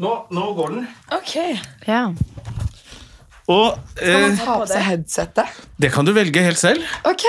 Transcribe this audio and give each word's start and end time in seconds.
Nå, 0.00 0.12
nå 0.32 0.46
går 0.56 0.72
den. 0.76 0.86
Ok. 1.12 1.34
Ja. 1.86 2.06
Og 3.52 3.74
eh, 4.00 4.32
Ta 4.38 4.54
på 4.60 4.66
seg 4.70 4.84
headsetet. 4.86 5.58
det 5.82 5.90
kan 5.92 6.06
du 6.06 6.12
velge 6.16 6.42
helt 6.44 6.58
selv. 6.60 6.84
Ok. 7.08 7.24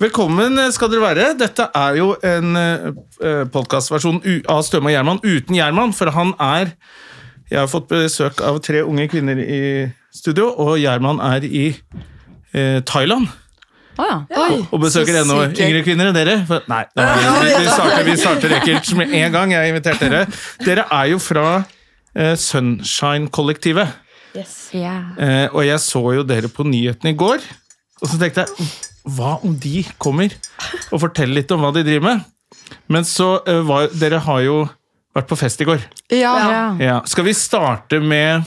Velkommen 0.00 0.56
skal 0.72 0.90
dere 0.92 1.02
være. 1.02 1.26
Dette 1.38 1.66
er 1.74 1.98
jo 1.98 2.12
en 2.24 2.54
uh, 2.54 3.44
podkastversjon 3.52 4.20
av 4.48 4.62
Støme 4.66 4.92
og 4.92 4.94
Gjerman 4.94 5.20
uten 5.26 5.58
Gjerman, 5.58 5.92
for 5.96 6.12
han 6.14 6.32
er 6.38 6.72
Jeg 7.50 7.62
har 7.62 7.68
fått 7.72 7.88
besøk 7.90 8.40
av 8.44 8.60
tre 8.60 8.82
unge 8.84 9.06
kvinner 9.08 9.38
i 9.40 9.60
studio, 10.12 10.50
og 10.60 10.76
Gjerman 10.78 11.16
er 11.24 11.44
i 11.48 11.62
eh, 12.52 12.82
Thailand. 12.84 13.24
Å 13.98 14.04
ja. 14.04 14.18
Oi, 14.42 14.58
Og 14.68 14.82
besøker 14.82 15.14
så 15.16 15.22
ennå 15.22 15.38
sykt 15.46 15.56
gøy. 15.56 15.64
yngre 15.70 15.80
kvinner 15.86 16.10
enn 16.10 16.18
dere. 16.18 16.34
For, 16.46 16.66
nei, 16.68 16.82
var, 16.92 17.16
vi, 17.40 17.54
vi, 17.62 17.70
starter, 17.72 18.04
vi 18.04 18.16
starter 18.20 18.54
ekkelt 18.58 18.92
med 19.00 19.14
en 19.22 19.32
gang. 19.32 19.54
Jeg 19.56 19.62
har 19.62 19.72
invitert 19.72 20.04
dere. 20.04 20.20
Dere 20.60 20.84
er 20.92 21.08
jo 21.14 21.18
fra 21.24 21.46
eh, 21.56 21.77
Sunshine-kollektivet. 22.38 23.94
Yes. 24.36 24.56
Yeah. 24.76 25.14
Eh, 25.18 25.46
og 25.54 25.64
jeg 25.66 25.80
så 25.82 26.02
jo 26.18 26.24
dere 26.26 26.50
på 26.52 26.66
nyhetene 26.68 27.14
i 27.14 27.18
går, 27.18 27.44
og 28.02 28.10
så 28.10 28.18
tenkte 28.20 28.44
jeg 28.44 28.68
hva 29.08 29.38
om 29.46 29.54
de 29.56 29.80
kommer 30.02 30.34
og 30.92 31.00
forteller 31.06 31.40
litt 31.40 31.52
om 31.54 31.62
hva 31.64 31.72
de 31.74 31.84
driver 31.86 32.04
med? 32.10 32.26
Men 32.92 33.06
så 33.08 33.38
eh, 33.48 33.62
var 33.64 33.88
Dere 33.96 34.20
har 34.24 34.42
jo 34.44 34.58
vært 35.16 35.28
på 35.30 35.38
fest 35.40 35.62
i 35.64 35.66
går. 35.68 35.82
Ja. 36.12 36.34
ja. 36.36 36.62
Ja. 36.82 36.96
Skal 37.08 37.26
vi 37.26 37.34
starte 37.36 38.00
med 38.04 38.44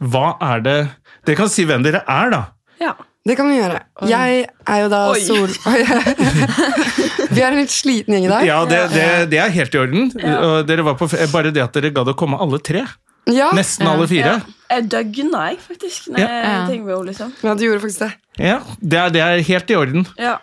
Hva 0.00 0.36
er 0.52 0.62
det 0.64 0.78
Dere 1.26 1.36
kan 1.36 1.50
si 1.52 1.66
hvem 1.68 1.82
dere 1.84 2.00
er, 2.08 2.30
da. 2.32 2.42
ja. 2.80 2.94
Det 3.28 3.34
kan 3.36 3.50
vi 3.50 3.58
gjøre. 3.58 3.80
Jeg 4.08 4.46
er 4.48 4.78
jo 4.80 4.88
da 4.88 5.00
Oi. 5.12 5.20
sol... 5.20 5.50
vi 7.34 7.42
er 7.42 7.50
en 7.52 7.58
litt 7.60 7.72
sliten 7.74 8.14
gjeng 8.16 8.24
i 8.24 8.30
dag. 8.32 8.46
Ja, 8.48 8.60
det, 8.68 8.78
det, 8.94 9.04
det 9.34 9.40
er 9.42 9.52
helt 9.52 9.76
i 9.76 9.80
orden. 9.82 10.06
Ja. 10.16 10.62
dere 10.66 10.86
var 10.86 10.96
på, 10.96 11.08
bare 11.32 11.52
det 11.52 11.60
at 11.62 11.76
dere 11.76 11.92
gadd 11.94 12.08
å 12.08 12.16
komme 12.16 12.40
alle 12.40 12.60
tre. 12.64 12.86
Ja, 13.30 13.50
Nesten 13.54 13.86
alle 13.86 14.06
fire. 14.10 14.38
Jeg 14.70 14.86
døgna, 14.90 15.42
jeg, 15.50 15.58
faktisk. 15.66 16.08
Når 16.10 16.22
Ja. 16.22 16.28
jeg 16.30 16.44
Ja. 16.48 16.62
tenker 16.70 17.04
liksom. 17.10 17.32
ja 17.44 17.54
du 17.54 17.64
gjorde 17.66 17.82
faktisk 17.84 18.00
det. 18.06 18.12
Ja, 18.40 18.56
det 18.80 18.98
er, 18.98 19.10
det 19.10 19.20
er 19.26 19.42
helt 19.50 19.70
i 19.70 19.76
orden. 19.76 20.06
Ja. 20.18 20.38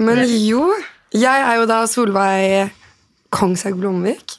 Men 0.00 0.22
jo, 0.24 0.70
jeg 1.12 1.44
er 1.44 1.54
jo 1.60 1.66
da 1.68 1.82
Solveig 1.86 2.70
Kongshaug 3.30 3.76
Blomvik. 3.78 4.38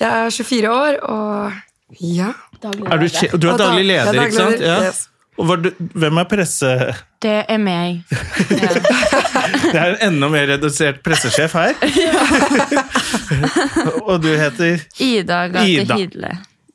Jeg 0.00 0.10
er 0.10 0.30
24 0.30 0.68
år, 0.74 0.98
og 1.06 1.52
ja. 2.02 2.32
Daglig 2.58 2.90
Er 2.90 2.98
du, 2.98 3.06
leder. 3.06 3.38
du 3.38 3.48
er 3.48 3.56
daglig 3.62 3.84
er 3.84 3.88
leder, 3.92 4.20
ikke 4.26 4.34
sant? 4.34 4.60
Ja. 4.60 4.80
yes. 4.88 5.04
Og 5.38 5.46
var 5.46 5.60
du, 5.62 5.70
hvem 5.78 6.18
er 6.18 6.26
presse... 6.30 6.70
Det 7.22 7.36
er 7.50 7.58
meg. 7.62 8.02
Ja. 8.50 8.72
Det 9.72 9.78
er 9.78 9.94
en 9.94 10.02
enda 10.12 10.28
mer 10.30 10.46
redusert 10.50 11.00
pressesjef 11.04 11.54
her. 11.56 11.74
og 14.08 14.20
du 14.22 14.28
heter 14.38 14.82
Ida 15.02 15.40
Gate 15.52 15.96
Hidle. 15.96 16.30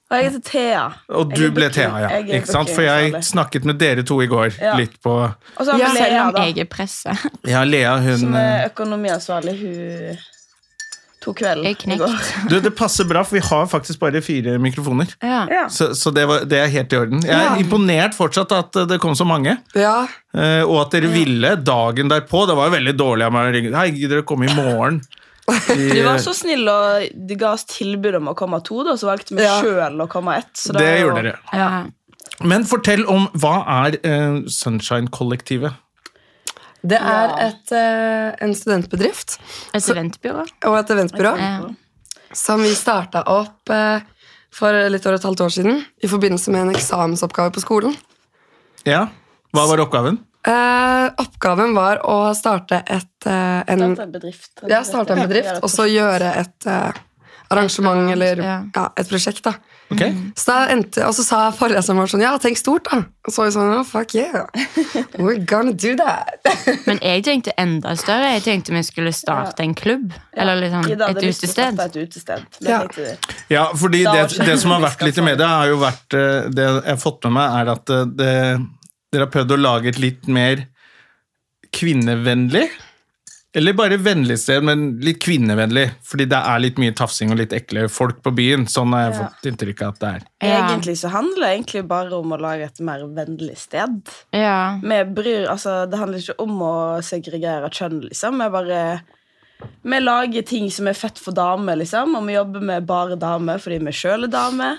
Og 0.09 0.17
jeg 0.19 0.27
heter 0.29 0.43
Thea. 0.45 0.83
Og 1.09 1.31
du 1.33 1.43
ble 1.55 1.69
Thea, 1.73 1.91
ja. 2.03 2.09
jeg 2.19 2.41
Ikke 2.41 2.51
sant? 2.53 2.69
For 2.73 2.85
jeg 2.85 3.23
snakket 3.25 3.65
med 3.65 3.79
dere 3.81 4.03
to 4.05 4.19
i 4.21 4.27
går. 4.29 4.51
Ja. 4.59 4.75
Litt 4.77 4.99
på 5.03 5.15
Og 5.23 5.63
så 5.63 5.71
har 5.71 5.79
Ja, 5.79 5.89
vi 5.89 5.97
Selv 5.97 6.13
Lea, 6.13 6.25
om 6.27 6.35
da. 6.35 6.43
jeg 6.45 6.65
er 6.65 6.69
presse. 6.69 7.15
Ja, 7.49 7.63
Lea, 7.65 7.95
hun 8.03 8.19
Som 8.25 8.37
eh, 8.37 8.49
er 8.51 8.69
økonomiansvarlig. 8.69 9.55
Hun 9.63 10.21
tok 11.23 11.39
kvelden 11.39 11.93
i 11.95 11.97
går. 11.97 12.13
Du, 12.51 12.57
Det 12.59 12.71
passer 12.75 13.07
bra, 13.09 13.23
for 13.23 13.37
vi 13.39 13.43
har 13.47 13.65
faktisk 13.71 13.99
bare 14.03 14.21
fire 14.21 14.57
mikrofoner. 14.61 15.07
Ja. 15.23 15.65
Så, 15.71 15.91
så 15.95 16.11
det, 16.13 16.25
var, 16.29 16.43
det 16.49 16.59
er 16.59 16.71
helt 16.75 16.93
i 16.93 16.99
orden. 16.99 17.23
Jeg 17.23 17.33
er 17.37 17.49
Ja. 17.49 17.55
imponert 17.63 18.13
fortsatt 18.17 18.51
at 18.57 18.79
det 18.91 18.99
kom 19.03 19.15
så 19.15 19.25
mange. 19.25 19.57
Ja, 19.75 20.03
eh, 20.35 20.61
Og 20.67 20.81
at 20.85 20.91
dere 20.97 21.09
ville 21.13 21.55
dagen 21.63 22.11
derpå. 22.11 22.45
Det 22.49 22.55
var 22.59 22.69
jo 22.69 22.75
veldig 22.77 22.95
dårlig 22.99 23.25
av 23.27 23.33
meg 23.35 23.49
å 23.49 23.53
ringe. 23.57 23.75
Hei, 23.79 23.89
gidder 23.95 24.19
dere 24.19 24.27
komme 24.27 24.49
i 24.51 24.55
morgen? 24.55 25.01
De 25.67 26.03
var 26.05 26.21
så 26.23 26.31
snille, 26.35 26.71
og 26.71 27.09
de 27.27 27.35
ga 27.35 27.49
oss 27.57 27.65
tilbud 27.67 28.15
om 28.15 28.29
å 28.31 28.35
komme 28.39 28.61
to, 28.63 28.77
da, 28.87 28.93
så 28.95 29.09
valgte 29.09 29.35
vi 29.35 29.43
Ja. 29.43 29.57
sjøl 29.59 29.99
å 29.99 30.07
komme 30.11 30.37
ett. 30.39 30.53
Så 30.55 30.71
det 30.77 30.85
jo- 31.01 31.07
gjorde 31.09 31.23
dere. 31.25 31.39
Ja. 31.51 31.83
Men 32.47 32.63
fortell 32.65 33.03
om 33.11 33.25
hva 33.35 33.57
er 33.83 33.97
eh, 34.07 34.37
Sunshine-kollektivet? 34.47 35.75
Det 36.83 36.99
er 36.99 37.29
Ja. 37.29 37.47
et, 37.47 37.71
eh, 37.71 38.35
en 38.45 38.53
studentbedrift 38.55 39.37
Et 39.73 39.83
eventbyrå. 39.89 40.45
og 40.65 40.77
et 40.79 40.89
eventbyrå 40.89 41.37
Ja. 41.37 41.69
som 42.33 42.61
vi 42.61 42.73
starta 42.75 43.23
opp 43.27 43.69
eh, 43.69 44.01
for 44.51 44.71
litt 44.89 45.05
over 45.05 45.15
et 45.15 45.23
halvt 45.23 45.41
år 45.41 45.49
siden 45.49 45.85
i 46.03 46.07
forbindelse 46.07 46.51
med 46.51 46.61
en 46.67 46.75
eksamensoppgave 46.75 47.51
på 47.51 47.61
skolen. 47.63 47.95
Ja, 48.85 49.07
Hva 49.53 49.67
var 49.69 49.77
oppgaven? 49.85 50.17
Eh, 50.45 51.09
oppgaven 51.23 51.73
var 51.73 51.99
å 52.03 52.33
starte 52.35 52.83
et, 52.85 53.25
eh, 53.25 53.63
en 53.67 53.79
Starte 53.95 54.01
en 54.03 54.11
bedrift. 54.11 54.51
Ja, 54.67 54.81
starte 54.83 55.11
en 55.15 55.27
bedrift, 55.29 55.63
og 55.63 55.69
så 55.69 55.85
gjøre 55.87 56.35
et 56.37 56.65
eh, 56.67 56.91
arrangement 57.49 58.11
eller 58.11 58.35
Ja. 58.41 58.63
ja, 58.75 58.89
et 58.97 59.07
prosjekt. 59.07 59.41
da. 59.43 59.53
Ok, 59.93 60.19
Så 60.39 60.49
da 60.49 60.57
endte, 60.73 61.05
Og 61.07 61.13
så 61.17 61.25
sa 61.25 61.39
foreleseren 61.55 61.99
vår 62.01 62.11
sånn 62.13 62.23
Ja, 62.25 62.33
tenk 62.41 62.59
stort, 62.59 62.89
da. 62.89 63.03
Og 63.23 63.33
så 63.33 63.41
var 63.41 63.49
vi 63.49 63.55
sånn 63.55 63.73
oh, 63.75 63.83
Fuck 63.87 64.15
yeah. 64.17 64.45
We're 65.21 65.39
gonna 65.39 65.73
do 65.73 65.93
that. 65.99 66.43
Men 66.89 66.99
jeg 67.03 67.23
tenkte 67.27 67.53
enda 67.59 67.95
større. 67.99 68.33
Jeg 68.35 68.45
tenkte 68.47 68.75
vi 68.75 68.83
skulle 68.85 69.13
starte 69.15 69.63
en 69.63 69.75
klubb. 69.77 70.13
Eller 70.35 70.59
liksom 70.61 70.87
sånn, 70.89 71.03
et 71.07 71.21
utested. 71.23 71.81
Et 71.85 71.99
utested. 72.01 72.45
Ja. 72.65 72.81
Ja, 73.51 73.65
fordi 73.77 74.03
det, 74.07 74.25
det 74.41 74.57
som 74.61 74.73
har 74.75 74.83
vært 74.83 75.03
litt 75.05 75.19
i 75.19 75.25
media, 75.25 75.49
har 75.61 75.71
jo 75.71 75.79
vært 75.81 76.17
eh, 76.17 76.49
Det 76.53 76.65
jeg 76.65 76.81
har 76.89 77.01
fått 77.01 77.27
med 77.29 77.37
meg, 77.37 77.59
er 77.61 77.73
at 77.75 77.93
eh, 77.93 78.07
det, 78.21 78.31
dere 79.13 79.27
har 79.27 79.33
prøvd 79.33 79.55
å 79.55 79.59
lage 79.61 79.93
et 79.93 80.01
litt 80.01 80.27
mer 80.31 80.65
kvinnevennlig 81.73 82.67
Eller 83.55 83.73
bare 83.77 83.97
vennlig 84.01 84.39
sted, 84.41 84.63
men 84.65 84.97
litt 85.05 85.19
kvinnevennlig. 85.21 85.83
Fordi 86.09 86.25
det 86.25 86.39
er 86.39 86.59
litt 86.63 86.79
mye 86.81 86.93
tafsing 86.97 87.29
og 87.31 87.37
litt 87.37 87.51
ekle 87.53 87.83
folk 87.91 88.23
på 88.25 88.31
byen. 88.33 88.63
Sånn 88.65 88.93
har 88.95 89.03
jeg 89.11 89.13
Ja. 89.19 89.27
fått 89.27 89.49
inntrykk 89.51 89.81
av 89.85 89.87
at 89.93 89.99
det 89.99 90.09
er. 90.09 90.21
Ja. 90.49 90.67
Egentlig 90.69 90.95
så 90.97 91.09
handler 91.13 91.39
det 91.45 91.51
egentlig 91.59 91.87
bare 91.87 92.11
om 92.17 92.31
å 92.33 92.39
lage 92.41 92.63
et 92.65 92.79
mer 92.79 92.99
vennlig 93.05 93.57
sted. 93.57 94.01
Ja. 94.33 94.79
Vi 94.81 95.03
bryr, 95.13 95.45
altså, 95.47 95.87
det 95.89 95.99
handler 95.99 96.17
ikke 96.17 96.39
om 96.39 96.57
å 96.65 96.73
segregere 97.05 97.69
kjønn, 97.69 98.01
liksom. 98.09 98.41
Vi 98.41 98.49
bare 98.49 99.01
Vi 99.85 99.99
lager 99.99 100.41
ting 100.45 100.69
som 100.69 100.87
er 100.87 100.93
fett 100.93 101.17
for 101.19 101.31
damer, 101.31 101.77
liksom. 101.77 102.15
Og 102.17 102.25
vi 102.27 102.33
jobber 102.33 102.59
med 102.61 102.85
bare 102.85 103.15
damer 103.15 103.59
fordi 103.59 103.77
vi 103.79 103.91
sjøl 103.91 104.23
er 104.25 104.27
damer. 104.27 104.77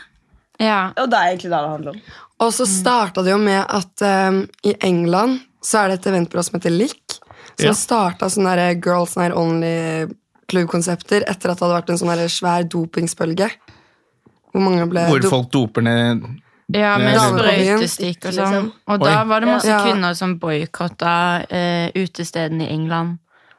ja. 0.60 0.92
Og 0.98 1.08
det 1.08 1.14
er 1.16 1.30
egentlig 1.30 1.50
det 1.50 1.62
det 1.62 1.70
handler 1.70 1.90
om. 1.94 2.00
Og 2.40 2.50
så 2.52 2.66
starta 2.66 3.22
det 3.24 3.30
jo 3.32 3.38
med 3.38 3.64
at 3.68 4.02
um, 4.28 4.48
i 4.66 4.74
England 4.82 5.40
så 5.62 5.84
er 5.84 5.88
det 5.88 6.00
et 6.04 6.12
eventbyrå 6.12 6.44
som 6.44 6.58
heter 6.60 6.70
LIC. 6.76 7.20
Som 7.56 7.64
Ja. 7.64 7.70
har 7.70 7.74
starta 7.78 8.26
sånne 8.26 8.56
der 8.56 8.74
Girls 8.82 9.16
Night 9.16 9.32
Only-klubbkonsepter 9.34 11.22
etter 11.28 11.50
at 11.52 11.58
det 11.58 11.64
hadde 11.66 11.76
vært 11.82 11.90
en 11.90 11.98
sånn 12.00 12.28
svær 12.32 12.64
dopingsbølge. 12.68 13.50
Hvor 14.52 14.62
mange 14.62 14.86
ble 14.90 15.06
Hvor 15.10 15.22
folk 15.30 15.50
doper 15.50 15.82
ned 15.82 16.22
Ja, 16.72 16.96
med 16.98 17.16
sprøytestikk 17.18 18.24
og 18.26 18.32
sånn. 18.32 18.52
liksom. 18.52 18.72
Og 18.88 19.00
da 19.00 19.24
var 19.24 19.40
det 19.40 19.48
masse 19.48 19.66
Ja. 19.68 19.84
kvinner 19.84 20.14
som 20.16 20.38
boikotta 20.38 21.44
eh, 21.50 21.90
utestedene 21.94 22.62
i 22.62 22.72
England. 22.72 23.18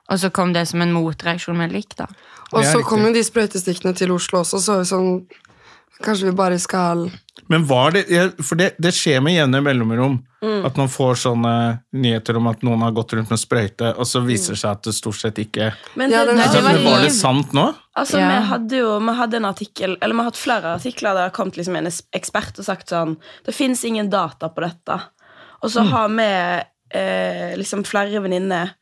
Og 0.10 0.18
så 0.20 0.32
kom 0.32 0.54
det 0.54 0.68
som 0.68 0.82
en 0.82 0.92
motreaksjon 0.94 1.58
med 1.58 1.72
lik, 1.72 1.96
da. 1.96 2.06
Og 2.54 2.64
så 2.64 2.84
kom 2.84 3.02
jo 3.06 3.14
de 3.14 3.24
sprøytestikkene 3.24 3.96
til 3.96 4.12
Oslo 4.12 4.40
også, 4.42 4.60
så 4.62 4.82
sånn 4.86 5.26
Kanskje 6.04 6.28
vi 6.28 6.36
bare 6.36 6.60
skal 6.60 7.06
Men 7.48 7.66
var 7.70 7.92
det 7.96 8.06
For 8.44 8.60
det, 8.60 8.74
det 8.82 8.92
skjer 8.96 9.22
med 9.24 9.38
jevne 9.38 9.62
mellomrom 9.64 10.18
Mm. 10.46 10.66
at 10.68 10.76
man 10.78 10.90
får 10.92 11.16
sånne 11.24 11.52
nyheter 11.96 12.38
om 12.38 12.48
at 12.52 12.62
noen 12.66 12.84
har 12.86 12.92
gått 12.94 13.16
rundt 13.18 13.32
med 13.34 13.40
sprøyte, 13.42 13.94
og 13.98 14.06
så 14.06 14.22
viser 14.22 14.54
det 14.54 14.60
seg 14.62 14.76
at 14.76 14.84
det 14.86 14.94
stort 14.94 15.18
sett 15.18 15.40
ikke 15.42 15.72
Men 15.98 16.12
det, 16.14 16.20
det, 16.28 16.36
det 16.38 16.62
var 16.62 16.78
Var 16.84 17.06
det 17.06 17.14
sant 17.16 17.56
nå? 17.56 17.64
Altså, 17.98 18.20
Ja. 18.22 18.28
Vi 18.30 18.50
hadde 18.52 18.82
jo 18.84 18.92
vi 19.00 19.16
hadde 19.18 19.40
en 19.40 19.50
artikkel, 19.50 19.98
eller 20.02 20.14
vi 20.14 20.22
har 20.22 20.30
hatt 20.30 20.42
flere 20.42 20.76
artikler 20.76 21.16
der 21.16 21.18
det 21.18 21.28
har 21.30 21.36
kommet 21.40 21.58
liksom 21.58 21.80
en 21.80 21.90
ekspert 21.90 22.60
og 22.62 22.68
sagt 22.68 22.94
sånn 22.94 23.16
Det 23.48 23.56
fins 23.56 23.84
ingen 23.88 24.12
data 24.12 24.52
på 24.54 24.62
dette. 24.68 25.00
Og 25.64 25.72
så 25.74 25.86
har 25.90 26.12
vi 26.14 26.28
eh, 27.00 27.56
liksom 27.58 27.86
flere 27.88 28.22
venninner 28.22 28.76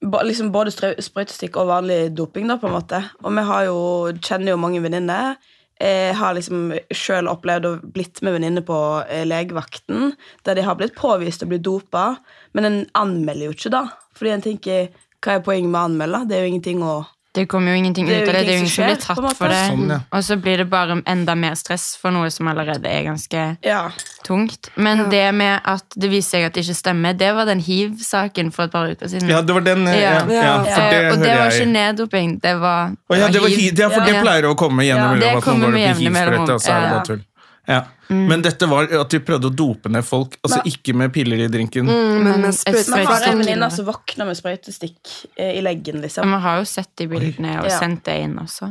liksom 0.00 0.50
både 0.54 0.72
sprøytestikk 0.72 1.56
og 1.58 1.70
vanlig 1.70 2.14
doping, 2.14 2.46
da, 2.48 2.56
på 2.58 2.68
en 2.68 2.74
måte. 2.76 3.00
Og 3.22 3.34
vi 3.34 3.42
har 3.48 3.64
jo, 3.66 3.78
kjenner 4.22 4.54
jo 4.54 4.60
mange 4.60 4.82
venninner. 4.82 5.36
Jeg 5.78 6.14
har 6.18 6.34
liksom 6.34 6.72
sjøl 6.90 7.28
opplevd 7.30 7.68
og 7.68 7.84
blitt 7.94 8.18
med 8.26 8.34
venninner 8.34 8.64
på 8.66 8.78
eh, 9.06 9.22
legevakten, 9.28 10.16
der 10.46 10.58
de 10.58 10.64
har 10.66 10.78
blitt 10.78 10.96
påvist 10.98 11.44
å 11.44 11.50
bli 11.50 11.60
dopa, 11.62 12.16
men 12.56 12.66
en 12.66 12.80
anmelder 12.98 13.46
jo 13.46 13.54
ikke 13.54 13.74
da. 13.76 13.84
Fordi 14.18 14.34
en 14.34 14.42
tenker 14.48 14.90
hva 15.22 15.36
er 15.36 15.46
poenget 15.46 15.70
med 15.70 15.78
å 15.78 15.86
anmelde? 15.88 16.24
Det 16.26 16.36
er 16.36 16.44
jo 16.44 16.50
ingenting 16.52 16.82
å 16.82 16.96
Det 17.38 17.44
Det 17.44 17.48
kommer 17.52 17.72
jo 17.72 17.78
ingenting 17.78 18.08
ut 18.08 18.14
av 18.14 18.26
det. 18.26 18.32
Det 18.32 18.40
er 18.40 18.52
jo 18.52 18.58
ingen 18.58 18.68
som 18.68 18.84
blir 18.84 18.98
tatt 19.00 19.36
for 19.38 19.48
det. 19.48 19.60
Sånn, 19.70 19.88
ja. 19.94 19.98
Og 20.12 20.24
så 20.26 20.36
blir 20.42 20.56
det 20.58 20.66
bare 20.70 20.96
enda 21.06 21.34
mer 21.38 21.54
stress 21.54 21.96
for 22.00 22.10
noe 22.10 22.30
som 22.34 22.48
allerede 22.50 22.84
er 22.90 23.04
ganske 23.06 23.56
Ja. 23.64 23.90
tungt. 24.26 24.68
Men 24.76 25.08
det 25.10 25.32
med 25.34 25.60
at 25.64 25.84
det 25.96 26.10
viser 26.10 26.30
seg 26.38 26.44
at 26.46 26.52
det 26.54 26.64
ikke 26.66 26.74
stemmer, 26.76 27.16
det 27.16 27.30
var 27.34 27.46
den 27.46 27.60
hiv-saken 27.60 28.50
for 28.52 28.64
et 28.64 28.72
par 28.72 28.90
uker 28.90 29.06
siden. 29.08 29.28
Ja, 29.30 29.40
det 29.42 29.54
var 29.54 29.60
den 29.60 29.86
eh, 29.86 30.00
Ja, 30.00 30.12
Ja. 30.28 30.42
ja, 30.42 30.64
for 30.64 30.82
Eh, 30.82 30.90
det 30.90 31.12
og 31.12 31.18
det 31.24 31.38
var 31.38 31.50
ikke 31.50 31.72
neddoping, 31.72 32.40
det 32.42 32.54
var, 32.60 32.92
ja, 33.10 33.28
det 33.28 33.40
var 33.40 33.48
hi- 33.48 33.72
ja, 33.78 33.88
for 33.88 34.00
det 34.04 34.20
pleier 34.22 34.44
å 34.50 34.54
komme 34.56 34.82
gjennom 34.84 35.20
Ja, 35.22 35.34
det 35.34 35.42
kommer 35.44 35.68
med 35.70 35.96
jevne 35.96 36.10
mellomrom. 36.10 37.24
Det 37.68 37.74
Ja. 37.76 37.82
Mm. 38.08 38.22
Men 38.30 38.40
dette 38.42 38.64
var 38.66 38.86
at 38.88 39.10
de 39.12 39.18
prøvde 39.20 39.50
å 39.50 39.54
dope 39.54 39.90
ned 39.92 40.02
folk. 40.08 40.38
Altså 40.42 40.62
ikke 40.64 40.94
med 40.96 41.12
piller 41.12 41.42
i 41.44 41.48
drinken. 41.52 41.84
Mm, 41.84 42.22
men 42.24 42.40
med 42.46 42.54
sprøyte- 42.56 43.04
har 43.04 43.26
en 43.28 43.38
venninne 43.42 43.68
som 43.70 43.84
våkner 43.84 44.24
med 44.30 44.38
sprøytestikk 44.38 45.10
eh, 45.36 45.58
i 45.58 45.60
leggen, 45.60 46.00
liksom. 46.00 46.24
Man 46.26 46.40
har 46.40 46.62
jo 46.62 46.64
sett 46.64 46.88
de 46.96 47.06
bildene 47.06 47.58
og 47.60 47.68
Ja. 47.68 47.78
sendt 47.78 48.04
det 48.08 48.16
inn 48.24 48.38
også. 48.40 48.70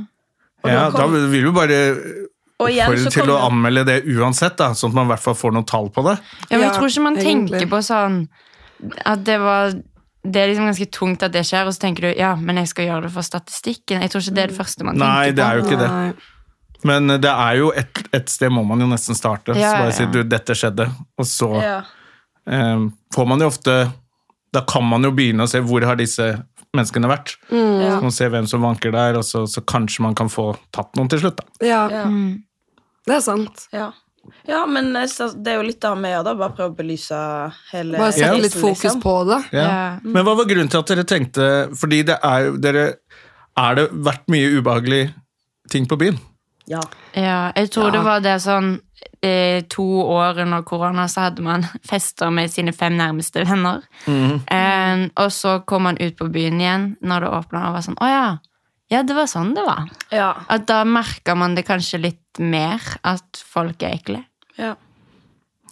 Og 0.63 0.71
Ja, 0.71 0.89
da 0.89 0.97
da 0.97 1.07
vil 1.07 1.43
du 1.43 1.51
bare 1.51 1.77
oppfordre 2.59 3.11
til 3.11 3.21
kom 3.21 3.29
å 3.35 3.37
anmelde 3.51 3.85
det 3.85 3.99
uansett, 4.09 4.57
da, 4.57 4.71
sånn 4.73 4.89
at 4.89 4.95
man 4.95 5.05
i 5.05 5.09
hvert 5.13 5.19
fall 5.27 5.35
får 5.35 5.53
noen 5.53 5.67
tall 5.69 5.89
på 5.93 6.03
det. 6.03 6.17
Ja, 6.49 6.57
men 6.57 6.65
jeg 6.71 6.73
tror 6.79 6.89
ikke 6.89 7.03
man 7.03 7.15
egentlig. 7.17 7.59
tenker 7.61 7.69
på 7.69 7.83
sånn 7.85 8.27
at 9.05 9.23
det 9.23 9.37
var 9.39 9.73
det 10.27 10.35
er 10.41 10.47
liksom 10.49 10.65
ganske 10.67 10.91
tungt 10.91 11.21
at 11.23 11.31
det 11.31 11.45
skjer, 11.45 11.67
og 11.67 11.71
så 11.73 11.79
tenker 11.79 12.01
du 12.01 12.19
ja, 12.19 12.35
men 12.35 12.57
jeg 12.57 12.67
skal 12.67 12.85
gjøre 12.89 13.03
det 13.03 13.11
for 13.13 13.21
statistikken. 13.21 14.01
Jeg 14.01 14.09
tror 14.11 14.21
ikke 14.25 14.33
det 14.35 14.43
er 14.43 14.47
det 14.47 14.57
første 14.57 14.83
man 14.83 14.97
Nei, 14.97 15.31
tenker 15.31 15.35
det 15.35 15.45
på. 15.45 15.47
er 15.47 15.55
jo 15.55 15.63
ikke 15.63 15.79
det. 15.79 16.15
Men 16.85 17.07
det 17.21 17.31
er 17.31 17.55
jo 17.57 17.71
et, 17.75 18.03
et 18.13 18.29
sted 18.29 18.51
må 18.53 18.61
man 18.67 18.79
jo 18.83 18.87
nesten 18.91 19.17
starte. 19.17 19.55
Ja, 19.57 19.71
så 19.71 19.77
bare 19.81 19.89
ja, 19.89 19.95
si 19.97 20.05
du, 20.13 20.19
dette 20.29 20.53
skjedde, 20.57 20.85
og 21.17 21.25
så 21.25 21.49
ja. 21.61 21.77
eh, 22.49 22.83
får 23.15 23.25
man 23.27 23.41
jo 23.41 23.47
ofte 23.49 23.77
Da 24.53 24.61
kan 24.69 24.85
man 24.87 25.03
jo 25.03 25.11
begynne 25.11 25.43
å 25.43 25.49
se 25.49 25.59
hvor 25.65 25.83
har 25.83 25.97
disse 25.99 26.27
menneskene 26.77 27.09
vært. 27.09 27.33
Ja. 27.49 27.95
Så 27.97 28.01
man 28.03 28.13
ser 28.13 28.29
hvem 28.29 28.45
som 28.49 28.61
vanker 28.61 28.91
der, 28.93 29.17
og 29.17 29.25
så, 29.25 29.45
så 29.49 29.63
kanskje 29.65 30.03
man 30.05 30.15
kan 30.15 30.29
få 30.29 30.51
tatt 30.75 30.93
noen 30.99 31.09
til 31.09 31.23
slutt. 31.23 31.39
da. 31.41 31.65
Ja, 31.65 31.81
Ja. 31.91 32.03
det 33.07 33.15
er 33.17 33.23
sant. 33.23 33.65
Ja. 33.73 33.87
ja, 34.47 34.61
men 34.69 34.91
eh, 34.95 35.07
det 35.41 35.51
er 35.53 35.57
jo 35.61 35.65
litt 35.67 35.83
av 35.87 35.97
meg 35.99 36.17
òg, 36.19 36.25
da, 36.27 36.35
bare 36.39 36.53
prøve 36.57 36.75
å 36.75 36.77
belyse 36.77 37.17
hele 37.71 37.97
Bare 37.97 38.13
sette 38.15 38.41
litt 38.43 38.55
fokus 38.55 38.83
liksom. 38.85 39.01
på 39.03 39.15
det. 39.31 39.41
Ja. 39.55 39.65
Ja. 39.65 39.83
Men 40.03 40.27
hva 40.27 40.35
var 40.37 40.49
grunnen 40.49 40.69
til 40.71 40.83
at 40.83 40.91
dere 40.93 41.07
tenkte 41.07 41.47
Fordi 41.79 42.01
det 42.11 42.17
er 42.23 42.45
jo 42.49 42.57
dere 42.61 42.85
Er 43.57 43.77
det 43.79 43.85
vært 44.05 44.27
mye 44.31 44.51
ubehagelig 44.59 45.01
ting 45.71 45.87
på 45.89 45.97
byen? 45.99 46.19
Ja. 46.67 46.81
Ja, 47.15 47.51
jeg 47.55 47.69
tror 47.71 47.87
Ja. 47.87 47.91
det 47.95 48.03
var 48.05 48.19
det 48.25 48.35
sånn 48.43 48.81
eh, 49.23 49.61
to 49.71 49.85
år 50.03 50.41
under 50.43 50.61
korona 50.67 51.07
så 51.07 51.27
hadde 51.27 51.41
man 51.45 51.63
fester 51.89 52.29
med 52.33 52.51
sine 52.51 52.73
fem 52.75 52.97
nærmeste 52.99 53.45
venner. 53.47 53.81
Eh, 54.07 55.07
og 55.15 55.31
så 55.31 55.59
kom 55.65 55.83
man 55.87 55.97
ut 56.01 56.17
på 56.19 56.27
byen 56.33 56.59
igjen 56.61 56.89
når 57.01 57.23
det 57.25 57.29
åpna, 57.39 57.67
og 57.69 57.77
var 57.77 57.85
sånn 57.87 57.97
Å 58.03 58.09
ja. 58.11 58.27
Ja, 58.91 59.01
det 59.03 59.15
var 59.17 59.27
sånn 59.27 59.53
det 59.55 59.63
var. 59.67 59.87
Ja. 60.15 60.29
At 60.49 60.67
da 60.69 60.83
merka 60.87 61.35
man 61.35 61.55
det 61.57 61.65
kanskje 61.67 61.99
litt 61.99 62.39
mer, 62.39 62.79
at 63.03 63.41
folk 63.47 63.81
er 63.83 63.95
ekle. 63.99 64.25
ja. 64.57 64.75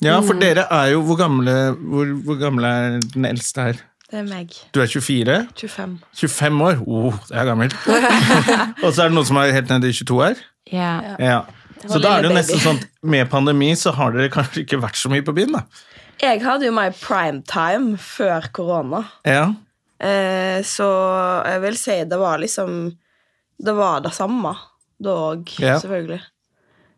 Ja, 0.04 0.18
for 0.20 0.36
dere 0.36 0.66
er 0.76 0.90
jo 0.92 1.00
Hvor 1.08 1.16
gamle, 1.16 1.54
hvor, 1.80 2.10
hvor 2.26 2.36
gamle 2.36 2.68
er 2.68 2.98
den 3.14 3.24
eldste 3.30 3.62
her? 3.70 3.78
Det 4.12 4.20
er 4.20 4.26
meg. 4.28 4.52
Du 4.76 4.82
er 4.84 4.90
24? 4.92 5.38
25. 5.56 5.94
25 6.20 6.60
år? 6.66 6.82
Oh, 6.86 7.16
det 7.30 7.38
er 7.40 7.46
gammelt. 7.48 7.74
og 8.84 8.92
så 8.92 9.06
er 9.06 9.08
det 9.08 9.16
noen 9.16 9.26
som 9.30 9.40
er 9.40 9.54
helt 9.56 9.72
nede 9.72 9.88
i 9.90 9.96
22 9.96 10.20
her? 10.26 10.36
Ja. 10.72 11.16
Ja. 11.20 11.40
Så 11.86 12.00
da 12.02 12.16
er 12.18 12.24
det 12.24 12.32
jo 12.32 12.38
nesten 12.38 12.62
sånn 12.64 12.80
med 13.06 13.30
pandemi 13.30 13.68
så 13.78 13.92
har 13.94 14.16
dere 14.16 14.32
kanskje 14.34 14.64
ikke 14.64 14.80
vært 14.82 14.98
så 14.98 15.12
mye 15.12 15.26
på 15.26 15.36
byen, 15.38 15.52
da. 15.60 15.66
Jeg 16.24 16.40
hadde 16.46 16.66
jo 16.70 16.74
my 16.74 16.88
prime 16.98 17.44
time 17.46 17.98
før 18.02 18.48
korona. 18.56 19.04
Ja. 19.28 19.50
Eh, 20.00 20.62
så 20.66 20.88
jeg 21.46 21.62
vil 21.64 21.78
si 21.80 21.98
det 22.04 22.18
var 22.20 22.42
liksom 22.42 22.98
Det 23.64 23.72
var 23.78 24.02
det 24.04 24.12
samme 24.12 24.52
da 25.00 25.14
òg, 25.32 25.48
Ja. 25.60 25.78
selvfølgelig. 25.80 26.22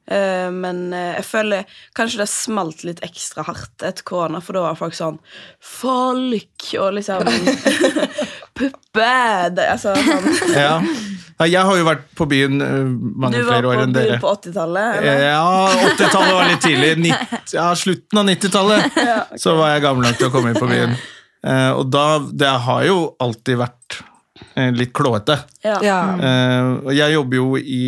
Eh, 0.10 0.50
men 0.52 0.94
eh, 0.94 1.16
jeg 1.20 1.26
føler 1.26 1.66
kanskje 1.98 2.22
det 2.24 2.30
smalt 2.32 2.84
litt 2.88 3.02
ekstra 3.06 3.44
hardt 3.46 3.84
etter 3.84 4.04
korona, 4.08 4.40
for 4.42 4.54
da 4.54 4.62
var 4.70 4.76
folk 4.80 4.94
sånn 4.98 5.20
Folk! 5.60 6.70
Og 6.80 6.94
liksom 6.98 7.28
Puppe! 8.58 9.12
Det, 9.56 9.68
altså, 9.74 9.94
sånn. 9.96 10.28
ja. 10.58 10.74
Ja, 11.38 11.46
Jeg 11.46 11.70
har 11.70 11.78
jo 11.78 11.86
vært 11.86 12.08
på 12.18 12.26
byen 12.30 12.62
eh, 12.66 12.90
mange 13.22 13.44
flere 13.46 13.70
år 13.70 13.84
enn 13.84 13.94
dere. 13.94 14.18
Du 14.18 14.26
var 14.26 14.42
på 14.42 14.50
byen 14.50 14.50
på 14.50 14.50
80-tallet? 14.50 15.06
Ja, 15.06 15.46
80-tallet 15.94 16.34
var 16.34 16.50
litt 16.50 16.66
tidlig. 16.66 16.92
Nitt, 17.06 17.54
ja, 17.54 17.68
slutten 17.78 18.22
av 18.24 18.28
90-tallet 18.32 19.00
så 19.44 19.56
var 19.60 19.76
jeg 19.76 19.86
gammel 19.86 20.08
nok 20.10 20.18
til 20.18 20.30
å 20.30 20.34
komme 20.34 20.54
inn 20.54 20.60
på 20.60 20.70
byen. 20.72 20.98
Eh, 21.46 21.72
og 21.78 21.86
da 21.94 22.08
Det 22.34 22.54
har 22.66 22.88
jo 22.90 22.98
alltid 23.22 23.62
vært 23.62 24.00
eh, 24.58 24.72
litt 24.74 24.96
klåete. 24.98 25.38
Ja. 25.62 25.78
Ja. 25.86 26.00
Eh, 26.18 26.92
jeg 26.98 27.18
jobber 27.20 27.42
jo 27.44 27.54
i, 27.62 27.86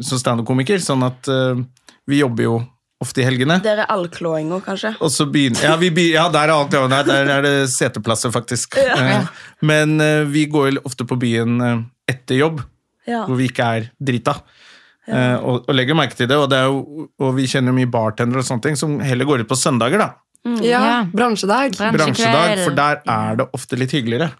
som 0.00 0.20
standup-komiker, 0.22 0.80
sånn 0.80 1.04
at 1.06 1.28
eh, 1.28 1.60
vi 2.08 2.24
jobber 2.24 2.48
jo 2.48 2.56
ofte 3.02 3.22
i 3.22 3.26
helgene. 3.26 3.58
Der 3.64 3.82
er 3.84 3.90
allklåinga, 3.92 4.60
kanskje? 4.64 4.94
Begynner, 5.32 5.62
ja, 5.66 5.76
vi, 5.80 5.90
be- 5.94 6.08
ja, 6.14 6.28
der 6.32 6.48
er 6.48 6.54
alt 6.54 6.72
ja, 6.78 6.86
der 6.88 7.30
er 7.36 7.42
det 7.46 7.54
seteplasser, 7.74 8.32
faktisk. 8.34 8.78
Ja. 8.78 9.22
men 9.60 9.98
eh, 10.00 10.22
vi 10.30 10.46
går 10.50 10.78
ofte 10.86 11.04
på 11.08 11.18
byen 11.20 11.60
eh, 11.60 11.80
etter 12.14 12.38
jobb, 12.40 12.62
Ja. 13.06 13.24
hvor 13.26 13.34
vi 13.40 13.48
ikke 13.50 13.64
er 13.78 13.88
drita. 13.98 14.36
Eh, 15.10 15.34
og, 15.42 15.64
og 15.66 15.74
legger 15.74 15.96
merke 15.98 16.14
til 16.14 16.28
det, 16.30 16.36
og, 16.38 16.46
det 16.52 16.60
jo, 16.62 17.08
og 17.18 17.32
vi 17.34 17.48
kjenner 17.50 17.74
mye 17.74 17.90
bartendere 17.90 18.38
og 18.44 18.46
sånne 18.46 18.62
ting 18.68 18.76
som 18.78 19.00
heller 19.02 19.26
går 19.26 19.42
ut 19.42 19.50
på 19.50 19.58
søndager, 19.58 19.98
da. 19.98 20.12
Ja, 20.44 20.80
Ja. 20.82 21.06
bransjedag. 21.06 21.76
Bransjedag, 21.78 22.64
for 22.64 22.74
der 22.74 23.00
er 23.06 23.36
det 23.38 23.46
ofte 23.54 23.76
litt 23.78 23.92
hyggeligere. 23.94 24.32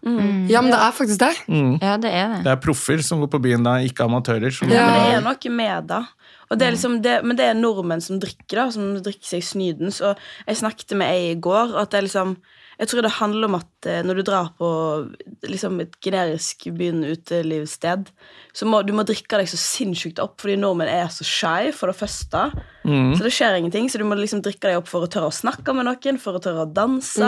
Ja, 0.51 0.61
men 0.61 0.73
det 0.73 0.81
er 0.81 0.91
faktisk 0.97 1.19
det. 1.23 1.37
Ja, 1.81 1.97
det 1.97 2.11
er 2.11 2.29
det. 2.35 2.41
Det 2.45 2.51
er 2.53 2.57
proffer 2.57 3.03
som 3.07 3.21
går 3.23 3.31
på 3.31 3.41
byen 3.43 3.63
da, 3.63 3.77
ikke 3.79 4.03
amatører. 4.09 4.51
Som 4.53 4.69
Ja. 4.69 4.87
Men 4.87 4.95
det 4.99 5.15
er 5.15 5.21
noe 5.23 5.51
med 5.57 5.87
da. 5.87 6.01
Og 6.51 6.59
det 6.59 6.67
er 6.67 6.73
liksom 6.73 7.01
det, 7.03 7.25
men 7.25 7.37
det 7.37 7.47
er 7.47 7.55
nordmenn 7.55 8.03
som 8.03 8.19
drikker, 8.21 8.57
da, 8.59 8.71
som 8.71 8.97
drikker 9.01 9.25
seg 9.25 9.43
snydens. 9.43 10.01
Og 10.03 10.19
jeg 10.47 10.57
snakket 10.57 10.97
med 10.97 11.09
ei 11.09 11.31
i 11.33 11.41
går, 11.41 11.73
og 11.73 11.81
at 11.83 11.91
det 11.91 11.99
er 12.03 12.09
liksom 12.09 12.37
Jeg 12.81 12.89
tror 12.89 13.05
det 13.05 13.13
handler 13.19 13.51
om 13.51 13.57
at 13.59 13.89
eh, 13.89 14.01
når 14.07 14.19
du 14.19 14.23
drar 14.27 14.53
på 14.59 14.69
liksom 15.49 15.81
et 15.85 15.97
generisk 16.03 16.65
byen 16.79 17.03
utelivssted, 17.05 18.09
så 18.57 18.69
må 18.69 18.81
du 18.87 18.95
må 18.97 19.05
drikke 19.09 19.41
deg 19.41 19.51
så 19.51 19.59
sinnssykt 19.61 20.23
opp, 20.23 20.39
fordi 20.41 20.57
nordmenn 20.61 20.91
er 20.91 21.11
så 21.13 21.27
shy, 21.27 21.73
for 21.77 21.93
det 21.93 21.99
første. 22.01 22.47
Så 23.17 23.23
det 23.25 23.35
skjer 23.35 23.59
ingenting, 23.61 23.91
så 23.93 24.01
du 24.01 24.07
må 24.09 24.17
liksom 24.19 24.43
drikke 24.45 24.71
deg 24.71 24.81
opp 24.81 24.89
for 24.91 25.05
å 25.05 25.11
tørre 25.13 25.31
å 25.31 25.37
snakke 25.37 25.75
med 25.77 25.87
noen, 25.89 26.19
for 26.23 26.39
å 26.39 26.43
tørre 26.43 26.65
å 26.67 26.73
danse. 26.73 27.21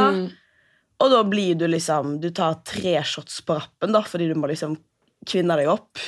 Og 1.03 1.11
da 1.11 1.21
blir 1.27 1.57
du 1.59 1.67
liksom 1.67 2.21
Du 2.23 2.29
tar 2.31 2.61
tre 2.67 3.01
shots 3.03 3.41
på 3.45 3.57
rappen, 3.59 3.93
da, 3.93 4.05
fordi 4.07 4.31
du 4.31 4.37
må 4.39 4.49
liksom 4.51 4.77
kvinne 5.29 5.57
deg 5.59 5.71
opp. 5.73 6.01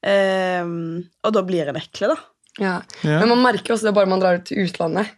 Um, 0.00 1.02
og 1.24 1.34
da 1.36 1.42
blir 1.44 1.68
en 1.68 1.78
ekle, 1.80 2.14
da. 2.14 2.16
Ja. 2.58 2.76
Ja. 3.04 3.20
Men 3.20 3.30
man 3.34 3.42
merker 3.44 3.74
også 3.74 3.88
det 3.90 3.96
bare 3.96 4.08
man 4.10 4.22
drar 4.22 4.40
ut 4.40 4.46
til 4.48 4.64
utlandet. 4.64 5.12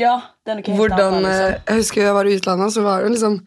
Ja, 0.00 0.14
det 0.44 0.52
er 0.52 0.58
noe 0.58 0.66
helt 0.66 0.78
Hvordan, 0.80 1.18
annet, 1.18 1.28
eh, 1.28 1.42
liksom. 1.42 1.68
Jeg 1.68 1.82
husker 1.82 2.02
jeg 2.02 2.16
var 2.16 2.28
i 2.28 2.34
utlandet, 2.38 2.72
så 2.72 2.84
var 2.86 3.04
det 3.04 3.12
liksom 3.12 3.38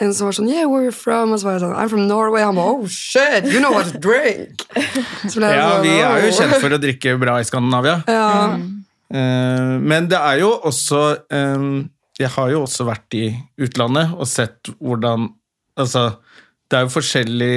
en 0.00 0.14
som 0.16 0.30
var 0.30 0.36
sånn 0.38 0.48
Yeah, 0.48 0.64
where 0.70 0.80
are 0.80 0.88
you 0.88 0.94
from? 0.96 1.34
Og 1.34 1.40
så 1.40 1.48
var 1.48 1.58
jeg 1.58 1.64
sånn 1.66 1.76
I'm 1.76 1.90
from 1.92 2.06
Norway. 2.08 2.42
Han 2.46 2.56
bare 2.56 2.72
Oh 2.72 2.86
shit, 2.88 3.50
you 3.52 3.60
know 3.60 3.74
what 3.76 3.90
to 3.92 4.00
drink! 4.00 4.64
Så 5.28 5.36
ble 5.36 5.50
jeg 5.50 5.58
Ja, 5.58 5.66
sånn, 5.74 5.84
vi 5.84 5.96
er 5.98 6.24
jo 6.24 6.32
kjent 6.38 6.56
for 6.62 6.76
å 6.76 6.80
drikke 6.80 7.16
bra 7.20 7.36
i 7.40 7.48
Skandinavia. 7.48 8.00
Ja. 8.08 8.56
Mm. 9.10 9.86
men 9.90 10.06
det 10.06 10.18
er 10.22 10.36
jo 10.38 10.52
også 10.70 11.00
Jeg 11.34 12.28
har 12.30 12.50
jo 12.52 12.60
også 12.62 12.84
vært 12.86 13.16
i 13.18 13.24
utlandet 13.58 14.12
og 14.14 14.28
sett 14.30 14.70
hvordan 14.78 15.26
Altså, 15.80 16.04
det 16.70 16.78
er 16.78 16.84
jo 16.84 16.92
forskjellig 16.92 17.54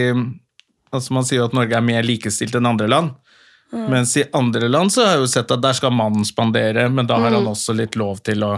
altså 0.94 1.14
Man 1.14 1.28
sier 1.28 1.42
jo 1.42 1.50
at 1.50 1.56
Norge 1.58 1.78
er 1.78 1.86
mer 1.86 2.06
likestilt 2.06 2.56
enn 2.58 2.70
andre 2.70 2.90
land. 2.90 3.14
Mens 3.74 4.18
i 4.18 4.24
andre 4.38 4.70
land 4.70 4.94
så 4.94 5.01
har 5.01 5.15
jeg 5.15 5.24
jo 5.24 5.32
sett 5.32 5.51
at 5.56 5.63
der 5.63 5.74
skal 5.77 5.94
mannen 5.96 6.27
spandere, 6.27 6.86
men 6.94 7.10
da 7.10 7.18
har 7.22 7.34
han 7.34 7.50
også 7.50 7.74
litt 7.77 7.98
lov 7.98 8.22
til 8.25 8.46
å, 8.46 8.51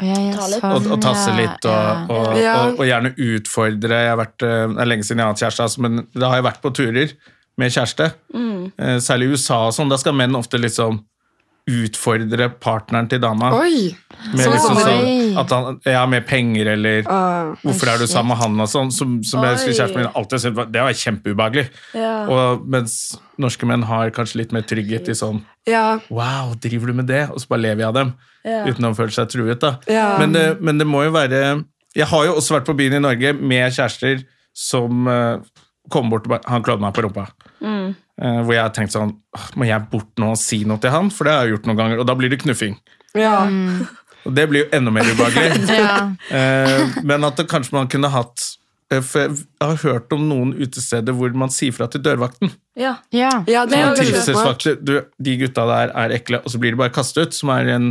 litt. 0.00 0.64
å, 0.64 0.78
sånn, 0.80 1.02
tasse 1.04 1.34
litt 1.36 1.68
og, 1.68 2.08
ja. 2.08 2.08
og, 2.08 2.32
og, 2.40 2.80
og 2.80 2.88
gjerne 2.88 3.12
utfordre. 3.12 4.00
Jeg 4.06 4.12
har 4.14 4.18
vært, 4.22 4.48
eh, 4.48 4.64
Det 4.72 4.82
er 4.84 4.90
lenge 4.90 5.06
siden 5.08 5.20
jeg 5.20 5.28
har 5.28 5.36
hatt 5.36 5.44
kjæreste, 5.44 5.68
altså, 5.68 5.84
men 5.84 6.02
da 6.16 6.32
har 6.32 6.40
jeg 6.40 6.48
vært 6.48 6.62
på 6.64 6.74
turer 6.80 7.16
med 7.60 7.74
kjæreste. 7.74 8.08
Mm. 8.32 8.60
Særlig 9.04 9.28
i 9.28 9.36
USA 9.36 9.58
og 9.68 9.74
sånn. 9.76 9.92
Da 9.92 10.00
skal 10.00 10.16
menn 10.16 10.38
ofte 10.38 10.60
liksom 10.60 11.02
utfordre 11.70 12.48
partneren 12.60 13.06
til 13.10 13.20
dama. 13.22 13.52
Oi! 13.54 13.92
Med 14.32 14.40
liksom 14.50 14.74
som 14.74 14.78
sånn 14.82 15.38
at 15.38 15.52
han 15.54 15.76
ja, 15.86 16.02
med 16.10 16.24
penger 16.26 16.72
eller 16.74 17.06
Ah. 17.06 17.52
Hvorfor 17.62 17.88
er 17.92 17.98
du 18.02 18.06
sammen 18.10 18.32
med 18.34 18.40
han 18.42 18.60
og 18.64 18.68
sånn? 18.70 18.90
Som, 18.94 19.20
som 19.26 19.42
jeg 19.46 19.54
husker 19.56 19.76
kjæresten 19.76 20.00
min 20.02 20.10
alltid 20.14 20.42
syntes 20.42 20.56
var- 20.56 20.70
Det 20.74 20.82
var 20.82 20.92
kjempeubehagelig. 20.92 21.66
Ja. 21.94 22.26
Og 22.28 22.66
mens 22.66 22.96
norske 23.38 23.66
menn 23.66 23.82
har 23.86 24.10
kanskje 24.10 24.36
litt 24.42 24.52
mer 24.52 24.62
trygghet 24.62 25.08
i 25.08 25.14
sånn 25.14 25.42
Ja. 25.66 25.98
Wow, 26.10 26.54
driver 26.58 26.86
du 26.86 26.92
med 26.94 27.06
det? 27.06 27.30
Og 27.30 27.38
så 27.38 27.48
bare 27.48 27.60
lever 27.62 27.82
jeg 27.84 27.88
av 27.88 27.94
dem. 27.94 28.14
Ja. 28.44 28.64
Uten 28.66 28.84
å 28.90 28.94
føle 28.98 29.14
seg 29.14 29.28
truet, 29.30 29.60
da. 29.60 29.76
Ja. 29.86 30.18
Men, 30.18 30.32
det, 30.32 30.60
men 30.60 30.78
det 30.78 30.86
må 30.86 31.04
jo 31.04 31.12
være 31.14 31.64
Jeg 31.94 32.06
har 32.06 32.24
jo 32.26 32.34
også 32.40 32.58
vært 32.58 32.66
på 32.66 32.76
byen 32.76 32.94
i 32.98 33.02
Norge 33.04 33.32
med 33.38 33.70
kjærester 33.72 34.24
som 34.54 35.06
uh, 35.86 35.90
kom 35.90 36.10
bort 36.10 36.26
og 36.26 36.34
bare 36.36 36.46
Han 36.50 36.62
klådde 36.62 36.80
meg 36.84 36.94
på 36.94 37.02
rumpa. 37.06 37.26
Eh, 38.22 38.40
hvor 38.44 38.52
jeg 38.54 38.72
tenkte 38.76 38.92
sånn 38.98 39.12
Må 39.56 39.64
jeg 39.66 39.82
bort 39.90 40.10
nå 40.20 40.32
og 40.34 40.38
si 40.38 40.62
noe 40.68 40.78
til 40.82 40.90
han? 40.94 41.10
For 41.10 41.24
det 41.26 41.32
har 41.34 41.46
jeg 41.46 41.56
gjort 41.56 41.66
noen 41.70 41.78
ganger. 41.80 42.00
Og 42.02 42.06
da 42.06 42.14
blir 42.18 42.30
det 42.32 42.40
knuffing. 42.44 42.78
ja. 43.18 43.42
Og 44.22 44.34
det 44.36 44.44
blir 44.46 44.62
jo 44.62 44.66
enda 44.76 44.92
mer 44.94 45.02
ubehagelig. 45.10 45.64
Ja. 45.82 45.94
uh, 46.06 46.98
men 47.02 47.24
at 47.26 47.40
det, 47.40 47.48
kanskje 47.50 47.74
man 47.74 47.88
kunne 47.90 48.06
hatt 48.12 48.44
eh, 48.92 49.00
For 49.02 49.24
jeg 49.32 49.40
har 49.58 49.80
hørt 49.82 50.12
om 50.14 50.28
noen 50.28 50.52
utesteder 50.54 51.16
hvor 51.18 51.34
man 51.34 51.50
sier 51.50 51.74
fra 51.74 51.88
til 51.90 52.04
dørvakten. 52.04 52.52
Ja. 52.78 53.00
Ja. 53.10 53.32
Ja, 53.50 53.64
det 53.66 53.80
er 53.80 53.88
Sånn 53.96 54.06
jo 54.06 54.12
veldig 54.12 54.36
smart. 54.38 54.68
Du, 54.86 54.92
de 55.18 55.34
gutta 55.40 55.64
der 55.66 55.90
er 56.04 56.14
ekle, 56.20 56.38
og 56.44 56.54
så 56.54 56.60
blir 56.62 56.76
de 56.76 56.78
bare 56.84 56.94
kastet 56.94 57.18
ut. 57.32 57.34
Som 57.34 57.50
er 57.50 57.72
en 57.74 57.90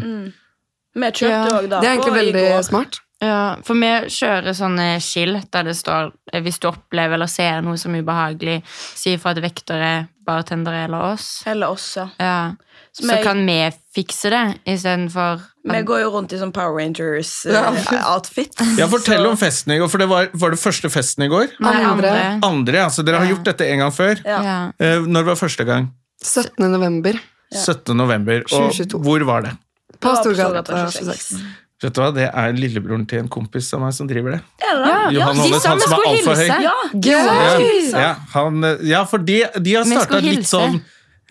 Vi 0.96 1.02
kjørte 1.12 1.34
Ja. 1.34 1.44
jo 1.50 1.58
òg 1.60 1.68
da. 1.74 1.82
Det 1.84 1.90
er 1.90 1.98
egentlig 1.98 2.16
veldig 2.22 2.48
smart. 2.70 3.02
Ja, 3.22 3.56
for 3.64 3.78
vi 3.78 3.90
kjører 4.10 4.56
sånne 4.58 4.88
skilt 5.04 5.52
der 5.54 5.68
det 5.70 5.76
står 5.78 6.12
eh, 6.34 6.42
hvis 6.42 6.58
du 6.60 6.68
opplever 6.72 7.14
eller 7.20 7.30
ser 7.30 7.62
noe 7.62 7.78
som 7.78 7.94
er 7.94 8.02
ubehagelig, 8.02 8.64
si 8.68 9.14
ifra 9.14 9.36
til 9.38 9.44
vektere, 9.46 9.92
bartendere 10.26 10.88
eller 10.88 11.14
oss. 11.14 11.28
Eller 11.46 11.70
oss, 11.70 11.86
ja. 12.00 12.08
Ja. 12.20 12.56
Så 12.92 13.06
Så 13.06 13.16
vi- 13.16 13.24
kan 13.24 13.46
vi 13.48 13.60
fikse 13.96 14.30
det 14.34 14.42
istedenfor 14.68 15.40
Vi 15.70 15.82
går 15.88 16.02
jo 16.02 16.10
rundt 16.12 16.34
i 16.34 16.38
sånn 16.42 16.52
Power 16.52 16.74
Rangers-outfit. 16.82 18.58
Ja, 18.80 18.88
Fortell 18.92 19.26
om 19.30 19.38
festen 19.38 19.74
i 19.76 19.78
går, 19.80 19.88
for 19.94 20.02
det 20.02 20.08
var, 20.10 20.30
var 20.34 20.50
det 20.56 20.60
første 20.60 20.90
festen 20.92 21.24
i 21.26 21.30
går? 21.32 21.54
Nei, 21.62 21.76
Andre. 21.88 22.14
andre. 22.44 22.82
Altså 22.88 23.06
Dere 23.06 23.22
har 23.22 23.30
gjort 23.30 23.46
dette 23.48 23.68
en 23.70 23.80
gang 23.86 23.92
før. 23.96 24.22
Ja. 24.26 24.42
Ja. 24.44 24.58
Eh, 24.82 25.06
Når 25.08 25.24
var 25.30 25.36
første 25.40 25.66
gang? 25.68 25.92
17. 26.24 26.68
november 26.72 27.20
17. 27.54 27.96
november. 27.98 28.42
Og 28.52 28.72
2022. 28.72 29.00
hvor 29.04 29.26
var 29.30 29.42
det? 29.50 29.58
på 30.02 30.10
Storgata 30.18 30.88
26. 30.90 31.36
Vet 31.82 31.96
du 31.96 32.02
hva, 32.02 32.12
Det 32.14 32.28
er 32.30 32.54
lillebroren 32.54 33.08
til 33.10 33.20
en 33.24 33.28
kompis 33.32 33.72
av 33.74 33.82
meg 33.82 33.94
som 33.98 34.08
driver 34.08 34.36
det. 34.38 34.42
Ja? 34.62 35.10
Johan 35.10 35.36
de 35.36 35.42
Holmes, 35.42 35.64
sa 35.64 35.70
han 35.70 35.80
vi 35.80 35.88
som 35.88 35.98
er 35.98 36.10
altfor 36.12 36.36
høy. 36.36 36.48
Ja, 36.48 36.76
Ja, 37.02 38.00
ja, 38.02 38.16
han, 38.36 38.64
eh, 38.64 38.78
ja, 38.92 39.04
for 39.10 39.18
de, 39.18 39.40
de 39.60 39.74
har 39.80 39.84
starta 39.90 40.20
litt 40.22 40.46
sånn 40.50 40.82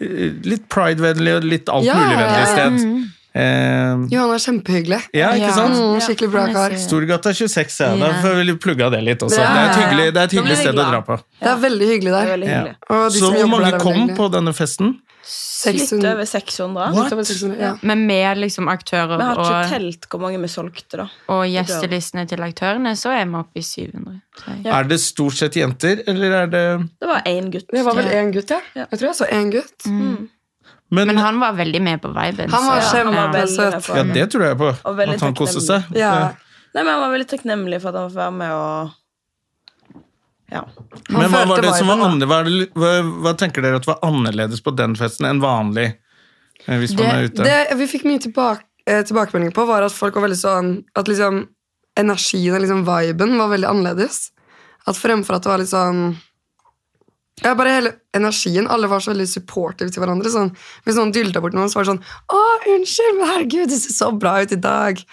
Litt 0.01 0.47
Litt 0.49 0.63
pridevennlig 0.73 1.35
og 1.37 1.45
litt 1.45 1.69
alt 1.69 1.85
Ja, 1.85 1.95
mulig 2.01 2.17
vennlig 2.17 2.39
ja, 2.41 2.45
ja. 2.47 2.53
sted. 2.55 3.11
Eh, 3.31 4.01
Johan 4.11 4.31
er 4.35 4.41
kjempehyggelig. 4.43 5.01
ja, 5.15 5.29
ikke 5.39 5.51
sant? 5.55 5.77
Mm, 5.77 6.01
skikkelig 6.03 6.31
bra 6.33 6.45
kar. 6.55 6.73
Storgata 6.83 7.31
26, 7.37 7.77
ja. 7.85 7.91
Da 8.01 8.09
Ja. 8.09 8.23
får 8.25 8.41
vi 8.45 8.55
plugga 8.59 8.89
det 8.91 9.03
litt 9.07 9.21
også. 9.23 9.37
Det 9.37 9.45
er 9.45 9.51
et 9.53 9.55
ja, 9.55 9.67
ja. 9.69 9.77
hyggelig, 9.85 10.07
det 10.15 10.21
er 10.21 10.25
et 10.25 10.33
hyggelig 10.39 10.57
sted 10.57 10.75
å 10.75 10.87
dra 10.91 11.01
på. 11.07 11.19
Det 11.39 11.49
er 11.53 11.61
veldig 11.63 11.87
hyggelig 11.93 12.11
er 12.11 12.17
der. 12.17 12.33
veldig 12.33 12.49
Ja. 12.49 12.57
hyggelig. 12.59 12.77
Og 12.91 13.13
de 13.13 13.19
Så 13.21 13.31
hvor 13.37 13.49
mange 13.55 13.79
kom 13.79 14.09
på 14.17 14.31
denne 14.33 14.53
festen? 14.57 14.97
Litt 15.21 15.93
over 15.93 16.25
600. 16.25 16.91
Litt 16.97 17.13
over 17.13 17.25
600, 17.29 17.59
Ja. 17.61 17.73
Men 17.83 18.07
med 18.07 18.39
liksom 18.39 18.69
aktører 18.73 19.19
Vi 19.19 19.25
har 19.29 19.37
ikke 19.37 19.59
og, 19.59 19.69
telt 19.71 20.07
hvor 20.09 20.21
mange 20.23 20.41
vi 20.41 20.49
solgte, 20.49 20.97
da. 20.97 21.07
og 21.29 21.45
gjestelistene 21.47 22.27
til 22.29 22.41
aktørene, 22.47 22.95
så 22.97 23.13
er 23.13 23.27
vi 23.29 23.35
oppe 23.37 23.61
i 23.61 23.63
700. 23.63 24.21
Ja. 24.65 24.79
Er 24.79 24.85
det 24.89 25.01
stort 25.01 25.37
sett 25.37 25.57
jenter, 25.61 26.03
eller 26.09 26.37
er 26.43 26.47
det 26.47 26.65
Det 27.01 27.09
var 27.09 27.23
én 27.29 27.51
gutt. 27.53 27.69
Det 27.71 27.85
var 27.85 27.95
vel 27.95 28.07
én 28.09 28.33
gutt, 28.33 28.51
ja. 28.51 28.61
Ja. 28.75 28.87
Jeg 28.91 28.99
tror 28.99 29.09
jeg 29.11 29.17
så 29.21 29.29
én 29.31 29.51
gutt. 29.53 29.89
Men, 30.91 31.07
Men 31.07 31.19
han 31.19 31.39
var 31.39 31.53
veldig 31.55 31.83
med 31.83 32.01
på 32.03 32.09
viben. 32.09 32.51
Han 32.51 32.67
var 32.67 32.81
så- 32.81 32.97
kjempesøt. 33.05 33.89
ja, 33.95 34.03
det. 34.03 34.15
det 34.15 34.31
tror 34.33 34.43
jeg 34.45 34.57
på. 34.59 34.69
At 34.85 35.21
han 35.21 35.35
koste 35.35 35.61
seg. 35.61 35.85
Ja. 35.95 36.33
Nei, 36.75 36.83
men 36.85 36.93
Han 36.93 37.01
var 37.01 37.11
veldig 37.19 37.29
takknemlig 37.29 37.81
for 37.83 37.89
at 37.91 37.95
han 38.01 38.11
fikk 38.11 38.17
være 38.17 38.33
med 38.33 38.51
og 38.51 38.91
Ja. 40.51 40.65
Men 41.09 41.31
hva 41.31 41.45
var 41.47 41.63
det 41.63 41.75
som 41.77 41.91
var 41.91 42.03
annerledes? 42.07 42.73
Hva, 42.75 42.91
hva, 43.01 43.21
hva 43.25 43.35
tenker 43.39 43.65
dere 43.65 43.81
at 43.81 43.87
var 43.89 44.01
annerledes 44.07 44.63
på 44.65 44.75
den 44.77 44.97
festen 44.99 45.29
enn 45.29 45.43
vanlig? 45.43 45.93
hvis 46.67 46.91
Hvis 46.91 46.97
man 46.99 47.13
er 47.13 47.29
ute? 47.31 47.47
Det 47.47 47.79
vi 47.79 47.87
fikk 47.91 48.05
mye 48.09 48.23
tilbake, 48.23 48.67
eh, 48.87 49.03
tilbakemeldinger 49.07 49.55
på, 49.57 49.67
var 49.69 49.87
at 49.87 49.95
folk 49.95 50.19
var 50.19 50.27
veldig 50.29 50.41
sånn 50.41 50.75
At 50.99 51.09
liksom 51.09 51.47
energien 51.99 52.55
og 52.55 52.63
liksom 52.63 52.85
viben 52.87 53.39
var 53.39 53.51
veldig 53.53 53.69
annerledes. 53.69 54.31
At 54.89 54.99
fremfor 54.99 55.37
at 55.37 55.45
det 55.45 55.51
var 55.53 55.63
litt 55.63 55.73
sånn 55.73 56.03
ja, 57.41 57.55
bare 57.57 57.73
hele 57.73 57.93
energien. 58.17 58.69
Alle 58.69 58.89
var 58.91 59.01
så 59.01 59.15
veldig 59.15 59.27
supportive 59.29 59.89
til 59.93 60.03
hverandre. 60.03 60.29
Sånn, 60.33 60.51
hvis 60.85 60.99
noen 60.99 61.13
dylta 61.15 61.41
bort 61.41 61.57
noen, 61.57 61.71
så 61.73 61.79
var 61.79 61.87
det 61.87 61.95
sånn 61.95 62.05
'Å, 62.05 62.41
unnskyld, 62.75 63.17
men 63.17 63.31
herregud, 63.31 63.69
det 63.73 63.81
ser 63.81 63.95
så 63.97 64.11
bra 64.13 64.43
ut 64.43 64.53
i 64.53 64.61
dag.' 64.61 65.05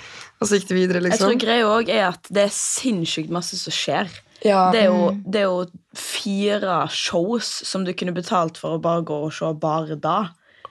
Og 0.42 0.48
så 0.48 0.60
gikk 0.60 0.68
det 0.68 0.78
videre, 0.78 1.02
Jeg 1.02 1.18
tror 1.18 1.32
liksom. 1.32 1.40
greia 1.40 1.66
òg 1.66 1.90
er 1.90 2.04
at 2.10 2.28
det 2.30 2.44
er 2.44 2.54
sinnssykt 2.54 3.30
masse 3.30 3.58
som 3.58 3.72
skjer. 3.72 4.12
Ja. 4.46 4.68
Det 4.74 4.84
er, 4.84 4.90
jo, 4.92 5.14
det 5.26 5.42
er 5.42 5.48
jo 5.48 5.64
fire 5.98 6.82
shows 6.94 7.50
som 7.66 7.86
du 7.88 7.94
kunne 7.98 8.14
betalt 8.16 8.60
for 8.62 8.78
å 8.78 8.82
bare 8.82 9.06
gå 9.08 9.22
og 9.28 9.34
se 9.34 9.50
bare 9.62 9.98
da. 10.02 10.20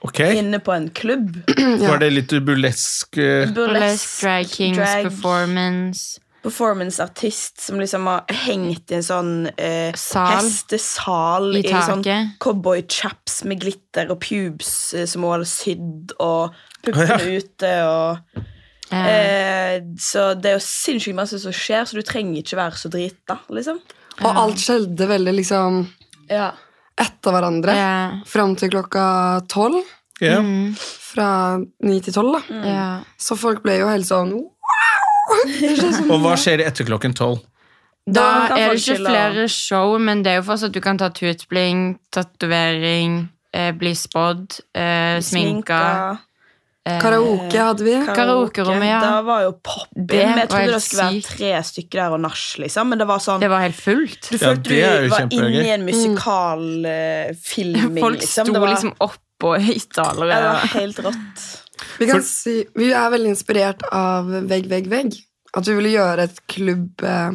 Okay. 0.05 0.37
Inne 0.39 0.59
på 0.63 0.71
en 0.75 0.91
klubb. 0.95 1.41
Var 1.81 1.99
det 2.03 2.13
litt 2.13 2.37
burlesk 2.45 3.17
Burlesk, 3.17 3.55
Burlesque, 3.57 4.21
Drag 4.21 4.49
Kings, 4.53 4.77
drag, 4.77 5.09
performance 5.09 6.21
performanceartist 6.47 7.59
som 7.61 7.79
liksom 7.79 8.07
har 8.07 8.23
hengt 8.45 8.91
i 8.91 8.97
en 8.99 9.05
sånn 9.05 9.31
eh, 9.57 9.91
Sal. 9.97 10.37
hestesal 10.37 11.49
I 11.57 11.63
i, 11.65 11.71
sånn 11.73 12.05
cowboychaps 12.43 13.41
med 13.49 13.63
glitter 13.63 14.13
og 14.13 14.21
pubes 14.23 14.93
eh, 14.95 15.07
som 15.09 15.25
hun 15.25 15.37
hadde 15.37 15.49
sydd, 15.49 16.13
og 16.23 16.55
puppene 16.85 17.17
ja. 17.17 17.41
ute 17.41 17.73
og 17.87 18.45
eh, 18.91 19.81
Så 19.99 20.33
det 20.39 20.51
er 20.51 20.57
jo 20.57 20.63
sinnssykt 20.63 21.15
masse 21.17 21.39
som 21.41 21.51
skjer, 21.51 21.83
så 21.85 21.97
du 21.97 22.01
trenger 22.07 22.39
ikke 22.43 22.57
være 22.59 22.77
så 22.79 22.89
drita, 22.93 23.39
liksom. 23.49 23.79
Og 24.23 24.37
alt 24.43 24.57
skjedde 24.63 25.07
veldig 25.07 25.33
liksom 25.37 25.83
Ja. 26.29 26.51
etter 26.97 27.31
hverandre. 27.35 27.75
ja, 27.75 28.21
Fram 28.25 28.55
til 28.55 28.69
klokka 28.73 29.41
tolv. 29.47 29.83
ja. 30.21 30.39
mm, 30.41 30.75
Fra 31.07 31.57
ni 31.83 31.99
til 32.01 32.13
tolv, 32.13 32.39
da. 32.39 32.63
ja. 32.65 32.87
Så 33.17 33.37
folk 33.37 33.61
ble 33.63 33.79
jo 33.79 33.87
helt 33.87 34.05
sånn 34.07 34.31
wow! 34.33 36.11
Og 36.13 36.19
hva 36.23 36.35
skjer 36.39 36.63
etter 36.65 36.85
klokken 36.87 37.13
tolv? 37.17 37.43
Da 38.07 38.47
Da 38.47 38.55
er 38.57 38.69
det 38.71 38.79
ikke 38.79 39.01
flere 39.03 39.47
show, 39.51 39.97
men 39.99 40.21
det 40.23 40.31
er 40.31 40.35
jo 40.39 40.45
fortsatt 40.47 40.69
at 40.71 40.77
du 40.77 40.79
kan 40.81 40.97
ta 40.97 41.09
tutbling, 41.11 41.97
tatovering, 42.15 43.27
eh, 43.53 43.71
bli 43.75 43.91
spådd, 43.91 44.61
eh, 44.73 45.19
sminka. 45.19 45.79
eh, 46.13 46.17
Karaoke 47.01 47.59
hadde 47.59 47.85
vi. 47.85 47.93
Karaokerommet, 48.07 48.87
ja. 48.89 48.99
Da 49.03 49.21
var 49.25 49.43
jo 49.45 49.51
pop-in. 49.59 50.07
Det 50.09 50.21
Jeg 50.23 50.49
trodde 50.51 50.73
det 50.73 50.81
skulle 50.85 51.05
være 51.07 51.21
tre 51.27 51.51
stykker 51.69 52.01
der 52.01 52.15
og 52.17 52.21
nach, 52.23 52.43
liksom. 52.63 52.91
Men 52.91 53.01
det 53.01 53.07
var 53.09 53.23
sånn 53.23 53.43
Det 53.43 53.49
var 53.51 53.63
helt 53.65 53.79
fullt. 53.79 54.29
Du 54.29 54.37
Ja, 54.37 54.51
følte 54.53 54.79
er 54.79 55.05
du 55.07 55.09
var 55.13 55.27
inne 55.29 55.63
i 55.63 55.71
en 55.75 55.85
musikal 55.87 56.65
mm. 56.85 57.39
filming, 57.43 58.01
Folk 58.05 58.19
liksom. 58.21 58.51
sto 58.51 58.59
var, 58.63 58.73
liksom 58.73 58.93
oppå 59.07 59.53
høyttalere. 59.67 60.29
ja, 60.31 60.41
det 60.41 60.51
var 60.53 60.73
helt 60.75 61.03
rått. 61.07 61.45
Vi, 61.99 62.05
kan 62.09 62.15
For- 62.19 62.25
si, 62.25 62.57
vi 62.75 62.91
er 62.91 63.11
veldig 63.13 63.33
inspirert 63.35 63.83
av 63.91 64.29
Vegg, 64.49 64.67
vegg, 64.71 64.89
vegg. 64.91 65.17
At 65.57 65.67
vi 65.67 65.77
ville 65.77 65.93
gjøre 65.93 66.27
et 66.29 66.41
klubb, 66.49 67.03
eh, 67.03 67.31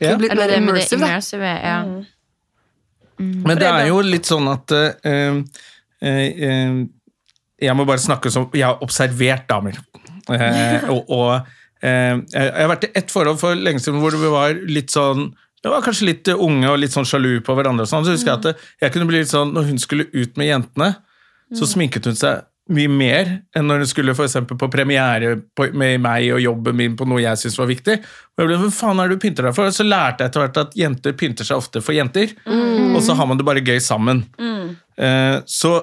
Ja. 0.00 0.08
klubb 0.08 0.20
litt 0.24 0.32
Eller 0.32 0.42
mer 0.42 0.50
det 0.54 0.60
med 0.62 0.74
det 0.74 0.92
immersive. 0.92 1.52
da. 1.62 1.82
Mm. 1.84 2.06
Mm. 3.20 3.42
Men 3.46 3.58
det 3.58 3.68
er 3.68 3.86
jo 3.88 4.00
litt 4.02 4.26
sånn 4.26 4.48
at 4.50 4.72
uh, 4.74 4.90
uh, 5.06 5.42
eh, 6.02 6.84
Jeg 7.64 7.76
må 7.78 7.86
bare 7.88 8.02
snakke 8.02 8.32
som 8.32 8.48
Jeg 8.54 8.66
har 8.68 8.82
observert 8.84 9.48
damer. 9.50 9.80
Eh, 10.32 10.88
og 10.88 11.10
og 11.12 11.30
eh, 11.84 12.14
jeg 12.32 12.52
har 12.56 12.70
vært 12.70 12.86
i 12.88 12.94
ett 12.96 13.10
forhold 13.12 13.40
for 13.42 13.58
lenge 13.58 13.82
siden 13.84 14.00
hvor 14.00 14.16
vi 14.16 14.30
var 14.32 14.54
litt 14.68 14.94
sånn 14.94 15.32
det 15.64 15.70
var 15.72 15.80
kanskje 15.80 16.10
litt 16.10 16.28
unge 16.28 16.68
og 16.68 16.76
litt 16.76 16.92
sånn 16.92 17.06
sjalu 17.08 17.38
på 17.40 17.54
hverandre. 17.56 17.86
og 17.86 17.88
sånn, 17.88 18.04
så 18.04 18.12
husker 18.12 18.34
jeg 18.34 18.40
at 18.52 18.64
jeg 18.84 18.92
kunne 18.92 19.06
bli 19.08 19.22
litt 19.22 19.30
sånn, 19.30 19.54
Når 19.56 19.70
hun 19.70 19.78
skulle 19.80 20.04
ut 20.12 20.36
med 20.36 20.50
jentene, 20.50 20.90
så 21.56 21.64
sminket 21.64 22.04
hun 22.04 22.18
seg 22.18 22.42
mye 22.72 22.88
mer 22.88 23.30
enn 23.52 23.66
når 23.68 23.82
hun 23.82 23.88
skulle 23.88 24.14
for 24.16 24.44
på 24.48 24.68
premiere 24.72 25.34
på, 25.56 25.66
med 25.76 26.00
meg 26.00 26.30
og 26.32 26.40
jobben 26.40 26.76
min 26.78 26.94
på 26.96 27.04
noe 27.08 27.20
jeg 27.20 27.40
syntes 27.40 27.58
var 27.60 27.68
viktig. 27.68 27.96
Og 28.00 28.44
jeg 28.44 28.48
ble, 28.50 28.60
Hva 28.62 28.70
faen 28.72 29.00
er 29.00 29.08
det 29.08 29.18
du 29.18 29.24
pynter 29.24 29.48
deg 29.48 29.56
for? 29.56 29.68
Og 29.68 29.76
så 29.76 29.84
lærte 29.84 30.24
jeg 30.24 30.32
etter 30.32 30.44
hvert 30.44 30.60
at 30.62 30.78
jenter 30.78 31.16
pynter 31.20 31.48
seg 31.48 31.60
ofte 31.60 31.82
for 31.84 31.96
jenter, 31.96 32.32
og 32.46 33.00
så 33.04 33.16
har 33.18 33.28
man 33.28 33.40
det 33.40 33.48
bare 33.48 33.64
gøy 33.64 33.80
sammen. 33.84 34.24
Eh, 34.96 35.36
så 35.44 35.74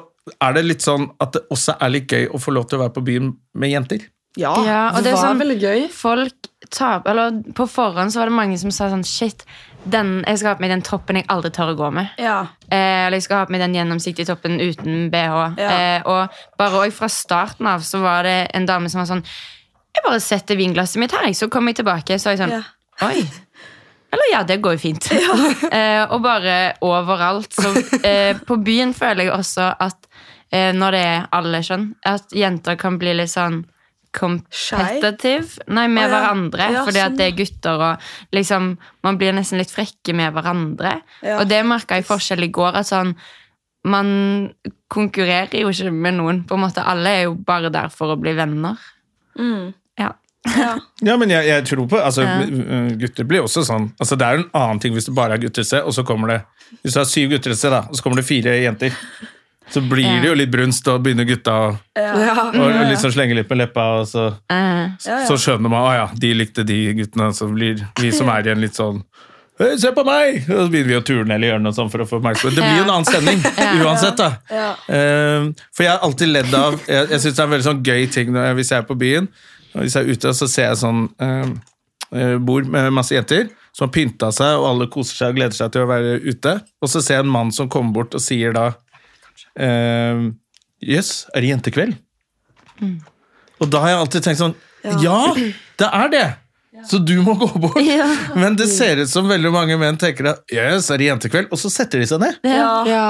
er 0.41 0.53
det 0.53 0.65
litt 0.65 0.81
sånn 0.85 1.09
at 1.19 1.33
det 1.33 1.41
også 1.51 1.75
er 1.81 1.89
litt 1.89 2.11
gøy 2.11 2.27
å 2.29 2.39
få 2.41 2.51
lov 2.53 2.67
til 2.69 2.77
å 2.79 2.83
være 2.85 2.93
på 2.97 3.03
byen 3.07 3.31
med 3.57 3.71
jenter. 3.73 4.03
Ja. 4.39 4.53
Ja, 4.63 4.81
og 4.93 5.01
Det 5.01 5.03
det 5.03 5.11
er 5.11 5.15
var 5.17 5.25
sånn, 5.25 5.39
veldig 5.41 5.57
gøy. 5.59 5.79
folk 5.91 6.47
tar, 6.71 7.01
eller 7.05 7.41
På 7.53 7.65
forhånd 7.67 8.13
så 8.13 8.21
var 8.21 8.29
det 8.29 8.35
mange 8.37 8.57
som 8.61 8.71
sa 8.71 8.87
sånn 8.87 9.03
Shit, 9.03 9.43
den, 9.83 10.21
jeg 10.25 10.37
skal 10.39 10.53
ha 10.53 10.55
på 10.55 10.61
meg 10.63 10.71
den 10.71 10.81
toppen 10.87 11.17
jeg 11.19 11.25
aldri 11.27 11.49
tør 11.51 11.73
å 11.73 11.75
gå 11.75 11.89
med. 11.91 12.13
ja. 12.21 12.37
Eh, 12.71 13.07
eller 13.07 13.17
jeg 13.17 13.23
skal 13.25 13.41
ha 13.41 13.45
på 13.49 13.51
meg 13.51 13.59
den 13.65 13.75
gjennomsiktige 13.75 14.25
toppen 14.29 14.55
uten 14.61 15.09
bh. 15.11 15.57
Ja. 15.59 15.69
Eh, 15.73 16.01
og 16.07 16.29
bare 16.57 16.79
også 16.85 16.95
fra 17.01 17.09
starten 17.11 17.67
av 17.67 17.81
så 17.83 17.99
var 17.99 18.23
det 18.23 18.37
en 18.55 18.65
dame 18.69 18.87
som 18.89 19.01
var 19.01 19.09
sånn 19.09 19.25
Jeg 19.91 20.03
bare 20.05 20.21
setter 20.23 20.55
vinglasset 20.55 21.01
mitt 21.01 21.11
her, 21.11 21.27
så 21.35 21.49
kommer 21.51 21.73
jeg 21.73 21.81
tilbake. 21.83 22.15
Så 22.21 22.29
er 22.31 22.37
jeg 22.37 22.45
sånn 22.45 22.55
Ja. 22.55 22.63
Oi. 23.09 23.25
Eller 24.13 24.27
ja, 24.31 24.43
det 24.43 24.61
går 24.61 24.73
jo 24.77 24.79
fint. 24.79 25.11
eh, 25.71 26.03
og 26.07 26.21
bare 26.23 26.73
overalt. 26.83 27.51
Så 27.51 27.71
eh, 28.03 28.37
på 28.47 28.55
byen 28.63 28.93
føler 28.95 29.25
jeg 29.27 29.33
også 29.35 29.69
at 29.79 30.07
når 30.51 30.95
det 30.95 31.03
er 31.07 31.29
alle 31.31 31.61
skjønn, 31.63 31.85
at 32.03 32.33
jenter 32.35 32.75
kan 32.79 32.97
bli 32.99 33.13
litt 33.15 33.31
sånn 33.31 33.61
competitive 34.11 35.63
Nei, 35.71 35.87
med 35.87 36.03
oh, 36.03 36.09
ja. 36.09 36.11
hverandre. 36.11 36.69
Ja, 36.75 36.83
fordi 36.85 36.99
sånn, 36.99 37.13
at 37.13 37.19
det 37.19 37.27
er 37.29 37.37
gutter, 37.37 37.83
og 37.87 38.35
liksom 38.35 38.71
Man 39.05 39.19
blir 39.19 39.35
nesten 39.35 39.61
litt 39.61 39.71
frekke 39.73 40.15
med 40.17 40.33
hverandre. 40.35 40.97
Ja. 41.23 41.39
Og 41.39 41.47
det 41.49 41.61
merka 41.67 41.99
jeg 41.99 42.07
forskjell 42.09 42.43
i 42.45 42.51
går. 42.53 42.81
At 42.81 42.91
sånn 42.91 43.15
Man 43.87 44.09
konkurrerer 44.91 45.63
jo 45.63 45.71
ikke 45.71 45.93
med 45.95 46.19
noen. 46.19 46.43
På 46.47 46.59
en 46.59 46.65
måte 46.67 46.85
Alle 46.85 47.15
er 47.21 47.29
jo 47.29 47.37
bare 47.47 47.71
der 47.73 47.91
for 47.93 48.13
å 48.13 48.19
bli 48.19 48.35
venner. 48.37 48.79
Mm. 49.39 49.71
Ja. 50.01 50.13
ja. 50.57 50.73
Ja, 51.07 51.15
men 51.17 51.31
jeg, 51.33 51.47
jeg 51.47 51.67
tror 51.71 51.87
på 51.89 52.01
altså, 52.01 52.27
Ja. 52.27 52.85
Gutter 52.99 53.27
blir 53.29 53.47
også 53.47 53.63
sånn. 53.67 53.93
Altså, 53.99 54.19
det 54.19 54.27
er 54.27 54.39
jo 54.39 54.45
en 54.45 54.57
annen 54.59 54.83
ting 54.83 54.97
hvis 54.97 55.07
det 55.07 55.15
bare 55.17 55.39
er 55.39 55.45
gutter 55.45 55.85
og 55.85 55.95
så 55.95 56.03
kommer 56.07 56.35
det 56.35 56.41
Hvis 56.81 56.97
du 56.97 56.99
har 56.99 57.07
syv 57.07 57.31
gutter 57.31 57.55
da, 57.63 57.85
og 57.87 57.95
så 57.95 58.03
kommer 58.03 58.21
det 58.21 58.27
fire 58.27 58.59
jenter. 58.59 58.99
Så 59.71 59.81
blir 59.87 60.03
Ja. 60.03 60.21
det 60.21 60.27
jo 60.27 60.33
litt 60.35 60.51
brunst, 60.51 60.87
og 60.91 61.01
begynner 61.03 61.23
gutta 61.29 61.51
å 61.95 62.89
liksom 62.89 63.11
slenge 63.13 63.35
litt 63.37 63.49
med 63.49 63.57
leppa, 63.63 63.85
og 64.01 64.07
så, 64.07 64.25
Eh, 64.49 64.89
Ja, 65.05 65.19
ja. 65.21 65.27
så 65.27 65.37
skjønner 65.39 65.69
man 65.69 65.85
at 65.91 65.95
ja, 65.97 66.07
de 66.19 66.33
likte 66.33 66.65
de 66.65 66.93
guttene, 66.97 67.29
så 67.33 67.47
blir 67.53 67.85
vi 67.99 68.11
som 68.11 68.27
er 68.29 68.43
igjen 68.43 68.61
litt 68.61 68.75
sånn 68.75 69.03
«Hei, 69.59 69.75
Se 69.77 69.91
på 69.93 70.03
meg! 70.03 70.41
Og 70.49 70.57
så 70.65 70.69
begynner 70.71 70.87
vi 70.89 70.97
å 70.99 71.03
turne 71.05 71.35
eller 71.35 71.51
gjøre 71.51 71.61
noe 71.61 71.73
sånt 71.73 71.91
for 71.91 71.99
å 72.01 72.07
få 72.09 72.17
oppmerksomhet. 72.19 72.55
Det 72.55 72.63
blir 72.65 72.77
jo 72.79 72.83
en 72.83 72.93
annen 72.95 73.05
stemning 73.05 73.43
uansett, 73.85 74.17
da. 74.17 74.29
Ja. 74.49 74.71
Eh, 74.89 75.51
for 75.75 75.83
jeg 75.85 75.91
har 75.91 75.99
alltid 76.07 76.27
ledd 76.31 76.53
av 76.57 76.79
Jeg, 76.87 77.09
jeg 77.11 77.19
syns 77.21 77.35
det 77.35 77.39
er 77.39 77.43
en 77.43 77.51
veldig 77.53 77.67
sånn 77.67 77.83
gøy 77.85 78.07
ting 78.11 78.31
når 78.33 78.47
jeg, 78.47 78.55
hvis 78.55 78.71
jeg 78.73 78.79
er 78.81 78.87
på 78.89 78.97
byen. 78.97 79.27
Og 79.75 79.81
hvis 79.83 79.93
jeg 79.95 80.03
er 80.07 80.11
ute, 80.17 80.33
så 80.33 80.47
ser 80.49 80.65
jeg 80.71 80.79
sånn 80.81 81.03
eh, 81.21 82.37
bord 82.41 82.65
med 82.67 82.89
masse 82.91 83.13
jenter 83.15 83.49
som 83.71 83.85
har 83.87 83.93
pynta 83.93 84.31
seg, 84.35 84.57
og 84.59 84.65
alle 84.67 84.87
koser 84.91 85.15
seg 85.15 85.29
og 85.29 85.35
gleder 85.37 85.55
seg 85.55 85.71
til 85.71 85.85
å 85.85 85.87
være 85.87 86.17
ute. 86.25 86.55
Og 86.81 86.89
så 86.91 86.99
ser 87.01 87.19
jeg 87.21 87.23
en 87.27 87.31
mann 87.31 87.51
som 87.55 87.69
kommer 87.71 87.93
bort 87.93 88.17
og 88.17 88.23
sier 88.23 88.51
da 88.57 88.71
eh, 89.59 90.21
yes, 90.81 91.25
er 91.35 91.41
det 91.41 91.51
jentekveld? 91.55 91.97
Og 93.61 93.69
da 93.69 93.81
har 93.83 93.91
jeg 93.93 93.99
alltid 94.05 94.23
tenkt 94.25 94.41
sånn 94.41 94.55
Ja, 95.03 95.19
det 95.77 95.89
er 95.93 96.09
det! 96.13 96.27
Så 96.89 96.97
du 97.05 97.13
må 97.21 97.35
gå 97.37 97.45
bort. 97.61 97.77
Men 98.41 98.55
det 98.57 98.65
ser 98.71 98.97
ut 99.03 99.09
som 99.11 99.27
veldig 99.29 99.51
mange 99.53 99.75
menn 99.77 99.99
tenker 100.01 100.31
at 100.31 100.39
jøss, 100.49 100.87
er 100.89 100.97
det 100.97 101.09
jentekveld? 101.11 101.51
Og 101.53 101.59
så 101.61 101.69
setter 101.69 102.01
de 102.01 102.07
seg 102.09 102.21
ned. 102.23 102.39
Ja. 102.47 102.69
Ja, 102.89 103.03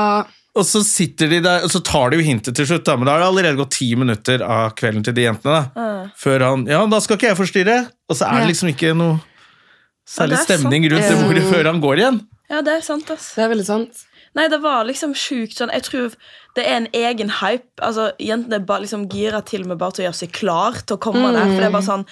Og 0.60 0.66
så 0.68 0.82
sitter 0.84 1.30
de 1.32 1.40
der, 1.46 1.64
og 1.64 1.72
så 1.72 1.80
tar 1.88 2.12
de 2.12 2.20
jo 2.20 2.26
hintet 2.26 2.58
til 2.58 2.68
slutt, 2.68 2.84
da, 2.90 2.98
men 3.00 3.08
da 3.08 3.14
har 3.16 3.22
det 3.24 3.30
allerede 3.30 3.60
gått 3.62 3.78
ti 3.78 3.88
minutter 3.96 4.44
av 4.44 4.74
kvelden 4.76 5.06
til 5.08 5.16
de 5.16 5.24
jentene. 5.30 5.62
da. 5.78 5.94
Før 6.20 6.44
han 6.50 6.66
Ja, 6.68 6.82
da 6.92 7.00
skal 7.00 7.16
ikke 7.16 7.30
jeg 7.30 7.40
forstyrre. 7.40 7.78
Og 8.12 8.18
så 8.20 8.28
er 8.28 8.42
det 8.44 8.50
liksom 8.52 8.74
ikke 8.74 8.92
noe 8.98 9.22
særlig 10.10 10.42
Ja, 10.42 10.44
stemning 10.50 10.90
rundt 10.92 11.08
det 11.08 11.22
bordet 11.22 11.46
før 11.54 11.70
han 11.72 11.80
går 11.86 12.02
igjen. 12.04 12.20
ja, 12.52 12.60
det 12.68 12.74
er 12.76 12.84
sant, 12.84 13.08
ass. 13.16 13.30
det 13.38 13.46
er 13.46 13.54
veldig 13.54 13.70
sant. 13.70 14.04
Nei, 14.38 14.46
det 14.48 14.62
var 14.64 14.86
liksom 14.88 15.12
sjukt 15.18 15.58
sånn 15.60 15.74
Jeg 15.76 15.84
tror 15.90 16.14
det 16.56 16.64
er 16.64 16.78
en 16.78 16.88
egen 16.96 17.32
hype. 17.42 17.68
Altså, 17.84 18.10
Jentene 18.20 18.62
er 18.62 18.68
bare 18.68 18.86
liksom 18.86 19.06
gira 19.12 19.42
til 19.48 19.66
med 19.68 19.80
bare 19.80 19.96
til 19.96 20.06
å 20.06 20.08
gjøre 20.10 20.20
seg 20.22 20.34
klar 20.36 20.80
til 20.86 20.98
å 20.98 21.02
komme 21.04 21.34
der. 21.36 21.50
For 21.50 21.60
det 21.60 21.68
er 21.68 21.76
bare 21.76 21.88
sånn 21.88 22.06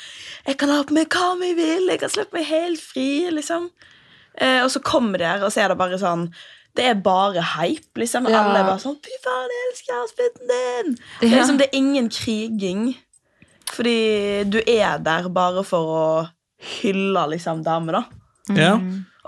Jeg 0.48 0.60
kan 0.60 0.74
ha 0.74 0.84
på 0.88 0.96
meg 0.98 1.16
hva 1.16 1.34
vi 1.40 1.54
vil, 1.58 1.88
jeg 1.92 2.02
kan 2.04 2.12
slippe 2.14 2.40
meg 2.40 2.48
helt 2.52 2.84
fri, 2.84 3.10
liksom. 3.36 3.70
Eh, 4.40 4.62
og 4.64 4.72
så 4.72 4.82
kommer 4.84 5.20
de 5.20 5.28
der, 5.28 5.44
og 5.44 5.52
så 5.52 5.64
er 5.64 5.72
det 5.72 5.80
bare 5.80 6.00
sånn 6.00 6.30
Det 6.76 6.86
er 6.92 7.00
bare 7.04 7.44
hype, 7.56 7.92
liksom. 8.00 8.28
Ja. 8.32 8.44
Alle 8.44 8.62
er 8.64 8.68
bare 8.68 8.84
sånn 8.84 9.00
Fy 9.04 9.20
faen, 9.24 9.54
jeg 9.56 9.70
elsker 9.70 10.02
outfiten 10.04 10.52
din! 10.54 10.98
Det 11.22 11.30
er, 11.30 11.38
liksom, 11.38 11.60
det 11.60 11.70
er 11.70 11.80
ingen 11.80 12.12
kriging. 12.14 12.84
Fordi 13.70 13.98
du 14.50 14.60
er 14.66 15.00
der 15.04 15.28
bare 15.34 15.64
for 15.68 15.96
å 15.96 16.06
hylle 16.80 17.26
liksom 17.34 17.64
damer, 17.64 18.00
da. 18.00 18.04
Ja. 18.58 18.74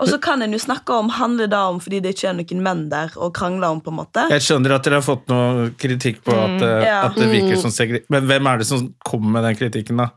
Og 0.02 0.08
så 0.10 0.18
kan 0.22 0.42
en 0.42 0.54
jo 0.54 0.58
snakke 0.58 0.94
om 0.98 1.10
handler 1.14 1.50
det 1.50 1.58
om 1.72 1.78
fordi 1.82 2.00
det 2.02 2.16
ikke 2.16 2.32
er 2.32 2.38
noen 2.40 2.62
menn 2.64 2.80
der 2.90 3.12
og 3.16 3.30
krangler 3.38 3.70
om, 3.76 3.82
på 3.84 3.92
en 3.92 4.00
måte. 4.00 4.24
Jeg 4.34 4.42
skjønner 4.42 4.74
at 4.74 4.86
dere 4.86 4.98
har 4.98 5.06
fått 5.06 5.28
noe 5.30 5.68
kritikk 5.78 6.24
på 6.26 6.34
at, 6.34 6.56
mm, 6.58 6.82
Ja. 6.82 6.96
at 7.06 7.18
det 7.18 7.28
virker 7.30 7.60
som 7.62 7.70
segre... 7.74 8.02
Men 8.12 8.26
hvem 8.26 8.50
er 8.50 8.58
det 8.62 8.66
som 8.66 8.88
kommer 9.06 9.38
med 9.38 9.46
den 9.46 9.58
kritikken, 9.60 10.02
da? 10.02 10.10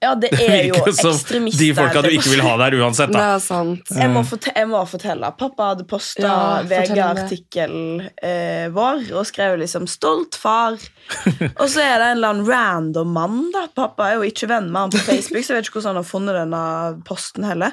Ja, 0.00 0.12
det 0.14 0.28
Det 0.30 0.44
er 0.46 0.68
jo 0.68 0.76
ekstremister. 0.86 1.58
de 1.58 1.68
folka 1.74 2.02
du 2.04 2.08
ikke 2.14 2.30
vil 2.30 2.42
ha 2.46 2.52
der 2.60 2.76
uansett, 2.78 3.10
Det 3.10 3.18
er 3.18 3.40
sant. 3.42 3.88
Jeg 3.90 4.10
må, 4.12 4.22
jeg 4.22 4.68
må 4.70 4.82
fortelle. 4.86 5.30
Pappa 5.34 5.72
hadde 5.72 5.86
posta 5.90 6.22
Ja, 6.22 6.34
fortell 6.62 6.62
om 6.62 6.68
det. 6.68 6.92
VG-artikkel 6.92 7.74
eh, 8.22 8.68
vår 8.70 9.08
og 9.18 9.26
skrev 9.26 9.58
liksom 9.58 9.88
'stolt 9.90 10.38
far'. 10.38 10.78
og 11.60 11.66
så 11.66 11.82
er 11.82 11.98
det 11.98 12.06
en 12.12 12.16
eller 12.18 12.28
annen 12.28 12.46
random 12.46 13.10
mann. 13.12 13.50
da 13.50 13.66
Pappa 13.74 14.12
er 14.12 14.20
jo 14.20 14.28
ikke 14.30 14.46
venn 14.46 14.70
med 14.70 14.80
han 14.86 14.90
på 14.94 15.02
Facebook, 15.02 15.42
så 15.42 15.56
jeg 15.56 15.58
vet 15.58 15.66
ikke 15.66 15.80
hvordan 15.80 15.96
han 15.96 16.02
har 16.04 16.10
funnet 16.12 16.38
denne 16.38 16.62
posten 17.04 17.44
heller. 17.44 17.72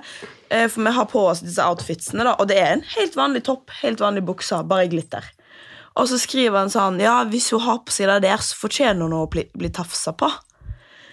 Eh, 0.49 0.65
for 0.67 0.81
vi 0.81 0.95
har 0.97 1.05
på 1.05 1.27
oss 1.29 1.45
disse 1.45 1.61
outfitsene, 1.61 2.25
da 2.25 2.33
og 2.39 2.47
det 2.49 2.57
er 2.57 2.73
en 2.73 2.85
helt 2.95 3.13
vanlig 3.15 3.43
topp, 3.45 3.69
helt 3.83 4.01
vanlig 4.01 4.25
bukse, 4.25 4.63
bare 4.65 4.85
i 4.89 4.89
glitter. 4.89 5.23
Og 5.95 6.09
så 6.09 6.17
skriver 6.19 6.57
han 6.57 6.73
sånn 6.73 6.97
Ja, 6.99 7.23
hvis 7.23 7.51
hun 7.53 7.61
har 7.61 7.79
på 7.85 7.93
seg 7.93 8.09
det 8.09 8.23
der, 8.25 8.41
så 8.41 8.57
fortjener 8.65 9.05
hun 9.05 9.13
å 9.13 9.29
bli, 9.29 9.45
bli 9.53 9.69
tafsa 9.69 10.11
på. 10.11 10.31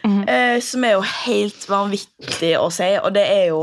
Eh, 0.05 0.59
som 0.65 0.85
er 0.85 0.97
jo 0.97 1.07
helt 1.27 1.69
vanvittig 1.71 2.57
å 2.59 2.69
si, 2.75 2.91
og 2.99 3.13
det 3.17 3.29
er 3.29 3.47
jo 3.53 3.63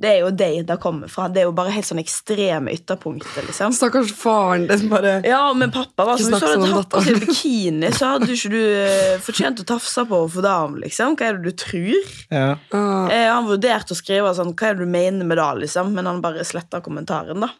det 0.00 0.08
er 0.08 0.22
jo 0.22 0.30
det 0.32 0.62
det 0.64 0.76
kommer 0.80 1.10
fra. 1.12 1.26
Det 1.28 1.42
er 1.42 1.44
jo 1.44 1.52
bare 1.52 1.72
helt 1.74 1.84
sånn 1.84 2.00
ekstreme 2.00 2.72
ytterpunkter. 2.72 3.44
liksom 3.44 3.74
Stakkars 3.76 4.14
faren 4.16 4.64
din 4.70 4.88
bare 4.88 5.18
Ja, 5.28 5.42
men 5.52 5.72
pappa 5.74 6.06
var 6.08 6.16
sånn 6.16 6.32
Hvis 6.32 6.40
du 6.40 6.46
hadde 6.46 6.54
sånn 6.54 6.64
om 6.70 6.78
tatt 6.78 6.92
på 6.94 7.02
deg 7.04 7.18
bikini, 7.26 7.90
så 7.92 8.14
hadde 8.14 8.30
ikke 8.32 8.52
du 8.54 8.62
eh, 8.62 9.18
fortjent 9.20 9.60
å 9.60 9.66
tafse 9.68 10.06
på 10.08 10.22
for 10.32 10.46
dam. 10.46 10.78
liksom 10.80 11.18
Hva 11.20 11.28
er 11.28 11.36
det 11.36 11.52
du 11.52 11.64
tror? 11.66 12.14
Ja. 12.32 12.54
Uh. 12.72 13.12
Eh, 13.12 13.26
han 13.28 13.48
vurderte 13.50 13.92
å 13.92 13.98
skrive 13.98 14.32
sånn 14.38 14.54
Hva 14.54 14.70
er 14.70 14.78
det 14.78 14.88
du 14.88 14.94
mener 14.94 15.28
med 15.28 15.36
det, 15.36 15.50
liksom? 15.66 15.92
Men 15.92 16.08
han 16.08 16.24
bare 16.24 16.48
sletta 16.48 16.80
kommentaren, 16.84 17.44
da. 17.44 17.52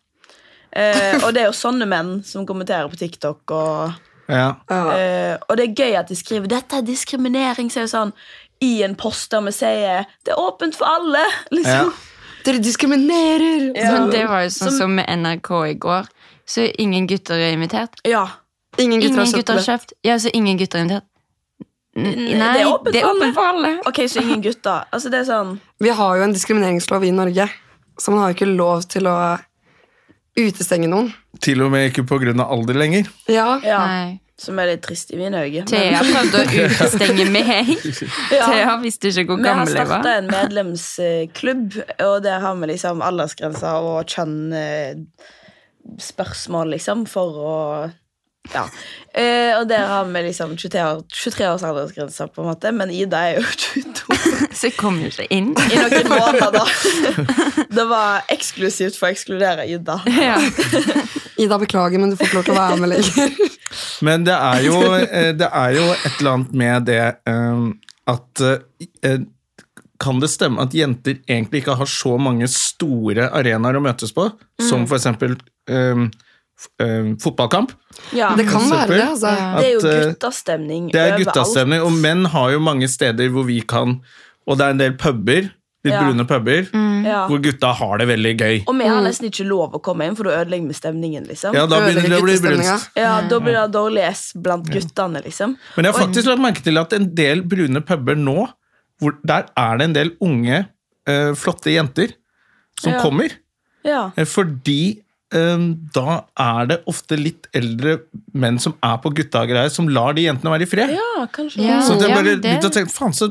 Eh, 0.73 1.19
og 1.21 1.35
det 1.35 1.43
er 1.43 1.51
jo 1.51 1.57
sånne 1.61 1.89
menn 1.91 2.21
som 2.25 2.49
kommenterer 2.49 2.89
på 2.89 3.03
TikTok. 3.03 3.43
Og, 3.53 4.01
Ja. 4.31 4.55
ja. 4.71 4.81
eh, 4.97 5.39
og 5.49 5.57
det 5.57 5.69
er 5.69 5.75
gøy 5.85 5.97
at 5.99 6.09
de 6.09 6.17
skriver 6.17 6.47
'dette 6.49 6.77
er 6.79 6.83
diskriminering', 6.87 7.71
så 7.71 7.81
er 7.81 7.89
det 7.89 7.91
sånn 7.95 8.13
i 8.63 8.83
en 8.83 8.95
post 8.95 9.31
der 9.31 9.41
vi 9.43 9.53
sier 9.53 10.05
'det 10.25 10.33
er 10.35 10.39
åpent 10.41 10.77
for 10.77 10.87
alle'. 10.87 11.27
liksom 11.57 11.93
Dere 12.45 12.59
diskriminerer! 12.59 13.73
Ja. 13.77 13.93
Men 13.93 14.11
det 14.11 14.27
var 14.29 14.43
jo 14.43 14.49
sånn 14.49 14.71
Som- 14.71 14.79
som 14.79 14.95
med 14.97 15.07
NRK 15.09 15.51
i 15.71 15.75
går. 15.75 16.07
Så 16.47 16.65
ingen 16.79 17.07
gutter 17.07 17.35
er 17.37 17.53
invitert. 17.53 18.01
Ja. 18.05 18.27
Ingen 18.79 19.01
gutter 19.01 19.13
Ingen 19.13 19.19
har 19.19 19.27
kjøpt 19.27 19.37
gutter 19.37 19.55
har 19.55 19.67
kjøpt. 19.79 19.93
Ja, 20.03 20.15
så 20.19 20.31
ingen 20.33 20.57
gutter 20.59 20.79
er 20.79 20.83
invitert. 20.85 21.05
N- 21.97 22.15
det 22.55 22.63
er 22.63 22.67
åpent 22.71 22.93
det 22.93 23.03
er 23.03 23.07
for 23.07 23.11
alle. 23.11 23.33
for 23.35 23.43
alle. 23.43 23.73
Ok, 23.87 23.99
så 24.09 24.21
ingen 24.23 24.41
gutter. 24.43 24.85
Altså, 24.93 25.11
det 25.11 25.21
er 25.21 25.25
sånn 25.29 25.61
Vi 25.81 25.89
har 25.91 26.17
jo 26.17 26.23
en 26.23 26.33
diskrimineringslov 26.33 27.05
i 27.05 27.11
Norge, 27.11 27.49
så 27.99 28.11
man 28.11 28.21
har 28.21 28.33
jo 28.33 28.35
ikke 28.39 28.57
lov 28.57 28.83
til 28.89 29.03
å 29.11 29.39
utestenge 30.39 30.87
noen. 30.91 31.13
Til 31.43 31.63
og 31.65 31.71
med 31.73 31.89
ikke 31.91 32.05
av 32.41 32.51
alder 32.53 32.75
lenger. 32.79 33.05
Ja, 33.29 33.61
ja, 33.65 33.81
Som 34.41 34.59
er 34.59 34.67
litt 34.73 34.83
trist 34.87 35.11
i 35.13 35.17
mine 35.21 35.37
øyne. 35.45 35.65
Thea 35.69 35.99
prøvde 36.01 36.39
å 36.41 36.45
utestenge 36.65 37.25
meg. 37.31 37.67
Ja. 38.33 38.47
Thea 38.49 38.77
visste 38.81 39.09
ikke 39.13 39.27
hvor 39.35 39.41
Vi 39.43 39.49
har 39.49 39.55
gammel 39.61 39.75
starta 39.75 40.11
en 40.19 40.27
medlemsklubb, 40.33 41.67
og 42.07 42.17
der 42.25 42.39
har 42.41 42.55
vi 42.57 42.67
liksom 42.73 43.03
aldersgrenser 43.05 43.75
og 43.91 43.99
kjønn-spørsmål, 44.15 46.67
liksom, 46.77 46.99
for 47.11 47.29
å 47.41 47.55
Ja. 48.55 48.63
Eh, 49.15 49.53
og 49.61 49.69
der 49.69 49.85
har 49.87 50.05
vi 50.09 50.23
liksom 50.25 50.57
23, 50.57 50.81
år- 50.81 51.05
23 51.13 51.47
års 51.53 51.63
aldersgrense, 51.63 52.27
på 52.33 52.41
en 52.41 52.47
måte, 52.49 52.73
men 52.73 52.91
Ida 52.91 53.17
er 53.29 53.35
jo 53.37 53.43
22 53.77 54.17
Så 54.61 54.69
jeg 54.69 54.75
kom 54.77 54.99
jo 55.01 55.09
ikke 55.09 55.25
inn. 55.33 55.55
i 55.57 55.79
noen 55.81 56.11
måneder. 56.13 56.73
Det 57.73 57.85
var 57.89 58.27
eksklusivt 58.29 58.99
for 59.01 59.09
å 59.09 59.15
ekskludere 59.15 59.65
Ida. 59.73 59.97
Ja. 60.21 60.37
Ida, 61.41 61.57
beklager, 61.57 61.97
men 62.03 62.11
du 62.13 62.19
får 62.21 62.27
ikke 62.29 62.37
lov 62.37 62.45
til 62.51 62.53
å 62.53 62.59
være 62.59 62.81
med 62.83 62.91
lenger. 62.93 63.37
Men 64.05 64.25
det 64.27 64.35
er 64.35 64.65
jo, 64.67 64.79
eh, 64.99 65.29
det 65.39 65.47
er 65.47 65.75
jo 65.77 65.85
et 65.95 66.17
eller 66.19 66.31
annet 66.35 66.55
med 66.59 66.87
det 66.89 66.97
eh, 67.31 67.61
at 68.11 68.43
eh, 68.43 69.21
Kan 70.03 70.19
det 70.21 70.29
stemme 70.33 70.65
at 70.65 70.75
jenter 70.75 71.21
egentlig 71.29 71.63
ikke 71.63 71.77
har 71.79 71.89
så 71.89 72.17
mange 72.21 72.49
store 72.51 73.29
arenaer 73.37 73.79
å 73.79 73.83
møtes 73.85 74.13
på, 74.17 74.27
som 74.67 74.85
for 74.91 74.99
eksempel 74.99 75.37
fotballkamp? 77.23 77.73
Ja. 78.17 78.33
Det 78.37 78.49
kan 78.51 78.67
være 78.71 78.97
det, 78.97 79.05
altså. 79.07 79.33
Ja. 79.37 79.51
Det 79.61 79.67
er 79.69 79.73
jo 79.75 79.81
At, 79.85 80.09
guttastemning 80.11 80.89
Det 80.93 81.01
er 81.01 81.13
overalt. 81.15 81.29
guttastemning, 81.29 81.85
og 81.85 81.93
menn 82.01 82.27
har 82.35 82.51
jo 82.57 82.63
mange 82.65 82.89
steder 82.91 83.31
hvor 83.33 83.47
vi 83.49 83.61
kan 83.61 84.01
Og 84.49 84.59
det 84.59 84.67
er 84.67 84.71
en 84.71 84.79
del 84.79 84.95
puber, 84.99 85.51
litt 85.85 85.95
Ja. 85.95 86.01
brune 86.05 86.25
puber, 86.29 86.67
mm. 86.73 87.05
hvor 87.29 87.41
gutta 87.41 87.73
har 87.73 87.99
det 87.99 88.07
veldig 88.09 88.33
gøy. 88.39 88.57
Og 88.69 88.75
vi 88.79 88.85
har 88.89 89.01
nesten 89.03 89.29
ikke 89.31 89.47
lov 89.49 89.73
å 89.73 89.81
komme 89.83 90.05
inn, 90.07 90.17
for 90.17 90.25
da 90.29 90.43
ødelegger 90.43 90.67
vi 90.69 90.75
stemningen. 90.77 91.27
liksom 91.29 91.55
Ja, 91.55 91.67
da 91.67 91.81
begynner 91.81 92.09
det 92.09 92.19
å 92.21 92.25
bli 92.25 92.37
brunst. 92.37 92.91
Ja, 92.97 93.21
Da 93.29 93.39
blir 93.41 93.53
det 93.57 93.73
dårlig 93.73 94.03
S 94.11 94.33
blant 94.37 94.67
guttene, 94.69 95.23
liksom. 95.25 95.57
Men 95.77 95.85
jeg 95.85 95.95
har 95.95 96.01
faktisk 96.07 96.27
lagt 96.27 96.41
merke 96.45 96.63
til 96.63 96.79
at 96.79 96.93
en 96.93 97.15
del 97.15 97.43
brune 97.43 97.81
puber 97.81 98.15
nå, 98.17 98.49
hvor, 99.01 99.17
der 99.25 99.47
er 99.57 99.79
det 99.79 99.85
en 99.85 99.93
del 99.97 100.11
unge, 100.21 100.67
eh, 101.07 101.33
flotte 101.33 101.73
jenter 101.73 102.13
som 102.79 102.93
Ja. 102.93 103.01
kommer. 103.01 103.31
Ja. 103.85 104.11
Eh, 104.17 104.25
Fordi 104.25 105.01
da 105.31 106.15
er 106.43 106.67
det 106.67 106.79
ofte 106.91 107.17
litt 107.19 107.47
eldre 107.55 108.01
menn 108.35 108.59
som 108.59 108.75
er 108.83 108.97
på 108.99 109.13
gutta-greier, 109.15 109.71
som 109.71 109.87
lar 109.89 110.13
de 110.17 110.25
jentene 110.27 110.51
være 110.51 110.67
i 110.67 110.71
fred. 110.71 110.91
Ja, 110.97 111.27
kanskje. 111.33 111.63
Ja. 111.63 111.81
Så 111.87 111.95
jeg 112.01 112.11
bare 112.15 112.33
ja, 112.35 112.41
det- 112.43 112.65
å 112.67 112.71
tenke, 112.75 112.91
faen 112.91 113.15
så 113.15 113.31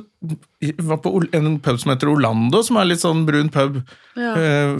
var 0.79 0.97
på 1.03 1.11
en 1.33 1.59
pub 1.59 1.79
som 1.79 1.91
heter 1.91 2.07
Orlando, 2.11 2.61
som 2.63 2.77
er 2.77 2.85
litt 2.85 2.99
sånn 3.03 3.25
brun 3.27 3.49
pub. 3.49 3.81
Ja. 4.15 4.33
Eh, 4.35 4.75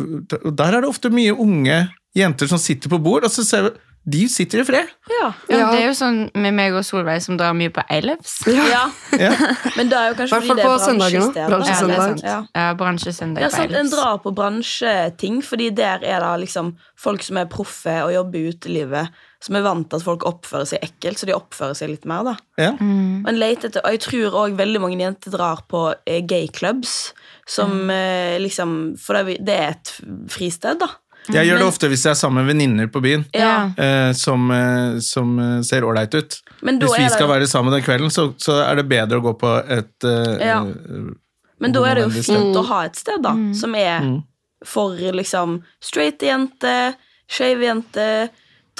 Der 0.52 0.74
er 0.76 0.82
det 0.82 0.90
ofte 0.90 1.10
mye 1.12 1.36
unge 1.38 1.90
jenter 2.16 2.48
som 2.48 2.58
sitter 2.58 2.90
på 2.90 3.02
bord, 3.04 3.24
og 3.24 3.32
så 3.32 3.44
ser 3.44 3.64
vi 3.64 3.70
de 4.04 4.22
sitter 4.32 4.62
i 4.62 4.66
fred. 4.66 4.88
Ja. 5.10 5.34
Ja, 5.50 5.58
Ja. 5.58 5.72
det 5.72 5.80
er 5.82 5.88
jo 5.90 5.96
sånn 5.98 6.20
med 6.34 6.54
meg 6.56 6.74
og 6.74 6.86
Solveig 6.88 7.22
som 7.22 7.38
drar 7.38 7.54
mye 7.54 7.70
på 7.70 7.84
Eilefs. 7.92 8.40
ja. 8.48 8.88
Ja. 9.20 9.32
Men 9.78 9.90
da 9.90 10.04
er 10.06 10.14
jo 10.14 10.18
kanskje 10.22 10.40
fordi 10.40 10.56
det 10.56 10.64
er 10.64 10.78
bransjested. 10.78 11.40
Ja, 11.40 11.48
Bransjesøndag. 11.50 12.24
Ja. 12.24 12.38
Ja, 12.56 12.68
bransjesøndag 12.80 13.42
Ja, 13.44 13.50
sant, 13.50 13.76
En 13.76 13.90
drar 13.92 14.22
på 14.24 14.34
bransjeting, 14.36 15.42
fordi 15.46 15.70
der 15.76 16.04
er 16.04 16.24
det 16.24 16.46
liksom 16.46 16.78
folk 16.98 17.24
som 17.24 17.38
er 17.38 17.50
proffe 17.52 17.98
og 18.06 18.14
jobber 18.14 18.40
i 18.40 18.54
utelivet, 18.54 19.10
som 19.42 19.56
er 19.56 19.66
vant 19.68 19.90
til 19.90 20.00
at 20.00 20.04
folk 20.08 20.26
oppfører 20.28 20.68
seg 20.68 20.84
ekkelt, 20.84 21.20
så 21.20 21.28
de 21.30 21.36
oppfører 21.36 21.76
seg 21.76 21.90
litt 21.90 22.06
mer. 22.06 22.24
da 22.24 22.36
Ja. 22.58 22.72
Mm. 22.80 23.26
Og 23.28 23.44
etter, 23.50 23.82
og 23.84 23.92
jeg 23.92 24.00
tror 24.00 24.40
òg 24.46 24.58
veldig 24.58 24.82
mange 24.82 25.00
jenter 25.00 25.32
drar 25.32 25.64
på 25.68 25.94
eh, 26.06 26.22
gayclubs, 26.22 27.14
som 27.48 27.86
mm. 27.90 28.42
liksom 28.42 28.96
For 28.98 29.16
er, 29.16 29.38
det 29.40 29.56
er 29.56 29.70
et 29.76 29.94
fristed, 30.30 30.80
da. 30.80 30.88
Jeg 31.34 31.48
gjør 31.48 31.58
det 31.62 31.68
ofte 31.68 31.88
hvis 31.92 32.04
jeg 32.06 32.12
er 32.12 32.20
sammen 32.20 32.44
med 32.46 32.50
venninner 32.54 32.88
på 32.92 33.02
byen. 33.02 33.26
Ja. 33.34 33.72
eh, 33.78 34.12
som, 34.14 34.50
eh, 34.52 35.00
som 35.00 35.38
eh, 35.40 35.62
ser 35.62 35.82
ålreit 35.88 36.14
ut. 36.16 36.40
Men 36.62 36.80
da 36.80 36.88
Hvis 36.88 36.98
vi 36.98 37.04
er 37.04 37.10
det- 37.10 37.18
skal 37.18 37.28
være 37.30 37.48
sammen 37.48 37.74
den 37.74 37.84
kvelden, 37.84 38.10
så, 38.10 38.34
så 38.38 38.60
er 38.66 38.76
det 38.76 38.88
bedre 38.90 39.20
å 39.20 39.26
gå 39.28 39.34
på 39.40 39.52
et 39.70 40.04
eh, 40.04 40.48
Ja. 40.48 40.62
eh, 40.66 41.14
Men 41.60 41.72
da 41.76 41.84
er 41.86 41.96
det 41.96 42.04
jo 42.04 42.10
Homovennlig 42.10 42.26
fint 42.26 42.56
å 42.56 42.66
ha 42.66 42.82
et 42.86 42.96
sted 42.96 43.22
da 43.22 43.34
som 43.54 43.76
er 43.76 44.22
for 44.66 44.92
liksom 44.96 45.62
straight 45.82 46.20
jente, 46.20 46.96
skeiv 47.30 47.62
jente, 47.64 48.30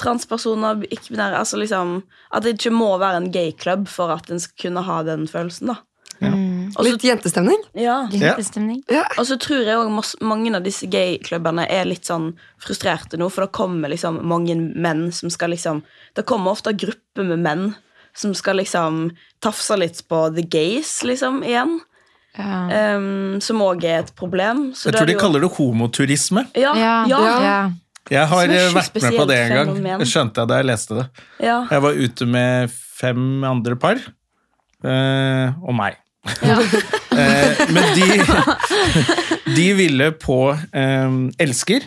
transpersoner, 0.00 0.82
ikke-binære 0.90 1.36
Altså 1.38 1.58
liksom 1.60 2.02
At 2.32 2.42
det 2.44 2.56
ikke 2.58 2.72
må 2.72 2.98
være 3.00 3.16
en 3.20 3.30
gayklubb 3.32 3.88
for 3.88 4.10
at 4.14 4.30
en 4.30 4.40
skal 4.40 4.70
kunne 4.70 4.82
ha 4.86 5.02
den 5.02 5.26
følelsen, 5.28 5.66
da. 5.74 5.76
Og 6.20 6.84
så- 6.84 6.84
Litt 6.84 7.02
jentestemning. 7.02 7.62
ja. 7.74 8.06
Jentestemning. 8.12 8.82
Og 9.18 9.24
så 9.26 9.36
tror 9.38 9.64
jeg 9.64 9.76
også 9.76 10.20
mange 10.22 10.54
av 10.54 10.62
disse 10.62 10.86
gayklubbene 10.86 11.66
er 11.68 11.84
litt 11.84 12.04
sånn 12.04 12.34
frustrerte 12.60 13.18
nå, 13.18 13.30
for 13.30 13.46
det 13.46 13.52
kommer 13.52 13.88
liksom 13.90 14.22
mange 14.24 14.54
menn 14.76 15.10
som 15.12 15.30
skal 15.30 15.50
liksom 15.50 15.82
Det 16.14 16.26
kommer 16.26 16.50
ofte 16.52 16.72
grupper 16.76 17.24
med 17.26 17.38
menn 17.38 17.74
som 18.14 18.34
skal 18.34 18.56
liksom 18.56 19.12
tafse 19.40 19.76
litt 19.78 20.02
på 20.08 20.34
the 20.34 20.42
gays, 20.42 21.02
liksom, 21.04 21.42
igjen. 21.44 21.78
Ja. 22.36 22.96
Um, 22.96 23.40
som 23.40 23.58
òg 23.58 23.84
er 23.84 24.00
et 24.00 24.14
problem. 24.16 24.72
Så 24.74 24.90
Jeg 24.90 24.94
tror 24.94 25.06
de 25.06 25.12
jo- 25.14 25.18
kaller 25.20 25.40
det 25.40 25.50
homoturisme. 25.56 26.46
Ja, 26.54 26.74
Ja. 26.74 27.04
ja, 27.06 27.18
ja. 27.18 27.40
ja. 27.42 27.70
Jeg 28.10 28.26
har 28.26 28.42
eh, 28.44 28.72
vært 28.72 29.02
med 29.02 29.12
på 29.14 29.26
det 29.28 29.36
en 29.38 29.50
gang. 29.50 29.66
fenomen. 29.76 29.98
Det 30.00 30.08
skjønte 30.08 30.34
jeg 30.36 30.48
da 30.48 30.56
jeg 30.56 30.66
leste 30.66 30.94
det. 30.96 31.08
ja. 31.40 31.66
Jeg 31.70 31.82
var 31.82 31.92
ute 31.92 32.26
med 32.26 32.70
fem 32.70 33.44
andre 33.44 33.76
par, 33.76 33.96
Uh, 34.82 35.52
og 35.62 35.74
meg. 35.76 35.96
eh, 37.20 37.62
men 37.72 37.86
de, 37.96 38.08
de 39.56 39.66
ville 39.78 40.10
på 40.20 40.40
um, 40.52 41.22
Elsker, 41.40 41.86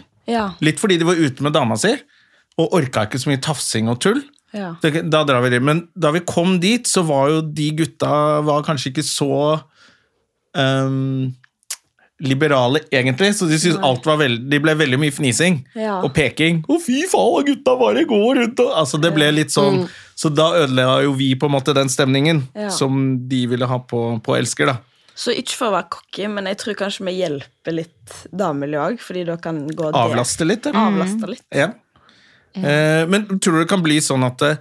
litt 0.63 0.81
fordi 0.81 0.97
de 1.01 1.07
var 1.07 1.19
ute 1.19 1.45
med 1.45 1.53
dama 1.55 1.77
si, 1.79 1.93
og 2.57 2.73
orka 2.77 3.05
ikke 3.07 3.21
så 3.21 3.31
mye 3.31 3.43
tafsing 3.43 3.91
og 3.91 3.99
tull. 4.03 4.23
ja. 4.53 4.73
Da 4.81 5.23
drar 5.25 5.41
vi 5.45 5.53
dit. 5.55 5.63
Men 5.65 5.87
da 5.97 6.11
vi 6.13 6.21
kom 6.25 6.59
dit, 6.61 6.85
så 6.89 7.01
var 7.07 7.31
jo 7.31 7.39
de 7.45 7.71
gutta 7.79 8.41
var 8.45 8.65
kanskje 8.65 8.91
ikke 8.91 9.05
så 9.07 9.31
ehm, 10.57 11.33
liberale, 12.23 12.79
egentlig. 12.91 13.33
Så 13.37 13.47
de 13.49 13.57
syntes 13.59 13.79
alt 13.83 14.05
var 14.05 14.17
veldig 14.21 14.49
de 14.49 14.59
ble 14.63 14.73
veldig 14.79 14.99
mye 15.01 15.11
fnising 15.13 15.59
Ja. 15.75 15.99
og 16.03 16.13
peking. 16.13 16.63
'Å, 16.67 16.79
fy 16.81 17.03
faen, 17.11 17.45
gutta 17.45 17.75
bare 17.79 18.05
går 18.05 18.35
rundt 18.41 18.59
og 18.59 18.71
Altså, 18.83 18.99
det 19.01 19.13
ble 19.13 19.31
litt 19.31 19.51
sånn 19.51 19.87
Så 20.15 20.29
da 20.33 20.51
ødela 20.63 21.01
jo 21.03 21.13
vi 21.13 21.33
på 21.35 21.45
en 21.49 21.51
måte 21.57 21.73
den 21.73 21.87
stemningen 21.89 22.43
Ja. 22.55 22.69
som 22.69 23.27
de 23.27 23.45
ville 23.47 23.65
ha 23.65 23.79
på, 23.79 24.21
på 24.23 24.37
Elsker, 24.37 24.65
da. 24.67 24.77
Så 25.15 25.29
ikke 25.35 25.53
for 25.55 25.67
å 25.67 25.73
være 25.75 25.89
cocky, 25.89 26.27
men 26.27 26.45
jeg 26.45 26.57
tror 26.57 26.73
kanskje 26.75 27.05
vi 27.05 27.11
hjelper 27.21 27.73
litt 27.73 28.13
damemiljøet 28.33 28.93
òg, 28.93 28.99
fordi 28.99 29.25
da 29.25 29.35
kan 29.37 29.67
gå 29.67 29.91
det- 29.91 29.99
Avlaste 29.99 30.45
litt. 30.47 30.65
eller? 30.65 30.79
Avlaste 30.79 31.27
litt. 31.29 31.41
Ja. 31.53 31.71
Eh, 32.55 33.05
men 33.09 33.25
tror 33.39 33.53
du 33.53 33.59
det 33.63 33.69
kan 33.69 33.81
bli 33.83 33.97
sånn 33.99 34.23
at 34.25 34.41
eh, 34.41 34.57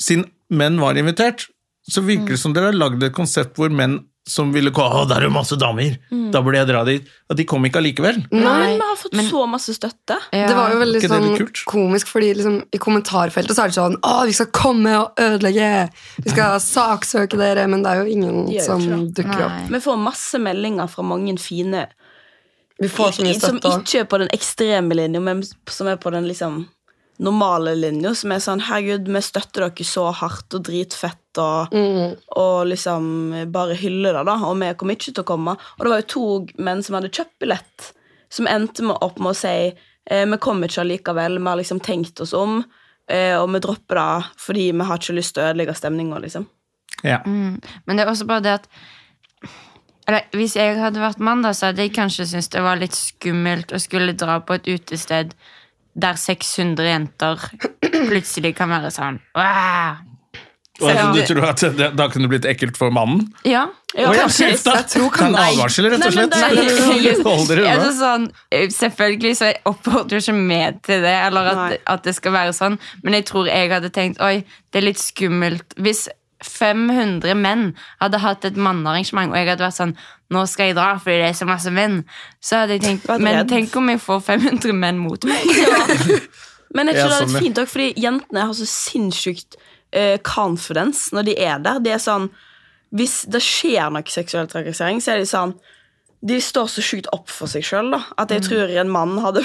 siden 0.00 0.26
menn 0.50 0.78
var 0.80 0.94
invitert, 0.94 1.46
så 1.88 2.02
virker 2.04 2.34
det 2.34 2.38
som 2.40 2.52
dere 2.56 2.70
har 2.72 2.76
lagd 2.78 3.02
et 3.02 3.12
konsept 3.16 3.56
hvor 3.56 3.70
menn 3.72 3.98
som 4.26 4.52
ville 4.54 4.70
gå 4.72 4.84
Å, 4.84 5.02
der 5.08 5.20
er 5.20 5.28
jo 5.28 5.34
masse 5.34 5.56
damer! 5.60 5.98
Da 6.32 6.40
burde 6.42 6.56
jeg 6.56 6.68
dra 6.70 6.80
dit. 6.88 7.08
Og 7.28 7.36
de 7.36 7.44
kom 7.48 7.64
ikke 7.68 7.80
allikevel. 7.82 8.22
Nei, 8.32 8.40
men 8.40 8.78
vi 8.80 8.86
har 8.88 8.96
fått 8.96 9.18
så 9.28 9.42
masse 9.50 9.74
støtte. 9.76 10.16
Ja. 10.32 10.46
Det 10.48 10.56
var 10.56 10.72
jo 10.72 10.78
veldig 10.80 11.02
sånn 11.04 11.26
litt 11.34 11.60
komisk, 11.68 12.08
fordi 12.12 12.30
liksom, 12.38 12.56
i 12.72 12.80
kommentarfeltet 12.80 13.56
så 13.56 13.66
er 13.66 13.72
det 13.72 13.76
sånn 13.76 13.98
Å, 14.00 14.14
vi 14.28 14.36
skal 14.36 14.48
komme 14.56 14.94
og 15.02 15.20
ødelegge! 15.20 15.68
Vi 16.24 16.32
skal 16.32 16.56
saksøke 16.64 17.40
dere! 17.40 17.66
Men 17.70 17.84
det 17.84 17.92
er 17.92 18.00
jo 18.00 18.16
ingen 18.16 18.48
jo 18.54 18.64
som 18.64 18.80
ikke 18.80 19.02
dukker 19.20 19.44
opp. 19.44 19.58
Nei. 19.60 19.74
Vi 19.76 19.82
får 19.84 20.00
masse 20.06 20.40
meldinger 20.40 20.88
fra 20.90 21.04
mange 21.06 21.36
fine 21.42 21.84
Vi 22.80 22.88
får 22.90 23.18
så 23.18 23.26
mye 23.26 23.36
som 23.38 23.60
ikke 23.60 24.02
er 24.02 24.08
på 24.08 24.22
den 24.24 24.32
ekstreme 24.34 24.96
linja, 24.96 25.20
men 25.22 25.44
som 25.44 25.90
er 25.92 26.00
på 26.00 26.12
den 26.16 26.30
liksom 26.30 26.64
normale 27.18 27.74
linja. 27.78 28.14
Som 28.14 28.32
er 28.32 28.42
sånn 28.42 28.60
'Herregud, 28.60 29.06
vi 29.08 29.20
støtter 29.20 29.68
dere 29.68 29.84
så 29.84 30.12
hardt 30.12 30.54
og 30.54 30.64
dritfett', 30.64 31.38
og, 31.38 31.72
Mm. 31.72 32.16
og 32.36 32.66
liksom 32.66 33.52
bare 33.52 33.74
hyller 33.74 34.12
det, 34.12 34.26
da. 34.26 34.34
Og 34.44 34.58
vi 34.58 34.74
kommer 34.74 34.94
ikke 34.94 35.14
til 35.14 35.24
å 35.24 35.26
komme. 35.26 35.56
Og 35.78 35.84
det 35.84 35.88
var 35.90 36.02
jo 36.02 36.06
to 36.08 36.46
menn 36.58 36.82
som 36.82 36.94
hadde 36.94 37.10
kjøpt 37.10 37.38
billett, 37.40 37.92
som 38.30 38.46
endte 38.46 38.82
med 38.82 38.96
opp 39.00 39.18
med 39.18 39.30
å 39.32 39.36
si 39.36 39.72
eh, 40.06 40.26
'Vi 40.26 40.36
kommer 40.38 40.68
ikke 40.68 40.82
allikevel, 40.84 41.38
vi 41.38 41.44
har 41.44 41.56
liksom 41.56 41.80
tenkt 41.80 42.20
oss 42.20 42.32
om', 42.32 42.64
eh, 43.08 43.34
og 43.36 43.50
vi 43.50 43.58
dropper 43.58 43.94
det 43.94 44.24
fordi 44.36 44.72
vi 44.72 44.84
har 44.84 44.98
ikke 44.98 45.16
lyst 45.16 45.34
til 45.34 45.42
å 45.42 45.54
ødelegge 45.54 45.74
stemninga, 45.74 46.20
liksom. 46.20 46.46
Ja. 47.02 47.18
Mm. 47.24 47.60
Men 47.86 47.96
det 47.96 48.06
er 48.06 48.10
også 48.10 48.26
bare 48.26 48.42
det 48.42 48.52
at 48.52 48.68
eller, 50.06 50.20
Hvis 50.32 50.54
jeg 50.54 50.76
hadde 50.76 51.00
vært 51.00 51.18
mann, 51.18 51.42
da, 51.42 51.50
så 51.50 51.66
hadde 51.66 51.78
jeg 51.78 51.94
kanskje 51.94 52.26
syntes 52.26 52.50
det 52.50 52.60
var 52.60 52.76
litt 52.76 52.92
skummelt 52.92 53.72
å 53.72 53.80
skulle 53.80 54.12
dra 54.12 54.38
på 54.40 54.54
et 54.54 54.68
utested 54.68 55.32
der 55.94 56.18
600 56.18 56.90
jenter 56.90 57.46
plutselig 58.10 58.56
kan 58.58 58.72
være 58.74 58.90
sånn 58.94 59.22
«Wow!» 59.36 60.02
Ja. 60.82 61.12
du 61.14 61.20
tror 61.22 61.44
at 61.52 61.60
det, 61.78 61.92
da 61.94 62.08
kunne 62.10 62.26
det 62.26 62.32
blitt 62.32 62.46
ekkelt 62.50 62.78
for 62.78 62.90
mannen? 62.90 63.28
Ja. 63.46 63.68
Ja, 63.94 64.08
oh, 64.08 64.16
ja, 64.16 64.24
kanskje. 64.24 64.48
shit. 64.56 64.64
Jeg 64.66 64.86
tror 64.90 65.12
Det 65.14 65.20
er 65.22 65.28
en 65.28 65.36
advarsel, 65.38 65.86
rett 65.92 66.02
og 66.02 66.14
slett. 66.16 66.32
Nei, 66.34 66.48
nei, 66.56 66.64
nei. 67.60 67.68
Altså 67.70 67.92
sånn, 68.00 68.24
eh, 68.50 68.64
selvfølgelig 68.74 69.36
så 69.38 69.52
oppfordrer 69.70 70.18
jeg 70.18 70.24
ikke 70.26 70.34
med 70.34 70.80
til 70.82 71.06
det, 71.06 71.14
eller 71.28 71.50
at, 71.52 71.76
at 71.94 72.02
det 72.08 72.16
skal 72.18 72.34
være 72.34 72.56
sånn, 72.58 72.80
men 73.06 73.14
jeg 73.20 73.28
tror 73.30 73.46
jeg 73.46 73.70
hadde 73.70 73.92
tenkt 73.94 74.18
oi, 74.18 74.40
det 74.74 74.82
er 74.82 74.88
litt 74.88 74.98
skummelt. 74.98 75.78
Hvis 75.78 76.08
500 76.42 77.38
menn 77.38 77.68
hadde 78.02 78.18
hatt 78.24 78.44
et 78.44 78.58
mannearrangement, 78.58 79.30
og 79.30 79.38
jeg 79.38 79.52
hadde 79.52 79.68
vært 79.68 79.78
sånn 79.78 79.94
nå 80.34 80.42
skal 80.50 80.70
jeg 80.72 80.76
dra 80.78 80.90
fordi 81.00 81.20
det 81.22 81.28
er 81.30 81.36
så 81.38 81.46
masse 81.48 81.70
menn, 81.74 82.00
så 82.42 82.62
hadde 82.62 82.76
jeg 82.78 82.82
tenkt 82.84 83.08
men 83.22 83.46
tenk 83.50 83.76
om 83.80 83.88
jeg 83.92 84.00
får 84.02 84.24
500 84.26 84.74
menn 84.84 84.98
mot 85.02 85.24
meg. 85.30 85.44
Men 86.74 86.88
jeg 86.90 86.96
tror 86.98 87.12
det 87.12 87.16
er 87.20 87.28
litt 87.28 87.38
fint 87.44 87.58
òg, 87.62 87.68
fordi 87.70 87.84
jentene 88.02 88.44
har 88.48 88.54
så 88.58 88.64
sinnssykt 88.66 89.54
uh, 89.94 90.16
confidence 90.26 91.14
når 91.14 91.28
de 91.28 91.34
er 91.38 91.60
der. 91.62 91.78
Det 91.84 91.92
er 91.94 92.00
sånn 92.02 92.24
Hvis 92.94 93.20
det 93.30 93.40
skjer 93.46 93.92
noe 93.94 94.02
seksuell 94.10 94.48
trakassering, 94.50 94.98
så 95.02 95.12
er 95.14 95.22
de 95.22 95.28
sånn 95.30 95.52
De 96.24 96.40
står 96.42 96.66
så 96.72 96.82
sjukt 96.82 97.06
opp 97.14 97.30
for 97.30 97.46
seg 97.52 97.62
sjøl. 97.68 97.94
At 98.18 98.26
Mm. 98.26 98.34
jeg 98.34 98.42
tror 98.48 98.74
en 98.80 98.90
mann 98.90 99.14
hadde 99.22 99.44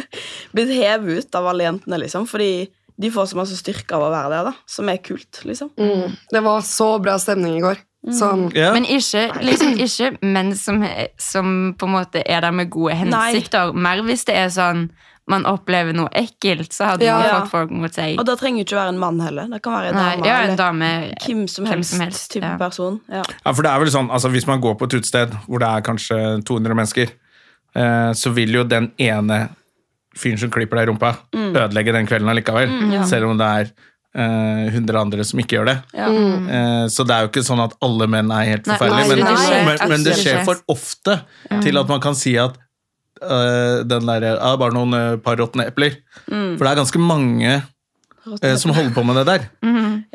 blitt 0.54 0.70
hevet 0.76 1.24
ut 1.24 1.34
av 1.40 1.46
alle 1.50 1.66
jentene, 1.66 1.98
liksom. 2.04 2.26
Fordi 2.30 2.68
de 3.00 3.10
får 3.14 3.30
så 3.32 3.38
masse 3.40 3.56
styrke 3.58 3.96
av 3.96 4.04
å 4.06 4.12
være 4.14 4.30
der, 4.36 4.50
da. 4.52 4.54
Som 4.68 4.90
er 4.92 4.98
kult, 5.02 5.40
liksom. 5.48 5.70
Mm. 5.80 6.14
Det 6.30 6.42
var 6.46 6.60
så 6.68 6.92
bra 7.02 7.16
stemning 7.18 7.56
i 7.58 7.64
går. 7.64 7.80
Sånn 8.06 8.52
Ja. 8.54 8.72
Men 8.72 8.84
ikke, 8.86 9.26
liksom, 9.42 9.74
ikke 9.78 10.18
menn 10.22 10.54
som, 10.56 10.84
som 11.18 11.74
på 11.78 11.86
en 11.88 11.92
måte 11.92 12.22
er 12.24 12.40
der 12.40 12.52
med 12.52 12.70
gode 12.70 12.94
hensikter. 12.94 13.72
Mer 13.74 14.02
hvis 14.06 14.24
det 14.24 14.36
er 14.36 14.48
sånn 14.54 14.90
man 15.28 15.44
opplever 15.44 15.92
noe 15.92 16.08
ekkelt, 16.16 16.72
så 16.72 16.86
hadde 16.94 17.04
Ja. 17.04 17.18
man 17.18 17.42
fått 17.42 17.50
folk 17.50 17.70
mot 17.70 17.92
seg. 17.92 18.14
Og 18.18 18.24
det 18.24 18.38
trenger 18.38 18.62
jo 18.62 18.64
ikke 18.64 18.78
være 18.80 18.88
en 18.94 18.98
mann 18.98 19.20
heller. 19.20 19.46
Det 19.50 19.60
kan 19.62 19.72
være 19.74 19.88
en 19.90 19.94
Nei, 19.94 20.14
dame. 20.16 20.26
ja, 20.26 20.36
en 20.46 20.56
dame 20.56 21.14
hvem 21.26 21.48
som 21.48 21.64
hvem 21.66 21.74
helst, 21.74 21.90
som 21.90 22.00
helst, 22.00 22.30
type 22.32 22.44
ja. 22.48 22.56
person. 22.56 23.00
Ja. 23.10 23.22
Ja, 23.44 23.52
for 23.52 23.62
det 23.62 23.70
er 23.70 23.78
vel 23.78 23.88
sånn, 23.92 24.08
altså 24.10 24.30
Hvis 24.32 24.46
man 24.46 24.60
går 24.62 24.78
på 24.78 24.84
et 24.88 24.94
utested 25.02 25.30
hvor 25.46 25.58
det 25.58 25.68
er 25.68 25.82
kanskje 25.82 26.42
200 26.48 26.74
mennesker, 26.74 27.10
eh, 27.76 28.12
så 28.16 28.32
vil 28.32 28.54
jo 28.54 28.64
den 28.64 28.92
ene 28.98 29.50
fyren 30.16 30.38
som 30.38 30.50
klipper 30.50 30.76
deg 30.80 30.88
i 30.88 30.92
rumpa, 30.92 31.16
Mm. 31.34 31.52
ødelegge 31.54 31.92
den 31.92 32.06
kvelden 32.06 32.28
allikevel. 32.32 33.04
Selv 33.06 33.26
om 33.28 33.36
det 33.36 33.46
er 33.46 33.60
eh, 33.60 33.68
100 34.16 34.96
andre 34.98 35.24
som 35.28 35.38
ikke 35.42 35.58
gjør 35.58 35.66
det. 35.68 35.74
Ja. 35.94 36.06
Mm. 36.08 36.88
så 36.90 37.04
det 37.06 37.14
er 37.14 37.26
jo 37.26 37.28
ikke 37.28 37.42
sånn 37.46 37.60
at 37.62 37.74
alle 37.84 38.06
menn 38.10 38.32
er 38.34 38.46
helt 38.48 38.64
forferdelige. 38.66 39.18
men, 39.20 39.66
men, 39.68 39.82
men 39.92 40.06
det 40.06 40.16
skjer 40.18 40.40
for 40.48 40.62
ofte 40.72 41.20
til 41.62 41.78
at 41.78 41.92
man 41.92 42.00
kan 42.02 42.16
si 42.18 42.32
at 42.40 42.56
uh, 43.22 43.84
den 43.86 44.08
derre 44.08 44.32
uh, 44.40 44.54
Bare 44.58 44.74
noen 44.74 44.96
uh, 44.96 45.18
par 45.22 45.38
råtne 45.38 45.68
epler. 45.68 46.00
For 46.24 46.64
det 46.64 46.72
er 46.72 46.80
ganske 46.80 47.02
mange 47.02 47.52
eh, 48.42 48.56
som 48.56 48.72
holder 48.74 48.94
på 48.94 49.04
med 49.06 49.16
det 49.20 49.24
der. 49.28 49.46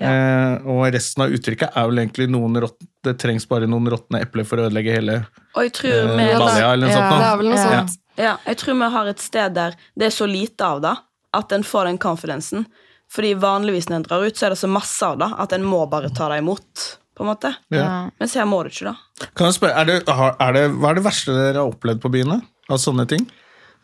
Eh, 0.03 0.67
og 0.69 0.83
resten 0.93 1.25
av 1.25 1.33
uttrykket 1.33 1.75
er 1.77 1.89
vel 1.89 2.01
egentlig 2.03 2.27
noen 2.31 2.57
rått, 2.63 2.77
det 3.05 3.15
trengs 3.21 3.45
bare 3.49 3.69
noen 3.69 3.89
råtne 3.93 4.21
epler 4.23 4.47
for 4.47 4.59
å 4.61 4.67
ødelegge 4.67 4.95
hele 4.95 5.19
Og 5.53 5.67
jeg 5.67 5.73
tror 5.77 5.93
eh, 5.93 6.13
vi 6.17 6.27
Balja 6.39 6.71
eller 6.73 6.87
noe 6.87 6.93
Ja. 6.93 7.01
sånt. 7.01 7.19
Det 7.19 7.27
er 7.29 7.37
vel 7.41 7.49
noe 7.51 7.63
sånt. 7.63 7.99
Ja, 8.17 8.33
jeg 8.45 8.59
tror 8.61 8.77
vi 8.79 8.89
har 8.95 9.09
et 9.09 9.23
sted 9.23 9.53
der 9.57 9.77
det 9.97 10.09
er 10.09 10.13
så 10.13 10.27
lite 10.29 10.65
av 10.65 10.81
det, 10.81 10.95
at 11.33 11.51
en 11.55 11.63
får 11.65 11.89
den 11.89 11.97
confidensen. 11.97 12.65
Fordi 13.13 13.35
vanligvis 13.37 13.89
når 13.89 13.99
en 13.99 14.05
drar 14.07 14.25
ut, 14.25 14.37
så 14.37 14.47
er 14.47 14.55
det 14.55 14.61
så 14.63 14.69
masse 14.71 15.05
av 15.05 15.19
det 15.21 15.29
at 15.43 15.53
en 15.53 15.65
må 15.67 15.83
bare 15.89 16.09
ta 16.13 16.31
det 16.31 16.41
imot. 16.41 16.85
på 17.13 17.21
en 17.21 17.29
måte. 17.29 17.51
Ja. 17.69 18.09
Mens 18.17 18.33
her 18.33 18.47
må 18.49 18.63
du 18.65 18.71
ikke, 18.71 18.89
da. 18.89 19.27
Kan 19.37 19.51
jeg 19.51 19.59
spørre, 19.59 19.83
er 19.83 19.85
det, 19.85 19.99
er 20.09 20.55
det, 20.55 20.63
Hva 20.81 20.89
er 20.89 20.97
det 20.97 21.03
verste 21.05 21.35
dere 21.35 21.59
har 21.61 21.69
opplevd 21.69 22.01
på 22.01 22.09
byene? 22.09 22.39
Av 22.73 22.79
sånne 22.81 23.05
ting? 23.11 23.27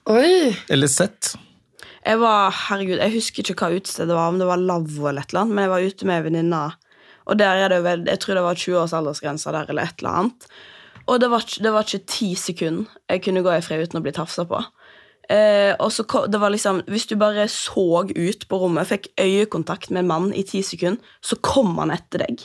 Oi! 0.09 0.55
Eller 0.73 0.89
sett? 0.89 1.35
Jeg 2.01 2.17
var, 2.23 2.49
herregud, 2.69 2.97
jeg 2.97 3.13
husker 3.13 3.43
ikke 3.43 3.67
hva 3.67 3.77
utestedet 3.77 4.09
det 4.09 4.17
var, 4.17 4.31
om 4.31 4.39
det 4.41 4.47
var 4.49 4.61
Lavvo 4.63 5.09
eller 5.11 5.21
et 5.21 5.33
eller 5.33 5.43
annet, 5.43 5.53
men 5.53 5.65
jeg 5.67 5.73
var 5.75 5.85
ute 5.91 6.09
med 6.09 6.25
venninna, 6.25 6.61
og 7.29 7.37
der 7.37 7.61
er 7.61 7.69
det 7.69 7.79
jo 7.81 7.85
vel, 7.85 8.05
jeg 8.09 8.21
tror 8.23 8.39
det 8.39 8.45
var 8.47 8.61
20 8.63 8.77
års 8.79 8.95
aldersgrense 8.97 9.53
der, 9.53 9.69
eller 9.69 9.85
et 9.85 10.01
eller 10.01 10.21
annet. 10.23 10.47
Og 11.05 11.19
det 11.21 11.29
var, 11.29 11.45
det 11.45 11.73
var 11.75 11.85
ikke 11.85 12.09
ti 12.09 12.31
sekunder 12.39 12.89
jeg 13.09 13.23
kunne 13.25 13.43
gå 13.45 13.53
i 13.53 13.61
fred 13.65 13.85
uten 13.85 13.99
å 13.99 14.03
bli 14.05 14.13
tafsa 14.15 14.47
på. 14.49 14.63
Eh, 15.29 15.75
og 15.77 15.91
så 15.93 16.01
det 16.25 16.39
var 16.41 16.49
liksom, 16.49 16.79
Hvis 16.89 17.05
du 17.05 17.13
bare 17.21 17.43
så 17.53 18.01
ut 18.09 18.47
på 18.49 18.57
rommet, 18.63 18.87
fikk 18.89 19.11
øyekontakt 19.21 19.91
med 19.93 19.99
en 20.03 20.07
mann 20.09 20.31
i 20.33 20.41
ti 20.43 20.63
sekunder, 20.65 20.97
så 21.21 21.37
kom 21.45 21.75
han 21.77 21.93
etter 21.93 22.25
deg. 22.25 22.41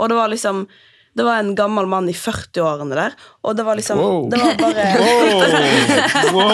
Og 0.00 0.08
det 0.08 0.16
var 0.16 0.32
liksom 0.32 0.64
Det 1.14 1.22
var 1.22 1.36
en 1.38 1.52
gammel 1.54 1.86
mann 1.86 2.08
i 2.10 2.14
40-årene 2.16 2.96
der, 2.96 3.12
og 3.44 3.54
det 3.54 3.62
var 3.68 3.76
liksom 3.78 3.98
Wow. 4.00 4.24
Det 4.32 4.40
var 4.40 4.56
bare 4.58 4.86
Wow! 6.34 6.48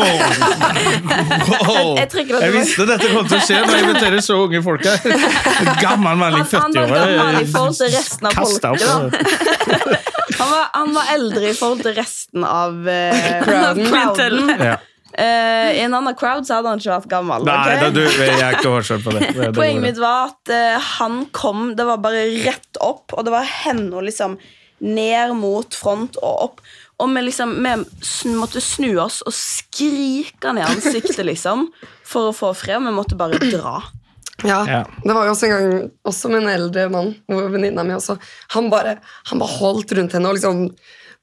wow. 1.48 1.96
Jeg 1.96 2.10
jeg, 2.12 2.26
det 2.28 2.40
Jeg 2.42 2.52
visste 2.58 2.86
dette 2.90 3.08
kom 3.14 3.30
til 3.30 3.38
å 3.38 3.40
skje 3.46 3.62
når 3.62 3.72
jeg 3.78 3.86
inviterer 3.86 4.20
så 4.26 4.36
unge 4.42 4.60
folk 4.66 4.84
her. 4.84 4.98
En 5.06 5.70
Gammel 5.80 6.18
mann 6.20 6.34
i 6.34 6.42
Han, 6.42 6.46
han 6.50 6.76
var 6.76 6.92
gammel 6.92 7.40
i 7.40 7.46
40-åra. 7.46 7.54
forhold 7.54 7.78
til 7.80 7.90
resten 7.94 8.26
av 8.26 8.32
folket. 8.42 8.64
opp. 8.90 9.14
Han 10.40 10.48
var, 10.48 10.68
han 10.72 10.94
var 10.94 11.08
eldre 11.12 11.48
i 11.50 11.54
forhold 11.56 11.82
til 11.84 11.92
resten 11.98 12.44
av 12.46 12.76
uh, 12.86 13.42
Crowden. 13.44 13.86
crowden. 13.90 14.52
Ja. 14.62 14.76
Eh, 15.20 15.70
I 15.76 15.80
en 15.84 15.94
annen 15.94 16.16
crowd 16.16 16.46
så 16.48 16.58
hadde 16.58 16.72
han 16.72 16.80
ikke 16.80 16.94
vært 16.94 17.10
gammel. 17.10 17.44
Nei, 17.44 17.56
okay? 17.60 17.80
da, 17.82 17.90
du, 17.92 18.00
jeg 18.06 18.38
er 18.40 18.56
ikke 18.56 18.72
hårsår 18.72 19.02
på 19.04 19.12
det. 19.16 19.26
det, 19.26 19.48
det 19.50 19.50
Poenget 19.58 19.84
mitt 19.84 20.00
var 20.00 20.30
at 20.30 20.52
uh, 20.54 20.92
han 20.96 21.24
kom 21.36 21.74
Det 21.76 21.84
var 21.84 22.00
bare 22.00 22.22
rett 22.46 22.80
opp, 22.80 23.12
og 23.12 23.26
det 23.26 23.34
var 23.34 23.48
henda 23.64 24.00
liksom 24.06 24.38
ned 24.80 25.34
mot 25.36 25.76
front 25.76 26.16
og 26.22 26.44
opp. 26.46 26.62
Og 27.00 27.12
vi 27.12 27.24
liksom 27.26 27.52
Vi 27.60 28.32
måtte 28.36 28.62
snu 28.64 28.94
oss 29.02 29.20
og 29.28 29.36
skrike 29.36 30.54
i 30.56 30.64
ansiktet, 30.64 31.20
liksom, 31.28 31.68
for 32.06 32.30
å 32.30 32.36
få 32.36 32.54
fred. 32.56 32.80
Vi 32.86 32.94
måtte 32.96 33.18
bare 33.20 33.40
dra. 33.42 33.80
Ja, 34.40 34.64
Ja. 34.64 34.84
Det 35.04 35.12
var 35.12 35.26
jo 35.26 35.34
også 35.34 35.46
en 35.46 35.52
gang 35.52 35.90
også 36.08 36.30
med 36.32 36.46
en 36.46 36.54
eldre 36.54 36.86
mann, 36.88 37.12
venninna 37.28 37.84
mi 37.84 37.92
også 37.92 38.16
han 38.54 38.70
bare, 38.72 38.96
han 39.28 39.42
bare 39.42 39.56
holdt 39.58 39.92
rundt 39.98 40.16
henne 40.16 40.30
og 40.30 40.38
liksom 40.38 40.62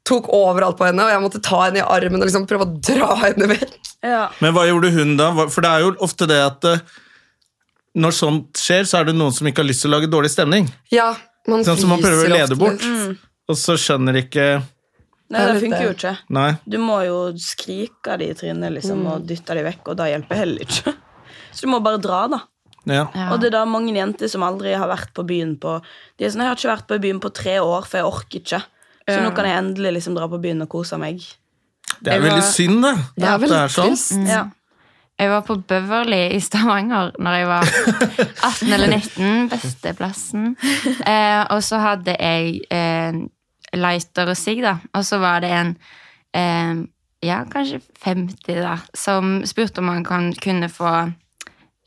tok 0.08 0.30
overalt 0.36 0.78
på 0.80 0.88
henne, 0.88 1.04
og 1.04 1.12
jeg 1.12 1.24
måtte 1.26 1.42
ta 1.44 1.66
henne 1.66 1.82
i 1.82 1.86
armen 1.86 2.22
og 2.22 2.30
liksom 2.30 2.48
prøve 2.50 2.68
å 2.68 2.78
dra 2.90 3.10
henne 3.26 3.50
vekk. 3.52 3.76
Ja. 4.06 4.24
Men 4.44 4.56
hva 4.56 4.64
gjorde 4.70 4.94
hun 4.96 5.16
da? 5.20 5.32
For 5.52 5.66
det 5.66 5.72
er 5.74 5.84
jo 5.86 5.94
ofte 6.08 6.28
det 6.30 6.38
at 6.46 6.68
eh, 6.70 6.84
når 7.98 8.14
sånt 8.16 8.62
skjer, 8.62 8.88
så 8.88 9.02
er 9.02 9.10
det 9.10 9.18
noen 9.18 9.34
som 9.36 9.48
ikke 9.50 9.64
har 9.64 9.70
lyst 9.70 9.84
til 9.84 9.92
å 9.92 9.98
lage 9.98 10.10
dårlig 10.12 10.32
stemning. 10.32 10.70
Ja, 10.94 11.12
man 11.50 11.66
Sånn 11.66 11.80
som 11.82 11.92
man 11.94 12.04
prøver 12.04 12.28
å 12.30 12.34
lede 12.36 12.58
bort. 12.60 12.84
mm. 12.84 13.18
Og 13.48 13.56
så 13.56 13.78
skjønner 13.80 14.18
ikke 14.20 14.46
Nei, 15.32 15.40
Det 15.44 15.54
er 15.54 15.60
funker 15.60 15.84
jo 15.84 15.94
ikke. 15.94 16.12
Nei. 16.36 16.50
Du 16.68 16.78
må 16.80 16.98
jo 17.04 17.16
skrike 17.40 18.16
de 18.20 18.30
i 18.32 18.36
trynet 18.36 18.72
liksom, 18.78 19.02
og 19.12 19.26
dytte 19.28 19.56
de 19.58 19.64
vekk, 19.66 19.82
og 19.92 19.98
da 20.00 20.06
hjelper 20.08 20.40
heller 20.40 20.64
ikke. 20.64 20.94
Så 21.56 21.66
du 21.66 21.72
må 21.72 21.82
bare 21.84 22.00
dra, 22.00 22.22
da. 22.32 22.40
Ja. 22.88 23.02
Ja. 23.12 23.26
Og 23.34 23.42
det 23.42 23.50
er 23.50 23.58
da 23.58 23.66
mange 23.68 23.92
jenter 23.92 24.32
som 24.32 24.46
aldri 24.48 24.72
har 24.72 24.88
vært 24.88 25.12
på 25.18 25.26
byen 25.28 25.58
på 25.60 25.74
De 26.16 26.24
er 26.24 26.32
sånn, 26.32 26.46
jeg 26.46 26.54
har 26.54 26.60
ikke 26.60 26.72
vært 26.72 26.88
på 26.92 27.00
byen 27.04 27.20
på 27.24 27.32
tre 27.36 27.58
år, 27.60 27.88
for 27.90 28.00
jeg 28.00 28.08
orker 28.08 28.40
ikke. 28.40 28.62
Så 29.08 29.22
nå 29.24 29.32
kan 29.36 29.48
jeg 29.48 29.58
endelig 29.62 29.94
liksom 30.00 30.18
dra 30.18 30.28
på 30.28 30.40
byen 30.44 30.66
og 30.66 30.70
kose 30.72 31.00
meg. 31.00 31.24
Det 31.98 32.12
er 32.12 32.20
var, 32.20 32.28
veldig 32.28 32.44
synd, 32.44 32.82
det. 32.84 32.94
Det 33.16 33.28
er 33.30 33.44
det 33.44 33.60
er 33.62 33.74
sånn. 33.74 33.96
Mm. 34.20 34.26
Ja. 34.30 34.44
Jeg 35.18 35.32
var 35.32 35.46
på 35.48 35.56
Beverly 35.66 36.20
i 36.36 36.42
Stavanger 36.44 37.16
når 37.18 37.38
jeg 37.40 37.48
var 37.50 37.72
18 38.52 38.74
eller 38.76 38.92
19. 38.92 39.48
Besteplassen. 39.50 40.52
Eh, 41.08 41.42
og 41.56 41.64
så 41.66 41.80
hadde 41.82 42.14
jeg 42.20 42.60
eh, 42.70 43.18
lighter 43.74 44.30
og 44.30 44.38
sigg, 44.38 44.62
da. 44.66 44.76
Og 44.94 45.08
så 45.08 45.18
var 45.24 45.42
det 45.42 45.50
en 45.58 45.74
eh, 46.38 46.84
ja, 47.26 47.42
kanskje 47.50 47.82
50 48.04 48.62
da, 48.62 48.78
som 48.94 49.40
spurte 49.50 49.82
om 49.82 49.90
han 49.90 50.06
kan, 50.06 50.30
kunne 50.38 50.70
få 50.70 50.94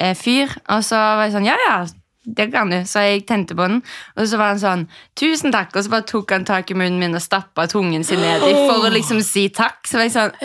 eh, 0.01 0.17
fyr. 0.19 0.51
Og 0.75 0.83
så 0.85 0.99
var 0.99 1.29
jeg 1.29 1.37
sånn, 1.37 1.49
ja, 1.49 1.59
ja, 1.69 1.79
det 2.25 2.51
kan 2.53 2.71
du. 2.71 2.77
Så 2.87 3.03
jeg 3.07 3.25
tente 3.29 3.57
på 3.57 3.67
den. 3.69 3.81
Og 4.17 4.29
så 4.29 4.37
var 4.41 4.53
han 4.55 4.61
sånn, 4.63 4.85
tusen 5.19 5.53
takk. 5.55 5.73
Og 5.77 5.87
så 5.87 5.93
bare 5.93 6.07
tok 6.09 6.35
han 6.37 6.45
tak 6.49 6.71
i 6.71 6.77
munnen 6.77 7.01
min 7.01 7.17
og 7.17 7.25
stappa 7.25 7.67
tungen 7.71 8.05
sin 8.05 8.21
ned 8.21 8.45
i 8.45 8.53
for 8.55 8.87
å 8.87 8.93
liksom 8.93 9.23
si 9.25 9.49
takk. 9.55 9.81
Så 9.89 10.01
var 10.01 10.09
jeg 10.09 10.15
sånn, 10.19 10.37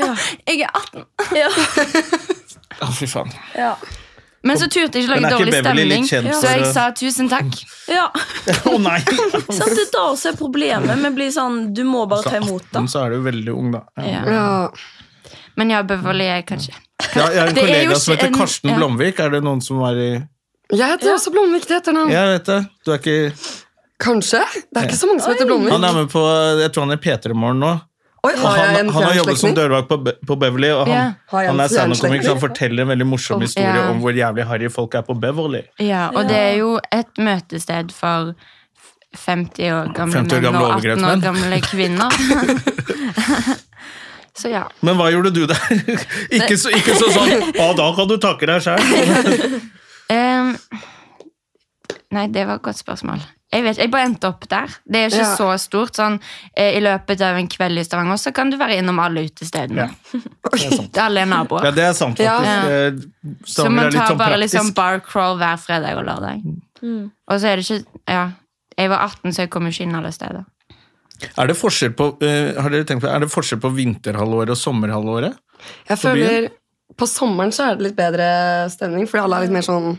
jeg 0.48 0.64
er 0.64 0.72
18. 0.72 1.06
Ja. 1.36 1.52
Å, 2.84 2.90
fy 2.92 3.08
faen. 3.08 3.30
Ja. 3.56 3.76
Men 4.46 4.60
så 4.62 4.68
turte 4.70 5.00
jeg 5.00 5.08
ikke 5.08 5.16
lage 5.16 5.26
ikke 5.26 5.38
dårlig 5.40 5.60
stemning, 5.64 6.04
kjent 6.06 6.28
så 6.38 6.50
jeg 6.54 6.66
sa 6.76 6.84
tusen 6.94 7.30
takk. 7.32 7.56
ja. 7.90 8.04
Å 8.70 8.76
nei! 8.78 9.00
Så 9.02 9.66
det 9.72 9.88
er 9.88 9.90
da 9.96 10.04
også 10.12 10.34
er 10.34 10.38
problemet. 10.38 11.00
Vi 11.02 11.12
blir 11.18 11.32
sånn, 11.34 11.72
du 11.74 11.82
må 11.88 12.04
bare 12.12 12.30
ta 12.30 12.38
imot, 12.44 12.68
da. 12.76 12.84
så 12.92 13.08
er 13.08 13.16
du 13.16 13.26
veldig 13.26 13.56
ung, 13.56 13.72
da. 13.74 13.82
Ja. 14.06 14.22
Ja. 14.30 15.34
Men 15.56 15.72
ja, 15.72 15.82
Beverly 15.88 16.28
er 16.28 16.42
kanskje 16.44 16.74
Ja, 17.16 17.30
jeg 17.32 17.40
har 17.40 17.48
en 17.50 17.56
Det 17.56 17.64
kollega 17.64 17.96
som 18.00 18.14
heter 18.14 18.28
en- 18.28 18.38
Karsten 18.38 18.70
ja. 18.70 18.76
Blomvik. 18.78 19.20
Er 19.24 19.30
det 19.34 19.42
noen 19.44 19.62
som 19.64 19.80
var 19.80 19.96
i 19.96 20.10
Jeg 20.74 20.88
heter 20.96 21.14
også 21.14 21.32
Blomvik 21.34 21.68
Det 21.70 21.78
heter 21.78 21.94
han. 21.94 22.10
Jeg 22.10 22.30
vet 22.34 22.48
det. 22.50 22.62
Du 22.86 22.94
er 22.94 23.02
ikke 23.02 23.18
Kanskje? 24.02 24.42
Det 24.72 24.82
er 24.82 24.88
ikke 24.90 24.98
så 24.98 25.08
mange 25.08 25.24
som 25.24 25.36
heter 25.36 25.50
Blomvik. 25.50 25.72
Han 25.72 25.84
er 25.84 26.00
med 26.00 26.10
på 26.12 26.24
Jeg 26.62 26.72
tror 26.74 26.88
han 26.88 26.96
er 26.96 27.00
i 27.00 27.04
P3 27.06 27.38
Morgen 27.38 27.62
nå. 27.64 27.76
Oi, 28.26 28.32
har 28.42 28.56
jeg 28.58 28.70
han, 28.70 28.80
en 28.80 28.90
han 28.90 29.04
har 29.06 29.16
jobbet 29.20 29.38
som 29.38 29.54
dørvakt 29.54 29.90
på, 29.90 29.98
på 30.28 30.36
Beverly, 30.42 30.72
og 30.74 30.88
han, 30.90 31.14
en 31.14 31.50
han 31.52 31.60
er 31.62 31.70
standup-komiker, 31.70 32.26
så 32.26 32.34
han 32.34 32.42
forteller 32.42 32.82
en 32.82 32.90
veldig 32.90 33.06
morsom 33.06 33.38
oh, 33.38 33.44
historie 33.46 33.76
ja. 33.76 33.84
om 33.92 34.00
hvor 34.02 34.18
jævlig 34.18 34.48
harry 34.50 34.70
folk 34.74 34.98
er 34.98 35.06
på 35.06 35.14
Beverly. 35.22 35.62
Ja, 35.78 36.08
og 36.10 36.26
det 36.32 36.40
er 36.40 36.56
jo 36.58 36.72
et 36.96 37.22
møtested 37.22 37.94
for 37.94 38.34
50 39.16 39.70
år 39.76 39.94
gamle 39.94 40.24
50 40.26 40.38
år 40.40 40.48
menn 40.48 40.58
og 40.64 40.88
18 40.90 41.06
år 41.06 41.22
gamle 41.28 41.62
kvinner. 41.68 42.18
så 44.42 44.52
ja. 44.56 44.66
Men 44.82 44.98
hva 44.98 45.12
gjorde 45.14 45.36
du 45.36 45.44
der? 45.54 45.62
ikke, 46.40 46.58
så, 46.58 46.74
ikke 46.74 46.98
så 46.98 47.12
sånn 47.14 47.54
Å, 47.54 47.72
da 47.78 47.92
kan 48.00 48.10
du 48.10 48.18
takke 48.18 48.50
deg 48.50 48.66
sjøl. 48.66 49.62
Ehm, 50.14 50.56
nei, 52.14 52.28
det 52.34 52.46
var 52.48 52.60
et 52.60 52.66
godt 52.66 52.80
spørsmål. 52.82 53.24
Jeg 53.56 53.64
vet, 53.64 53.78
jeg 53.80 53.92
bare 53.94 54.08
endte 54.10 54.28
opp 54.28 54.44
der. 54.52 54.72
Det 54.84 55.00
er 55.00 55.12
ikke 55.14 55.24
Ja. 55.24 55.36
så 55.38 55.48
stort. 55.62 55.96
Sånn, 55.96 56.20
eh, 56.58 56.76
I 56.78 56.82
løpet 56.82 57.22
av 57.22 57.38
en 57.38 57.48
kveld 57.48 57.80
i 57.80 57.84
Stavanger 57.84 58.18
så 58.20 58.34
kan 58.34 58.50
du 58.50 58.58
være 58.58 58.78
innom 58.82 59.00
alle 59.00 59.24
utestedene. 59.30 59.90
Alle 61.06 61.22
er 61.22 61.30
naboer. 61.30 61.64
Ja, 61.64 61.72
det 61.72 61.84
er 61.84 61.94
sant, 61.94 62.18
faktisk. 62.18 62.68
Ja. 62.68 62.92
Så 63.46 63.70
man 63.70 63.86
er 63.86 63.92
litt 63.92 64.02
tar 64.02 64.12
sånn 64.12 64.18
bare 64.20 64.40
liksom 64.42 64.74
bar 64.76 65.00
crawl 65.00 65.38
hver 65.40 65.58
fredag 65.62 65.98
og 65.98 66.06
lørdag. 66.10 66.44
Og 66.84 67.40
så 67.40 67.48
er 67.48 67.56
det 67.62 67.66
ikke 67.70 67.86
Ja, 68.12 68.32
jeg 68.78 68.90
var 68.90 69.00
18, 69.08 69.32
så 69.32 69.46
jeg 69.46 69.50
kom 69.50 69.68
ikke 69.68 69.84
inn 69.88 69.96
alle 69.96 70.12
steder. 70.12 70.44
Er 71.38 71.48
det 71.48 71.56
forskjell 71.56 71.94
på 71.96 72.10
uh, 72.22 72.62
Har 72.62 72.70
dere 72.70 72.84
tenkt 72.84 73.02
på 73.06 73.08
Er 73.08 73.20
det 73.24 73.30
forskjell 73.32 73.62
på 73.64 73.72
vinterhalvåret 73.72 74.52
og 74.52 74.58
sommerhalvåret? 74.60 75.38
Jeg 75.88 75.98
føler 75.98 76.50
På 76.96 77.08
sommeren 77.10 77.54
så 77.56 77.70
er 77.70 77.78
det 77.78 77.90
litt 77.90 77.98
bedre 77.98 78.28
stemning, 78.72 79.08
fordi 79.10 79.24
alle 79.26 79.40
er 79.40 79.48
litt 79.48 79.56
mer 79.56 79.66
sånn 79.66 79.96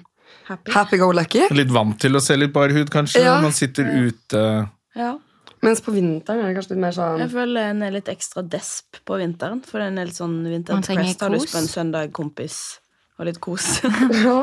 Happy. 0.46 0.70
happy-go-lucky. 0.70 1.48
Litt 1.58 1.72
vant 1.74 1.98
til 2.00 2.14
å 2.14 2.22
se 2.22 2.36
litt 2.38 2.52
bar 2.54 2.70
hud, 2.70 2.90
kanskje? 2.92 3.24
Ja. 3.24 3.40
Man 3.42 3.54
sitter 3.56 3.88
ute 4.06 4.42
Ja. 4.96 5.16
Mens 5.64 5.80
på 5.82 5.90
vinteren 5.90 6.44
er 6.44 6.52
det 6.52 6.58
kanskje 6.58 6.74
litt 6.76 6.82
mer 6.84 6.94
sånn 6.94 7.22
Jeg 7.24 7.32
føler 7.32 7.72
en 7.72 7.82
er 7.82 7.94
litt 7.96 8.08
ekstra 8.12 8.44
desp 8.46 9.00
på 9.08 9.18
vinteren, 9.18 9.64
for 9.66 9.82
en 9.82 9.98
er 9.98 10.06
litt 10.06 10.18
sånn 10.18 10.38
vinterdepressed. 10.44 11.24
Har 11.24 11.34
lyst 11.34 11.48
kos. 11.48 11.54
på 11.56 11.62
en 11.62 11.70
søndag 11.72 12.12
kompis 12.14 12.58
og 13.18 13.26
litt 13.26 13.40
kos. 13.42 13.66
ja. 14.26 14.38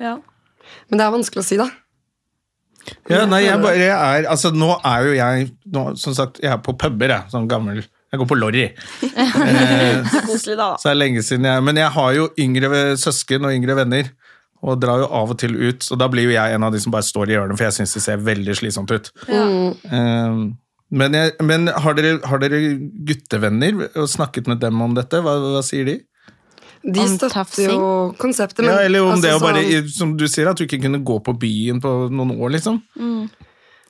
ja. 0.00 0.14
Men 0.88 1.00
det 1.00 1.06
er 1.06 1.14
vanskelig 1.14 1.44
å 1.44 1.46
si, 1.46 1.60
da. 1.60 1.68
Ja, 3.08 3.24
nei, 3.28 3.44
jeg 3.46 3.60
bare 3.62 3.80
jeg 3.80 3.92
er 3.94 4.26
Altså, 4.28 4.50
nå 4.52 4.74
er 4.84 5.06
jo 5.06 5.12
jeg 5.16 5.46
nå, 5.72 5.84
Som 5.96 6.12
sagt, 6.16 6.40
jeg 6.42 6.50
er 6.52 6.58
på 6.60 6.74
puber, 6.76 7.14
jeg. 7.14 7.30
Sånn 7.32 7.46
gammel 7.48 7.84
Jeg 8.14 8.22
går 8.22 8.30
på 8.30 8.38
Lorry. 8.38 8.66
Så 9.02 10.22
koselig, 10.30 10.56
da. 10.60 10.70
Så 10.78 10.88
det 10.88 10.94
er 10.94 11.00
lenge 11.00 11.24
siden 11.26 11.48
jeg 11.50 11.64
Men 11.66 11.80
jeg 11.82 11.90
har 11.96 12.14
jo 12.16 12.28
yngre 12.40 12.70
søsken 13.00 13.48
og 13.48 13.54
yngre 13.56 13.76
venner. 13.82 14.12
Og 14.64 14.78
drar 14.80 15.02
jo 15.02 15.08
av 15.12 15.34
og 15.34 15.36
til 15.42 15.52
ut, 15.60 15.82
så 15.84 15.96
da 16.00 16.06
blir 16.08 16.24
jo 16.30 16.32
jeg 16.32 16.54
en 16.56 16.64
av 16.64 16.72
de 16.72 16.78
som 16.80 16.92
bare 16.94 17.04
står 17.04 17.28
i 17.28 17.34
hjørnet, 17.34 17.58
for 17.58 17.66
jeg 17.66 17.74
syns 17.76 17.92
det 17.98 18.00
ser 18.06 18.22
veldig 18.24 18.54
slitsomt 18.56 18.94
ut. 18.94 19.10
Um, 19.28 20.54
men 20.94 21.16
jeg, 21.18 21.34
men 21.44 21.68
har, 21.68 21.96
dere, 21.98 22.14
har 22.24 22.40
dere 22.40 22.60
guttevenner 23.04 23.82
og 23.90 24.08
snakket 24.08 24.48
med 24.48 24.62
dem 24.64 24.80
om 24.80 24.94
dette? 24.96 25.20
Hva, 25.20 25.36
hva 25.56 25.60
sier 25.66 25.90
de? 25.90 25.98
De 26.84 27.04
støtter 27.08 27.70
jo 27.74 27.84
konseptet, 28.20 28.64
men 28.64 28.72
ja, 28.72 28.86
eller 28.88 29.04
om 29.04 29.14
altså, 29.14 29.26
det 29.26 29.34
å 29.36 29.42
bare, 29.44 29.62
sånn- 29.68 29.92
som 29.98 30.16
du 30.20 30.24
sier, 30.28 30.48
at 30.48 30.56
du 30.60 30.64
ikke 30.66 30.80
kunne 30.82 31.00
gå 31.04 31.18
på 31.28 31.36
byen 31.44 31.80
på 31.84 31.92
noen 32.12 32.34
år, 32.36 32.56
liksom. 32.56 32.80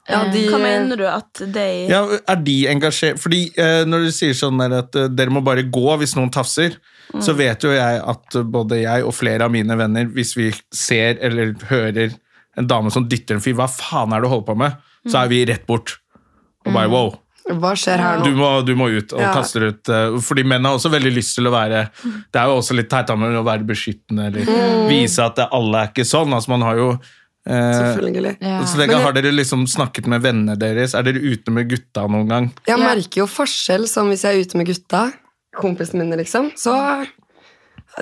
Ja, 0.09 0.21
de, 0.33 0.43
Hva 0.53 0.59
mener 0.61 0.97
du 1.01 1.05
at 1.09 1.41
de 1.55 1.65
Ja, 1.89 2.03
Er 2.29 2.37
de 2.45 2.57
engasjert? 2.69 3.19
Fordi 3.23 3.47
eh, 3.57 3.85
når 3.89 4.05
du 4.09 4.11
sier 4.13 4.35
sånn 4.37 4.59
der 4.61 4.75
at 4.83 4.97
eh, 5.01 5.09
dere 5.09 5.33
må 5.33 5.41
bare 5.47 5.65
gå 5.73 5.97
hvis 6.03 6.13
noen 6.19 6.31
tafser, 6.35 6.77
så 7.23 7.35
vet 7.39 7.63
jo 7.65 7.71
jeg 7.73 8.01
at 8.05 8.37
eh, 8.37 8.43
både 8.45 8.83
jeg 8.83 9.05
og 9.07 9.15
flere 9.17 9.47
av 9.49 9.53
mine 9.55 9.77
venner, 9.79 10.07
hvis 10.13 10.35
vi 10.37 10.51
ser 10.75 11.17
eller 11.25 11.55
hører 11.71 12.13
en 12.61 12.69
dame 12.71 12.91
som 12.95 13.09
dytter 13.09 13.35
en 13.39 13.43
fyr, 13.45 13.57
hva 13.59 13.67
faen 13.71 14.13
er 14.15 14.21
det 14.23 14.29
du 14.29 14.33
holder 14.35 14.47
på 14.53 14.57
med? 14.61 14.77
Så 15.11 15.19
er 15.25 15.29
vi 15.33 15.43
rett 15.49 15.65
bort. 15.67 15.97
Og 16.65 16.73
bare 16.73 16.89
wow, 16.93 17.11
Hva 17.61 17.75
skjer 17.77 18.01
her 18.01 18.23
du 18.25 18.31
nå? 18.31 18.37
må, 18.39 18.51
du 18.65 18.71
må 18.79 18.87
ut 18.95 19.11
og 19.13 19.21
Ja. 19.21 19.33
kaste 19.37 19.61
ut. 19.61 19.89
eh, 19.93 20.15
Fordi 20.25 20.45
menn 20.49 20.65
har 20.65 20.79
også 20.79 20.89
veldig 20.93 21.11
lyst 21.17 21.35
til 21.37 21.49
å 21.49 21.53
være 21.53 21.83
Det 22.33 22.41
er 22.41 22.47
jo 22.49 22.55
også 22.61 22.77
litt 22.79 22.89
teit 22.89 23.11
av 23.13 23.19
meg 23.21 23.37
å 23.37 23.43
være 23.45 23.67
beskyttende 23.69 24.29
eller 24.31 24.89
vise 24.89 25.21
at 25.25 25.43
alle 25.51 25.83
er 25.83 25.91
ikke 25.93 26.07
sånn. 26.09 26.33
Altså 26.33 26.49
man 26.55 26.63
har 26.65 26.77
jo 26.81 26.87
eh, 26.95 26.99
Selvfølgelig. 27.47 28.37
Ja. 28.41 28.61
så 28.65 28.79
dere, 28.79 28.87
Men 28.95 29.03
Har 29.05 29.13
dere 29.13 29.33
liksom 29.33 29.67
snakket 29.69 30.07
med 30.09 30.23
vennene 30.25 30.55
deres? 30.59 30.95
Er 30.97 31.03
dere 31.03 31.21
ute 31.21 31.51
med 31.53 31.69
gutta 31.69 32.07
noen 32.09 32.29
gang? 32.29 32.47
Jeg 32.67 32.79
Ja. 32.79 32.85
merker 32.95 33.21
jo 33.21 33.27
forskjell 33.27 33.87
som 33.89 34.09
hvis 34.09 34.23
jeg 34.25 34.35
er 34.37 34.41
ute 34.47 34.57
med 34.57 34.67
gutta, 34.67 35.13
kompisene 35.55 36.05
mine, 36.05 36.17
liksom. 36.17 36.51
Så 36.57 36.73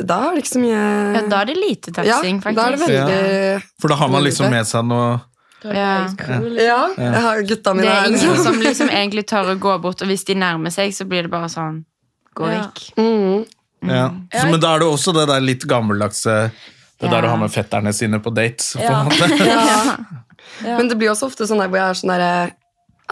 da 0.06 0.30
er 0.30 0.34
det 0.36 0.44
ikke 0.44 0.54
så 0.54 0.60
mye 0.62 1.14
Ja, 1.16 1.20
da 1.28 1.40
er 1.42 1.44
det 1.50 1.56
lite 1.56 1.92
taxing, 1.92 2.40
Ja, 2.44 2.52
da 2.52 2.66
er 2.68 2.70
det 2.76 2.80
veldig... 2.80 3.02
veldig 3.08 3.62
For 3.82 3.88
da 3.88 3.94
har 3.96 4.08
man 4.08 4.22
liksom 4.24 4.50
med 4.50 4.64
seg 4.66 4.84
noe 4.86 5.20
Ja. 5.64 6.06
Ja, 6.08 6.88
jeg 6.96 7.22
har 7.22 7.42
gutta 7.42 7.70
Det 7.74 7.76
mine 7.76 7.86
er 7.86 8.00
her. 8.00 8.06
ingen 8.08 8.18
Liksom. 8.20 8.36
som 8.44 8.54
liksom 8.60 8.88
egentlig 8.88 9.26
tør 9.26 9.52
å 9.54 9.58
gå 9.58 9.80
bort, 9.82 10.00
og 10.02 10.08
hvis 10.08 10.24
de 10.24 10.34
nærmer 10.34 10.70
seg, 10.72 10.90
så 10.94 11.04
blir 11.06 11.22
det 11.22 11.30
bare 11.30 11.48
sånn 11.48 11.84
Gå 12.34 12.46
Ja. 12.48 12.62
vekk. 12.62 12.94
Mm. 12.96 13.46
ja. 13.90 14.08
Så, 14.32 14.50
Men 14.50 14.60
da 14.60 14.74
er 14.74 14.78
det 14.78 14.88
også 14.88 15.12
det 15.14 15.26
der 15.28 15.40
litt 15.40 15.66
gammeldagse 15.68 16.50
Det 17.02 17.10
der 17.10 17.22
Ja. 17.22 17.28
å 17.28 17.34
ha 17.34 17.36
med 17.42 17.50
fetterne 17.52 17.92
sine 17.92 18.18
på 18.22 18.30
dates. 18.34 18.72
På 18.78 18.88
en 18.88 19.10
måte. 19.10 19.28
Ja. 20.62 20.76
Men 20.78 20.88
det 20.88 20.96
blir 20.98 21.10
også 21.12 21.26
ofte 21.30 21.46
sånn 21.48 21.58
der 21.62 21.68
hvor 21.70 21.78
jeg 21.78 21.90
er 21.90 21.98
sånn 21.98 22.10
derre 22.12 22.32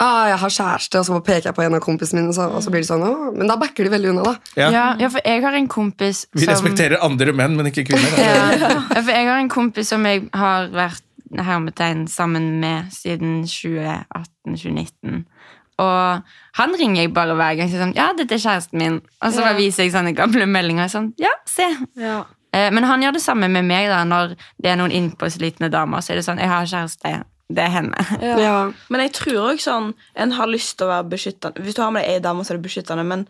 ah, 0.00 0.26
jeg 0.30 0.38
har 0.40 0.50
kjæreste, 0.54 0.98
og 1.00 1.04
så 1.06 1.18
peker 1.24 1.48
jeg 1.50 1.54
på 1.56 1.62
en 1.64 1.74
av 1.76 1.80
kompisene 1.84 2.22
mine, 2.22 2.32
så, 2.34 2.46
og 2.50 2.62
så 2.64 2.70
blir 2.72 2.80
de 2.82 2.88
sånn 2.88 3.02
Åh, 3.04 3.32
Men 3.36 3.50
da 3.50 3.56
backer 3.60 3.84
de 3.84 3.90
veldig 3.92 4.10
unna, 4.14 4.22
da. 4.24 4.34
Ja. 4.56 4.68
Ja, 4.72 4.84
ja, 4.98 5.08
for 5.12 5.20
jeg 5.24 5.42
har 5.44 5.52
en 5.58 5.68
kompis 5.68 6.22
som 6.30 6.40
Vi 6.40 6.46
respekterer 6.48 7.02
andre 7.04 7.32
menn, 7.36 7.56
men 7.58 7.66
ikke 7.70 7.84
kvinner. 7.90 8.16
ja, 8.16 8.46
ja, 8.56 9.02
for 9.02 9.10
jeg 9.12 9.26
har 9.28 9.38
en 9.42 9.48
kompis 9.52 9.88
som 9.92 10.06
jeg 10.08 10.28
har 10.34 10.70
vært 10.72 11.02
hermetegn 11.36 12.06
sammen 12.10 12.48
med 12.62 12.88
siden 12.94 13.42
2018-2019. 13.46 15.24
Og 15.80 16.22
han 16.58 16.74
ringer 16.76 17.02
jeg 17.06 17.12
bare 17.16 17.36
hver 17.38 17.54
gang. 17.56 17.70
Så 17.72 17.80
sånn, 17.80 17.94
ja, 17.96 18.10
dette 18.16 18.36
er 18.36 18.42
kjæresten 18.42 18.78
min. 18.82 18.98
Og 19.24 19.32
så 19.32 19.40
Ja. 19.46 19.52
viser 19.56 19.84
jeg 19.84 19.92
sånne 19.94 20.14
gamle 20.16 20.46
meldinger. 20.46 20.88
Sånn, 20.92 21.12
ja, 21.18 21.30
se. 21.46 21.66
Ja. 21.96 22.24
Eh, 22.52 22.70
Men 22.74 22.84
han 22.84 23.02
gjør 23.02 23.12
det 23.18 23.22
samme 23.22 23.48
med 23.48 23.64
meg 23.68 23.88
da, 23.90 24.02
når 24.04 24.34
det 24.62 24.72
er 24.72 24.80
noen 24.80 24.94
innpåslitne 24.94 25.70
damer. 25.70 26.02
Så 26.02 26.12
er 26.14 26.20
det 26.20 26.26
sånn, 26.26 26.40
jeg 26.42 26.50
har 26.50 26.66
kjæreste, 26.66 27.22
det 27.50 27.62
er 27.66 27.70
henne. 27.74 28.06
Ja. 28.22 28.38
Ja. 28.38 28.56
Men 28.88 29.00
jeg 29.06 29.12
tror 29.18 29.52
også 29.52 29.70
sånn 29.70 29.92
En 30.14 30.34
har 30.36 30.46
lyst 30.50 30.76
til 30.78 30.86
å 30.86 30.90
være 30.92 31.08
beskyttende 31.10 31.64
Hvis 31.64 31.74
du 31.74 31.80
har 31.82 31.90
med 31.94 32.04
deg 32.06 32.18
ei 32.20 32.22
dame, 32.22 32.44
så 32.46 32.52
er 32.52 32.60
det 32.60 32.66
beskyttende, 32.68 33.02
men, 33.06 33.24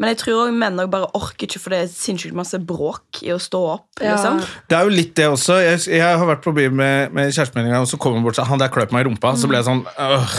men 0.00 0.10
jeg 0.12 0.18
tror 0.20 0.42
også 0.42 0.56
menn 0.60 0.80
også 0.82 0.92
bare 0.92 1.08
orker 1.16 1.46
ikke, 1.48 1.60
for 1.62 1.72
det 1.72 1.78
er 1.84 1.92
sinnssykt 1.92 2.36
masse 2.36 2.58
bråk 2.58 3.22
i 3.24 3.30
å 3.32 3.38
stå 3.40 3.60
opp. 3.76 3.86
Ja. 4.00 4.16
Liksom. 4.16 4.42
Det 4.68 4.76
er 4.76 4.88
jo 4.88 4.92
litt 4.96 5.14
det 5.16 5.28
også. 5.30 5.56
Jeg, 5.62 5.80
jeg 5.94 6.18
har 6.20 6.26
vært 6.28 6.44
på 6.44 6.52
by 6.56 6.66
med, 6.72 7.12
med 7.16 7.32
kjærestemeldinga, 7.32 7.80
og 7.84 7.88
så 7.88 8.00
kommer 8.00 8.20
han 8.20 8.26
bort 8.26 8.36
og 8.36 8.42
sier 8.42 8.50
han 8.50 8.60
der 8.64 8.72
kløp 8.72 8.92
meg 8.92 9.04
i 9.04 9.08
rumpa. 9.08 9.32
Så 9.40 9.48
ble 9.48 9.60
jeg 9.60 9.68
sånn 9.68 9.84
øh, 9.88 10.36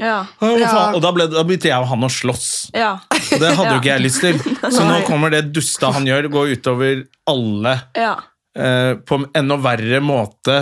Ja. 0.00 0.24
Ja. 0.40 0.72
Og 0.94 1.00
da, 1.04 1.12
ble, 1.14 1.28
da 1.30 1.44
begynte 1.46 1.70
jeg 1.70 1.76
og 1.76 1.88
han 1.92 2.06
å 2.06 2.10
slåss. 2.10 2.48
Ja. 2.76 2.94
Og 3.04 3.38
det 3.42 3.52
hadde 3.58 3.76
jo 3.76 3.78
ikke 3.82 3.92
jeg 3.92 4.04
lyst 4.06 4.24
til. 4.24 4.40
Så 4.74 4.84
nå 4.88 5.00
kommer 5.06 5.32
det 5.34 5.46
dusta 5.54 5.92
han 5.94 6.08
gjør, 6.08 6.30
gå 6.32 6.44
utover 6.56 7.04
alle 7.30 7.74
ja. 7.98 8.14
eh, 8.58 8.94
på 9.06 9.20
en 9.20 9.26
enda 9.42 9.58
verre 9.60 10.00
måte. 10.04 10.60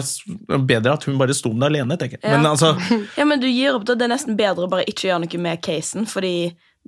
Bedre 0.59 0.96
at 0.98 1.07
hun 1.09 1.18
bare 1.20 1.37
sto 1.37 1.53
med 1.55 1.68
det 1.68 1.70
alene, 1.72 2.01
tenker 2.01 2.18
jeg. 2.20 2.33
Men 2.35 2.51
altså, 2.51 2.74
ja, 3.18 3.29
men 3.29 3.42
du 3.42 3.48
gir 3.48 3.79
opp 3.79 3.87
da. 3.88 3.98
Det 3.98 4.09
er 4.09 4.16
nesten 4.16 4.38
bedre 4.38 4.66
å 4.66 4.72
bare 4.72 4.88
ikke 4.90 5.11
gjøre 5.11 5.24
noe 5.27 5.44
med 5.48 5.62
casen, 5.64 6.09
fordi 6.11 6.35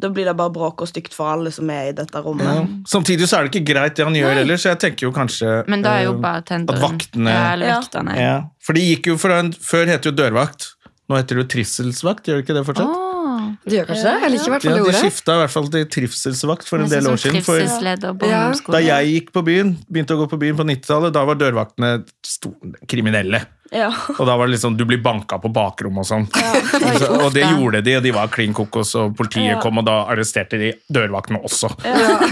da 0.00 0.08
blir 0.08 0.24
det 0.24 0.32
bare 0.38 0.52
bråk 0.54 0.80
og 0.80 0.88
stygt 0.88 1.12
for 1.12 1.28
alle 1.28 1.50
som 1.52 1.68
er 1.72 1.90
i 1.90 1.94
dette 1.96 2.22
rommet. 2.24 2.46
ja. 2.46 2.62
Samtidig 2.88 3.26
så 3.28 3.36
er 3.36 3.46
det 3.46 3.52
ikke 3.52 3.72
greit 3.72 3.98
det 3.98 4.06
han 4.06 4.16
gjør 4.16 4.38
heller, 4.38 4.60
så 4.60 4.72
jeg 4.72 4.80
tenker 4.86 5.08
jo 5.08 5.12
kanskje 5.12 5.58
Men 5.68 5.84
da 5.84 5.98
er 5.98 6.06
jo 6.08 6.14
eh, 6.16 6.36
at 6.40 6.76
vaktene- 6.80 7.34
ja, 7.34 7.42
eller 7.52 7.74
Ja. 7.74 7.80
ja. 8.16 8.36
For 8.64 8.76
de 8.78 8.84
gikk 8.86 9.10
jo 9.12 9.18
en 9.28 9.52
Før 9.52 9.90
het 9.90 10.02
det 10.02 10.12
jo 10.12 10.16
dørvakt. 10.16 10.70
Nå 11.11 11.16
heter 11.18 11.40
det 11.40 11.42
jo 11.42 11.49
trivselsvakt, 11.57 12.29
gjør 12.31 12.38
det 12.38 12.44
ikke 12.46 12.55
det 12.55 12.62
fortsatt? 12.68 12.87
Åh, 12.87 13.46
De 13.66 13.77
gjør 13.77 13.87
kanskje 13.90 14.07
det? 14.07 14.12
Jeg 14.23 14.31
liker 14.31 14.46
i 14.46 14.53
hvert 14.55 14.62
fall 14.62 14.70
Ja, 14.70 14.77
de 14.79 14.83
ordet. 14.87 15.01
skifta 15.03 15.35
i 15.35 15.40
hvert 15.40 15.51
fall 15.57 15.66
til 15.75 15.87
trivselsvakt 15.96 16.68
for 16.70 16.79
en 16.85 16.90
del 16.92 17.09
år 17.11 17.18
siden. 17.18 17.42
For 17.42 17.59
Ja. 18.31 18.42
da 18.70 18.79
jeg 18.85 19.11
gikk 19.14 19.33
på 19.35 19.42
byen, 19.44 19.73
begynte 19.90 20.14
å 20.14 20.20
gå 20.23 20.29
på 20.31 20.38
byen 20.38 20.57
på 20.57 20.64
90-tallet, 20.70 21.12
da 21.12 21.25
var 21.27 21.35
dørvaktene 21.40 22.05
kriminelle. 22.87 23.42
Ja. 23.70 23.88
Og 24.18 24.24
da 24.26 24.35
var 24.37 24.48
det 24.48 24.56
liksom, 24.56 24.74
du 24.76 24.85
blir 24.88 24.98
banka 25.02 25.38
på 25.38 25.48
bakrommet 25.54 26.02
og 26.02 26.09
sånn. 26.09 26.24
Og 26.26 27.26
og 27.26 27.35
det 27.35 27.44
gjorde 27.46 27.80
de, 27.87 27.96
og 28.00 28.02
de 28.02 28.12
var 28.16 28.30
klin 28.33 28.54
kokos, 28.56 28.94
og 28.98 29.12
politiet 29.18 29.52
Ja. 29.54 29.61
kom, 29.62 29.78
og 29.78 29.85
da 29.87 30.00
arresterte 30.11 30.59
de 30.59 30.72
dørvaktene 30.90 31.38
også. 31.46 31.70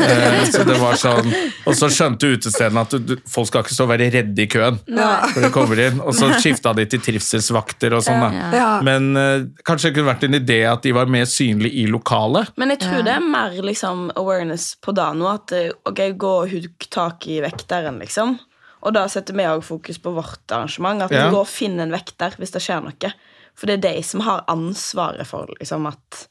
Eh, 0.09 0.45
så 0.49 0.63
det 0.65 0.77
var 0.81 0.95
sånn, 0.99 1.27
og 1.69 1.75
så 1.77 1.89
skjønte 1.93 2.29
utestedene 2.33 2.81
at 2.85 2.93
du, 2.95 2.99
du, 3.03 3.15
folk 3.29 3.49
skal 3.51 3.65
ikke 3.65 3.75
stå 3.75 3.85
og 3.87 3.91
være 3.91 4.07
redde 4.15 4.43
i 4.45 4.47
køen 4.51 4.79
når 4.89 5.43
de 5.45 5.51
kommer 5.53 5.81
inn, 5.83 5.99
og 6.01 6.15
så 6.17 6.31
skifta 6.41 6.73
de 6.77 6.87
til 6.91 7.03
trivselsvakter 7.05 7.97
og 7.99 8.05
sånn. 8.07 8.23
da. 8.23 8.51
Ja. 8.57 8.69
Men 8.87 9.11
eh, 9.19 9.47
kanskje 9.69 9.91
det 9.91 9.99
kunne 9.99 10.11
vært 10.13 10.27
en 10.29 10.39
idé 10.39 10.59
at 10.71 10.83
de 10.87 10.95
var 10.97 11.11
mer 11.13 11.27
synlige 11.29 11.83
i 11.83 11.87
lokalet. 11.91 12.53
Men 12.61 12.73
jeg 12.75 12.83
tror 12.87 13.05
det 13.07 13.15
er 13.19 13.25
mer 13.25 13.57
liksom, 13.65 14.09
awareness 14.19 14.71
på 14.85 14.95
da 14.97 15.11
nå. 15.17 15.29
At 15.35 15.55
eh, 15.57 15.71
ok, 15.89 16.03
gå 16.19 16.35
og 16.45 16.53
hugg 16.55 16.89
tak 16.95 17.27
i 17.31 17.41
vekteren, 17.45 18.01
liksom. 18.03 18.39
Og 18.83 18.95
da 18.95 19.07
setter 19.11 19.35
vi 19.35 19.47
òg 19.49 19.63
fokus 19.67 19.99
på 19.99 20.13
vårt 20.15 20.53
arrangement. 20.55 21.03
At 21.03 21.11
Ja. 21.11 21.27
vi 21.27 21.35
går 21.35 21.41
og 21.41 21.49
finner 21.51 21.83
en 21.83 21.93
vekter 21.93 22.37
hvis 22.39 22.53
det 22.53 22.63
skjer 22.63 22.83
noe. 22.83 23.13
For 23.55 23.67
det 23.67 23.79
er 23.85 23.93
de 23.93 24.03
som 24.03 24.21
har 24.21 24.45
ansvaret 24.49 25.27
for 25.27 25.47
liksom, 25.61 25.87
at 25.89 26.29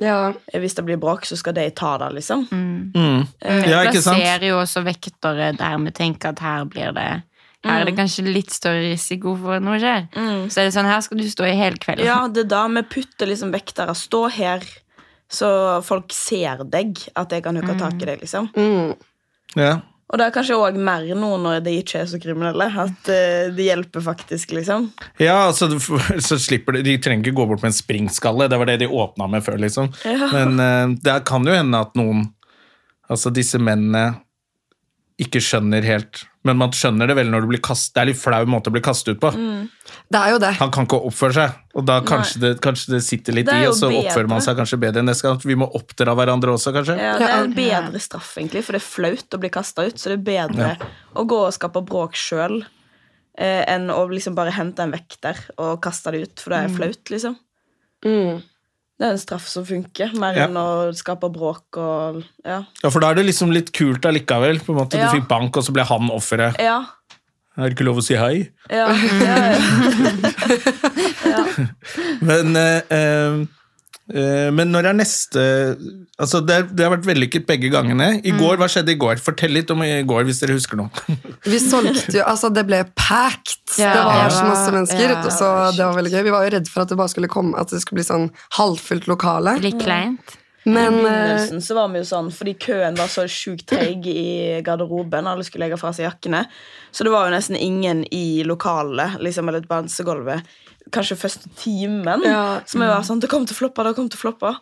Ja. 0.00 0.32
eh, 0.52 0.60
hvis 0.60 0.74
det 0.76 0.84
blir 0.84 0.96
bråk, 0.96 1.24
så 1.26 1.36
skal 1.36 1.54
de 1.54 1.70
ta 1.70 1.98
det, 1.98 2.12
liksom. 2.14 2.46
Mm. 2.52 2.92
Mm. 2.94 3.26
Ja, 3.68 3.82
ikke 3.84 4.00
sant? 4.00 4.16
plasserer 4.18 4.46
jo 4.48 4.60
også 4.60 4.84
vektere 4.84 5.56
der 5.56 5.78
vi 5.78 5.90
tenker 5.90 6.28
at 6.28 6.38
her 6.38 6.64
blir 6.64 6.92
det 6.94 7.22
her 7.64 7.80
er 7.80 7.84
det 7.86 7.96
kanskje 7.96 8.22
litt 8.32 8.50
større 8.54 8.92
risiko 8.92 9.34
for 9.36 9.56
at 9.56 9.62
noe 9.62 9.78
skjer. 9.82 10.06
Så 10.48 10.60
er 10.60 10.68
det 10.68 10.74
sånn, 10.74 10.86
her 10.86 11.00
skal 11.00 11.18
du 11.18 11.24
stå 11.24 11.44
i 11.44 11.56
hele 11.58 11.76
kvelden. 11.76 12.04
Ja, 12.06 12.28
det 12.28 12.44
er 12.44 12.48
da 12.48 12.68
vi 12.68 12.82
putter 12.82 13.26
liksom 13.26 13.50
vektere. 13.52 13.90
Stå 13.98 14.30
her, 14.30 14.62
så 15.28 15.82
folk 15.84 16.12
ser 16.12 16.62
deg. 16.64 16.96
At 17.16 17.30
jeg 17.30 17.42
kan 17.42 17.56
hooke 17.56 17.76
tak 17.76 17.94
i 18.00 18.06
deg, 18.06 18.20
liksom. 18.20 18.48
Mm. 18.54 18.94
Ja. 19.56 19.80
Og 20.08 20.16
det 20.16 20.24
er 20.24 20.32
kanskje 20.32 20.56
òg 20.56 20.76
mer 20.80 21.04
nå 21.18 21.30
når 21.42 21.60
de 21.66 21.74
ikke 21.82 22.00
er 22.00 22.06
så 22.08 22.20
kriminelle. 22.22 22.68
At 22.84 23.10
eh, 23.12 23.50
det 23.52 23.66
hjelper 23.66 24.04
faktisk, 24.04 24.54
liksom. 24.56 24.88
Ja, 25.20 25.50
altså, 25.50 25.68
så 26.28 26.38
slipper 26.40 26.78
de, 26.78 26.84
de 26.86 26.96
trenger 27.02 27.28
ikke 27.28 27.36
gå 27.42 27.48
bort 27.50 27.64
med 27.64 27.74
en 27.74 27.76
springskalle. 27.76 28.48
Det 28.48 28.60
var 28.60 28.70
det 28.70 28.78
de 28.84 28.88
åpna 28.88 29.28
med 29.28 29.44
før, 29.44 29.60
liksom. 29.60 29.92
Ja. 30.08 30.30
Men 30.36 30.64
eh, 30.64 30.96
det 31.04 31.18
kan 31.28 31.44
jo 31.44 31.56
hende 31.56 31.84
at 31.86 31.96
noen 31.98 32.28
Altså 33.08 33.30
disse 33.32 33.56
mennene 33.56 34.18
ikke 35.16 35.40
skjønner 35.40 35.80
helt 35.80 36.26
Men 36.48 36.58
man 36.60 36.72
skjønner 36.74 37.10
det 37.10 37.16
vel 37.18 37.28
når 37.32 37.44
du 37.44 37.50
blir 37.50 37.60
kastet 37.64 37.96
Det 37.96 38.02
er 38.02 38.08
litt 38.10 38.20
flau 38.20 38.40
måte 38.48 38.70
å 38.70 38.74
bli 38.74 38.82
kastet 38.84 39.16
ut 39.16 39.20
på. 39.22 39.32
Mm. 39.36 39.66
Det 40.08 40.20
er 40.20 40.32
jo 40.32 40.40
det. 40.40 40.52
Han 40.62 40.72
kan 40.72 40.88
ikke 40.88 41.00
oppføre 41.10 41.36
seg, 41.36 41.58
og 41.76 41.84
da 41.88 41.98
kanskje 42.06 42.40
det, 42.40 42.52
kanskje 42.64 42.94
det 42.94 43.02
sitter 43.04 43.36
litt 43.36 43.48
Det 43.48 43.58
i, 43.60 43.66
og 43.68 43.76
så 43.76 43.90
bedre. 43.90 44.08
oppfører 44.08 44.30
man 44.32 44.44
seg 44.44 44.56
kanskje 44.60 44.80
bedre 44.80 45.04
neste 45.04 45.28
gang. 45.28 45.40
Vi 45.44 45.56
må 45.60 45.68
oppdra 45.76 46.14
hverandre 46.16 46.54
også, 46.56 46.72
kanskje. 46.76 46.96
Ja, 47.00 47.14
det 47.20 47.28
er 47.28 47.44
en 47.44 47.56
bedre 47.56 48.02
straff, 48.02 48.32
egentlig, 48.40 48.64
for 48.66 48.76
det 48.76 48.82
er 48.82 48.88
flaut 48.88 49.36
å 49.36 49.40
bli 49.42 49.52
kasta 49.52 49.84
ut. 49.88 50.00
Så 50.00 50.12
det 50.12 50.18
er 50.18 50.26
bedre 50.30 50.70
å 51.12 51.26
gå 51.28 51.40
og 51.46 51.54
skape 51.56 51.84
bråk 51.88 52.16
sjøl 52.18 52.62
eh, 52.62 53.64
enn 53.68 53.88
å 53.92 54.00
liksom 54.10 54.36
bare 54.38 54.54
hente 54.56 54.84
en 54.84 54.94
vekter 54.94 55.40
og 55.58 55.76
kaste 55.84 56.14
det 56.14 56.24
ut, 56.24 56.44
for 56.44 56.54
det 56.54 56.62
er 56.64 56.76
flaut, 56.78 57.04
liksom. 57.12 57.36
Mm. 58.06 58.40
Det 58.98 59.06
er 59.06 59.12
en 59.14 59.18
straff 59.22 59.46
som 59.46 59.64
funker, 59.64 60.10
mer 60.18 60.34
Ja. 60.34 60.46
enn 60.48 60.56
å 60.58 60.90
skape 60.98 61.28
bråk 61.30 61.76
og 61.78 62.24
Ja. 62.44 62.64
Ja, 62.82 62.90
For 62.90 62.98
da 63.00 63.10
er 63.10 63.14
det 63.20 63.26
liksom 63.26 63.52
litt 63.54 63.72
kult 63.72 64.02
allikevel. 64.04 64.58
På 64.64 64.72
en 64.74 64.80
måte. 64.84 64.98
Ja. 64.98 65.06
Du 65.12 65.20
fikk 65.20 65.28
bank, 65.28 65.56
og 65.56 65.62
så 65.64 65.72
ble 65.72 65.84
han 65.84 66.10
offeret. 66.10 66.58
Ja. 66.58 66.80
Er 67.56 67.68
det 67.68 67.74
ikke 67.76 67.86
lov 67.86 67.98
å 67.98 68.02
si 68.06 68.14
hei? 68.14 68.48
Ja, 68.70 68.88
ja, 68.94 69.36
ja. 71.26 71.44
Men, 72.20 72.56
eh, 72.56 72.82
eh, 72.90 72.98
eh, 72.98 73.46
men 74.08 74.70
når 74.72 74.86
er 74.88 74.94
neste 74.96 75.42
Altså, 76.18 76.40
det, 76.40 76.56
det 76.72 76.86
har 76.86 76.94
vært 76.94 77.06
vellykket 77.06 77.44
begge 77.46 77.68
gangene. 77.70 78.06
I 78.24 78.32
går, 78.34 78.56
Hva 78.58 78.66
skjedde 78.72 78.94
i 78.94 78.98
går? 78.98 79.20
Fortell 79.22 79.52
litt 79.54 79.68
om 79.70 79.84
i 79.84 79.90
går, 80.08 80.24
hvis 80.26 80.40
dere 80.42 80.56
husker 80.56 80.80
noe. 80.80 80.88
Vi 81.44 81.60
solgte 81.62 82.16
jo, 82.16 82.24
altså 82.24 82.50
Det 82.50 82.64
ble 82.66 82.80
packed. 82.96 83.76
Yeah. 83.76 83.94
det 83.94 84.02
var 84.08 84.32
så 84.34 84.48
masse 84.48 84.72
mennesker. 84.74 85.04
Yeah. 85.04 85.30
så 85.30 85.52
det 85.76 85.84
var 85.84 85.94
veldig 86.00 86.14
gøy. 86.16 86.22
Vi 86.26 86.34
var 86.34 86.48
jo 86.48 86.56
redd 86.56 86.72
for 86.72 86.82
at 86.82 86.90
det 86.90 86.98
bare 86.98 87.12
skulle 87.12 87.30
komme 87.30 87.54
At 87.60 87.70
det 87.74 87.82
skulle 87.84 88.00
bli 88.00 88.08
sånn 88.08 88.28
halvfullt 88.58 89.10
lokale. 89.12 89.58
Litt 89.62 89.80
kleint. 89.84 90.38
Men 90.68 90.94
I 90.94 90.98
eh, 90.98 91.02
begynnelsen 91.04 91.62
så 91.64 91.76
var 91.78 91.92
vi 91.92 92.00
jo 92.02 92.08
sånn, 92.08 92.30
fordi 92.34 92.54
køen 92.60 92.96
var 92.98 93.10
så 93.12 93.24
sjukt 93.30 93.68
treig 93.70 94.08
i 94.10 94.60
garderoben. 94.64 95.28
Alle 95.30 95.46
skulle 95.46 95.66
legge 95.66 95.78
fra 95.80 95.94
seg 95.96 96.08
jakkene. 96.08 96.44
Så 96.90 97.06
det 97.06 97.12
var 97.14 97.28
jo 97.28 97.36
nesten 97.36 97.56
ingen 97.56 98.02
i 98.14 98.42
lokalet, 98.48 99.16
liksom, 99.24 99.48
eller 99.48 99.64
dansegulvet. 99.68 100.58
Kanskje 100.94 101.16
første 101.20 101.48
timen. 101.58 102.22
Ja. 102.24 102.60
Som 102.66 102.82
jeg 102.84 102.90
var 102.90 103.02
sånn 103.06 103.20
Det 103.20 103.28
kom 103.30 103.44
til 103.46 103.54
å 103.56 103.58
floppe, 103.62 103.84
det 103.84 103.94
kom 103.96 104.08
til 104.08 104.18
å 104.18 104.24
floppe. 104.26 104.54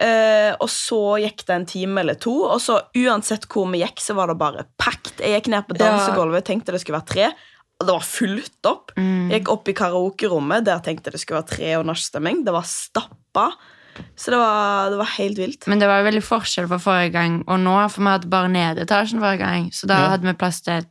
Eh, 0.00 0.52
og 0.62 0.68
så 0.70 1.18
gikk 1.18 1.44
det 1.46 1.54
en 1.56 1.66
time 1.66 2.00
eller 2.00 2.14
to, 2.14 2.32
og 2.46 2.60
så 2.62 2.76
uansett 2.94 3.48
hvor 3.50 3.66
vi 3.72 3.80
gikk, 3.82 3.98
så 4.00 4.14
var 4.14 4.28
det 4.30 4.36
bare 4.38 4.64
packed. 4.78 5.18
Jeg 5.18 5.40
gikk 5.42 5.48
ned 5.50 5.66
på 5.66 5.74
dansegulvet, 5.80 6.44
tenkte 6.46 6.70
det 6.72 6.80
skulle 6.84 7.00
være 7.00 7.10
tre. 7.14 7.30
Det 7.78 7.86
var 7.94 8.02
fullt 8.06 8.66
opp. 8.66 8.92
Jeg 8.96 9.40
gikk 9.40 9.50
opp 9.54 9.68
i 9.68 9.74
karaokerommet, 9.78 10.64
der 10.66 10.78
tenkte 10.86 11.10
det 11.14 11.20
skulle 11.22 11.42
være 11.42 11.50
tre 11.56 11.74
og 11.80 11.86
nachstemming. 11.90 12.44
Det 12.46 12.54
var 12.54 12.62
stappa. 12.66 13.48
Så 14.14 14.30
det 14.30 14.38
var, 14.38 14.90
det 14.90 14.98
var 15.00 15.10
helt 15.16 15.38
vilt. 15.38 15.66
Men 15.66 15.80
det 15.82 15.88
var 15.90 16.04
veldig 16.06 16.22
forskjell 16.22 16.68
fra 16.70 16.78
forrige 16.78 17.12
gang 17.16 17.40
og 17.50 17.58
nå, 17.58 17.74
for 17.90 18.02
vi 18.06 18.12
hadde 18.14 18.30
bare 18.30 18.50
nedetasjen 18.54 19.18
forrige 19.22 19.42
gang. 19.42 19.70
Så 19.74 19.86
da 19.90 19.98
Ja. 19.98 20.08
hadde 20.14 20.26
vi 20.30 20.34
plass 20.38 20.60
til 20.62 20.86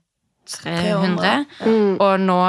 300, 0.47 1.15
300, 1.17 1.45
Ja. 1.63 1.75
og 2.03 2.19
nå 2.19 2.39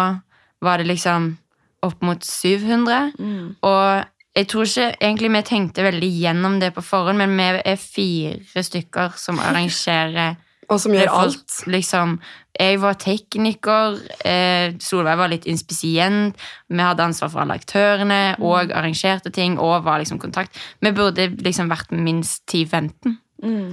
var 0.63 0.79
det 0.79 0.87
liksom 0.87 1.37
opp 1.83 2.03
mot 2.03 2.25
700. 2.25 3.13
Mm. 3.19 3.57
Og 3.63 4.05
jeg 4.39 4.49
tror 4.51 4.67
ikke 4.69 4.91
egentlig 5.01 5.31
vi 5.35 5.43
tenkte 5.49 5.87
veldig 5.87 6.11
gjennom 6.23 6.59
det 6.63 6.73
på 6.77 6.83
forhånd, 6.85 7.19
men 7.19 7.37
vi 7.39 7.63
er 7.65 7.79
fire 7.81 8.63
stykker 8.63 9.17
som 9.19 9.39
arrangerer 9.47 10.37
Og 10.71 10.81
som 10.81 10.93
gjør 10.93 11.09
alt. 11.17 11.55
Liksom, 11.67 12.19
jeg 12.61 12.81
var 12.83 12.99
tekniker, 13.01 13.95
eh, 14.29 14.75
Solveig 14.85 15.17
var 15.17 15.31
litt 15.33 15.47
inspisient, 15.49 16.37
vi 16.69 16.83
hadde 16.85 17.07
ansvar 17.07 17.31
for 17.33 17.41
alle 17.45 17.57
aktørene 17.57 18.19
Mm. 18.37 18.45
og 18.45 18.71
arrangerte 18.77 19.33
ting 19.33 19.57
og 19.59 19.85
var 19.85 19.99
liksom 20.03 20.19
kontakt. 20.21 20.55
Vi 20.83 20.93
burde 20.93 21.31
liksom 21.43 21.71
vært 21.73 21.91
minst 21.91 22.45
10-15. 22.47 23.17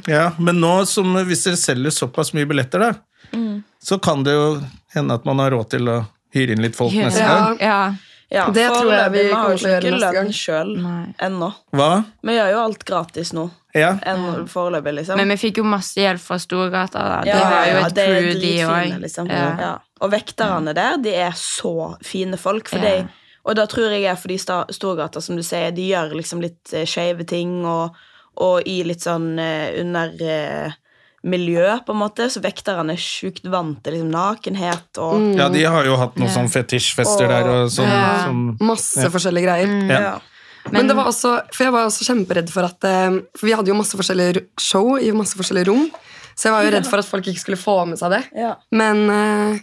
Ja, 0.08 0.32
Men 0.40 0.60
nå 0.62 0.86
som 0.86 1.14
hvis 1.26 1.44
dere 1.44 1.58
selger 1.58 1.92
såpass 1.92 2.34
mye 2.34 2.46
billetter, 2.46 2.80
da, 2.80 2.94
så 3.82 3.98
kan 4.02 4.24
det 4.24 4.34
jo 4.38 4.62
hende 4.94 5.14
at 5.18 5.26
man 5.26 5.40
har 5.42 5.52
råd 5.52 5.70
til 5.74 5.90
å 5.90 6.06
hyre 6.36 6.56
inn 6.56 6.62
litt 6.66 6.76
folk 6.78 6.94
neste 6.94 7.20
Ja. 7.24 7.36
gang. 7.40 7.58
Ja. 7.64 7.80
Ja, 8.32 8.48
Det 8.50 8.64
tror 8.74 8.90
jeg 8.92 9.12
vi 9.14 9.24
kommer 9.30 9.58
til 9.58 9.68
å 9.70 9.74
gjøre 9.76 9.92
neste 9.94 10.14
gang. 10.14 10.26
lønn 10.26 10.34
sjøl 10.34 10.72
ennå. 11.22 11.50
Hva? 11.78 11.90
Vi 12.26 12.34
gjør 12.34 12.50
jo 12.52 12.60
alt 12.64 12.84
gratis 12.86 13.32
nå. 13.38 13.52
Ja. 13.76 13.92
Enn 14.02 14.48
foreløpig, 14.50 14.94
liksom. 14.98 15.18
Men 15.18 15.30
vi 15.30 15.36
fikk 15.38 15.58
jo 15.58 15.64
masse 15.68 15.96
hjelp 16.02 16.20
fra 16.24 16.38
Storgata. 16.42 17.04
Da. 17.04 17.22
Det 17.22 17.28
Ja, 17.36 17.50
var 17.50 17.66
jo 17.70 17.86
et 17.86 17.94
det 17.94 18.06
crew, 18.08 18.42
de 18.42 18.54
òg. 18.66 19.00
liksom. 19.02 19.30
Ja. 19.30 19.58
Ja. 19.60 19.78
Og 20.02 20.12
vekterne 20.12 20.74
der, 20.74 20.98
de 20.98 21.14
er 21.14 21.32
så 21.38 21.96
fine 22.04 22.36
folk. 22.38 22.68
For 22.68 22.78
Ja. 22.80 22.84
de, 23.04 23.08
og 23.46 23.56
da 23.56 23.66
tror 23.68 23.92
jeg 23.92 24.04
er 24.06 24.16
fordi 24.16 24.38
Storgata, 24.74 25.22
som 25.22 25.36
du 25.36 25.44
sier, 25.44 25.72
de 25.76 25.90
gjør 25.92 26.16
liksom 26.16 26.42
litt 26.42 26.74
eh, 26.74 26.86
skeive 26.86 27.28
ting, 27.28 27.64
og, 27.66 27.94
og 28.38 28.64
i 28.66 28.82
litt 28.84 29.02
sånn 29.02 29.38
eh, 29.40 29.80
under 29.82 30.10
eh, 30.20 30.72
miljø, 31.26 31.66
på 31.86 31.94
en 31.96 32.00
måte. 32.04 32.28
Så 32.30 32.42
vekterne 32.44 32.94
er 32.94 33.02
sjukt 33.02 33.46
vant 33.50 33.82
til 33.84 33.98
liksom 33.98 34.12
nakenhet 34.14 35.00
og 35.02 35.36
ja, 35.40 35.50
de 35.50 35.64
har 35.66 35.86
jo 35.90 35.98
hatt 35.98 36.16
noen 36.22 36.30
sånn 36.32 36.50
fetisjfester 36.54 37.26
Og- 37.26 37.34
der 37.34 37.50
og 37.50 37.70
sånn. 37.74 37.90
Ja. 37.90 38.26
Som, 38.28 38.58
Masse 38.62 39.02
Ja. 39.04 39.10
forskjellige 39.10 39.46
greier. 39.50 39.68
Mm. 39.68 39.90
ja. 39.90 40.16
Men, 40.72 40.88
det 40.88 40.96
var 40.98 41.06
også, 41.06 41.44
for 41.54 41.64
jeg 41.64 41.72
var 41.76 41.86
også 41.86 42.06
kjemperedd 42.08 42.50
for 42.50 42.66
at 42.66 42.84
eh, 42.90 43.20
For 43.38 43.46
vi 43.46 43.54
hadde 43.54 43.68
jo 43.70 43.76
masse 43.78 43.94
forskjellige 43.94 44.48
show 44.60 44.96
i 44.98 45.12
masse 45.14 45.38
forskjellige 45.38 45.68
rom. 45.70 45.92
Så 46.36 46.50
jeg 46.50 46.54
var 46.56 46.64
jo 46.66 46.72
redd 46.74 46.88
for 46.90 46.98
at 47.00 47.06
folk 47.06 47.28
ikke 47.30 47.40
skulle 47.40 47.58
få 47.62 47.76
med 47.88 48.00
seg 48.02 48.10
det. 48.12 48.24
Ja. 48.36 48.56
Men 48.72 49.04
eh, 49.10 49.52
Men 49.54 49.62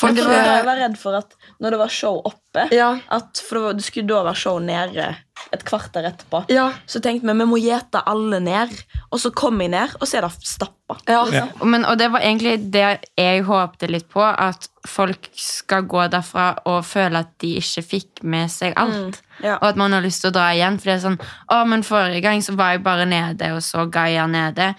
for 0.00 0.16
det 0.16 0.24
var 0.26 0.32
da 0.40 0.52
jeg 0.56 0.62
eh, 0.64 0.68
var 0.70 0.78
redd 0.84 0.96
for 1.00 1.18
at 1.20 1.34
når 1.60 1.74
det 1.76 1.78
var 1.84 1.92
show 2.00 2.20
oppe 2.24 2.66
Ja. 2.74 2.96
at, 3.14 3.38
For 3.46 3.54
det, 3.58 3.62
var, 3.62 3.74
det 3.78 3.84
skulle 3.86 4.08
da 4.10 4.22
være 4.26 4.40
show 4.40 4.56
nede 4.58 5.10
et 5.54 5.62
kvarter 5.64 6.04
etterpå. 6.04 6.42
Ja. 6.52 6.66
Så 6.90 7.00
tenkte 7.00 7.26
vi 7.30 7.34
vi 7.38 7.46
må 7.48 7.56
gjete 7.62 8.02
alle 8.10 8.40
ned. 8.44 8.72
Og 9.10 9.20
så 9.22 9.30
kom 9.34 9.60
jeg 9.62 9.70
ned, 9.72 9.94
og 10.00 10.06
så 10.06 10.18
er 10.18 10.26
det 10.26 10.46
stappa. 10.46 10.96
Ja. 11.08 11.46
Men, 11.64 11.86
og 11.88 11.96
det 11.98 12.10
var 12.12 12.20
egentlig 12.26 12.56
det 12.74 12.84
jeg 13.18 13.44
håpte 13.46 13.88
litt 13.90 14.08
på, 14.12 14.20
at 14.22 14.66
folk 14.86 15.30
skal 15.38 15.86
gå 15.90 16.04
derfra 16.12 16.50
og 16.68 16.82
føle 16.86 17.22
at 17.24 17.30
de 17.42 17.54
ikke 17.60 17.82
fikk 17.86 18.22
med 18.22 18.50
seg 18.52 18.74
alt. 18.80 19.22
ja. 19.42 19.56
Og 19.62 19.68
at 19.70 19.78
man 19.80 19.92
har 19.96 20.04
lyst 20.04 20.20
til 20.24 20.30
å 20.32 20.36
dra 20.36 20.50
igjen. 20.54 20.76
For 20.82 20.90
det 20.90 20.96
er 20.98 21.04
sånn, 21.06 21.20
å, 21.54 21.60
men 21.70 21.86
Forrige 21.86 22.20
gang 22.26 22.42
så 22.44 22.54
var 22.58 22.74
jeg 22.76 22.82
bare 22.84 23.06
nede, 23.08 23.52
og 23.56 23.62
så 23.64 23.86
Gaia 23.90 24.26
nede. 24.30 24.72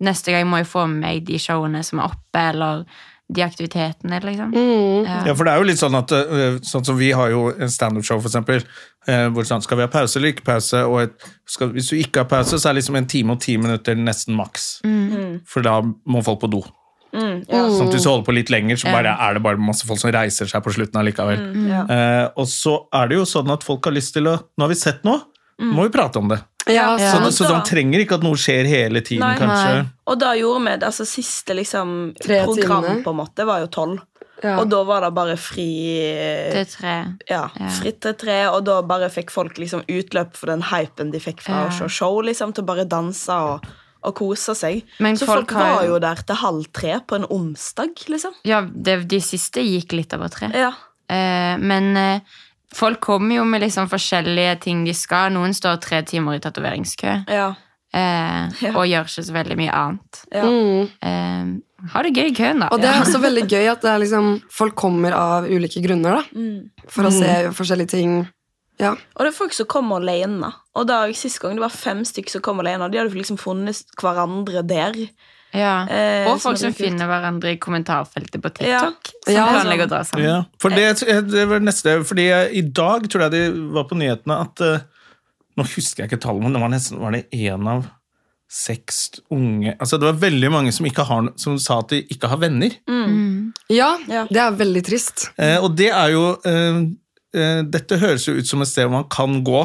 Neste 0.00 0.32
gang 0.34 0.48
må 0.48 0.62
jeg 0.62 0.70
få 0.70 0.86
med 0.86 1.02
meg 1.04 1.26
de 1.28 1.38
showene 1.42 1.82
som 1.86 2.00
er 2.00 2.08
oppe, 2.14 2.46
eller 2.54 2.86
de 3.32 3.42
aktivitetene. 3.42 4.20
liksom. 4.22 4.52
Ja, 4.54 5.34
for 5.34 5.44
det 5.44 5.52
er 5.52 5.58
jo 5.58 5.66
litt 5.66 5.80
sånn 5.80 5.96
at 5.98 6.12
øh, 6.14 6.60
Sånn 6.62 6.84
som 6.86 6.96
vi 6.98 7.08
har 7.10 7.30
jo 7.32 7.48
en 7.50 7.70
standup-show, 7.72 8.20
for 8.22 8.30
eksempel. 8.30 8.62
øh, 9.08 9.26
Hvor 9.34 9.44
sånn, 9.48 9.62
skal 9.66 9.80
vi 9.80 9.82
ha 9.82 9.90
pause 9.90 10.18
eller 10.20 10.30
ikke 10.34 10.44
pause? 10.46 10.84
Og 10.86 11.00
et, 11.02 11.26
skal, 11.50 11.72
hvis 11.74 11.90
du 11.90 11.96
ikke 11.98 12.22
har 12.22 12.28
pause, 12.30 12.58
så 12.62 12.70
er 12.70 12.78
liksom 12.78 12.96
en 13.00 13.06
time 13.10 13.34
og 13.34 13.40
ti 13.42 13.56
minutter 13.58 13.98
nesten 13.98 14.36
maks. 14.38 14.80
For 15.50 15.66
da 15.66 15.80
må 15.82 16.22
folk 16.22 16.40
på 16.44 16.50
do. 16.54 16.62
Sånn 17.16 17.88
at 17.88 17.94
hvis 17.96 18.04
du 18.04 18.10
holder 18.10 18.26
på 18.26 18.34
litt 18.36 18.50
lenger, 18.52 18.76
så 18.76 18.90
bare, 18.92 19.14
er 19.26 19.34
det 19.38 19.42
bare 19.42 19.56
masse 19.58 19.86
folk 19.88 19.98
som 20.02 20.10
reiser 20.12 20.46
seg 20.50 20.62
på 20.62 20.74
slutten 20.74 21.00
allikevel. 21.00 21.46
Ja. 21.70 21.82
Eh, 21.88 22.24
og 22.36 22.46
så 22.50 22.76
er 22.94 23.08
det 23.08 23.16
jo 23.16 23.24
sånn 23.24 23.50
at 23.54 23.64
folk 23.64 23.84
har 23.88 23.94
lyst 23.96 24.12
til 24.14 24.28
å 24.28 24.36
Nå 24.58 24.66
har 24.66 24.68
vi 24.68 24.78
sett 24.78 25.02
noe, 25.06 25.22
må 25.58 25.86
vi 25.86 25.94
prate 25.94 26.18
om 26.20 26.28
det. 26.28 26.42
Ja, 26.66 26.96
Ja. 26.98 27.12
Så, 27.12 27.30
så 27.32 27.48
de 27.48 27.60
trenger 27.68 28.00
ikke 28.04 28.14
at 28.18 28.22
noe 28.26 28.34
skjer 28.36 28.66
hele 28.66 29.00
tiden, 29.00 29.20
Nei. 29.26 29.36
kanskje. 29.38 29.72
Nei. 29.82 29.86
Og 30.06 30.18
da 30.18 30.32
gjorde 30.34 30.64
vi 30.64 30.76
det. 30.76 30.82
Altså 30.88 31.06
siste 31.06 31.54
liksom, 31.54 32.14
program 32.22 32.84
timene. 32.84 33.02
på 33.04 33.10
en 33.14 33.20
måte 33.20 33.46
var 33.46 33.60
jo 33.60 33.66
tolv. 33.68 34.00
Ja. 34.42 34.58
Og 34.60 34.68
da 34.68 34.82
var 34.84 35.00
det 35.00 35.14
bare 35.16 35.36
fri 35.40 35.64
Det 36.52 36.60
er 36.60 36.64
tre. 36.68 36.96
ja, 37.30 37.48
Ja. 37.58 37.68
fritt 37.72 38.00
til 38.02 38.12
tre, 38.14 38.46
og 38.52 38.64
da 38.66 38.82
bare 38.82 39.08
fikk 39.08 39.30
folk 39.30 39.56
liksom 39.56 39.82
utløp 39.88 40.36
for 40.36 40.46
den 40.52 40.60
hypen 40.62 41.10
de 41.10 41.18
fikk 41.18 41.40
fra 41.40 41.62
Ja. 41.64 41.68
å 41.68 41.72
se 41.78 41.88
show, 41.88 42.20
liksom, 42.22 42.52
til 42.54 42.62
å 42.62 42.66
bare 42.66 42.84
danse 42.84 43.30
og, 43.32 43.64
og 44.04 44.14
kose 44.14 44.54
seg. 44.54 44.82
Men 45.00 45.16
Så 45.16 45.24
folk 45.26 45.50
folk, 45.50 45.52
var 45.54 45.86
jo 45.86 45.98
der 45.98 46.16
til 46.16 46.36
halv 46.36 46.66
tre 46.72 47.00
på 47.06 47.16
en 47.16 47.24
onsdag, 47.24 47.94
liksom. 48.08 48.32
Ja, 48.44 48.60
det, 48.60 49.08
de 49.08 49.18
siste 49.20 49.60
gikk 49.64 49.92
litt 49.92 50.12
over 50.12 50.28
tre. 50.28 50.50
Ja. 50.52 50.72
Eh, 51.08 51.56
men 51.56 51.96
eh, 51.96 52.20
folk 52.76 53.00
kommer 53.00 53.38
jo 53.40 53.44
med 53.48 53.62
liksom 53.64 53.88
forskjellige 53.90 54.58
ting 54.66 54.84
de 54.86 54.92
skal. 54.96 55.30
Noen 55.34 55.54
står 55.56 55.80
tre 55.84 56.02
timer 56.06 56.36
i 56.38 56.42
tatoveringskø 56.44 57.14
Ja. 57.32 57.48
eh, 57.94 58.50
Ja. 58.62 58.72
og 58.76 58.84
gjør 58.86 59.06
ikke 59.08 59.24
så 59.24 59.32
veldig 59.32 59.56
mye 59.56 59.72
annet. 59.72 60.24
ja. 60.32 60.44
Mm. 60.44 60.90
Eh, 61.02 61.88
ha 61.92 62.02
det 62.02 62.14
gøy 62.16 62.30
i 62.30 62.34
køen, 62.34 62.60
da. 62.60 62.68
Og 62.72 62.80
det 62.80 62.88
er 62.88 63.02
også 63.02 63.20
veldig 63.20 63.44
gøy 63.48 63.66
at 63.70 63.82
det 63.82 63.90
er 63.90 63.98
liksom, 64.00 64.42
folk 64.50 64.74
kommer 64.74 65.12
av 65.12 65.44
ulike 65.44 65.82
grunner 65.84 66.16
da, 66.16 66.22
Mm. 66.34 66.70
for 66.88 67.04
å 67.04 67.12
se 67.12 67.50
forskjellige 67.52 67.88
ting. 67.90 68.28
Ja. 68.78 68.90
Og 68.92 69.20
det 69.24 69.28
er 69.28 69.36
folk 69.38 69.52
som 69.52 69.66
kommer 69.66 69.96
alene. 70.00 70.52
Og 70.74 70.86
da 70.86 71.06
Sist 71.12 71.38
gang 71.40 71.54
det 71.54 71.60
var 71.60 71.70
fem 71.70 72.02
stykker 72.04 72.30
som 72.30 72.40
kom 72.42 72.58
alene, 72.60 72.82
og 72.84 72.92
de 72.92 72.98
hadde 72.98 73.14
liksom 73.14 73.38
funnet 73.38 73.84
hverandre 74.00 74.66
der. 74.66 74.92
Ja. 75.54 75.86
Eh, 75.88 76.26
og 76.30 76.40
folk 76.42 76.58
som 76.60 76.74
finner 76.76 77.08
hverandre 77.08 77.54
i 77.54 77.58
kommentarfeltet 77.62 78.42
på 78.42 78.50
Ja. 78.66 78.80
TikTok. 78.90 79.12
Som 79.24 79.34
Ja, 79.34 79.46
planlegger 79.52 79.86
å 79.86 79.92
dra 79.94 80.00
sammen. 80.04 80.26
Ja, 80.26 80.44
for 80.60 80.70
det, 80.70 81.00
det 81.30 81.46
var 81.48 81.60
neste 81.60 82.04
Fordi 82.04 82.26
jeg, 82.28 82.50
i 82.52 82.62
dag 82.62 83.06
tror 83.08 83.26
jeg 83.26 83.30
det 83.36 83.44
var 83.72 83.84
på 83.88 83.96
nyhetene 83.98 84.40
at 84.42 84.60
uh, 84.60 84.80
Nå 85.56 85.64
husker 85.64 86.04
jeg 86.04 86.10
ikke 86.10 86.20
tallet, 86.26 86.42
men 86.42 86.52
det 86.52 86.60
var 86.60 86.68
nesten 86.74 87.00
var 87.00 87.14
det 87.16 87.24
én 87.32 87.64
av 87.70 87.86
seks 88.52 89.20
unge 89.32 89.72
Altså 89.80 89.98
Det 89.98 90.06
var 90.10 90.20
veldig 90.20 90.50
mange 90.52 90.72
som, 90.74 90.86
ikke 90.86 91.06
har, 91.08 91.30
som 91.40 91.56
sa 91.58 91.80
at 91.82 91.94
de 91.94 92.02
ikke 92.12 92.28
har 92.30 92.38
venner. 92.42 92.76
ja, 93.72 93.96
Ja. 94.06 94.26
det 94.30 94.38
er 94.42 94.50
veldig 94.60 94.84
trist. 94.86 95.30
Uh, 95.40 95.58
og 95.64 95.74
det 95.78 95.88
er 95.90 96.12
jo 96.12 96.36
uh, 96.44 96.84
eh, 97.34 97.62
Dette 97.66 97.98
høres 97.98 98.26
jo 98.28 98.36
ut 98.36 98.46
som 98.46 98.62
et 98.62 98.68
sted 98.70 98.88
man 98.92 99.08
kan 99.10 99.42
gå, 99.46 99.64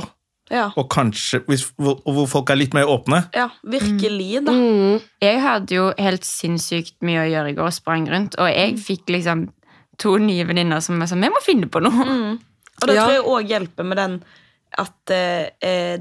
Ja. 0.52 0.66
og 0.76 0.90
kanskje 0.92 1.40
hvis, 1.48 1.62
hvor, 1.80 2.02
hvor 2.04 2.26
folk 2.28 2.50
er 2.52 2.58
litt 2.60 2.74
mer 2.76 2.90
åpne. 2.92 3.22
ja, 3.34 3.46
virkelig, 3.64 4.42
da. 4.44 4.52
Mm. 4.52 4.98
Jeg 5.24 5.42
hadde 5.46 5.78
jo 5.78 5.86
helt 5.98 6.28
sinnssykt 6.28 6.98
mye 7.08 7.22
å 7.24 7.30
gjøre 7.32 7.54
i 7.54 7.56
går 7.56 7.70
og 7.70 7.78
sprang 7.78 8.08
rundt, 8.12 8.36
og 8.42 8.50
jeg 8.52 8.76
fikk 8.84 9.14
liksom 9.16 9.46
to 10.02 10.18
nye 10.20 10.44
venninner 10.50 10.82
som 10.84 11.00
var 11.00 11.08
sånn 11.08 11.22
Vi 11.24 11.30
må 11.32 11.40
finne 11.46 11.70
på 11.72 11.80
noe! 11.84 12.36
Og 12.82 12.88
det 12.90 12.96
Ja. 12.98 13.06
tror 13.06 13.14
jeg 13.16 13.26
òg 13.30 13.48
hjelper 13.54 13.86
med 13.86 13.98
den 14.02 14.20
at 14.82 15.12
eh, 15.14 15.50
eh, 15.62 15.98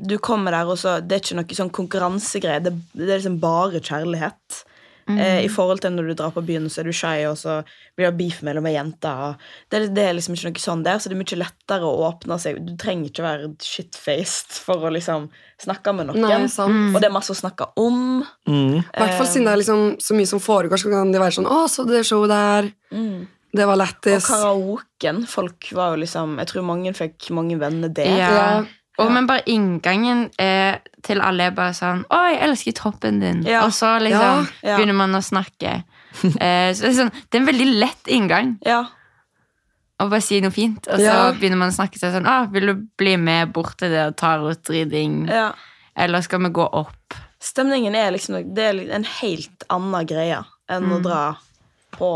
du 0.00 0.16
kommer 0.22 0.54
der, 0.54 0.68
og 0.70 0.78
så 0.80 1.00
Det 1.04 1.16
er 1.16 1.20
ikke 1.24 1.36
noe 1.42 1.56
sånn 1.58 1.70
konkurransegreie. 1.76 2.62
Det, 2.64 2.72
det 2.96 3.08
er 3.10 3.18
liksom 3.18 3.38
bare 3.42 3.80
kjærlighet. 3.84 4.62
Eh, 5.18 5.44
I 5.44 5.48
forhold 5.48 5.80
til 5.80 5.90
når 5.92 6.06
du 6.08 6.14
drar 6.14 6.30
på 6.32 6.42
byen, 6.46 6.68
så 6.70 6.80
er 6.80 6.84
du 6.84 6.92
shy, 6.92 7.24
og 7.26 7.36
så 7.36 7.64
blir 7.96 8.10
det 8.10 8.16
beef 8.18 8.42
mellom 8.42 8.66
ei 8.66 8.74
jente. 8.76 9.36
Det, 9.70 9.80
er- 9.82 9.88
det 9.94 10.04
er 10.04 10.14
liksom 10.14 10.34
ikke 10.36 10.50
noe 10.50 10.62
sånn 10.64 10.84
der, 10.84 10.98
så 10.98 11.08
det 11.08 11.16
er 11.16 11.22
mye 11.24 11.38
lettere 11.42 11.82
å 11.88 12.04
åpne 12.12 12.38
seg. 12.38 12.60
Du 12.66 12.76
trenger 12.76 13.08
ikke 13.10 13.22
være 13.24 13.50
shitfaced 13.60 14.60
for 14.64 14.76
å 14.86 14.92
liksom 14.92 15.28
snakke 15.60 15.94
med 15.96 16.06
noen. 16.10 16.20
Nei, 16.22 16.46
sant. 16.48 16.94
Og 16.94 17.00
det 17.00 17.08
er 17.10 17.12
masse 17.16 17.32
å 17.34 17.38
snakke 17.40 17.66
om. 17.76 18.22
Mm. 18.48 18.78
I 18.80 18.98
hvert 19.00 19.16
fall 19.18 19.26
siden 19.26 19.44
det 19.48 19.52
er 19.56 19.62
liksom 19.64 19.84
så 20.00 20.14
mye 20.16 20.26
som 20.30 20.40
foregår, 20.40 20.76
så 20.80 20.90
kan 20.92 21.12
de 21.12 21.18
være 21.18 21.36
sånn 21.40 21.46
'Å, 21.50 21.68
så 21.68 21.86
det 21.86 22.04
showet 22.06 22.28
der. 22.30 22.70
Det 23.52 23.66
var 23.66 23.74
Og 23.74 23.80
lættis'. 23.82 24.26
karaoken. 24.30 25.26
Folk 25.26 25.72
var 25.72 25.96
jo 25.96 26.02
liksom 26.04 26.38
Jeg 26.38 26.46
tror 26.46 26.62
mange 26.62 26.92
fikk 26.94 27.30
mange 27.30 27.58
venner 27.58 27.88
der. 27.88 28.04
Ja. 28.18 28.30
Ja. 28.30 28.64
Og, 29.00 29.10
men 29.12 29.26
bare 29.26 29.42
inngangen 29.46 30.30
eh, 30.38 30.76
til 31.02 31.20
alle 31.20 31.46
er 31.48 31.50
bare 31.56 31.72
sånn 31.72 32.04
'Å, 32.10 32.20
jeg 32.32 32.40
elsker 32.48 32.72
toppen 32.72 33.20
din.' 33.20 33.42
Ja. 33.46 33.64
Og 33.64 33.70
så 33.72 33.98
liksom 34.00 34.48
Ja. 34.62 34.76
begynner 34.76 34.94
man 34.94 35.12
å 35.12 35.22
snakke. 35.22 35.84
eh, 36.40 36.72
så 36.74 36.82
det 36.82 36.90
er, 36.90 36.96
sånn, 36.98 37.12
det 37.30 37.34
er 37.34 37.40
en 37.40 37.46
veldig 37.46 37.78
lett 37.78 38.04
inngang 38.08 38.58
Ja. 38.66 38.84
og 40.00 40.10
bare 40.10 40.20
si 40.22 40.40
noe 40.40 40.50
fint. 40.50 40.86
Og 40.88 40.98
så 40.98 41.04
Ja. 41.04 41.32
begynner 41.32 41.56
man 41.58 41.70
å 41.70 41.76
snakke 41.76 41.98
seg 41.98 42.12
sånn 42.14 42.26
'Å, 42.26 42.50
vil 42.52 42.66
du 42.66 42.74
bli 42.96 43.16
med 43.16 43.52
bort 43.52 43.76
til 43.78 43.90
det 43.90 44.06
og 44.06 44.16
ta 44.16 44.36
rotriding?' 44.38 45.28
ja. 45.28 45.52
Eller 45.96 46.20
skal 46.22 46.38
vi 46.40 46.48
gå 46.50 46.68
opp? 46.72 47.14
Stemningen 47.40 47.94
er 47.94 48.12
liksom 48.12 48.54
Det 48.54 48.62
er 48.64 48.94
en 48.94 49.04
helt 49.04 49.62
annen 49.70 50.06
greie 50.06 50.44
enn 50.68 50.82
Mm. 50.84 50.92
å 50.98 51.02
dra 51.02 51.36
på 51.92 52.08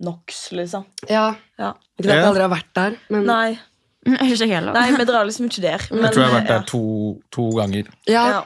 NOx, 0.00 0.50
liksom. 0.52 0.84
Ja. 1.08 1.34
Ja. 1.58 1.72
Ikke 1.98 2.10
at 2.10 2.16
jeg 2.16 2.24
aldri 2.24 2.40
har 2.40 2.50
vært 2.50 2.74
der, 2.74 2.96
men 3.10 3.26
Nei, 3.26 3.58
Ikke 4.04 4.48
heller. 4.50 4.72
nei, 4.76 4.88
vi 4.98 5.04
drar 5.08 5.24
liksom 5.28 5.46
ikke 5.48 5.62
der. 5.64 5.86
Men, 5.90 6.04
Jeg 6.08 6.12
tror 6.16 6.22
jeg 6.24 6.30
har 6.32 6.40
vært 6.40 6.50
ja. 6.50 6.58
der 6.58 6.66
to, 6.70 6.82
to 7.32 7.50
ganger. 7.58 7.88
ja. 8.10 8.26
Ja. 8.34 8.42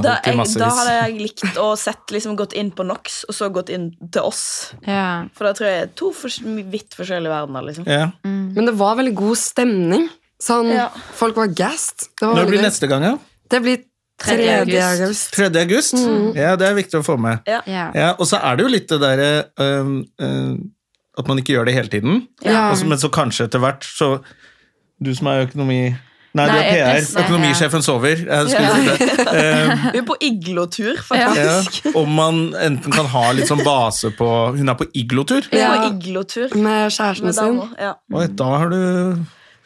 Da, 0.00 0.12
jeg, 0.24 0.38
da 0.56 0.68
hadde 0.72 0.92
jeg 0.94 1.16
likt 1.18 1.56
å 1.60 1.72
sett 1.76 2.12
liksom 2.14 2.36
gått 2.38 2.54
inn 2.56 2.70
på 2.72 2.84
NOx, 2.86 3.24
og 3.28 3.34
så 3.36 3.48
gått 3.52 3.68
inn 3.74 3.90
til 4.14 4.22
oss. 4.24 4.72
Ja. 4.86 5.26
For 5.36 5.44
da 5.44 5.52
tror 5.58 5.68
jeg 5.68 5.80
er 5.82 5.90
to 5.98 6.12
for, 6.16 6.32
vidt 6.72 6.94
forskjellige 6.96 7.28
verdener, 7.28 7.66
liksom. 7.66 7.84
Ja. 7.90 8.06
Men 8.24 8.70
det 8.70 8.72
var 8.78 8.94
veldig 8.96 9.12
god 9.18 9.36
stemning. 9.36 10.06
Sånn, 10.40 10.70
Ja. 10.72 10.86
Folk 11.18 11.36
var 11.36 11.50
gassed. 11.52 12.06
Det 12.16 12.24
var 12.24 12.38
Når 12.38 12.46
det 12.46 12.50
blir 12.54 12.62
gøy. 12.62 12.66
neste 12.70 12.88
gang, 12.88 13.02
da? 13.04 13.18
Det 13.52 13.60
blir 13.66 13.82
3. 14.22 14.36
3. 14.38 14.48
august. 14.62 15.02
august. 15.02 15.34
3. 15.34 15.50
august? 15.66 15.98
Ja, 16.38 16.54
det 16.56 16.68
er 16.70 16.78
viktig 16.78 17.00
å 17.02 17.04
få 17.04 17.18
med. 17.20 17.42
Ja. 17.50 17.60
Ja, 17.66 18.14
og 18.16 18.24
så 18.30 18.38
er 18.40 18.56
det 18.56 18.64
jo 18.64 18.70
litt 18.72 18.88
det 18.88 19.00
derre 19.02 19.28
øh, 19.60 19.92
øh, 20.22 20.56
At 21.18 21.28
man 21.28 21.42
ikke 21.42 21.52
gjør 21.58 21.66
det 21.68 21.74
hele 21.74 21.88
tiden. 21.92 22.22
Ja. 22.46 22.70
Og 22.70 22.86
men 22.86 22.98
så 23.02 23.10
kanskje 23.12 23.44
etter 23.50 23.60
hvert, 23.60 23.82
så 23.84 24.22
Du 25.02 25.12
som 25.18 25.26
er 25.32 25.46
økonomi... 25.48 25.82
Nei, 26.32 26.46
du 26.48 26.54
er 26.56 26.68
PR. 26.72 27.08
Økonomisjefen 27.26 27.82
sover. 27.84 28.22
Ja. 28.24 28.38
Ehm, 29.36 29.82
Vi 29.92 29.98
er 30.00 30.06
på 30.08 30.16
iglotur, 30.24 30.96
faktisk. 31.04 31.82
ja, 31.84 31.92
om 32.00 32.08
man 32.16 32.38
enten 32.56 32.94
kan 32.94 33.04
ha 33.12 33.26
litt 33.36 33.50
sånn 33.50 33.60
base 33.66 34.14
på 34.16 34.28
Hun 34.56 34.72
er 34.72 34.78
på 34.80 34.86
iglotur. 34.96 35.44
Er 35.52 35.60
Ja. 35.60 35.70
på 35.76 35.90
iglotur 35.98 36.56
Med 36.56 36.88
kjæresten 36.94 37.28
med 37.28 37.36
sin. 37.36 37.60
Ja. 37.80 37.92
Oi, 38.16 38.26
da 38.32 38.48
har 38.62 38.72
du 38.72 38.78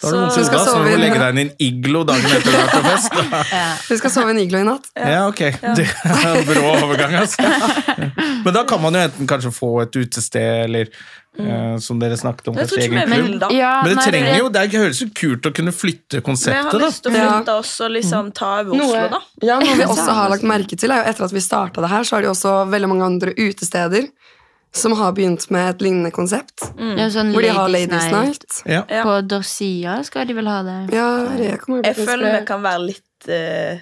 da 0.02 0.10
har 0.10 0.26
du 0.26 0.34
Så- 0.34 0.40
Du 0.40 0.44
skal 0.44 0.58
hodet, 0.58 0.66
så 0.66 0.72
sove 0.74 0.90
du 0.90 0.90
må 0.90 0.98
legge 1.04 1.18
deg 1.22 1.30
inn 1.30 1.38
i 1.38 1.44
en 1.46 1.54
iglo 1.70 2.02
dagen 2.04 2.26
etter 2.26 2.50
du 2.50 2.56
har 2.58 2.66
vært 2.66 2.74
på 2.74 2.82
fest. 2.90 3.12
Du 3.88 3.96
skal 4.02 4.10
sove 4.12 4.28
i 4.28 4.34
en 4.34 4.42
iglo 4.42 4.58
i 4.58 4.66
natt. 4.66 4.90
Ja, 4.98 5.22
ok. 5.30 5.40
Det 5.78 5.86
er 5.86 6.26
en 6.34 6.44
brå 6.50 6.64
overgang, 6.82 7.14
altså. 7.22 7.46
Men 8.44 8.52
da 8.58 8.64
kan 8.68 8.82
man 8.82 8.98
jo 8.98 9.06
enten 9.06 9.30
kanskje 9.30 9.54
få 9.56 9.70
et 9.86 9.96
utested, 10.02 10.64
eller 10.66 10.90
eh, 11.38 11.76
som 11.78 11.98
dere 11.98 12.16
snakket 12.16 12.48
om, 12.48 12.54
kanskje 12.56 12.78
egen 12.86 13.10
klubb. 13.38 13.52
Ja, 13.52 13.82
Men 13.82 13.90
det 13.90 13.96
nei, 13.96 14.04
trenger 14.10 14.32
det- 14.32 14.38
jo, 14.38 14.48
det 14.48 14.62
er- 14.62 14.78
høres 14.78 15.00
jo 15.00 15.08
kult 15.14 15.42
å 15.42 15.52
kunne 15.54 15.72
flytte 15.72 16.22
Vi 16.22 16.22
har 16.22 16.36
jeg 16.54 16.64
har 16.64 16.80
lyst 16.80 17.02
til 17.02 17.12
å 17.12 17.14
flytte 17.16 17.58
oss 17.58 17.80
og 17.80 17.90
liksom 17.90 18.32
ta 18.34 18.60
over 18.60 18.76
Oslo, 18.80 19.08
da. 19.10 19.20
ja, 19.42 19.58
noe 19.58 19.74
vi 19.76 19.84
også 19.94 20.12
har 20.12 20.30
lagt 20.30 20.42
merke 20.42 20.76
til, 20.78 20.90
er 20.90 21.04
jo 21.04 21.10
etter 21.10 21.24
at 21.24 21.32
vi 21.32 21.40
starta 21.40 21.80
det 21.80 21.90
her, 21.90 22.02
så 22.04 22.16
har 22.16 22.22
de 22.22 22.28
også 22.28 22.68
veldig 22.70 22.88
mange 22.88 23.04
andre 23.04 23.34
utesteder 23.34 24.08
som 24.72 24.92
har 24.92 25.12
begynt 25.12 25.50
med 25.50 25.70
et 25.70 25.78
lignende 25.80 26.10
konsept. 26.12 26.60
Ja, 26.76 27.06
sånn 27.08 27.32
Hvor 27.32 27.40
de 27.40 27.48
har 27.48 27.68
Ladies 27.68 28.10
Night. 28.12 28.12
Night. 28.12 28.62
Ja. 28.66 28.82
Ja. 28.90 29.02
På 29.04 29.26
Dorsia 29.26 30.02
skal 30.04 30.26
de 30.26 30.34
vel 30.34 30.46
ha 30.46 30.62
det. 30.62 30.92
Ja, 30.92 31.24
bli 31.32 31.82
Jeg 31.82 31.96
føler 31.96 32.40
vi 32.40 32.44
kan 32.46 32.60
være 32.62 32.82
litt 32.86 33.28
eh, 33.28 33.78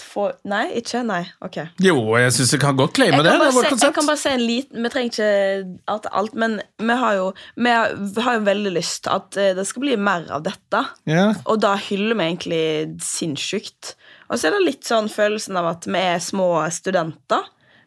få 0.00 0.26
Nei, 0.48 0.64
ikke? 0.80 1.02
Nei. 1.06 1.22
Ok. 1.44 1.58
Jo, 1.82 1.96
jeg 2.18 2.32
syns 2.36 2.52
vi 2.54 2.60
kan 2.62 2.76
godt 2.78 2.94
claime 2.96 3.18
Jeg 3.18 3.24
det. 3.24 3.32
Det 3.32 3.48
er 3.48 3.54
vårt 3.54 3.68
se, 3.68 3.86
jeg 3.86 3.94
kan 3.96 4.06
bare 4.08 4.20
si 4.20 4.28
en 4.32 4.44
liten 4.46 4.82
Vi 4.82 4.92
trenger 4.92 5.12
ikke 5.12 5.78
alt, 5.94 6.06
alt 6.10 6.34
men 6.34 6.56
vi 6.78 6.96
har, 7.02 7.14
jo, 7.18 7.26
vi 7.56 7.74
har, 7.74 8.38
jo 8.38 8.44
veldig 8.48 8.72
lyst 8.74 9.08
at 9.10 9.36
eh, 9.40 9.52
det 9.56 9.66
skal 9.68 9.84
bli 9.86 9.96
mer 9.96 10.26
av 10.34 10.42
dette. 10.46 10.84
Ja. 11.10 11.26
Og 11.44 11.60
da 11.62 11.74
hyller 11.88 12.18
vi 12.18 12.28
egentlig 12.30 12.62
sinnssykt. 13.04 13.94
Og 14.30 14.38
så 14.38 14.48
er 14.48 14.56
det 14.56 14.64
litt 14.66 14.88
sånn 14.88 15.10
følelsen 15.12 15.56
av 15.60 15.70
at 15.74 15.86
vi 15.86 16.00
er 16.00 16.22
små 16.22 16.48
studenter, 16.74 17.44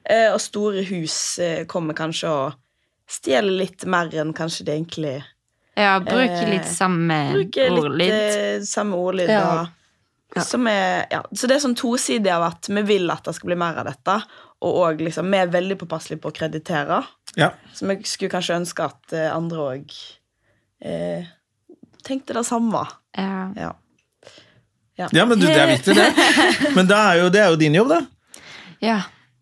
eh, 0.07 0.29
og 0.33 0.39
store 0.43 0.83
hus 0.91 1.17
eh, 1.43 1.65
kommer 1.69 1.97
kanskje 1.97 2.29
og 2.31 2.61
stjeler 3.07 3.61
litt 3.63 3.85
mer 3.87 4.11
enn 4.19 4.33
kanskje 4.35 4.65
det 4.67 4.73
egentlig 4.81 5.15
Ja, 5.77 5.99
bruke 6.03 6.41
Eh, 6.41 6.49
litt 6.51 6.67
samme 6.67 7.17
Bruker 7.31 7.75
litt 7.95 8.11
eh, 8.11 8.61
samme 8.67 8.97
ordlyd. 8.99 9.29
Ja. 9.31 9.61
og- 9.61 9.73
Som 10.35 10.67
er, 10.67 11.07
ja. 11.11 11.21
Så 11.31 11.47
det 11.47 11.55
er 11.55 11.63
sånn 11.63 11.77
tosidig 11.77 12.31
av 12.33 12.43
at 12.49 12.67
vi 12.69 12.83
vil 12.85 13.07
at 13.13 13.25
det 13.25 13.33
skal 13.37 13.51
bli 13.53 13.57
mer 13.59 13.79
av 13.79 13.87
dette, 13.87 14.17
og 14.65 14.75
også, 14.81 15.05
liksom, 15.05 15.31
vi 15.31 15.39
er 15.39 15.53
veldig 15.53 15.77
påpasselige 15.79 16.21
på 16.23 16.31
å 16.31 16.35
kreditere. 16.35 17.01
Ja. 17.39 17.51
Så 17.73 17.87
vi 17.89 17.99
skulle 18.09 18.33
kanskje 18.33 18.57
ønske 18.59 18.87
at 18.89 19.15
eh, 19.15 19.29
andre 19.31 19.67
òg 19.73 19.97
eh, 20.83 21.27
tenkte 22.05 22.37
det 22.37 22.45
samme. 22.47 22.83
Ja. 23.17 23.73
Ja. 24.97 25.07
ja, 25.13 25.25
men 25.29 25.37
du, 25.37 25.45
det 25.45 25.57
er 25.61 25.69
viktig, 25.69 25.93
det. 25.93 26.07
Men 26.77 26.87
da 26.89 27.03
er 27.11 27.19
jo, 27.21 27.29
det 27.33 27.41
er 27.43 27.51
jo 27.53 27.59
din 27.61 27.77
jobb, 27.77 27.91
da. 27.93 27.99
ja. 28.81 28.97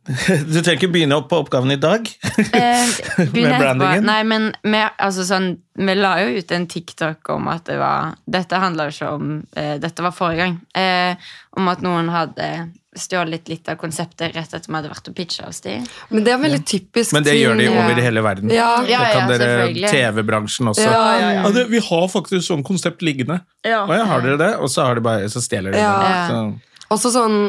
Du 0.52 0.60
trenger 0.62 0.78
ikke 0.78 0.92
begynne 0.94 1.18
opp 1.18 1.30
på 1.32 1.40
oppgaven 1.42 1.74
i 1.74 1.80
dag. 1.82 2.06
Eh, 2.46 2.86
etterpå. 2.86 3.42
brandingen? 3.58 4.06
Nei, 4.06 4.22
men 4.28 4.48
vi, 4.62 4.82
altså 4.82 5.26
sånn, 5.26 5.52
vi 5.82 5.98
la 5.98 6.16
jo 6.22 6.40
ut 6.40 6.56
en 6.56 6.68
TikTok 6.70 7.34
om 7.34 7.50
at 7.52 7.66
det 7.70 7.80
var 7.82 8.16
Dette 8.30 8.62
handla 8.62 8.88
jo 8.88 8.96
ikke 8.96 9.12
om 9.18 9.36
eh, 9.58 9.76
Dette 9.82 10.06
var 10.06 10.16
forrige 10.16 10.46
gang. 10.46 10.58
Eh, 10.78 11.32
om 11.58 11.72
at 11.72 11.82
noen 11.86 12.12
hadde 12.14 12.50
stjålet 12.96 13.50
litt 13.52 13.68
av 13.68 13.76
konseptet 13.76 14.32
rett 14.36 14.54
etter 14.56 14.70
vi 14.70 14.76
hadde 14.78 14.92
vært 14.92 15.10
og 15.12 15.16
pitcha 15.18 15.50
hos 15.50 15.60
de. 15.66 15.74
Men 16.14 16.24
det 16.24 16.32
er 16.32 16.40
veldig 16.40 16.62
typisk 16.70 17.16
Men 17.16 17.26
det 17.26 17.34
gjør 17.36 17.58
de 17.60 17.66
over 17.74 17.82
over 17.84 18.06
hele 18.06 18.24
verden. 18.24 18.54
Ja. 18.56 18.70
Ja, 18.88 19.02
det 19.02 19.10
kan 19.18 19.34
ja, 19.34 19.40
dere. 19.42 19.90
TV-bransjen 19.92 20.72
også. 20.72 20.86
Ja, 20.86 21.02
ja, 21.20 21.34
ja. 21.42 21.52
det, 21.58 21.66
vi 21.74 21.82
har 21.90 22.08
faktisk 22.14 22.46
sånn 22.48 22.64
konsept 22.68 23.04
liggende. 23.04 23.42
Ja. 23.68 23.84
Å 23.84 24.00
ja, 24.00 24.08
har 24.14 24.24
dere 24.24 24.40
det? 24.40 24.54
Og 24.62 24.72
så, 24.72 24.86
har 24.88 24.96
de 24.96 25.04
bare, 25.04 25.28
så 25.32 25.44
stjeler 25.44 25.76
de 25.76 25.84
Ja. 25.84 25.92
det. 26.00 26.16
Så, 26.32 26.86
Også 26.96 27.12
sånn 27.12 27.40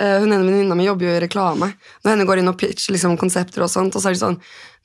Hun 0.00 0.32
ene 0.32 0.44
venninna 0.46 0.74
mi 0.78 0.86
jobber 0.86 1.04
jo 1.04 1.14
i 1.16 1.20
reklame. 1.26 1.72
Når 2.02 2.14
henne 2.14 2.24
går 2.28 2.40
inn 2.40 2.48
og 2.48 2.56
pitcher 2.58 2.94
liksom, 2.94 3.16
konsepter, 3.20 3.62
og 3.66 3.70
sånt, 3.70 3.94
og 3.96 4.02
så 4.02 4.08
er 4.08 4.16
det 4.16 4.22
sånn 4.24 4.38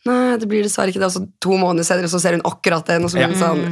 Nei, 0.07 0.37
det 0.39 0.47
blir 0.47 0.63
dessverre 0.63 0.91
ikke 0.93 1.01
det. 1.01 1.07
Og 1.09 1.15
så 1.15 1.21
to 1.43 1.57
måneder 1.59 1.83
senere 1.87 2.07
så 2.11 2.19
ser 2.21 2.37
hun 2.37 2.43
akkurat 2.47 2.85
den, 2.87 3.03
og 3.03 3.11
så 3.11 3.17
blir 3.17 3.31
hun 3.31 3.39
sånn 3.39 3.63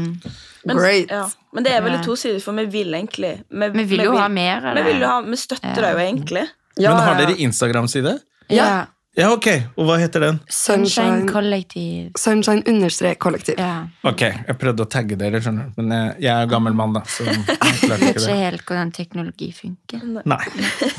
Men, 0.66 0.80
ja. 1.08 1.28
Men 1.54 1.64
det 1.64 1.72
er 1.76 1.84
veldig 1.86 2.00
Ja. 2.02 2.06
tosidig, 2.08 2.42
for 2.42 2.54
vi 2.58 2.66
vil 2.66 2.94
egentlig 2.98 3.44
Vi, 3.52 3.70
Vi 3.70 3.84
vil 3.84 4.06
jo 4.08 4.16
ha 4.18 4.28
mer 4.28 4.62
Vi, 4.76 4.82
vil 4.88 5.02
jo 5.04 5.08
ha, 5.08 5.22
vi 5.22 5.38
støtter 5.38 5.76
deg 5.86 5.94
jo 5.94 6.02
egentlig. 6.02 6.48
Ja, 6.78 6.96
men 6.96 7.04
har 7.06 7.16
dere 7.22 7.38
Instagram-side? 7.38 8.20
Ja. 8.50 8.86
Ja, 9.16 9.30
ok. 9.32 9.46
Og 9.80 9.86
hva 9.88 9.96
heter 10.02 10.20
den? 10.26 10.40
Sunshine 10.52 10.90
Sunshine, 10.90 11.28
Collective. 11.32 12.10
sunshine 12.20 12.64
understrek 12.68 13.20
kollektiv. 13.24 13.56
Ja. 13.62 13.86
Ok, 14.04 14.26
jeg 14.28 14.58
prøvde 14.60 14.84
å 14.84 14.90
tagge 14.92 15.16
dere, 15.20 15.40
skjønner 15.44 15.70
du. 15.70 15.78
Men 15.80 15.94
jeg, 15.96 16.10
jeg 16.26 16.32
er 16.34 16.44
jo 16.44 16.50
gammel 16.52 16.76
mann, 16.76 16.98
da. 16.98 17.04
Så 17.08 17.24
jeg 17.24 17.46
klarte 17.48 18.02
Vet 18.02 18.04
ikke 18.10 18.26
ikke 18.26 18.36
helt 18.42 18.66
hvordan 18.68 18.92
teknologi 18.98 19.50
funker. 19.56 20.04
Nei. 20.28 20.42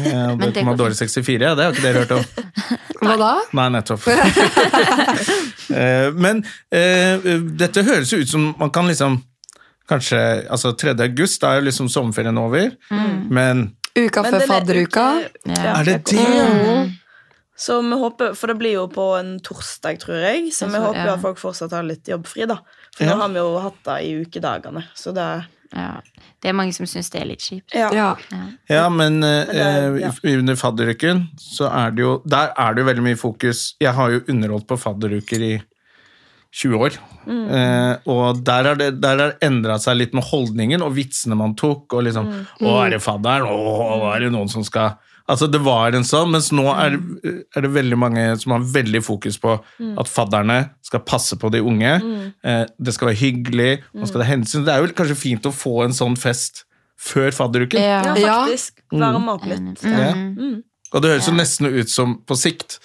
Jeg 0.01 0.39
vet 0.41 0.61
om 0.63 0.73
Adore 0.73 0.97
64, 0.97 1.37
ja. 1.45 1.53
Det 1.59 1.67
har 1.69 1.77
ikke 1.77 1.85
dere 1.85 2.05
hørt 2.07 2.17
om. 2.17 2.25
Hva 3.05 3.17
da? 3.21 3.33
Nei, 3.61 3.69
nettopp. 3.77 4.09
Eh, 5.67 6.13
Men 6.15 6.45
uh, 6.71 7.25
dette 7.59 7.83
høres 7.83 8.13
jo 8.15 8.21
ut 8.23 8.31
som 8.31 8.45
man 8.61 8.71
kan 8.71 8.87
liksom 8.87 9.17
Kanskje 9.91 10.19
altså 10.47 10.71
3. 10.79 10.93
august, 11.03 11.41
da 11.43 11.51
er 11.51 11.59
jo 11.61 11.65
liksom 11.67 11.89
sommerferien 11.91 12.39
over. 12.39 12.71
Men 13.31 13.65
Uka 13.99 14.23
før 14.27 14.39
er 14.41 14.47
fadderuka. 14.51 15.05
Ja. 15.47 15.75
er 15.81 15.91
det 15.91 15.97
det? 16.11 16.87
Så 17.57 17.81
vi 17.83 17.97
håper, 17.97 18.35
For 18.37 18.47
det 18.53 18.59
blir 18.61 18.75
jo 18.77 18.87
på 18.93 19.05
en 19.19 19.39
torsdag, 19.41 19.99
tror 20.03 20.19
jeg. 20.21 20.51
Så 20.53 20.67
Jeg 20.67 20.75
vi 20.75 20.81
håper 20.85 21.07
jo 21.07 21.13
at 21.15 21.23
folk 21.23 21.39
fortsatt 21.41 21.73
har 21.73 21.83
litt 21.89 22.05
jobbfri, 22.05 22.47
da. 22.47 22.59
For 22.97 23.05
Ja. 23.05 23.15
nå 23.15 23.21
har 23.23 23.29
vi 23.33 23.39
jo 23.41 23.59
hatt 23.65 23.79
det 23.85 23.99
i 24.05 24.15
ukedagene. 24.25 24.85
Så 24.95 25.15
det 25.15 25.47
Ja. 25.75 26.01
Det 26.41 26.49
er 26.51 26.53
mange 26.55 26.73
som 26.73 26.87
syns 26.87 27.11
det 27.11 27.21
er 27.23 27.27
litt 27.27 27.41
kjipt. 27.41 27.75
Ja. 27.75 27.89
Ja. 27.93 28.17
Ja, 28.69 28.89
men 28.89 29.23
eh, 29.25 29.99
ja. 30.01 30.13
under 30.23 30.55
fadderuken 30.55 31.29
så 31.37 31.67
er 31.73 31.91
det 31.91 32.03
jo 32.05 32.23
Der 32.29 32.53
er 32.57 32.75
det 32.75 32.85
jo 32.85 32.91
veldig 32.93 33.03
mye 33.03 33.17
fokus. 33.19 33.75
Jeg 33.81 33.93
har 33.93 34.11
jo 34.11 34.21
underholdt 34.29 34.67
på 34.69 34.79
fadderuker 34.79 35.43
i 35.43 35.63
20 36.53 36.79
år. 36.79 36.95
Mm. 37.27 37.49
Eh, 37.51 37.97
og 38.07 38.45
der 38.45 38.65
har 38.65 38.75
det, 38.77 39.01
der 39.01 39.35
endra 39.45 39.79
seg 39.83 39.97
litt 39.99 40.15
med 40.15 40.25
holdningen 40.25 40.83
og 40.83 40.95
vitsene 40.97 41.37
man 41.37 41.55
tok. 41.59 41.93
Og 41.93 42.05
liksom 42.05 42.27
Mm. 42.27 42.47
Å, 42.63 42.87
er 42.87 42.91
det 42.91 43.03
fadderen? 43.03 43.49
Å, 43.49 44.15
er 44.15 44.21
det 44.21 44.33
noen 44.33 44.49
som 44.49 44.63
skal 44.65 44.95
Altså, 45.29 45.49
det 45.51 45.59
var 45.65 45.91
en 45.97 46.05
sånn, 46.07 46.31
mens 46.31 46.53
nå 46.55 46.65
er, 46.71 46.91
Mm. 46.97 47.43
er 47.57 47.61
det 47.65 47.71
veldig 47.75 47.97
mange 47.99 48.39
som 48.39 48.53
har 48.53 48.61
veldig 48.61 49.03
fokus 49.03 49.37
på 49.43 49.57
at 49.99 50.07
fadderne 50.09 50.71
skal 50.87 51.01
passe 51.01 51.35
på 51.37 51.51
de 51.51 51.59
unge. 51.59 52.01
Mm. 52.01 52.33
Eh, 52.45 52.67
det 52.81 52.95
skal 52.95 53.09
være 53.09 53.19
hyggelig, 53.19 53.83
man 53.95 54.07
skal 54.07 54.21
ta 54.23 54.27
hensyn. 54.29 54.65
Det 54.65 54.73
er 54.73 54.85
jo 54.87 54.93
kanskje 54.95 55.17
fint 55.17 55.43
å 55.43 55.53
få 55.53 55.85
en 55.85 55.91
sånn 55.91 56.17
fest 56.17 56.65
før 56.97 57.31
fadderuken. 57.35 57.81
ja, 58.07 58.15
Ja. 58.15 58.47
faktisk. 58.47 58.73
Være 59.41 59.59
litt. 59.73 59.83
Ja. 59.83 60.13
Mm. 60.15 60.63
Og 60.95 61.03
det 61.03 61.11
høres 61.11 61.27
jo 61.27 61.33
nesten 61.35 61.67
ut 61.81 61.89
som 61.91 62.19
på 62.25 62.37
sikt 62.37 62.79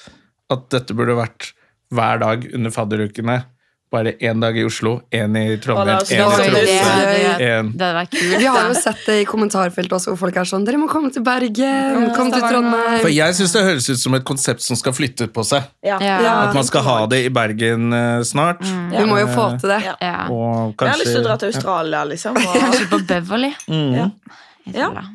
at 0.49 0.69
dette 0.69 0.93
burde 0.97 1.15
vært 1.15 1.53
hver 1.93 2.19
dag 2.19 2.49
under 2.53 2.71
fadderukene. 2.71 3.45
Bare 3.91 4.13
én 4.23 4.39
dag 4.39 4.55
i 4.55 4.61
Oslo, 4.63 5.01
én 5.11 5.33
i 5.35 5.57
Trondheim, 5.59 5.97
én 5.97 6.05
i. 6.05 6.15
Tromsø. 6.15 6.43
Det 6.47 6.61
det, 6.63 7.47
En. 7.47 7.71
det 7.75 7.83
hadde 7.83 7.97
vært 7.97 8.13
kult. 8.13 8.35
Vi 8.39 8.45
har 8.47 8.69
jo 8.69 8.75
sett 8.79 9.01
det 9.03 9.17
i 9.19 9.25
kommentarfeltet 9.27 9.95
også, 9.97 10.13
hvor 10.13 10.19
folk 10.21 10.37
er 10.39 10.47
sånn 10.47 10.63
Dere 10.63 10.79
må 10.79 10.87
komme 10.87 11.11
til 11.11 11.25
Bergen! 11.27 12.05
Kom 12.15 12.31
til 12.31 12.39
Trondheim!' 12.45 13.01
For 13.03 13.11
jeg 13.11 13.35
syns 13.35 13.51
det 13.51 13.65
høres 13.67 13.89
ut 13.91 13.99
som 13.99 14.15
et 14.15 14.23
konsept 14.23 14.63
som 14.63 14.79
skal 14.79 14.95
flytte 14.95 15.27
på 15.27 15.43
seg. 15.43 15.67
Ja. 15.83 15.99
Ja. 15.99 16.15
Ja. 16.23 16.35
At 16.45 16.55
man 16.55 16.63
skal 16.63 16.87
ha 16.87 16.95
det 17.11 17.19
i 17.25 17.29
Bergen 17.35 17.91
eh, 17.91 18.23
snart. 18.31 18.63
Vi 18.63 19.03
må 19.11 19.19
jo 19.19 19.27
få 19.35 19.51
til 19.59 19.75
det. 19.75 19.83
Ja. 19.89 19.99
Ja. 19.99 20.15
Og 20.31 20.71
Jeg 20.79 20.87
har 20.95 21.03
lyst 21.03 21.11
til 21.11 21.25
å 21.25 21.27
dra 21.27 21.39
til 21.43 21.51
Australia, 21.51 22.07
liksom. 22.07 22.39
Og, 22.39 22.59
Kanskje 22.63 22.89
på 22.95 23.03
Beverly. 23.11 23.53
Mm. 23.67 24.11
Ja. 24.71 24.89
det. 24.95 25.07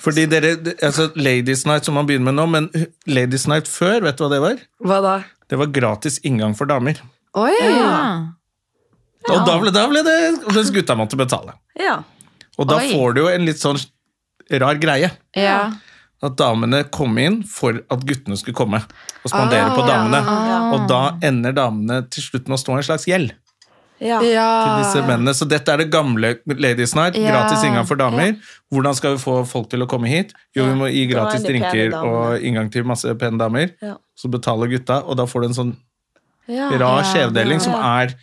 Fordi 0.00 0.30
dere, 0.30 0.54
altså 0.86 1.10
Ladies 1.18 1.66
Night 1.66 1.84
som 1.84 1.98
man 1.98 2.06
begynner 2.06 2.30
med 2.30 2.38
nå, 2.38 2.46
men 2.46 2.70
Ladies 3.10 3.50
Night 3.50 3.66
før, 3.66 4.04
vet 4.06 4.16
du 4.16 4.28
hva 4.28 4.30
det 4.32 4.44
var? 4.46 4.68
Hva 4.86 5.00
da? 5.02 5.22
Det 5.50 5.58
var 5.58 5.74
gratis 5.74 6.22
inngang 6.22 6.54
for 6.54 6.70
damer. 6.70 7.02
Oi! 7.38 7.52
Ja. 7.60 8.32
Og 9.30 9.44
da 9.46 9.58
ble, 9.60 9.70
da 9.74 9.84
ble 9.90 10.00
det 10.06 10.16
Mens 10.54 10.70
gutta 10.74 10.96
måtte 10.98 11.18
betale. 11.20 11.54
ja. 11.78 12.00
Og 12.58 12.66
da 12.68 12.76
Oi. 12.76 12.90
får 12.92 13.14
du 13.14 13.20
jo 13.22 13.28
en 13.30 13.44
litt 13.46 13.56
sånn 13.62 13.78
rar 14.60 14.76
greie. 14.82 15.08
Ja. 15.38 15.70
At 16.22 16.34
damene 16.36 16.82
kom 16.92 17.14
inn 17.22 17.38
for 17.48 17.78
at 17.88 18.02
guttene 18.04 18.36
skulle 18.36 18.56
komme 18.58 18.82
og 18.82 19.30
spandere 19.30 19.70
Ah, 19.70 19.76
på 19.76 19.86
damene. 19.86 20.20
ja. 20.20 20.58
Og 20.74 20.88
da 20.90 21.16
ender 21.24 21.52
damene 21.56 22.02
til 22.10 22.22
slutt 22.26 22.48
med 22.48 22.58
å 22.58 22.60
stå 22.60 22.74
i 22.74 22.76
en 22.82 22.82
slags 22.82 23.06
gjeld 23.08 23.32
Ja. 24.00 24.18
til 24.20 24.84
disse 24.84 25.06
mennene. 25.06 25.32
Så 25.32 25.48
dette 25.48 25.68
er 25.72 25.78
det 25.78 25.90
gamle 25.90 26.34
Ladies 26.46 26.94
Night. 26.94 27.14
Ja. 27.16 27.30
Gratis 27.30 27.64
inngang 27.64 27.86
for 27.86 27.96
damer. 27.96 28.36
Hvordan 28.72 28.94
skal 28.94 29.16
vi 29.16 29.22
få 29.24 29.46
folk 29.48 29.70
til 29.70 29.80
å 29.80 29.88
komme 29.88 30.08
hit? 30.08 30.34
Jo, 30.54 30.66
vi 30.66 30.74
må 30.74 30.90
gi 30.92 31.06
gratis 31.06 31.42
drinker 31.42 31.94
og 31.96 32.40
inngang 32.42 32.70
til 32.70 32.84
masse 32.84 33.06
pene 33.16 33.38
damer. 33.38 33.70
Ja. 33.80 33.94
Så 34.18 34.28
betaler 34.28 34.68
gutta, 34.68 35.02
og 35.06 35.16
da 35.16 35.24
får 35.24 35.40
du 35.40 35.46
en 35.46 35.54
sånn 35.54 35.72
Ja. 35.72 35.78
Rar 36.50 37.02
Ja. 37.02 37.08
skjevdeling 37.14 37.60
som 37.60 37.72
Ja. 37.72 38.02
er 38.02 38.14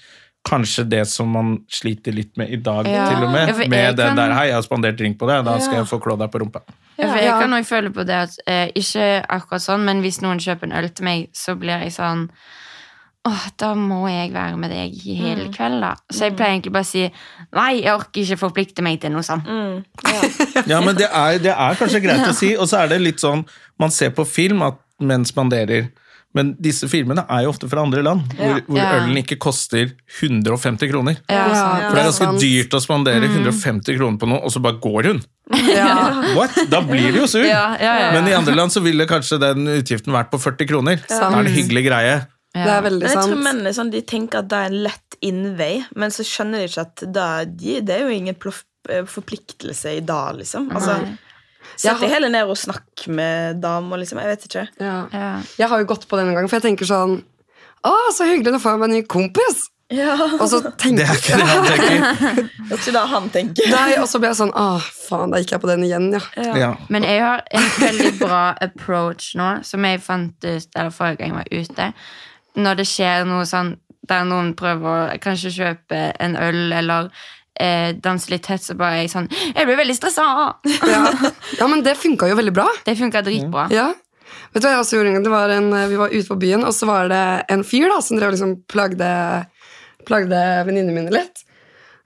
kanskje 0.48 0.88
det 0.90 1.06
som 1.08 1.28
man 1.30 1.58
sliter 1.68 2.14
litt 2.16 2.38
med 2.38 2.50
i 2.50 2.56
dag, 2.56 2.86
Ja. 2.88 3.10
til 3.10 3.24
og 3.26 3.32
med. 3.32 3.50
Ja, 3.50 3.68
med 3.68 3.96
den 3.98 4.08
kan- 4.08 4.16
der 4.16 4.32
'hei, 4.34 4.46
jeg 4.48 4.54
har 4.54 4.62
spandert 4.62 4.98
drink 4.98 5.18
på 5.18 5.28
deg, 5.28 5.44
da 5.46 5.58
skal 5.60 5.76
jeg 5.76 5.86
få 5.86 6.00
klå 6.00 6.18
deg 6.18 6.32
på 6.32 6.40
rumpa'. 6.40 6.62
Ja, 6.98 7.08
for 7.12 7.18
jeg 7.20 7.32
kan 7.42 7.52
også 7.54 7.76
føle 7.76 7.90
på 7.94 8.06
det 8.06 8.16
at 8.16 8.38
eh, 8.48 8.70
Ikke 8.76 9.26
akkurat 9.30 9.62
sånn, 9.62 9.84
men 9.86 10.02
hvis 10.02 10.22
noen 10.22 10.40
kjøper 10.40 10.64
en 10.64 10.72
øl 10.72 10.90
til 10.90 11.04
meg, 11.04 11.28
så 11.34 11.56
blir 11.60 11.80
jeg 11.84 11.92
sånn 11.92 12.30
Åh, 13.28 13.50
da 13.60 13.74
må 13.76 14.08
jeg 14.08 14.32
være 14.32 14.58
med 14.58 14.72
deg 14.72 14.94
i 15.06 15.16
hele 15.16 15.50
kveld, 15.52 15.82
da. 15.82 15.96
Så 16.14 16.20
jeg 16.30 16.38
pleier 16.38 16.54
egentlig 16.62 16.72
bare 16.72 16.84
å 16.84 16.86
si 16.86 17.12
Nei, 17.54 17.82
jeg 17.82 17.92
orker 17.94 18.22
ikke 18.24 18.38
forplikte 18.40 18.82
meg 18.82 19.02
til 19.02 19.12
noe 19.12 19.22
sånt. 19.22 19.46
Mm. 19.46 19.84
Ja. 20.06 20.64
Ja, 20.78 20.80
men 20.82 20.96
det 20.96 21.08
er, 21.12 21.38
det 21.38 21.52
er 21.52 21.76
kanskje 21.76 22.02
greit 22.02 22.26
å 22.26 22.34
si. 22.34 22.56
Og 22.56 22.68
så 22.70 22.84
er 22.84 22.88
det 22.88 23.02
litt 23.02 23.20
sånn 23.20 23.46
Man 23.80 23.90
ser 23.92 24.12
på 24.12 24.26
film 24.26 24.62
at 24.62 24.76
menn 25.02 25.26
spanderer. 25.26 25.90
Men 26.38 26.52
disse 26.62 26.88
filmene 26.92 27.24
er 27.28 27.46
jo 27.46 27.52
ofte 27.56 27.70
fra 27.72 27.82
andre 27.84 28.04
land, 28.06 28.28
hvor, 28.38 28.62
hvor 28.68 28.78
Ja. 28.80 28.92
ølen 29.00 29.18
ikke 29.24 29.40
koster 29.42 29.92
150 30.20 30.92
kroner. 30.92 31.18
Ja. 31.32 31.44
For 31.88 31.98
det 31.98 32.04
er 32.04 32.10
ganske 32.12 32.30
dyrt 32.44 32.78
å 32.78 32.82
spandere 32.84 33.26
150 33.32 33.98
kroner 33.98 34.22
på 34.22 34.30
noe, 34.30 34.40
og 34.46 34.54
så 34.54 34.62
bare 34.64 34.80
går 34.84 35.12
hun. 35.12 35.22
Ja. 35.74 35.92
What? 36.36 36.56
Da 36.70 36.82
blir 36.86 37.12
du 37.16 37.22
jo 37.24 37.28
sur. 37.32 37.44
Ja, 37.46 37.76
ja, 37.80 37.92
ja, 37.92 38.00
ja. 38.08 38.10
Men 38.18 38.28
i 38.30 38.36
andre 38.38 38.56
land 38.58 38.74
så 38.74 38.82
ville 38.84 39.08
kanskje 39.10 39.40
den 39.42 39.68
utgiften 39.78 40.14
vært 40.16 40.32
på 40.34 40.40
40 40.44 40.68
kroner. 40.70 41.00
Da 41.08 41.22
er 41.30 41.38
det 41.44 41.52
en 41.52 41.56
hyggelig 41.58 41.86
greie. 41.90 42.18
Det 42.58 42.72
er 42.74 42.82
veldig 42.82 43.06
sant. 43.06 43.14
jeg 43.14 43.24
tror 43.30 43.44
sant. 43.44 43.62
menn 43.64 43.74
sånn, 43.78 43.92
de 43.94 44.02
tenker 44.08 44.40
at 44.42 44.48
det 44.50 44.58
er 44.58 44.72
en 44.72 44.80
lett 44.88 45.18
innvei, 45.22 45.74
men 45.96 46.14
så 46.14 46.26
skjønner 46.26 46.64
de 46.64 46.70
ikke 46.72 46.86
at 46.88 47.04
det, 47.14 47.28
de, 47.62 47.76
det 47.86 47.96
er 47.98 48.06
jo 48.08 48.16
ingen 48.16 48.38
plof, 48.40 48.64
eh, 48.90 49.04
forpliktelse 49.06 49.94
i 50.00 50.02
dag, 50.06 50.40
liksom. 50.42 50.72
Altså, 50.74 50.96
Nei. 51.04 51.18
Sett 51.76 51.92
Jeg 51.92 52.02
deg 52.02 52.14
heller 52.16 52.32
ned 52.34 52.50
og 52.50 52.58
snakk 52.58 53.08
med 53.12 53.60
damer, 53.62 54.02
liksom. 54.02 54.22
Jeg 54.24 54.34
vet 54.34 54.46
ikke. 54.50 54.68
Ja. 54.82 54.98
Ja. 55.14 55.32
Jeg 55.60 55.72
har 55.72 55.82
jo 55.84 55.90
gått 55.90 56.08
på 56.10 56.18
det 56.20 56.28
en 56.28 56.38
gang, 56.38 56.48
for 56.50 56.60
jeg 56.60 56.70
tenker 56.72 56.90
sånn 56.90 57.20
Å, 57.88 57.96
så 58.16 58.26
hyggelig, 58.26 58.56
nå 58.56 58.62
får 58.62 58.74
jeg 58.76 58.82
meg 58.82 58.90
en 58.90 58.96
ny 58.98 59.04
kompis! 59.10 59.68
Ja. 59.94 60.18
Og 60.36 60.50
så 60.52 60.60
tenker 60.82 61.06
Det 61.06 61.08
er 61.08 61.22
ikke 61.22 61.38
det 61.40 61.48
han 61.48 61.68
tenker. 61.70 62.02
Det 62.68 62.76
er 62.76 62.82
ikke 62.82 62.96
det 62.98 63.04
han 63.14 63.30
tenker. 63.32 63.70
Nei, 63.72 63.90
og 64.02 64.08
så 64.12 64.20
blir 64.20 64.34
jeg 64.34 64.40
sånn 64.42 64.54
Åh, 64.58 64.88
faen, 65.08 65.32
da 65.32 65.40
gikk 65.42 65.54
jeg 65.56 65.64
på 65.64 65.70
den 65.72 65.86
igjen, 65.88 66.10
ja. 66.18 66.24
Ja. 66.58 66.72
Men 66.92 67.08
jeg 67.08 67.24
har 67.24 67.46
en 67.56 67.70
veldig 67.80 68.14
bra 68.20 68.42
approach 68.68 69.32
nå, 69.40 69.52
som 69.68 69.88
jeg 69.88 70.04
fant 70.04 70.36
ut 70.44 70.68
eller 70.76 70.92
forrige 70.96 71.22
gang 71.22 71.36
jeg 71.36 71.38
var 71.40 71.52
ute. 71.72 71.92
Når 72.58 72.82
det 72.82 72.88
skjer 72.90 73.28
noe 73.30 73.46
sånn 73.48 73.76
der 74.08 74.24
noen 74.28 74.54
prøver 74.56 74.88
å 75.14 75.18
kanskje 75.24 75.52
kjøpe 75.52 75.98
en 76.24 76.38
øl 76.40 76.72
eller 76.76 77.10
eh, 77.60 77.94
danse 78.04 78.32
litt 78.32 78.46
tett, 78.48 78.64
så 78.64 78.76
bare 78.78 79.04
jeg 79.04 79.12
sånn 79.12 79.30
Jeg 79.30 79.68
blir 79.68 79.80
veldig 79.80 79.96
stressa! 79.98 80.26
Ja, 80.88 81.02
ja 81.60 81.70
men 81.70 81.84
det 81.86 81.98
funka 82.00 82.30
jo 82.30 82.38
veldig 82.40 82.54
bra. 82.56 82.68
Det 82.86 82.98
funka 83.00 83.24
dritbra. 83.26 83.68
Ja. 83.74 83.92
Vet 84.54 84.64
du 84.64 84.68
hva 84.68 84.76
jeg 84.76 84.84
også 84.84 85.00
gjorde? 85.00 85.24
Det 85.26 85.34
var 85.34 85.54
en, 85.54 85.72
Vi 85.92 86.00
var 86.00 86.14
ute 86.14 86.28
på 86.30 86.40
byen, 86.42 86.66
og 86.68 86.76
så 86.76 86.90
var 86.90 87.12
det 87.12 87.24
en 87.54 87.66
fyr 87.68 87.90
da, 87.92 88.00
som 88.04 88.20
drev 88.20 88.34
liksom 88.36 88.56
plagde, 88.72 89.10
plagde 90.08 90.44
venninnene 90.68 90.96
mine 90.96 91.14
litt. 91.14 91.44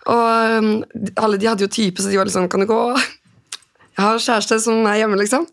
Og 0.09 0.57
um, 0.57 0.71
alle 1.21 1.37
de 1.37 1.49
hadde 1.49 1.67
jo 1.67 1.71
type, 1.71 2.01
så 2.01 2.09
de 2.09 2.17
var 2.17 2.25
litt 2.25 2.33
sånn 2.33 2.49
Kan 2.49 2.63
du 2.63 2.69
gå? 2.69 2.81
Jeg 3.91 4.01
har 4.01 4.23
kjæreste 4.23 4.57
som 4.63 4.87
er 4.89 5.01
hjemme, 5.03 5.19
liksom. 5.19 5.45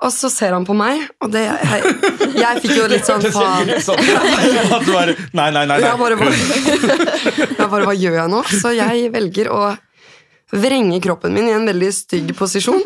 Og 0.00 0.12
så 0.14 0.30
ser 0.32 0.54
han 0.56 0.64
på 0.64 0.72
meg, 0.76 1.02
og 1.20 1.28
det 1.34 1.42
Jeg, 1.44 1.92
jeg 2.38 2.62
fikk 2.64 2.72
jo 2.78 2.86
litt 2.88 3.04
sånn 3.08 3.24
faen. 3.34 3.68
At 3.76 4.86
du 4.86 4.92
bare 4.94 5.16
Nei, 5.36 5.50
nei, 5.52 5.66
nei. 5.68 5.78
Jeg 5.84 6.00
bare, 6.00 6.16
bare, 7.74 7.84
hva 7.84 7.94
gjør 7.96 8.16
jeg 8.22 8.32
nå? 8.32 8.42
Så 8.62 8.72
jeg 8.76 9.10
velger 9.12 9.50
å 9.52 9.62
vrenge 10.50 10.98
kroppen 11.04 11.34
min 11.36 11.46
i 11.46 11.52
en 11.54 11.68
veldig 11.68 11.90
stygg 11.94 12.32
posisjon. 12.38 12.80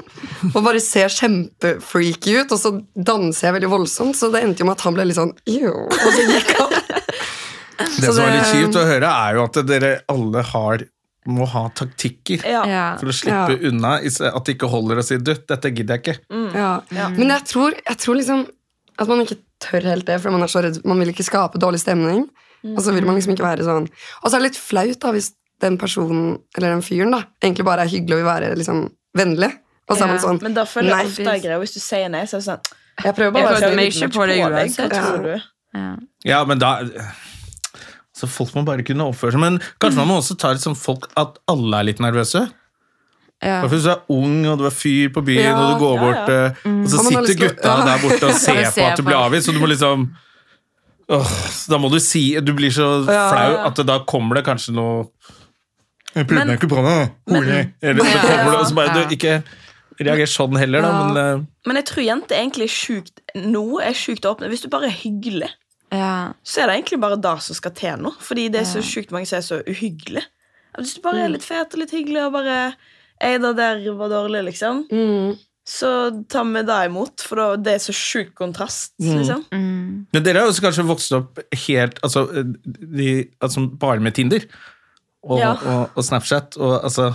Og 0.50 0.58
bare 0.66 0.82
ser 0.84 1.12
kjempefreaky 1.12 2.40
ut, 2.42 2.52
og 2.52 2.60
så 2.60 2.74
danser 2.92 3.48
jeg 3.48 3.56
veldig 3.60 3.70
voldsomt. 3.72 4.18
Så 4.18 4.28
det 4.34 4.42
endte 4.44 4.64
jo 4.64 4.68
med 4.68 4.76
at 4.76 4.84
han 4.84 4.98
ble 4.98 5.06
litt 5.08 5.20
sånn 5.20 5.32
Og 5.32 5.94
så 6.02 6.26
gikk 6.28 6.52
han. 6.58 6.74
Det 7.74 8.04
Så 8.04 8.12
som 8.18 8.26
er 8.26 8.36
litt 8.36 8.50
kjipt 8.52 8.76
å 8.78 8.84
høre, 8.86 9.08
er 9.08 9.38
jo 9.38 9.46
at 9.48 9.62
dere 9.66 9.94
alle 10.12 10.44
har 10.50 10.84
må 11.26 11.46
ha 11.48 11.68
taktikker 11.70 12.44
Ja. 12.44 12.96
For 13.00 13.06
å 13.06 13.14
slippe 13.16 13.54
Ja. 13.56 13.68
unna. 13.70 13.94
At 13.96 14.44
det 14.44 14.56
ikke 14.58 14.68
holder 14.68 14.96
å 15.00 15.04
si 15.04 15.16
'du, 15.16 15.34
dette 15.34 15.70
gidder 15.74 15.98
jeg 15.98 16.02
ikke'. 16.02 16.54
Ja. 16.54 17.08
Men 17.10 17.28
jeg 17.28 17.44
tror, 17.44 17.72
jeg 17.72 17.96
tror 17.98 18.16
liksom 18.16 18.46
at 18.98 19.08
man 19.08 19.20
ikke 19.20 19.38
tør 19.60 19.82
helt 19.82 20.06
det, 20.06 20.20
for 20.20 20.30
man 20.30 20.42
er 20.42 20.46
så 20.46 20.62
redd. 20.62 20.84
Man 20.84 20.98
vil 20.98 21.08
ikke 21.08 21.24
skape 21.24 21.58
dårlig 21.58 21.80
stemning. 21.80 22.28
Og 22.64 22.80
så 22.80 22.92
vil 22.94 23.04
man 23.04 23.14
liksom 23.16 23.34
ikke 23.36 23.44
være 23.44 23.64
sånn 23.66 23.88
Og 24.24 24.30
så 24.30 24.36
er 24.36 24.40
det 24.40 24.46
litt 24.52 24.56
flaut 24.56 24.98
da 25.00 25.10
hvis 25.12 25.32
den 25.60 25.76
personen, 25.78 26.38
eller 26.56 26.70
den 26.72 26.82
fyren, 26.82 27.10
da 27.12 27.22
egentlig 27.42 27.64
bare 27.64 27.84
er 27.84 27.88
hyggelig 27.88 28.16
og 28.16 28.22
vil 28.22 28.30
være 28.32 28.56
liksom 28.56 28.90
vennlig. 29.16 29.52
Og 29.88 29.98
så 29.98 30.04
er 30.04 30.06
man 30.08 30.18
sånn 30.18 30.42
Men 30.42 30.54
da 30.54 30.64
føler 30.64 30.96
jeg 30.96 31.06
ofte 31.06 31.24
det 31.24 31.44
er. 31.44 31.58
Hvis 31.60 31.74
du 31.74 31.80
sier 31.80 32.08
nei, 32.08 32.24
så 32.24 32.36
er 32.36 32.40
det 32.40 32.48
sånn 32.48 32.60
Jeg 33.04 33.14
prøver 33.14 33.38
Jeg 33.38 33.44
bare 33.44 33.68
å 33.68 33.84
ikke 33.84 34.08
på 34.14 34.26
det 34.26 34.36
deg, 34.36 34.52
uansett. 34.52 34.90
Tror 34.90 35.22
du? 35.22 35.42
Ja. 35.74 35.96
Ja, 36.24 36.44
men 36.44 36.58
da 36.58 36.80
Så 38.14 38.28
folk 38.30 38.52
må 38.54 38.62
bare 38.66 38.84
kunne 38.86 39.06
oppføre 39.10 39.34
seg. 39.34 39.40
Men 39.42 39.56
kanskje 39.82 39.98
man 39.98 40.08
må 40.12 40.18
også 40.20 40.36
ta 40.38 40.52
litt 40.54 40.62
sånn 40.62 40.76
folk 40.78 41.08
at 41.18 41.40
alle 41.50 41.80
er 41.80 41.88
litt 41.90 42.02
nervøse. 42.04 42.44
Ja. 43.44 43.58
Hvis 43.68 43.82
du 43.84 43.90
er 43.90 44.04
ung 44.14 44.44
og 44.48 44.60
du 44.60 44.68
er 44.68 44.72
fyr 44.72 45.10
på 45.12 45.20
byen, 45.26 45.42
Ja, 45.50 45.56
og 45.58 45.72
du 45.74 45.82
går 45.82 45.96
ja, 45.96 46.02
bort, 46.04 46.28
eh, 46.32 46.68
og 46.70 46.86
så 46.88 47.00
sitter 47.02 47.26
lyst 47.26 47.40
gutta 47.42 47.72
ja. 47.74 47.86
der 47.90 48.04
borte 48.04 48.28
og 48.30 48.38
ser 48.44 48.60
på 48.70 48.84
at 48.86 48.96
du 48.96 49.02
blir 49.04 49.16
det. 49.16 49.24
avvist, 49.26 49.48
så 49.50 49.52
du 49.56 49.58
må 49.60 49.68
liksom 49.72 50.06
Åh, 51.12 51.32
Da 51.68 51.76
må 51.82 51.90
du 51.92 51.98
si 52.00 52.22
Du 52.40 52.54
blir 52.56 52.72
så 52.72 52.86
flau 53.04 53.50
ja. 53.58 53.66
at 53.68 53.82
da 53.84 53.98
kommer 54.08 54.38
det 54.38 54.44
kanskje 54.46 54.72
noe 54.72 55.02
Jeg 56.14 56.24
prøvde 56.30 56.46
meg 56.48 56.56
ikke 56.56 56.70
på 56.72 56.80
det. 56.86 56.94
da 57.28 57.42
Eller 57.90 58.08
så 58.08 58.22
kommer 58.22 58.48
det, 58.54 58.60
og 58.62 58.66
så 58.70 58.78
bare 58.78 58.94
du, 58.94 59.12
Ikke 59.18 59.34
reager 60.00 60.30
sånn 60.30 60.56
heller, 60.58 60.80
da, 60.86 60.88
Ja. 60.94 61.02
men 61.02 61.20
eh, 61.20 61.44
Men 61.68 61.76
jeg 61.82 61.88
tror 61.90 62.06
jenter 62.06 62.40
egentlig 62.40 62.70
er 62.70 62.74
sjukt 62.78 63.20
Noe 63.36 63.82
er 63.84 63.98
sjukt 63.98 64.24
åpne. 64.30 64.48
Hvis 64.48 64.64
du 64.64 64.70
bare 64.72 64.88
er 64.88 64.96
hyggelig, 65.02 65.50
Ja. 65.92 66.32
så 66.42 66.62
er 66.62 66.66
det 66.66 66.74
egentlig 66.78 67.00
bare 67.00 67.16
det 67.20 67.34
som 67.42 67.54
skal 67.54 67.70
til 67.72 67.96
nå. 68.02 68.12
Fordi 68.20 68.48
det 68.50 68.60
er 68.62 68.64
så 68.70 68.80
sjukt 68.82 69.10
mange 69.12 69.26
som 69.26 69.38
er 69.38 69.46
så 69.46 69.60
uhyggelige. 69.68 70.24
At 70.74 70.82
Hvis 70.84 70.94
du 70.96 71.00
bare 71.02 71.14
Mm. 71.20 71.24
er 71.24 71.28
litt 71.36 71.44
fet 71.44 71.74
og 71.74 71.78
litt 71.78 71.90
hyggelig 71.92 72.26
og 72.26 72.32
bare 72.32 72.74
Ei, 73.22 73.38
det 73.38 73.56
der 73.56 73.92
var 73.94 74.08
dårlig, 74.10 74.44
liksom. 74.44 74.88
mm. 74.90 75.38
Så 75.66 76.26
tar 76.28 76.44
vi 76.44 76.62
det 76.62 76.86
imot, 76.90 77.20
for 77.22 77.36
da, 77.36 77.56
det 77.56 77.72
er 77.74 77.78
så 77.78 77.92
sjuk 77.94 78.34
kontrast. 78.34 78.92
liksom 79.00 79.44
Mm. 79.52 80.06
Men 80.12 80.22
dere 80.22 80.40
har 80.40 80.48
også 80.48 80.60
kanskje 80.60 80.84
vokst 80.84 81.12
opp 81.12 81.38
helt 81.68 82.00
altså, 82.02 82.26
de, 82.64 83.30
altså 83.40 83.66
bare 83.78 84.00
med 84.00 84.14
Tinder 84.14 84.44
og, 85.22 85.38
Ja. 85.38 85.52
og, 85.52 85.90
og 85.96 86.04
Snapchat. 86.04 86.56
Og, 86.58 86.82
altså, 86.84 87.14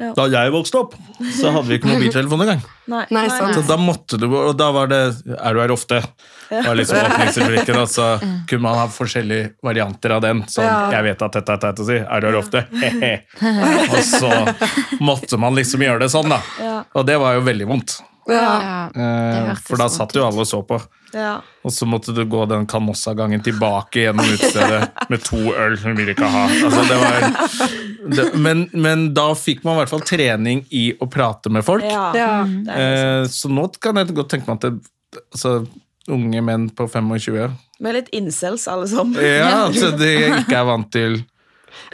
Ja. 0.00 0.10
Da 0.16 0.24
jeg 0.32 0.52
vokste 0.54 0.78
opp, 0.80 0.94
så 1.36 1.50
hadde 1.52 1.68
vi 1.68 1.76
ikke 1.76 1.90
mobiltelefon 1.94 2.40
engang. 2.46 2.62
Nei, 2.90 3.02
Nei, 3.12 3.26
sant. 3.28 3.54
Så 3.58 3.62
da 3.68 3.76
måtte 3.78 4.16
du, 4.18 4.24
og 4.32 4.54
da 4.58 4.70
var 4.74 4.88
det 4.90 5.00
Er 5.36 5.54
du 5.54 5.60
her 5.60 5.70
ofte? 5.70 6.00
Det 6.48 6.62
var 6.66 6.74
liksom 6.80 6.98
åpningsreplikken, 7.06 7.76
og 7.82 7.90
så 7.92 8.06
kunne 8.48 8.64
man 8.64 8.78
ha 8.80 8.86
forskjellige 8.90 9.52
varianter 9.62 10.16
av 10.16 10.24
den. 10.24 10.40
Sånn, 10.50 10.64
Ja. 10.66 10.78
jeg 10.96 11.06
vet 11.10 11.22
at 11.28 11.36
dette 11.38 11.52
er 11.58 11.62
teit 11.68 11.82
å 11.84 11.86
si. 11.92 11.98
Er 12.00 12.24
du 12.24 12.30
her 12.30 12.38
ofte? 12.40 12.64
He-he. 12.82 13.12
Og 13.92 14.00
så 14.08 14.32
måtte 15.04 15.38
man 15.38 15.54
liksom 15.60 15.84
gjøre 15.84 16.02
det 16.06 16.10
sånn, 16.16 16.32
da. 16.32 16.40
Og 16.96 17.06
det 17.06 17.20
var 17.22 17.36
jo 17.38 17.44
veldig 17.46 17.68
vondt. 17.70 18.00
Ja. 18.28 18.90
Ja. 18.94 19.48
Eh, 19.50 19.54
For 19.66 19.80
da 19.80 19.88
satt 19.88 20.14
jo 20.14 20.24
alle 20.26 20.44
og 20.44 20.48
så 20.48 20.60
på. 20.66 20.80
Ja. 21.14 21.40
Og 21.66 21.72
så 21.74 21.86
måtte 21.88 22.12
du 22.14 22.22
gå 22.30 22.44
den 22.46 22.66
Canossa-gangen 22.70 23.42
tilbake 23.42 24.04
gjennom 24.04 24.28
utestedet 24.30 25.08
med 25.10 25.24
to 25.26 25.40
øl 25.50 25.74
som 25.80 25.94
du 25.94 26.02
ville 26.02 26.14
ikke 26.14 26.28
ha. 26.30 26.44
Altså, 26.46 26.84
det 26.86 26.98
var, 27.00 27.26
det, 28.14 28.26
men, 28.38 28.64
men 28.72 29.08
da 29.16 29.30
fikk 29.34 29.64
man 29.66 29.78
i 29.78 29.82
hvert 29.82 29.92
fall 29.94 30.04
trening 30.06 30.62
i 30.70 30.90
å 31.00 31.08
prate 31.10 31.50
med 31.52 31.66
folk. 31.66 31.86
Ja. 31.86 32.10
Ja. 32.16 32.32
Eh, 32.76 33.24
så 33.30 33.50
nå 33.50 33.66
kan 33.82 33.98
jeg 33.98 34.14
godt 34.14 34.30
tenke 34.36 34.50
meg 34.52 34.60
at 34.60 34.68
det, 34.68 35.24
altså, 35.34 35.56
unge 36.10 36.42
menn 36.46 36.68
på 36.74 36.86
25 36.90 37.56
Med 37.80 37.96
litt 37.96 38.08
incels, 38.16 38.66
alle 38.68 38.86
sammen. 38.90 39.18
Ja, 39.24 39.66
altså, 39.66 39.90
de 39.96 40.12
ikke 40.42 40.58
er 40.58 40.68
vant 40.68 40.90
til 40.94 41.20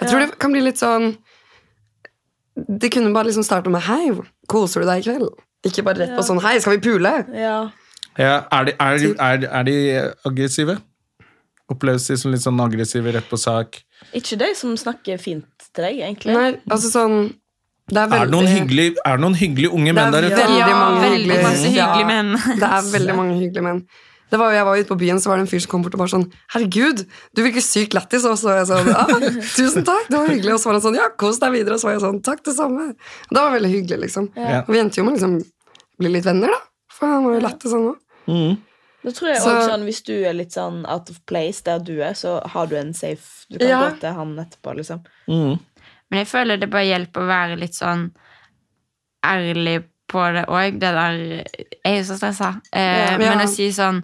Jeg 0.00 0.08
tror 0.08 0.22
det 0.22 0.28
kan 0.40 0.54
bli 0.54 0.62
litt 0.64 0.80
sånn 0.80 1.14
Det 2.56 2.88
kunne 2.94 3.12
bare 3.12 3.28
liksom 3.28 3.44
starte 3.44 3.70
med 3.72 3.84
'hei, 3.84 4.14
koser 4.48 4.80
du 4.80 4.88
deg 4.88 5.02
i 5.02 5.08
kveld?' 5.10 5.34
Ikke 5.66 5.84
bare 5.86 6.04
rett 6.04 6.14
på 6.16 6.24
sånn 6.26 6.40
'hei, 6.42 6.58
skal 6.62 6.76
vi 6.76 6.82
pule?' 6.88 7.14
Ja. 7.34 7.56
ja, 8.18 8.36
er, 8.52 8.68
de, 8.68 8.76
er, 8.80 9.08
er, 9.18 9.48
er 9.60 9.66
de 9.66 9.76
aggressive? 10.28 10.78
Oppleves 11.72 12.06
de 12.06 12.16
som 12.20 12.30
litt 12.30 12.44
sånn 12.44 12.60
aggressive, 12.62 13.10
rett 13.12 13.26
på 13.26 13.38
sak? 13.40 13.80
Ikke 14.14 14.38
de 14.38 14.52
som 14.54 14.76
snakker 14.78 15.18
fint 15.18 15.68
til 15.74 15.88
deg, 15.88 15.98
egentlig. 15.98 16.36
Nei, 16.36 16.54
altså 16.70 16.92
sånn 16.92 17.16
Det 17.86 18.02
er 18.02 18.10
Er 18.10 18.26
det 18.26 18.34
noen 18.34 18.46
veldig 18.46 18.60
hyggelige, 18.60 18.98
er 19.04 19.18
det 19.18 19.22
noen 19.22 19.38
hyggelige 19.38 19.70
unge 19.74 19.92
menn 19.94 20.08
er 20.08 20.14
der 20.14 20.26
ute? 20.30 20.44
Ja, 20.58 20.68
mange 20.74 21.00
veldig 21.06 21.28
mange 21.30 21.46
masse 21.46 21.70
hyggelige 21.70 22.10
menn. 22.10 22.30
Det 22.60 22.70
er 22.70 22.92
veldig 22.92 23.16
mange 23.18 23.34
hyggelige 23.40 23.66
menn. 23.66 23.80
Det 24.30 24.38
var 24.40 24.50
jo, 24.50 24.56
Jeg 24.56 24.66
var 24.66 24.76
ute 24.76 24.90
på 24.90 24.98
byen, 24.98 25.20
så 25.22 25.30
var 25.30 25.38
det 25.38 25.44
en 25.46 25.50
fyr 25.50 25.60
som 25.62 25.70
kom 25.70 25.82
bort 25.84 25.94
og 25.94 26.00
bare 26.02 26.10
sånn 26.10 26.26
'Herregud, 26.50 27.04
du 27.36 27.42
virker 27.42 27.62
sykt 27.62 27.94
lættis.' 27.94 28.26
Og 28.26 28.38
så 28.38 28.50
var 28.50 28.56
jeg 28.58 28.66
sånn 28.72 28.88
ah, 28.90 29.06
'Tusen 29.54 29.86
takk, 29.86 30.08
det 30.10 30.18
var 30.18 30.26
hyggelig.' 30.26 30.54
Og 30.54 30.60
så 30.60 30.66
var 30.66 30.78
han 30.78 30.86
sånn 30.86 30.98
'Ja, 30.98 31.08
kos 31.14 31.38
deg 31.38 31.52
videre.' 31.54 31.78
Og 31.78 31.80
så 31.80 31.86
var 31.86 31.94
jeg 31.94 32.02
sånn 32.02 32.22
'Takk, 32.22 32.42
det 32.42 32.54
samme'. 32.56 32.94
Det 33.30 33.38
var 33.38 33.54
veldig 33.54 33.70
hyggelig, 33.70 34.00
liksom. 34.06 34.30
Ja. 34.34 34.64
Og 34.66 34.70
vi 34.74 34.80
endte 34.82 34.98
jo 34.98 35.04
med 35.06 35.14
liksom 35.14 35.42
bli 35.98 36.08
litt 36.08 36.24
venner, 36.24 36.48
da. 36.48 36.60
For 36.92 37.06
han 37.06 37.24
var 37.24 37.34
jo 37.34 37.40
lættis, 37.46 37.72
han 37.72 37.86
òg. 37.92 37.96
Mm. 38.28 38.56
Da 39.04 39.10
tror 39.12 39.28
jeg 39.28 39.40
Så- 39.42 39.50
også 39.50 39.68
sånn, 39.70 39.84
Hvis 39.84 40.02
du 40.04 40.12
er 40.24 40.32
litt 40.34 40.50
sånn 40.52 40.84
out 40.90 41.10
of 41.10 41.20
place 41.26 41.60
der 41.62 41.78
du 41.78 42.00
er, 42.02 42.12
så 42.14 42.40
har 42.46 42.66
du 42.66 42.76
en 42.76 42.92
safe 42.92 43.46
Du 43.50 43.58
kan 43.58 43.68
Ja. 43.68 43.90
gå 43.90 44.00
til 44.00 44.12
han 44.12 44.36
etterpå, 44.36 44.74
liksom. 44.76 45.04
Mm. 45.28 45.60
Men 46.10 46.18
jeg 46.18 46.26
føler 46.26 46.56
det 46.58 46.70
bare 46.70 46.84
hjelper 46.86 47.20
å 47.22 47.26
være 47.28 47.58
litt 47.58 47.74
sånn 47.74 48.10
ærlig 49.24 49.84
på 50.08 50.22
det 50.34 50.46
òg. 50.48 50.78
Det 50.80 50.92
der 50.94 51.12
Jeg 51.12 51.66
er 51.84 51.96
jo 51.98 52.02
så 52.04 52.16
stressa. 52.18 52.60
Eh, 52.72 53.10
Ja. 53.12 53.18
Men 53.18 53.38
å 53.38 53.48
si 53.48 53.68
sånn 53.70 54.02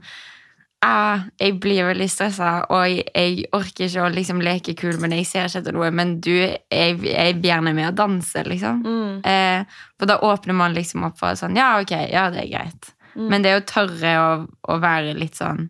ah, 0.84 1.26
Jeg 1.40 1.58
blir 1.62 1.86
veldig 1.88 2.08
stressa, 2.10 2.52
og 2.72 2.86
jeg, 2.88 3.04
jeg 3.14 3.44
orker 3.56 3.86
ikke 3.86 4.06
å 4.06 4.12
liksom 4.12 4.42
leke 4.44 4.76
kul, 4.78 4.96
men 5.02 5.14
jeg 5.16 5.28
ser 5.28 5.48
ikke 5.48 5.62
etter 5.62 5.76
noe. 5.76 5.90
Men 5.94 6.16
du, 6.24 6.32
jeg, 6.34 6.98
jeg 7.06 7.36
vil 7.38 7.50
gjerne 7.50 7.74
med 7.76 7.90
å 7.90 7.96
danse, 8.02 8.44
liksom. 8.48 8.82
Mm. 8.86 9.20
Eh, 9.28 9.84
for 9.98 10.10
da 10.10 10.18
åpner 10.26 10.58
man 10.58 10.76
liksom 10.76 11.06
opp 11.08 11.20
for 11.20 11.38
sånn 11.38 11.58
Ja, 11.58 11.74
ok, 11.82 11.94
ja, 12.12 12.28
det 12.34 12.46
er 12.46 12.50
greit. 12.50 12.92
Mm. 13.14 13.28
Men 13.28 13.44
det 13.44 13.52
er 13.52 13.60
å 13.60 13.68
tørre 13.68 14.16
å, 14.18 14.28
å 14.72 14.80
være 14.82 15.14
litt 15.18 15.36
sånn 15.36 15.68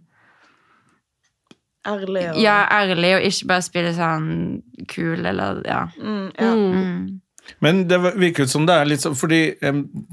Ærlig 1.88 2.28
og 2.30 2.38
Ja, 2.38 2.60
ærlig, 2.70 3.16
og 3.16 3.24
ikke 3.26 3.48
bare 3.50 3.66
spille 3.66 3.90
sånn 3.96 4.28
kul, 4.90 5.24
eller 5.26 5.62
ja. 5.66 5.80
Mm, 5.98 6.28
ja. 6.38 6.52
Mm. 6.54 7.22
Men 7.58 7.80
det 7.90 7.98
virker 7.98 8.46
ut 8.46 8.52
som 8.52 8.68
det 8.68 8.76
er 8.78 8.86
litt 8.86 9.02
sånn 9.02 9.16
Fordi 9.18 9.40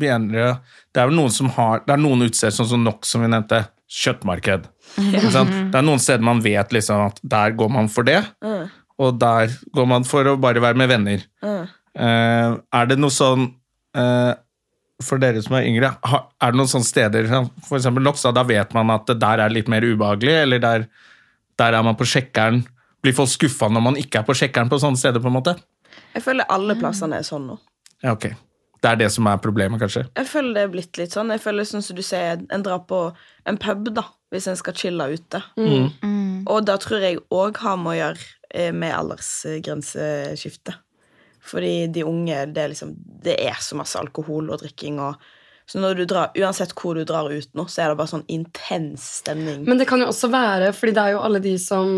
mener, 0.02 0.58
det 0.90 1.02
er 1.02 1.12
vel 1.12 1.18
noen 1.20 1.34
som 1.34 1.52
har 1.54 1.84
Det 1.86 1.94
er 1.94 2.02
noen 2.02 2.26
utesteder, 2.26 2.56
sånn 2.58 2.72
som 2.72 2.88
NOx, 2.88 3.14
som 3.14 3.22
vi 3.22 3.30
nevnte. 3.30 3.68
Kjøttmarked. 3.90 4.68
Det 4.98 5.76
er 5.76 5.86
noen 5.86 6.00
steder 6.02 6.24
man 6.26 6.42
vet 6.44 6.72
liksom 6.76 7.06
at 7.08 7.20
der 7.24 7.52
går 7.58 7.70
man 7.72 7.88
for 7.92 8.04
det, 8.08 8.24
Mm. 8.44 8.70
og 9.00 9.20
der 9.20 9.54
går 9.76 9.88
man 9.88 10.04
for 10.04 10.24
å 10.26 10.38
bare 10.42 10.60
være 10.64 10.76
med 10.78 10.90
venner. 10.90 11.22
Mm. 11.44 11.68
Eh, 11.96 12.58
er 12.80 12.86
det 12.90 12.98
noe 13.00 13.10
sånn 13.12 13.46
eh, 13.96 14.34
For 15.02 15.18
dere 15.18 15.42
som 15.42 15.56
er 15.56 15.64
yngre, 15.70 15.94
har, 16.04 16.26
er 16.44 16.52
det 16.52 16.60
noen 16.60 16.68
sånne 16.68 16.86
steder 16.86 17.24
f.eks. 17.30 17.68
For 17.70 17.78
eksempel 17.80 18.04
NOx, 18.04 18.22
da, 18.28 18.32
da 18.36 18.44
vet 18.44 18.74
man 18.76 18.90
at 18.92 19.06
det 19.08 19.16
der 19.22 19.40
er 19.46 19.50
litt 19.50 19.70
mer 19.72 19.82
ubehagelig, 19.88 20.34
eller 20.44 20.60
der, 20.60 20.84
der 21.58 21.74
er 21.78 21.84
man 21.88 21.96
på 21.96 22.04
sjekkeren. 22.06 22.66
Blir 23.02 23.16
folk 23.16 23.32
skuffa 23.32 23.70
når 23.72 23.82
man 23.86 23.96
ikke 23.96 24.20
er 24.20 24.28
på 24.28 24.36
sjekkeren 24.36 24.68
på 24.70 24.76
sånne 24.82 25.00
steder? 25.00 25.22
på 25.24 25.32
en 25.32 25.38
måte? 25.38 25.54
Jeg 26.14 26.24
føler 26.26 26.44
alle 26.52 26.76
plassene 26.76 27.16
er 27.22 27.24
sånn 27.24 27.48
nå. 27.48 27.56
Ja, 28.04 28.12
ok. 28.18 28.28
Det 28.80 28.92
er 28.92 29.00
det 29.02 29.10
som 29.12 29.28
er 29.28 29.42
problemet, 29.44 29.82
kanskje? 29.82 30.06
Jeg 30.16 30.28
føler 30.30 30.56
det 30.56 30.64
er 30.64 30.74
blitt 30.74 31.00
litt 31.02 31.16
sånn. 31.16 31.34
Jeg 31.34 31.44
føler 31.44 31.68
sånn 31.68 31.84
som 31.84 31.98
du 31.98 32.04
sier, 32.06 32.40
En 32.50 32.64
drar 32.64 32.86
på 32.88 33.02
en 33.50 33.60
pub 33.60 33.90
da 33.96 34.06
hvis 34.30 34.48
en 34.48 34.60
skal 34.60 34.78
chille 34.78 35.08
ute. 35.10 35.42
Mm. 35.58 35.90
Mm. 36.06 36.36
Og 36.50 36.62
da 36.68 36.78
tror 36.82 37.02
jeg 37.04 37.18
òg 37.34 37.58
har 37.64 37.80
med 37.82 37.96
å 37.96 37.98
gjøre 37.98 38.28
eh, 38.54 38.70
med 38.76 38.94
aldersgrenseskiftet. 38.94 40.78
Fordi 41.50 41.88
de 41.90 42.04
unge, 42.06 42.44
det 42.54 42.62
er 42.62 42.72
liksom 42.74 42.92
Det 43.24 43.34
er 43.42 43.58
så 43.64 43.78
masse 43.80 43.98
alkohol 43.98 44.52
og 44.52 44.60
drikking 44.62 45.00
og 45.02 45.16
Så 45.70 45.80
når 45.80 46.02
du 46.02 46.04
drar, 46.10 46.32
uansett 46.38 46.74
hvor 46.78 46.98
du 46.98 47.06
drar 47.06 47.30
ut 47.30 47.52
nå, 47.54 47.66
så 47.70 47.84
er 47.84 47.92
det 47.92 47.98
bare 48.00 48.10
sånn 48.10 48.26
intens 48.34 49.04
stemning. 49.20 49.68
Men 49.70 49.78
det 49.78 49.86
kan 49.90 50.02
jo 50.02 50.08
også 50.10 50.32
være, 50.34 50.72
fordi 50.74 50.96
det 50.98 51.04
er 51.04 51.14
jo 51.14 51.20
alle 51.28 51.42
de 51.44 51.52
som 51.62 51.92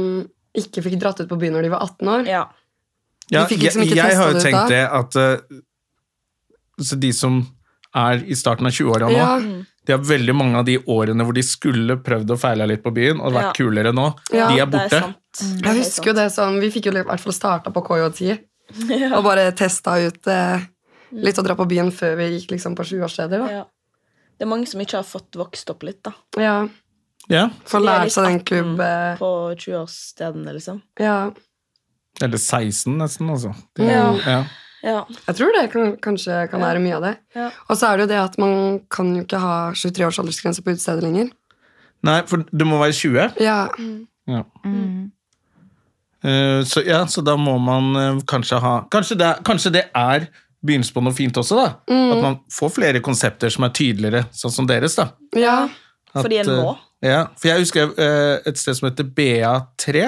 ikke 0.59 0.83
fikk 0.83 0.97
dratt 0.99 1.21
ut 1.23 1.29
på 1.29 1.37
byen 1.39 1.55
når 1.55 1.63
de 1.63 1.71
var 1.71 1.85
18 1.85 2.11
år. 2.15 2.25
ja. 2.27 2.41
Ja, 3.31 3.45
fikk 3.47 3.61
jeg, 3.61 3.69
liksom 3.69 3.85
ikke 3.85 3.95
jeg 3.95 4.17
har 4.19 4.33
jo 4.33 4.41
tenkt 4.43 4.73
det 4.73 4.81
at 4.91 5.15
eh, 5.21 5.61
så 6.79 6.99
de 6.99 7.11
som 7.13 7.41
er 7.95 8.21
i 8.27 8.35
starten 8.35 8.65
av 8.65 8.71
20-åra 8.71 9.09
nå, 9.09 9.17
Ja. 9.17 9.39
de 9.85 9.91
har 9.91 9.99
veldig 9.99 10.35
mange 10.35 10.55
av 10.57 10.65
de 10.65 10.77
årene 10.79 11.25
hvor 11.25 11.33
de 11.33 11.41
skulle 11.43 11.97
prøvd 12.03 12.31
og 12.31 12.39
feila 12.39 12.65
litt 12.69 12.83
på 12.83 12.93
byen 12.93 13.19
og 13.19 13.33
vært 13.33 13.49
Ja. 13.49 13.53
kulere 13.57 13.91
nå, 13.93 14.13
Ja, 14.31 14.47
de 14.47 14.59
er 14.61 14.65
Det 14.65 14.79
er 14.79 14.89
borte. 14.89 15.03
er 15.03 15.63
Jeg 15.73 15.83
husker 15.83 16.05
jo 16.05 16.13
det 16.13 16.31
sånn, 16.31 16.59
Vi 16.61 16.69
fikk 16.71 16.85
jo 16.85 16.91
i 16.91 17.03
hvert 17.03 17.19
fall 17.19 17.33
starta 17.33 17.71
på 17.73 17.83
KJ10 17.85 18.39
og 19.17 19.23
bare 19.23 19.51
testa 19.51 19.97
ut 19.99 20.27
eh, 20.27 20.61
litt 21.11 21.35
å 21.37 21.43
dra 21.43 21.55
på 21.55 21.67
byen 21.67 21.91
før 21.91 22.15
vi 22.15 22.29
gikk 22.39 22.51
liksom 22.51 22.73
på 22.75 22.83
20-årssteder. 22.87 23.49
Ja. 23.51 23.65
Det 24.39 24.45
er 24.47 24.49
mange 24.49 24.65
som 24.67 24.79
ikke 24.79 24.95
har 25.01 25.03
fått 25.03 25.31
vokst 25.35 25.69
opp 25.69 25.83
litt, 25.83 26.01
da. 26.03 26.13
Ja, 26.39 26.67
Ja, 27.29 27.49
Få 27.65 27.79
De 27.79 27.85
lært 27.85 28.11
seg 28.11 28.23
den 28.25 28.39
18 28.39 28.45
klubb... 28.45 28.79
eh, 28.79 29.17
På 29.17 29.53
20-årsstedene, 29.55 30.53
liksom. 30.55 30.81
Ja. 30.99 31.31
Eller 32.21 32.37
16, 32.37 32.97
nesten, 32.97 33.29
altså. 33.29 33.53
Det, 33.75 33.85
Ja. 34.25 34.43
Ja. 34.83 35.01
Jeg 35.27 35.37
tror 35.37 35.53
det 35.55 35.63
kan, 35.73 35.95
kanskje 36.01 36.43
kan 36.51 36.63
være 36.63 36.81
mye 36.83 36.97
av 36.97 37.05
det. 37.05 37.13
Ja. 37.37 37.49
Og 37.69 37.77
så 37.77 37.89
er 37.91 37.99
det 37.99 38.07
jo 38.07 38.11
det 38.13 38.19
at 38.21 38.37
man 38.41 38.81
kan 38.91 39.13
jo 39.15 39.23
ikke 39.25 39.41
ha 39.41 39.55
23 39.77 40.07
års 40.07 40.19
aldersgrense 40.23 40.63
på 40.65 40.73
utestedet 40.73 41.05
lenger. 41.05 41.31
Nei, 42.07 42.19
for 42.29 42.45
du 42.49 42.65
må 42.65 42.81
være 42.81 42.97
20. 42.97 43.41
Ja, 43.43 43.65
Ja. 44.29 44.43
Mm. 44.65 45.11
Uh, 46.21 46.61
så, 46.69 46.83
ja, 46.85 47.01
så 47.09 47.23
da 47.25 47.33
må 47.33 47.55
man 47.57 47.95
uh, 47.97 48.19
kanskje 48.29 48.59
ha 48.61 48.75
Kanskje 48.93 49.15
det, 49.17 49.29
kanskje 49.41 49.71
det 49.73 49.81
er 49.97 50.27
begynnelsen 50.61 50.93
på 50.93 51.01
noe 51.01 51.15
fint 51.17 51.37
også, 51.41 51.57
da. 51.57 51.71
Mm. 51.89 52.11
At 52.13 52.21
man 52.21 52.35
får 52.53 52.73
flere 52.75 53.01
konsepter 53.01 53.49
som 53.49 53.65
er 53.65 53.73
tydeligere, 53.73 54.27
sånn 54.37 54.53
som 54.53 54.69
deres. 54.69 54.99
da. 54.99 55.07
ja. 55.41 55.63
At, 56.11 56.21
Fordi 56.21 56.41
en 56.43 56.53
må. 56.59 56.73
Uh, 56.75 56.87
Ja, 57.01 57.21
for 57.33 57.49
jeg 57.49 57.63
husker 57.63 57.95
et 58.45 58.59
sted 58.61 58.77
som 58.77 58.85
heter 58.85 59.07
BA3. 59.17 60.03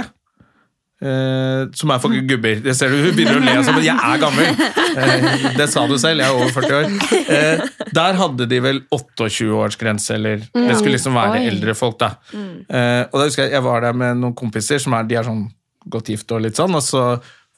Eh, 1.03 1.63
som 1.77 1.91
er 1.93 2.01
for 2.03 2.15
gubber. 2.31 2.61
Det 2.63 2.75
ser 2.77 2.93
du, 2.93 2.99
Hun 3.03 3.17
begynner 3.17 3.39
å 3.39 3.43
le 3.43 3.75
men 3.75 3.85
jeg 3.85 3.95
er 4.09 4.21
gammel! 4.21 4.63
Uh, 4.93 5.47
det 5.57 5.67
sa 5.71 5.85
du 5.89 5.95
selv, 6.01 6.23
jeg 6.23 6.29
er 6.29 6.37
over 6.37 6.53
40 6.55 6.77
år. 6.79 6.89
Uh, 7.27 7.89
der 7.93 8.19
hadde 8.19 8.47
de 8.49 8.61
vel 8.63 8.81
28-årsgrense, 8.93 10.17
eller 10.17 10.43
det 10.53 10.77
skulle 10.79 10.97
liksom 10.97 11.17
være 11.17 11.41
Oi. 11.41 11.45
eldre 11.51 11.75
folk. 11.77 11.99
da. 12.01 12.15
Eh, 12.33 13.03
og 13.09 13.19
da 13.19 13.27
husker 13.27 13.45
jeg 13.45 13.53
jeg 13.57 13.65
var 13.65 13.83
der 13.85 13.97
med 13.97 14.19
noen 14.21 14.35
kompiser 14.37 14.81
som 14.81 14.95
er, 14.97 15.05
de 15.09 15.19
er 15.19 15.27
sånn 15.27 15.45
godt 15.93 16.09
gift 16.13 16.31
og 16.33 16.41
litt 16.45 16.57
sånn, 16.57 16.73
og 16.73 16.83
så 16.85 17.03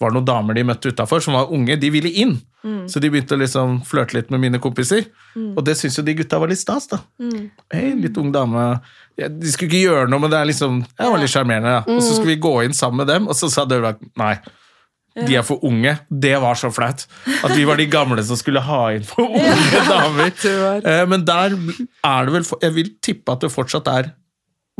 var 0.01 0.11
det 0.11 0.17
noen 0.17 0.27
damer 0.27 0.57
de 0.57 0.65
møtte 0.67 0.91
utafor 0.91 1.23
som 1.23 1.37
var 1.37 1.51
unge. 1.55 1.77
De 1.79 1.91
ville 1.93 2.11
inn. 2.23 2.35
Så 2.89 2.99
de 2.99 3.11
begynte 3.13 3.35
å 3.37 3.39
liksom 3.39 3.77
flørte 3.85 4.17
litt 4.17 4.31
med 4.33 4.41
mine 4.41 4.59
kompiser. 4.59 5.05
Og 5.37 5.61
det 5.67 5.77
syns 5.79 5.99
jo 5.99 6.03
de 6.05 6.15
gutta 6.17 6.39
var 6.41 6.49
litt 6.51 6.59
stas. 6.59 6.89
da. 6.91 6.99
Hei, 7.71 7.93
litt 8.01 8.17
ung 8.19 8.31
dame. 8.33 8.65
Ja, 9.17 9.29
de 9.31 9.51
skulle 9.51 9.69
ikke 9.71 9.85
gjøre 9.87 10.09
noe, 10.11 10.19
men 10.19 10.31
det 10.33 10.39
er 10.41 10.49
liksom, 10.49 10.81
Jeg 10.99 11.11
var 11.13 11.21
litt 11.21 11.31
sjarmerende. 11.31 11.71
Ja. 11.77 11.81
Og 11.87 12.01
så 12.03 12.17
skulle 12.17 12.33
vi 12.33 12.41
gå 12.43 12.53
inn 12.65 12.73
sammen 12.75 13.03
med 13.03 13.07
dem, 13.13 13.27
og 13.31 13.37
så 13.39 13.47
sa 13.53 13.63
dørvakten 13.69 14.11
nei. 14.19 14.33
De 15.15 15.37
er 15.39 15.45
for 15.47 15.63
unge. 15.63 15.93
Det 16.11 16.33
var 16.43 16.57
så 16.59 16.67
flaut. 16.75 17.05
At 17.47 17.53
vi 17.55 17.63
var 17.63 17.79
de 17.79 17.85
gamle 17.87 18.19
som 18.27 18.35
skulle 18.35 18.59
ha 18.59 18.81
inn 18.91 19.05
for 19.07 19.31
unge 19.39 19.83
damer. 19.87 20.33
Eh, 20.83 21.05
Men 21.07 21.23
der 21.23 21.55
er 21.55 22.25
det 22.27 22.33
vel 22.35 22.47
Jeg 22.65 22.75
vil 22.75 22.89
tippe 22.99 23.31
at 23.31 23.45
det 23.45 23.53
fortsatt 23.53 23.87
er 23.87 24.09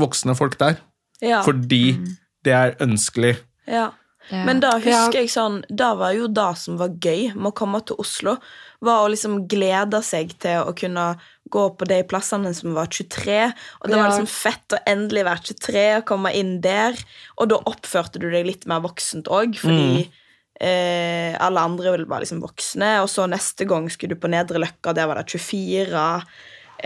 voksne 0.01 0.35
folk 0.35 0.57
der. 0.59 0.81
Ja. 1.23 1.39
Fordi 1.47 1.95
det 2.43 2.51
er 2.51 2.75
ønskelig. 2.83 3.37
Ja. 3.71 3.93
Ja. 4.27 4.41
Men 4.43 4.57
da 4.59 4.71
husker 4.81 5.19
jeg 5.19 5.29
sånn 5.29 5.59
Da 5.69 5.91
var 5.93 6.15
jo 6.17 6.25
det 6.33 6.47
som 6.57 6.79
var 6.79 6.95
gøy 6.97 7.27
med 7.35 7.51
å 7.51 7.55
komme 7.55 7.77
til 7.85 7.99
Oslo, 8.01 8.35
var 8.81 9.03
å 9.05 9.11
liksom 9.13 9.43
glede 9.47 9.99
seg 10.03 10.31
til 10.41 10.65
å 10.65 10.73
kunne 10.75 11.11
gå 11.51 11.63
på 11.77 11.87
de 11.89 12.01
plassene 12.09 12.51
som 12.57 12.73
var 12.75 12.89
23. 12.91 13.39
Og 13.81 13.89
det 13.89 13.99
var 13.99 14.09
liksom 14.09 14.29
fett 14.29 14.75
å 14.75 14.81
endelig 14.89 15.25
være 15.27 15.43
23 15.51 15.85
og 15.99 16.07
komme 16.09 16.33
inn 16.37 16.57
der. 16.63 16.97
Og 17.39 17.51
da 17.51 17.61
oppførte 17.69 18.21
du 18.21 18.27
deg 18.31 18.47
litt 18.47 18.65
mer 18.69 18.81
voksent 18.85 19.29
òg, 19.31 19.57
fordi 19.61 20.07
eh, 20.59 21.37
alle 21.37 21.67
andre 21.69 21.95
være 22.01 22.25
liksom 22.25 22.41
voksne. 22.43 22.97
Og 23.03 23.11
så 23.11 23.29
neste 23.29 23.67
gang 23.69 23.87
skulle 23.93 24.17
du 24.17 24.23
på 24.23 24.31
Nedre 24.33 24.61
Løkka, 24.63 24.95
der 24.97 25.09
var 25.11 25.21
det 25.21 25.29
24. 25.35 26.05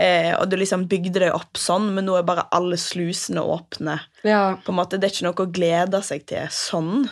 Eh, 0.00 0.32
og 0.36 0.46
du 0.50 0.58
liksom 0.60 0.86
bygde 0.90 1.24
deg 1.24 1.34
opp 1.34 1.58
sånn, 1.58 1.90
men 1.96 2.06
nå 2.06 2.14
er 2.18 2.26
bare 2.28 2.46
alle 2.54 2.78
slusene 2.78 3.42
åpne 3.42 3.98
ja. 4.22 4.54
på 4.62 4.72
en 4.72 4.78
måte, 4.78 5.00
Det 5.00 5.08
er 5.08 5.16
ikke 5.16 5.26
noe 5.26 5.46
å 5.46 5.50
glede 5.50 6.02
seg 6.06 6.28
til 6.30 6.46
sånn, 6.54 7.08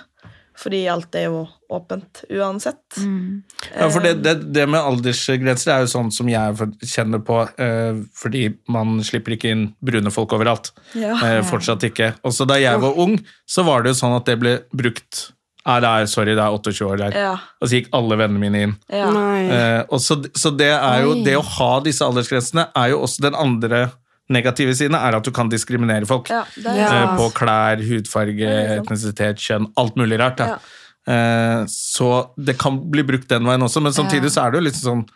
fordi 0.59 0.83
alt 0.91 1.15
er 1.15 1.29
jo 1.29 1.45
åpent 1.71 2.25
uansett. 2.33 2.99
Ja, 3.77 3.87
for 3.93 4.03
det, 4.03 4.17
det, 4.25 4.35
det 4.57 4.65
med 4.71 4.81
aldersgrenser 4.81 5.75
er 5.75 5.85
jo 5.85 5.91
sånn 5.93 6.11
som 6.15 6.31
jeg 6.31 6.69
kjenner 6.83 7.23
på, 7.23 7.41
eh, 7.61 8.01
fordi 8.19 8.49
man 8.73 8.99
slipper 9.07 9.37
ikke 9.37 9.53
inn 9.55 9.65
brune 9.85 10.13
folk 10.15 10.35
overalt. 10.35 10.73
Ja. 10.99 11.15
Eh, 11.15 11.41
fortsatt 11.47 11.87
ikke. 11.87 12.15
Også 12.27 12.49
da 12.49 12.59
jeg 12.59 12.81
var 12.83 12.99
ung, 12.99 13.19
så 13.47 13.67
var 13.69 13.85
det 13.85 13.95
jo 13.95 14.01
sånn 14.01 14.17
at 14.19 14.27
det 14.31 14.39
ble 14.43 14.61
brukt 14.75 15.29
Nei, 15.69 15.83
det 15.85 15.89
er, 15.91 16.07
sorry, 16.09 16.33
det 16.33 16.41
er 16.41 16.55
28 16.55 16.85
år 16.87 17.01
der. 17.03 17.17
Ja. 17.19 17.33
Og 17.61 17.69
så 17.69 17.77
gikk 17.77 17.91
alle 17.93 18.17
vennene 18.17 18.41
mine 18.41 18.61
inn. 18.65 18.71
Ja. 18.89 19.09
Eh, 19.13 19.81
og 19.93 20.01
så, 20.01 20.17
så 20.33 20.49
det 20.57 20.71
er 20.73 21.03
jo 21.05 21.11
Oi. 21.13 21.25
Det 21.27 21.35
å 21.37 21.43
ha 21.45 21.73
disse 21.85 22.07
aldersgrensene 22.07 22.71
er 22.73 22.95
jo 22.95 23.03
også 23.05 23.27
den 23.27 23.37
andre 23.37 23.83
negative 24.31 24.75
siden, 24.77 24.95
er 24.99 25.17
at 25.17 25.25
du 25.25 25.31
kan 25.35 25.49
diskriminere 25.49 26.07
folk. 26.09 26.29
Ja, 26.33 26.43
er 26.59 26.77
Ja. 26.77 26.89
Eh, 27.03 27.17
på 27.17 27.31
klær, 27.37 27.81
hudfarge, 27.83 28.51
etnisitet, 28.79 29.41
kjønn, 29.41 29.71
alt 29.77 29.97
mulig 29.97 30.19
rart. 30.21 30.39
Ja. 30.41 30.59
Eh, 31.09 31.65
så 31.67 32.31
det 32.37 32.59
kan 32.59 32.79
bli 32.91 33.03
brukt 33.03 33.29
den 33.29 33.45
veien 33.49 33.63
også, 33.65 33.81
men 33.83 33.93
samtidig 33.93 34.31
så 34.31 34.47
er 34.47 34.51
det 34.53 34.61
jo 34.61 34.65
litt 34.69 34.75
sånn 34.83 35.07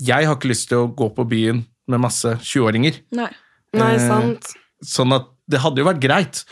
Jeg 0.00 0.26
har 0.26 0.36
ikke 0.36 0.50
lyst 0.50 0.68
til 0.68 0.78
å 0.84 0.94
gå 0.94 1.08
på 1.14 1.24
byen 1.26 1.64
med 1.88 2.00
masse 2.00 2.36
20-åringer. 2.42 3.00
Nei. 3.12 3.30
Nei, 3.72 3.94
eh, 3.94 4.08
sant. 4.08 4.52
Sånn 4.84 5.14
at 5.14 5.26
det 5.48 5.60
hadde 5.60 5.78
jo 5.78 5.84
vært 5.84 6.00
greit 6.00 6.44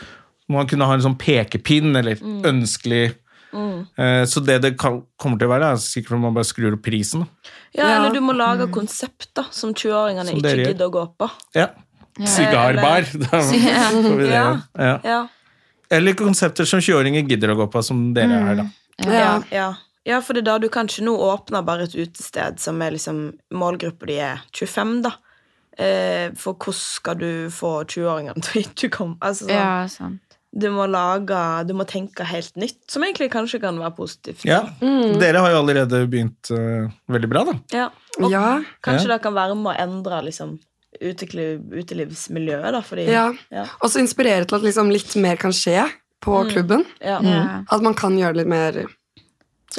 om 0.49 0.55
man 0.55 0.67
kunne 0.67 0.85
ha 0.85 0.93
en 0.93 1.01
sånn 1.01 1.17
pekepinn 1.17 1.95
eller 1.95 2.15
Mm. 2.15 2.41
ønskelig 2.43 3.15
Mm. 3.53 4.25
Så 4.25 4.43
det 4.43 4.61
det 4.63 4.77
kan, 4.79 5.03
kommer 5.15 5.37
til 5.37 5.47
å 5.47 5.51
være, 5.51 5.73
er 5.73 5.75
sikkert 5.77 6.15
om 6.15 6.21
man 6.21 6.33
bare 6.33 6.43
skrur 6.43 6.73
opp 6.73 6.81
prisen. 6.81 7.27
Ja, 7.75 7.99
eller 7.99 8.11
du 8.11 8.19
må 8.19 8.33
lage 8.33 8.65
konsept 8.73 9.27
da, 9.35 9.43
som 9.51 9.75
20-åringene 9.75 10.25
Som 10.31 10.39
ikke 10.39 10.73
gidder 10.73 10.89
å 10.89 10.91
gå 10.91 11.03
på. 11.19 11.29
Ja. 11.53 11.67
Det. 13.13 14.29
Ja. 14.29 14.61
Ja. 14.77 14.99
Ja. 15.03 15.21
Eller 15.93 16.13
konsepter 16.17 16.65
som 16.65 16.79
20-åringer 16.81 17.27
gidder 17.29 17.51
å 17.53 17.57
gå 17.59 17.67
på, 17.73 17.81
som 17.85 18.13
dere 18.15 18.39
er, 18.39 18.55
da. 18.61 18.65
Ja, 19.05 19.33
ja. 19.53 19.67
ja, 20.07 20.19
for 20.21 20.33
det 20.33 20.41
er 20.43 20.47
da 20.51 20.55
du 20.63 20.69
kanskje 20.73 21.03
nå 21.05 21.13
åpner 21.21 21.65
bare 21.65 21.85
et 21.87 21.93
utested 21.97 22.59
som 22.61 22.81
er 22.81 22.95
liksom 22.95 23.19
målgruppa 23.53 24.09
di 24.09 24.17
er 24.21 24.41
25, 24.55 24.95
da. 25.05 25.11
Eh, 25.77 26.29
for 26.37 26.53
hvordan 26.53 26.77
skal 26.77 27.17
du 27.17 27.29
få 27.53 27.79
20-åringene 27.89 28.41
til 28.45 28.59
å 28.61 28.63
ikke 28.67 28.89
komme? 28.93 29.17
Altså, 29.25 29.47
sånn, 29.49 29.55
Ja, 29.57 29.87
sant. 29.89 30.37
du 30.53 30.67
må 30.69 30.85
lage 30.85 31.39
Du 31.65 31.73
må 31.73 31.85
tenke 31.89 32.25
helt 32.29 32.53
nytt, 32.61 32.77
som 32.93 33.01
egentlig 33.05 33.31
kanskje 33.33 33.59
kan 33.61 33.77
være 33.81 33.95
positivt. 33.97 34.45
Ja. 34.45 34.59
Dere 34.81 35.41
har 35.41 35.49
jo 35.55 35.61
allerede 35.63 36.03
begynt 36.09 36.51
uh, 36.53 36.89
veldig 37.09 37.29
bra, 37.33 37.43
da. 37.49 37.55
Ja. 37.73 37.87
Og 38.21 38.29
Ja. 38.31 38.59
kanskje 38.85 39.09
Ja. 39.09 39.15
det 39.17 39.21
kan 39.25 39.33
være 39.33 39.55
med 39.57 39.73
å 39.73 39.79
endre 39.81 40.21
liksom, 40.29 40.59
utekliv, 41.01 41.61
utelivsmiljøet, 41.73 42.71
da, 42.75 42.81
fordi 42.85 43.07
Ja. 43.09 43.27
Ja. 43.51 43.67
Og 43.81 43.91
så 43.91 44.01
inspirere 44.03 44.45
til 44.45 44.59
at 44.59 44.65
liksom 44.65 44.91
litt 44.93 45.15
mer 45.15 45.39
kan 45.41 45.51
skje 45.55 45.85
på 46.23 46.43
klubben. 46.51 46.85
Ja. 47.03 47.19
Mm. 47.19 47.65
At 47.71 47.81
man 47.83 47.95
kan 47.97 48.17
gjøre 48.17 48.33
det 48.33 48.43
litt 48.43 48.53
mer 48.53 48.83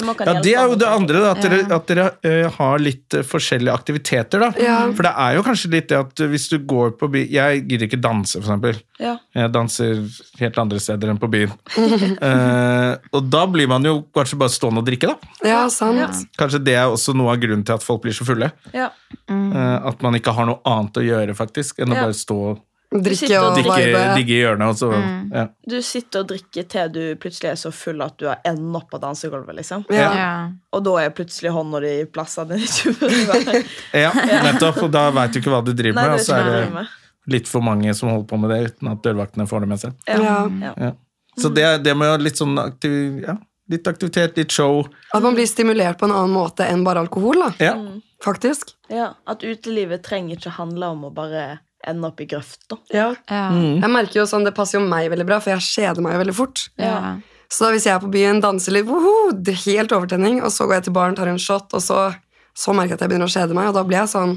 Ja, 0.01 0.33
Det 0.43 0.53
er 0.53 0.67
jo 0.67 0.75
det 0.79 0.87
andre. 0.89 1.21
da, 1.23 1.31
at 1.35 1.41
dere, 1.45 1.59
at 1.75 1.87
dere 1.91 2.07
uh, 2.25 2.57
har 2.57 2.81
litt 2.83 3.15
uh, 3.15 3.23
forskjellige 3.23 3.73
aktiviteter. 3.73 4.43
da. 4.43 4.49
Ja. 4.59 4.77
For 4.95 5.07
det 5.07 5.13
er 5.25 5.37
jo 5.37 5.45
kanskje 5.45 5.71
litt 5.75 5.89
det 5.91 5.99
at 6.01 6.25
hvis 6.33 6.49
du 6.51 6.57
går 6.59 6.95
på 6.99 7.09
by 7.13 7.23
Jeg 7.31 7.63
gidder 7.69 7.87
ikke 7.87 8.01
danse, 8.03 8.39
eksempel. 8.41 8.79
Ja. 8.99 9.15
Jeg 9.35 9.51
danser 9.55 10.03
helt 10.39 10.59
andre 10.61 10.81
steder 10.83 11.11
enn 11.13 11.21
på 11.21 11.31
byen. 11.31 11.55
uh, 11.79 12.95
og 13.15 13.31
da 13.31 13.45
blir 13.51 13.71
man 13.71 13.87
jo 13.87 14.01
kanskje 14.15 14.39
bare 14.41 14.53
stående 14.53 14.83
og 14.83 14.89
drikke, 14.89 15.13
da. 15.13 15.33
Ja, 15.47 15.63
sant. 15.71 16.27
Kanskje 16.39 16.63
det 16.65 16.75
er 16.79 16.91
også 16.91 17.15
noe 17.15 17.33
av 17.33 17.41
grunnen 17.43 17.65
til 17.67 17.77
at 17.77 17.85
folk 17.85 18.03
blir 18.05 18.15
så 18.15 18.27
fulle. 18.27 18.51
Ja. 18.75 18.91
Eh, 19.29 19.87
at 19.89 20.01
man 20.05 20.17
ikke 20.17 20.33
har 20.35 20.47
noe 20.49 20.61
annet 20.67 20.99
å 20.99 21.03
gjøre, 21.05 21.35
faktisk, 21.37 21.79
enn 21.81 21.93
å 21.93 21.99
bare 21.99 22.15
stå 22.17 22.39
og 22.51 22.63
Drikke 23.03 23.39
og 23.41 23.57
vibe. 23.57 24.01
digge 24.15 24.35
i 24.35 24.39
hjørnet. 24.41 24.69
Og 24.71 24.77
så, 24.79 24.89
ja. 25.33 25.45
Du 25.67 25.75
sitter 25.83 26.23
og 26.23 26.29
drikker 26.31 26.67
til 26.71 26.91
du 26.95 27.01
plutselig 27.21 27.51
er 27.51 27.59
så 27.59 27.71
full 27.75 28.03
at 28.05 28.17
du 28.21 28.27
har 28.29 28.43
enda 28.47 28.79
opp 28.79 28.91
på 28.93 28.99
dansegulvet, 29.03 29.55
liksom. 29.59 29.85
Ja. 29.93 30.09
Ja. 30.15 30.29
Og 30.75 30.83
da 30.85 30.95
er 31.03 31.15
plutselig 31.15 31.53
hånda 31.55 31.81
di 31.83 31.93
i 32.01 32.05
plasser 32.05 32.47
den 32.49 32.63
ikke 32.65 32.93
burde 32.99 33.63
ja, 34.05 34.11
nettopp. 34.45 34.83
Og 34.85 34.93
da 34.93 35.07
veit 35.15 35.33
du 35.33 35.41
ikke 35.41 35.53
hva 35.53 35.63
du 35.65 35.73
driver 35.73 35.99
Nei, 35.99 36.05
med, 36.11 36.19
og 36.19 36.27
så 36.27 36.37
er 36.39 36.51
det 36.51 36.85
litt 37.35 37.49
for 37.49 37.65
mange 37.65 37.93
som 37.97 38.11
holder 38.13 38.29
på 38.29 38.37
med 38.37 38.53
det 38.53 38.61
uten 38.69 38.91
at 38.91 39.03
dørvaktene 39.05 39.47
får 39.49 39.65
det 39.65 39.69
med 39.73 39.81
seg. 39.81 39.99
Ja. 40.07 40.37
Ja. 40.77 40.93
Så 41.41 41.49
det, 41.51 41.65
det 41.83 41.95
med 41.97 42.21
litt 42.23 42.37
sånn 42.39 42.55
aktiv, 42.61 43.23
ja, 43.25 43.35
litt 43.71 43.87
aktivitet, 43.89 44.37
litt 44.37 44.53
show 44.53 44.85
At 45.11 45.23
man 45.25 45.35
blir 45.35 45.47
stimulert 45.49 45.97
på 45.99 46.05
en 46.07 46.13
annen 46.13 46.35
måte 46.35 46.67
enn 46.69 46.85
bare 46.85 47.01
alkohol, 47.03 47.41
da. 47.47 47.53
ja. 47.59 47.75
Faktisk. 48.23 48.71
Ja, 48.89 49.11
At 49.27 49.43
utelivet 49.43 50.05
trenger 50.05 50.37
ikke 50.37 50.53
handle 50.55 50.87
om 50.95 51.03
å 51.05 51.11
bare 51.13 51.59
ende 51.89 52.09
opp 52.09 52.21
i 52.21 52.27
grøfta. 52.29 52.79
Ja. 52.93 53.11
Ja. 53.29 53.45
Mm. 53.53 53.81
Jeg 53.83 53.91
merker 53.93 54.21
jo 54.21 54.27
sånn, 54.29 54.45
Det 54.47 54.55
passer 54.57 54.79
jo 54.79 54.83
meg 54.85 55.09
veldig 55.13 55.27
bra, 55.27 55.39
for 55.43 55.55
jeg 55.55 55.65
kjeder 55.65 56.05
meg 56.05 56.15
jo 56.15 56.23
veldig 56.23 56.37
fort. 56.37 56.65
Ja. 56.81 57.17
Så 57.51 57.65
da 57.65 57.71
hvis 57.75 57.85
jeg 57.85 57.93
er 57.93 58.01
på 58.01 58.11
byen, 58.11 58.41
danser 58.43 58.73
litt, 58.73 58.87
woho, 58.89 59.31
det 59.31 59.53
er 59.53 59.61
helt 59.67 59.93
overtenning, 59.95 60.41
og 60.43 60.51
så 60.53 60.65
går 60.65 60.79
jeg 60.79 60.87
til 60.89 60.95
baren, 60.97 61.15
tar 61.17 61.29
en 61.29 61.41
shot, 61.41 61.69
og 61.77 61.83
så, 61.83 61.99
så 62.57 62.73
merker 62.73 62.95
jeg 62.95 62.99
at 62.99 63.05
jeg 63.05 63.13
begynner 63.13 63.29
å 63.29 63.35
kjede 63.35 63.57
meg, 63.57 63.69
og 63.69 63.77
da 63.77 63.85
blir 63.85 64.01
jeg 64.01 64.11
sånn 64.15 64.35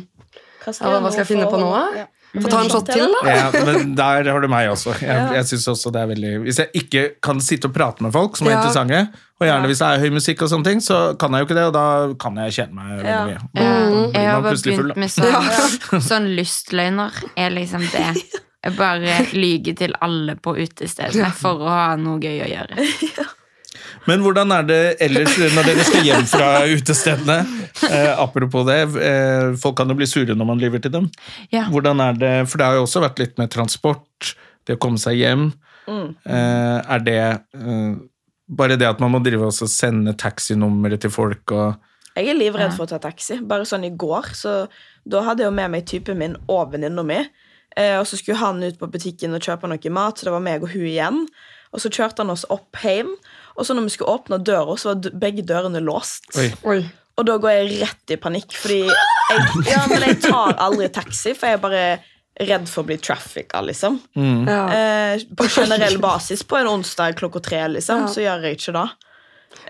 Hva 0.62 0.74
Ja, 0.74 1.00
hva 1.00 1.10
skal 1.10 1.22
jeg 1.22 1.30
finne 1.30 1.48
på 1.48 1.60
nå, 1.60 1.70
da? 1.72 2.04
Ja. 2.04 2.06
Få 2.34 2.50
ta 2.52 2.58
en 2.60 2.68
shot 2.68 2.86
til, 2.92 3.06
da? 3.14 3.20
Ja, 3.32 3.44
men 3.64 3.94
der 3.96 4.26
har 4.28 4.40
du 4.44 4.48
meg 4.52 4.68
også. 4.68 4.92
Jeg, 5.00 5.30
jeg 5.38 5.46
synes 5.48 5.64
også 5.72 5.90
det 5.94 6.02
er 6.02 6.10
veldig 6.10 6.32
Hvis 6.44 6.58
jeg 6.60 6.68
ikke 6.82 7.04
kan 7.24 7.40
sitte 7.40 7.70
og 7.70 7.74
prate 7.74 8.04
med 8.04 8.12
folk 8.12 8.36
som 8.36 8.46
er 8.50 8.52
Ja. 8.52 8.58
interessante, 8.60 8.98
og 9.40 9.46
gjerne 9.48 9.70
hvis 9.70 9.78
det 9.80 9.86
er 9.88 10.02
høy 10.02 10.10
musikk, 10.12 10.42
og 10.44 10.50
sånne 10.52 10.64
ting, 10.68 10.80
så 10.84 10.98
kan 11.18 11.32
jeg 11.32 11.40
jo 11.40 11.46
ikke 11.48 11.56
det, 11.56 11.64
og 11.70 11.72
da 11.78 11.86
kan 12.20 12.36
jeg 12.44 12.52
kjenne 12.58 12.74
meg 12.74 12.90
veldig 12.98 13.14
Ja. 13.14 13.24
mye. 13.24 13.38
Ja, 13.54 13.62
Da 13.62 13.88
blir 13.88 14.20
jeg 14.20 14.28
har 14.30 14.42
bare 14.42 14.54
begynt 14.58 14.76
full, 14.82 14.92
med 14.96 15.10
sånn, 15.14 16.02
sånn 16.10 16.28
lystløgner. 16.36 17.22
Er 17.36 17.50
liksom 17.56 17.86
det. 17.92 18.06
Jeg 18.64 18.74
bare 18.76 19.12
lyger 19.38 19.74
til 19.78 19.92
alle 20.02 20.34
på 20.34 20.50
utestedene 20.58 21.28
for 21.32 21.60
å 21.62 21.68
ha 21.70 21.94
noe 21.96 22.18
gøy 22.18 22.40
å 22.42 22.48
gjøre. 22.50 22.88
Men 24.08 24.24
hvordan 24.24 24.52
er 24.56 24.66
det 24.68 24.80
ellers 25.04 25.36
når 25.38 25.70
dere 25.70 25.86
skal 25.86 26.06
hjem 26.06 26.26
fra 26.30 26.50
utestedene? 26.68 27.38
Eh, 27.88 28.10
apropos 28.18 28.66
det, 28.66 28.80
eh, 29.04 29.54
folk 29.60 29.76
kan 29.78 29.88
jo 29.90 29.94
bli 29.98 30.08
sure 30.08 30.34
når 30.34 30.48
man 30.48 30.60
lyver 30.60 30.82
til 30.82 30.94
dem. 30.94 31.08
Ja. 31.54 31.66
Hvordan 31.70 32.00
er 32.02 32.18
det, 32.18 32.34
For 32.50 32.58
det 32.58 32.66
har 32.66 32.78
jo 32.78 32.86
også 32.86 33.04
vært 33.04 33.22
litt 33.22 33.38
med 33.38 33.52
transport, 33.54 34.34
det 34.66 34.76
å 34.78 34.82
komme 34.82 35.00
seg 35.00 35.20
hjem. 35.20 35.50
Eh, 35.88 36.78
er 36.84 37.04
det 37.04 37.20
eh, 37.20 37.92
bare 38.48 38.76
det 38.80 38.88
at 38.88 39.00
man 39.00 39.12
må 39.14 39.20
drive 39.24 39.48
og 39.48 39.70
sende 39.70 40.14
taxinummeret 40.18 41.04
til 41.04 41.12
folk 41.12 41.54
og 41.54 41.84
Jeg 42.18 42.32
er 42.32 42.38
livredd 42.38 42.72
for 42.74 42.88
å 42.88 42.90
ta 42.90 42.98
taxi. 42.98 43.36
Bare 43.46 43.68
sånn 43.68 43.84
i 43.86 43.92
går, 43.94 44.32
så 44.34 44.64
da 45.06 45.20
hadde 45.22 45.44
jeg 45.44 45.52
jo 45.52 45.54
med 45.54 45.70
meg 45.70 45.84
typen 45.86 46.18
min 46.18 46.34
og 46.50 46.72
venninna 46.72 47.04
mi. 47.06 47.20
Eh, 47.78 47.94
og 48.00 48.08
så 48.10 48.18
skulle 48.18 48.40
han 48.40 48.58
ut 48.64 48.80
på 48.80 48.88
butikken 48.90 49.36
og 49.36 49.44
kjøpe 49.44 49.70
noe 49.70 49.92
mat, 49.94 50.18
så 50.18 50.26
det 50.26 50.34
var 50.34 50.42
meg 50.42 50.64
og 50.66 50.72
hun 50.72 50.88
igjen. 50.88 51.20
Og 51.70 51.84
så 51.84 51.92
kjørte 51.92 52.24
han 52.24 52.32
oss 52.34 52.46
opp 52.50 52.80
hjem, 52.82 53.12
og 53.58 53.66
så 53.66 53.74
når 53.74 53.88
vi 53.88 53.94
skulle 53.96 54.14
åpne 54.14 54.38
døra, 54.46 54.76
så 54.78 54.92
var 54.94 55.10
begge 55.18 55.42
dørene 55.46 55.80
låst. 55.82 56.28
Oi. 56.38 56.48
Oi. 56.70 56.78
Og 57.18 57.26
da 57.26 57.34
går 57.42 57.50
jeg 57.56 57.80
rett 57.82 58.12
i 58.14 58.18
panikk, 58.22 58.54
fordi 58.54 58.84
jeg, 58.86 59.48
ja, 59.66 59.80
men 59.90 60.04
jeg 60.06 60.20
tar 60.22 60.54
aldri 60.62 60.86
taxi, 60.94 61.32
for 61.34 61.50
jeg 61.50 61.58
er 61.58 61.64
bare 61.64 61.82
redd 62.38 62.68
for 62.70 62.84
å 62.84 62.86
bli 62.86 62.94
trafficka, 63.02 63.58
liksom. 63.66 63.96
Ja. 64.14 64.60
Eh, 64.70 65.24
på 65.34 65.48
generell 65.50 65.98
basis 65.98 66.44
på 66.46 66.60
en 66.60 66.70
onsdag 66.70 67.16
klokka 67.18 67.42
tre, 67.42 67.64
liksom, 67.74 68.04
Ja. 68.06 68.12
så 68.14 68.22
gjør 68.22 68.46
jeg 68.46 68.60
ikke 68.60 68.76
det. 68.78 68.86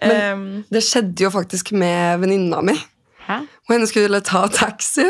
Men- 0.03 0.33
um, 0.39 0.65
Det 0.71 0.83
skjedde 0.85 1.25
jo 1.25 1.31
faktisk 1.33 1.73
med 1.73 2.21
venninna 2.21 2.61
mi. 2.63 2.75
Hæ? 3.27 3.41
Og 3.69 3.73
henne 3.73 3.89
skulle 3.89 4.21
ta 4.21 4.47
taxi. 4.49 5.09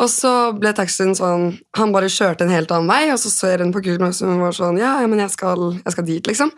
Og 0.00 0.08
så 0.08 0.58
ble 0.58 0.72
taxien 0.72 1.10
sånn 1.14 1.58
Han 1.76 1.92
bare 1.92 2.08
kjørte 2.08 2.42
en 2.46 2.48
helt 2.54 2.70
annen 2.72 2.88
vei, 2.88 3.10
og 3.12 3.18
så 3.20 3.28
ser 3.28 3.58
hun 3.58 3.72
på 3.74 3.82
kuren 3.84 4.06
og 4.08 4.14
hun 4.24 4.40
var 4.40 4.52
sånn 4.56 4.78
Ja, 4.80 5.00
ja, 5.02 5.06
men 5.06 5.18
jeg 5.18 5.30
skal, 5.34 5.74
jeg 5.84 5.92
skal 5.92 6.04
dit, 6.08 6.26
liksom. 6.26 6.50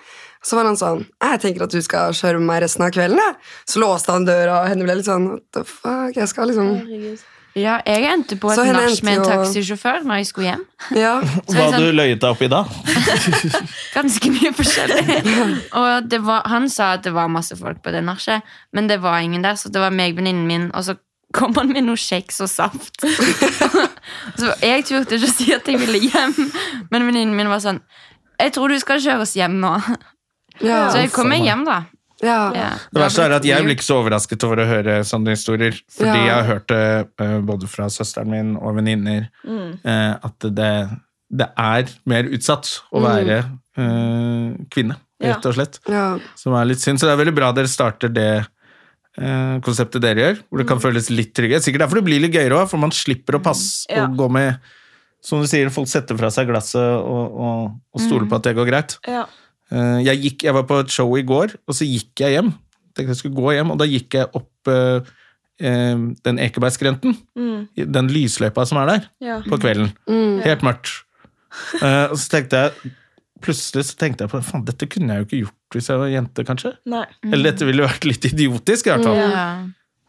Så 0.43 0.57
var 0.59 0.67
han 0.67 0.77
sånn 0.79 1.05
Jeg 1.23 1.39
tenker 1.45 1.63
at 1.69 1.71
du 1.75 1.79
skal 1.85 2.15
kjøre 2.19 2.41
med 2.41 2.49
meg 2.51 2.63
resten 2.65 2.83
av 2.87 2.91
kvelden, 2.95 3.21
jeg. 3.23 3.37
Så 3.71 3.83
låste 3.83 4.11
han 4.15 4.25
døra, 4.27 4.63
og 4.65 4.73
henne 4.73 4.87
ble 4.89 4.97
litt 4.99 5.07
sånn 5.07 5.29
What 5.31 5.45
the 5.55 5.63
fuck? 5.69 6.17
Jeg 6.19 6.29
skal 6.33 6.51
liksom 6.51 6.73
Ja, 7.55 7.77
jeg 7.85 8.07
endte 8.09 8.39
på 8.41 8.49
et 8.49 8.59
nach 8.73 9.03
med 9.05 9.19
en 9.21 9.27
taxisjåfør 9.29 10.07
når 10.09 10.23
jeg 10.23 10.27
skulle 10.31 10.47
hjem. 10.49 10.63
Ja. 11.05 11.15
Så 11.21 11.53
Hva 11.53 11.67
hadde 11.67 11.77
sånn- 11.77 11.85
du 11.85 11.93
løyet 11.99 12.23
deg 12.23 12.31
opp 12.33 12.43
i 12.43 12.49
da? 12.49 12.63
Ganske 13.99 14.31
mye 14.33 14.53
forskjellig. 14.57 15.23
Og 15.83 16.09
det 16.09 16.23
var, 16.25 16.47
han 16.49 16.69
sa 16.73 16.95
at 16.97 17.05
det 17.05 17.13
var 17.15 17.29
masse 17.33 17.57
folk 17.61 17.83
på 17.85 17.93
det 17.95 18.01
nachet, 18.07 18.41
men 18.73 18.89
det 18.89 18.99
var 19.05 19.21
ingen 19.21 19.45
der, 19.45 19.59
så 19.61 19.69
det 19.73 19.83
var 19.85 19.93
meg, 19.95 20.17
venninnen 20.17 20.49
min, 20.49 20.71
og 20.73 20.87
så 20.89 20.97
kom 21.33 21.55
han 21.57 21.71
med 21.73 21.87
noe 21.87 21.97
kjeks 22.01 22.41
og 22.45 22.49
saft. 22.53 23.05
så 24.41 24.51
jeg 24.65 24.85
turte 24.89 25.17
ikke 25.17 25.29
å 25.29 25.33
si 25.33 25.53
at 25.55 25.69
jeg 25.69 25.79
ville 25.81 26.01
hjem, 26.09 26.35
men 26.91 27.07
venninnen 27.09 27.37
min 27.37 27.49
var 27.53 27.63
sånn 27.65 27.79
Jeg 28.43 28.53
tror 28.57 28.73
du 28.73 28.79
skal 28.83 29.01
kjøre 29.01 29.23
oss 29.25 29.37
hjem 29.39 29.61
nå. 29.63 29.71
Ja. 30.61 30.91
Så 30.93 30.99
jeg 31.03 31.13
kom 31.15 31.29
meg 31.33 31.43
hjem, 31.47 31.65
da. 31.65 31.79
ja. 32.23 32.39
Ja. 32.55 32.69
Det 32.93 33.01
verste 33.03 33.25
er 33.25 33.37
at 33.39 33.45
jeg 33.49 33.65
blir 33.65 33.75
ikke 33.77 33.87
så 33.87 34.01
overrasket 34.03 34.45
over 34.47 34.63
å 34.63 34.67
høre 34.69 34.99
sånne 35.09 35.35
historier. 35.35 35.79
Fordi 35.91 36.13
Ja. 36.19 36.27
jeg 36.27 36.35
har 36.35 36.45
hørt 36.51 36.69
det 36.69 36.85
eh, 37.25 37.39
både 37.41 37.67
fra 37.71 37.89
søsteren 37.91 38.31
min 38.31 38.57
og 38.57 38.77
venninner 38.77 39.29
mm. 39.45 39.81
at 40.23 40.49
det, 40.61 40.73
det 41.31 41.49
er 41.57 41.91
mer 42.05 42.25
utsatt 42.31 42.69
å 42.93 43.01
være 43.03 43.43
mm. 43.77 44.69
kvinne, 44.71 44.97
rett 45.23 45.47
og 45.47 45.55
slett. 45.57 45.81
ja. 45.89 46.19
Som 46.37 46.55
er 46.59 46.69
litt 46.71 46.81
synd. 46.83 47.01
Så 47.01 47.07
det 47.09 47.15
er 47.17 47.23
veldig 47.25 47.35
bra 47.41 47.51
dere 47.57 47.71
starter 47.71 48.13
det 48.13 48.29
eh, 49.19 49.57
konseptet 49.65 50.03
dere 50.05 50.21
gjør, 50.27 50.39
hvor 50.49 50.63
det 50.63 50.69
kan 50.71 50.81
føles 50.83 51.11
litt 51.13 51.35
tryggere. 51.37 51.63
Sikkert 51.65 51.87
derfor 51.87 52.01
det 52.01 52.07
blir 52.11 52.23
litt 52.23 52.35
gøyere 52.37 52.63
òg, 52.63 52.69
for 52.71 52.79
man 52.83 52.95
slipper 52.95 53.39
å 53.41 53.43
passe 53.45 53.87
Ja. 53.91 54.07
og 54.07 54.17
gå 54.21 54.29
med 54.31 54.61
Som 55.23 55.39
du 55.39 55.47
sier, 55.47 55.69
folk 55.71 55.87
setter 55.87 56.17
fra 56.19 56.33
seg 56.35 56.49
glasset 56.49 56.83
og, 56.83 57.37
og, 57.39 57.69
og 57.95 58.01
stoler 58.03 58.27
på 58.27 58.35
at 58.41 58.43
det 58.49 58.57
går 58.59 58.67
greit. 58.67 58.97
ja. 59.07 59.27
Eh, 59.73 59.99
jeg, 60.05 60.21
gikk, 60.27 60.45
jeg 60.49 60.55
var 60.55 60.67
på 60.69 60.79
et 60.83 60.93
show 60.93 61.09
i 61.17 61.25
går, 61.27 61.55
og 61.67 61.75
så 61.79 61.87
gikk 61.89 62.23
jeg 62.25 62.37
hjem. 62.37 62.53
Tenkte 62.93 63.15
jeg 63.15 63.21
skulle 63.23 63.39
gå 63.39 63.55
hjem, 63.57 63.71
og 63.73 63.79
da 63.81 63.87
gikk 63.89 64.19
jeg 64.19 64.29
opp 64.37 64.69
eh, 64.73 65.13
eh, 65.65 66.03
den 66.29 66.41
Ekebergskrenten. 66.45 67.17
Mm. 67.39 67.69
Den 67.97 68.11
lysløypa 68.13 68.67
som 68.69 68.83
er 68.83 68.91
der, 68.93 69.07
Ja. 69.25 69.39
på 69.47 69.57
kvelden. 69.63 69.95
Helt 70.45 70.63
mørkt. 70.67 70.93
Eh, 71.81 72.07
og 72.11 72.19
så 72.21 72.29
tenkte 72.39 72.67
jeg 72.67 72.93
Plutselig 73.43 73.83
så 73.89 73.97
tenkte 73.99 74.23
jeg 74.23 74.31
på 74.31 74.39
faen, 74.47 74.63
dette 74.65 74.87
kunne 74.87 75.17
jeg 75.17 75.19
jo 75.19 75.27
ikke 75.27 75.39
gjort 75.41 75.75
hvis 75.75 75.89
jeg 75.91 75.99
var 75.99 76.11
jente, 76.13 76.45
kanskje. 76.47 76.71
Nei. 76.87 77.01
Eller 77.27 77.49
dette 77.51 77.67
ville 77.67 77.83
vært 77.83 78.05
litt 78.07 78.27
idiotisk, 78.29 78.87
i 78.87 78.93
hvert 78.93 79.03
fall. 79.03 79.19
Ja. 79.19 79.47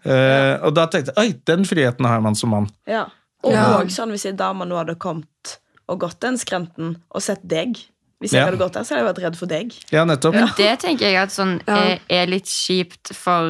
Eh, 0.05 0.53
og 0.67 0.75
da 0.77 0.83
tenkte 0.91 1.15
jeg 1.15 1.17
oi, 1.17 1.33
den 1.49 1.65
friheten 1.65 2.05
har 2.05 2.21
man 2.21 2.35
som 2.37 2.51
mann. 2.53 2.67
Ja. 2.85 3.07
Og 3.41 3.55
Ja. 3.55 3.63
og 3.79 3.89
sånn 3.89 4.13
hvis 4.13 4.27
ei 4.29 4.35
dame 4.37 4.67
nå 4.69 4.77
hadde 4.77 4.93
kommet 5.01 5.55
og 5.89 5.99
gått 6.03 6.19
den 6.21 6.37
skrenten 6.37 6.97
og 7.09 7.21
sett 7.25 7.41
deg 7.47 7.79
Hvis 8.23 8.31
jeg 8.31 8.39
Ja. 8.39 8.45
hadde 8.47 8.57
gått 8.61 8.73
der, 8.77 8.85
så 8.87 8.95
hadde 8.95 9.03
jeg 9.03 9.09
vært 9.09 9.21
redd 9.25 9.35
for 9.41 9.51
deg. 9.51 9.73
Ja, 9.91 10.05
nettopp. 10.07 10.33
Men 10.37 10.47
det 10.55 10.79
tenker 10.79 11.09
jeg 11.11 11.15
at 11.19 11.33
sånn 11.35 11.57
er, 11.67 11.99
er 12.09 12.25
litt 12.31 12.47
kjipt 12.47 13.11
for 13.19 13.43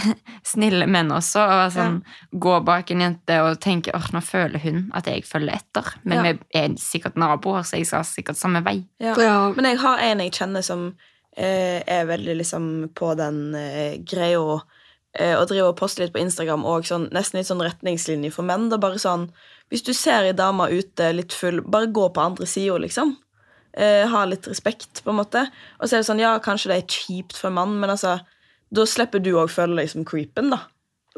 snille 0.52 0.86
menn 0.86 1.10
også. 1.10 1.42
Å 1.42 1.56
være 1.64 1.72
sånn, 1.74 1.96
Gå 2.38 2.54
bak 2.64 2.90
en 2.94 3.00
jente 3.04 3.38
og 3.42 3.58
tenke 3.60 3.90
at 3.96 4.12
nå 4.14 4.22
føler 4.22 4.62
hun 4.62 4.84
at 4.94 5.10
jeg 5.10 5.24
følger 5.26 5.58
etter. 5.58 5.90
Men 6.04 6.24
Ja. 6.24 6.32
vi 6.32 6.38
er 6.62 6.68
sikkert 6.78 7.16
naboer, 7.18 7.64
så 7.66 7.76
jeg 7.80 7.86
skal 7.90 8.06
sikkert 8.06 8.36
samme 8.38 8.62
vei. 8.64 8.84
Ja. 9.00 9.14
Ja. 9.18 9.52
Men 9.52 9.64
jeg 9.64 9.78
har 9.82 9.98
en 9.98 10.18
jeg 10.22 10.32
kjenner 10.38 10.62
som 10.62 10.94
eh, 11.36 11.82
er 11.86 12.06
veldig 12.06 12.36
liksom 12.38 12.90
på 12.94 13.16
den 13.16 13.54
eh, 13.54 13.98
greia 13.98 14.60
eh, 15.18 15.34
og 15.38 15.48
driver 15.48 15.68
og 15.72 15.76
poster 15.76 16.04
litt 16.04 16.12
på 16.14 16.22
Instagram 16.22 16.64
og 16.64 16.84
sånn, 16.86 17.08
nesten 17.10 17.38
litt 17.40 17.46
sånn 17.50 17.62
retningslinje 17.62 18.32
for 18.32 18.42
menn. 18.46 18.68
Det 18.70 18.78
er 18.78 18.86
bare 18.86 18.98
sånn 19.02 19.30
Hvis 19.70 19.84
du 19.86 19.92
ser 19.94 20.24
ei 20.26 20.32
dame 20.34 20.64
ute 20.70 21.12
litt 21.14 21.32
full, 21.32 21.60
bare 21.62 21.86
gå 21.86 22.08
på 22.12 22.18
andre 22.20 22.44
sida, 22.46 22.74
liksom. 22.82 23.12
Eh, 23.78 24.02
ha 24.10 24.24
litt 24.26 24.48
respekt, 24.50 25.02
på 25.04 25.12
en 25.12 25.20
måte. 25.20 25.44
Og 25.78 25.86
så 25.86 25.96
er 25.96 26.02
det 26.02 26.08
sånn, 26.08 26.22
ja, 26.22 26.34
kanskje 26.42 26.72
det 26.72 26.78
er 26.80 26.90
kjipt 26.90 27.38
for 27.38 27.50
en 27.50 27.58
mann, 27.60 27.78
men 27.82 27.92
altså 27.92 28.18
da 28.70 28.86
slipper 28.86 29.22
du 29.22 29.32
òg 29.38 29.50
føle 29.50 29.80
deg 29.80 29.90
som 29.90 30.06
creepen, 30.06 30.52
da. 30.54 30.64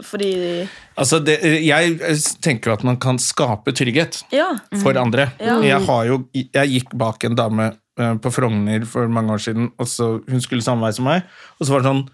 Fordi 0.00 0.64
Altså, 0.96 1.18
det, 1.20 1.36
jeg 1.60 1.98
tenker 2.40 2.70
jo 2.70 2.76
at 2.78 2.84
man 2.88 2.96
kan 3.00 3.18
skape 3.20 3.74
trygghet. 3.76 4.22
Ja. 4.32 4.54
for 4.80 4.96
andre. 4.96 5.30
Ja. 5.40 5.58
Jeg, 5.60 5.84
har 5.84 6.08
jo, 6.08 6.22
jeg 6.32 6.72
gikk 6.72 6.96
bak 6.96 7.24
en 7.28 7.36
dame 7.36 7.72
eh, 8.00 8.16
på 8.16 8.32
Frogner 8.32 8.86
for 8.88 9.08
mange 9.12 9.36
år 9.36 9.44
siden, 9.44 9.70
og 9.76 9.88
så, 9.88 10.14
hun 10.28 10.44
skulle 10.44 10.64
samme 10.64 10.86
vei 10.86 10.96
som 10.96 11.08
meg, 11.08 11.28
og 11.58 11.66
så 11.66 11.76
var 11.76 11.84
det 11.84 11.92
sånn 11.92 12.04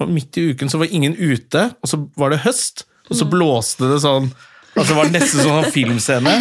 og 0.00 0.08
Midt 0.10 0.38
i 0.40 0.48
uken 0.50 0.70
så 0.72 0.80
var 0.80 0.90
ingen 0.90 1.12
ute, 1.14 1.66
og 1.78 1.90
så 1.90 1.98
var 2.18 2.32
det 2.32 2.42
høst, 2.46 2.86
og 3.10 3.18
så 3.18 3.26
blåste 3.28 3.90
det 3.90 4.00
sånn 4.02 4.30
Altså 4.76 4.94
var 4.96 5.10
nesten 5.12 5.42
sånn 5.44 5.66
filmscene. 5.76 6.32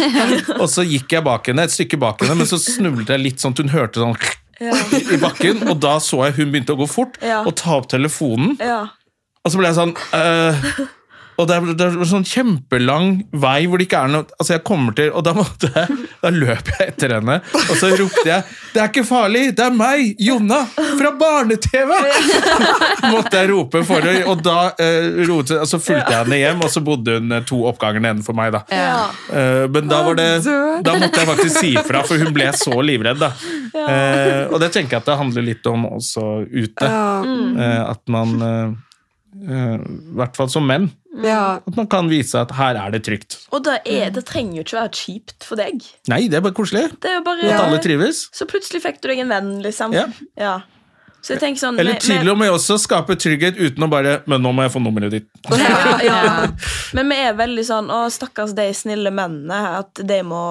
Og 0.59 0.67
så 0.71 0.85
gikk 0.87 1.17
jeg 1.17 1.25
bak 1.25 1.49
henne, 1.51 1.65
et 1.67 1.73
stykke 1.73 1.99
bak 1.99 2.21
henne, 2.23 2.37
men 2.39 2.47
så 2.49 2.59
snublet 2.61 3.09
jeg 3.11 3.19
litt 3.25 3.43
sånn 3.43 3.51
at 3.57 3.61
hun 3.65 3.73
hørte 3.73 3.99
sånn 4.03 4.15
i, 4.95 5.01
i 5.15 5.19
bakken, 5.19 5.63
og 5.71 5.79
da 5.81 5.95
så 6.03 6.21
jeg 6.27 6.37
hun 6.39 6.51
begynte 6.53 6.75
å 6.75 6.79
gå 6.79 6.87
fort, 6.87 7.17
Ja. 7.25 7.41
og 7.43 7.55
ta 7.59 7.75
opp 7.81 7.89
telefonen. 7.91 8.53
Ja. 8.61 8.83
Og 9.41 9.49
så 9.51 9.57
ble 9.57 9.71
jeg 9.71 9.77
sånn 9.79 9.95
øh, 9.97 10.67
Og 11.41 11.49
det 11.49 11.57
er, 11.57 11.71
det 11.73 11.87
er 11.87 11.97
sånn 12.05 12.27
kjempelang 12.27 13.23
vei 13.33 13.65
hvor 13.65 13.81
det 13.81 13.87
ikke 13.89 14.03
er 14.05 14.13
noe 14.13 14.27
Altså, 14.37 14.53
jeg 14.53 14.63
kommer 14.67 14.93
til 14.97 15.09
Og 15.17 15.23
da 15.25 15.33
måtte 15.33 15.71
jeg 15.73 15.97
Da 16.21 16.29
løp 16.33 16.69
jeg 16.69 16.91
etter 16.93 17.15
henne, 17.17 17.39
og 17.41 17.75
så 17.79 17.89
ropte 17.97 18.27
jeg 18.27 18.43
'Det 18.71 18.79
er 18.79 18.87
ikke 18.91 19.03
farlig! 19.07 19.41
Det 19.57 19.63
er 19.65 19.73
meg! 19.75 20.13
Jonna! 20.21 20.61
Fra 20.69 21.11
barne-TV!' 21.17 21.97
måtte 23.13 23.41
jeg 23.41 23.49
rope 23.51 23.81
for 23.87 24.05
henne, 24.05 24.23
og 24.29 24.43
da 24.45 24.71
uh, 24.71 25.21
rote, 25.27 25.57
altså 25.59 25.71
så 25.71 25.79
fulgte 25.79 26.11
jeg 26.11 26.25
henne 26.25 26.39
hjem, 26.41 26.63
og 26.65 26.71
så 26.73 26.83
bodde 26.83 27.15
hun 27.17 27.35
eh, 27.35 27.43
to 27.47 27.61
oppganger 27.69 28.03
nedenfor 28.03 28.35
meg, 28.37 28.51
da. 28.55 28.61
Ja. 28.75 29.01
Eh, 29.31 29.65
men 29.71 29.89
da 29.91 30.01
var 30.07 30.19
det. 30.19 30.29
Da 30.85 30.95
måtte 30.99 31.21
jeg 31.21 31.29
faktisk 31.29 31.59
si 31.59 31.73
ifra, 31.79 32.03
for 32.07 32.21
hun 32.21 32.33
ble 32.35 32.49
så 32.59 32.77
livredd, 32.85 33.21
da. 33.21 33.31
Eh, 33.71 34.51
og 34.51 34.59
det 34.63 34.71
tenker 34.75 34.97
jeg 34.97 35.03
at 35.05 35.11
det 35.11 35.19
handler 35.21 35.47
litt 35.47 35.69
om 35.71 35.87
også 35.93 36.25
ute. 36.49 36.87
Ja. 36.87 37.21
Eh, 37.23 37.83
at 37.87 38.01
man 38.11 38.35
eh, 38.47 38.73
eh, 39.47 39.77
I 39.79 40.17
hvert 40.19 40.39
fall 40.39 40.51
som 40.51 40.67
menn. 40.67 40.89
Ja. 41.19 41.59
At 41.67 41.75
man 41.75 41.87
kan 41.91 42.09
vise 42.11 42.39
at 42.39 42.53
her 42.55 42.77
er 42.79 42.93
det 42.93 43.03
trygt. 43.07 43.39
Og 43.51 43.63
det, 43.67 43.81
er, 43.89 44.11
det 44.15 44.23
trenger 44.29 44.61
jo 44.61 44.65
ikke 44.65 44.77
være 44.79 44.93
kjipt 44.95 45.47
for 45.47 45.59
deg. 45.59 45.83
Nei, 46.11 46.25
det 46.31 46.39
er 46.39 46.45
bare 46.45 46.55
koselig. 46.55 46.85
Det 47.03 47.15
er 47.17 47.23
bare 47.25 47.49
At 47.49 47.65
alle 47.65 47.81
trives. 47.83 48.27
Så 48.35 48.47
plutselig 48.49 48.83
fikk 48.85 49.01
du 49.03 49.09
deg 49.11 49.25
en 49.25 49.33
venn, 49.33 49.57
liksom. 49.65 49.95
Ja. 50.39 50.61
Så 51.21 51.35
jeg 51.37 51.57
sånn 51.61 51.77
Eller 51.77 51.99
til 52.01 52.25
og 52.31 52.37
med 52.41 52.49
også 52.49 52.79
skape 52.81 53.13
trygghet 53.19 53.59
uten 53.59 53.85
å 53.85 53.89
bare 53.91 54.15
Men 54.29 54.41
nå 54.41 54.55
må 54.57 54.63
jeg 54.65 54.73
få 54.73 54.79
nummeret 54.81 55.13
ditt. 55.13 55.27
ja, 55.53 55.91
ja. 56.01 56.21
Men 56.97 57.11
vi 57.11 57.19
er 57.27 57.37
veldig 57.37 57.65
sånn 57.67 57.91
Å, 57.93 57.99
stakkars 58.13 58.55
de 58.57 58.65
snille 58.73 59.13
mennene. 59.13 59.59
At, 59.83 60.01
de 60.01 60.17
må, 60.25 60.41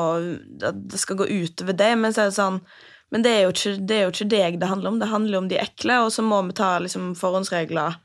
at 0.63 0.79
det 0.93 1.01
skal 1.03 1.19
gå 1.19 1.27
utover 1.27 1.75
dem. 1.75 2.07
Men 2.07 2.15
sånn 2.15 2.61
Men 3.11 3.27
det 3.27 3.35
er, 3.35 3.43
jo 3.49 3.57
ikke, 3.57 3.75
det 3.83 3.97
er 3.97 4.07
jo 4.07 4.15
ikke 4.15 4.31
deg 4.37 4.61
det 4.63 4.71
handler 4.71 4.95
om. 4.95 5.01
Det 5.03 5.11
handler 5.11 5.43
om 5.43 5.51
de 5.51 5.59
ekle, 5.59 5.99
og 6.05 6.15
så 6.15 6.23
må 6.23 6.39
vi 6.47 6.55
ta 6.61 6.77
liksom, 6.85 7.11
forhåndsregler. 7.19 7.99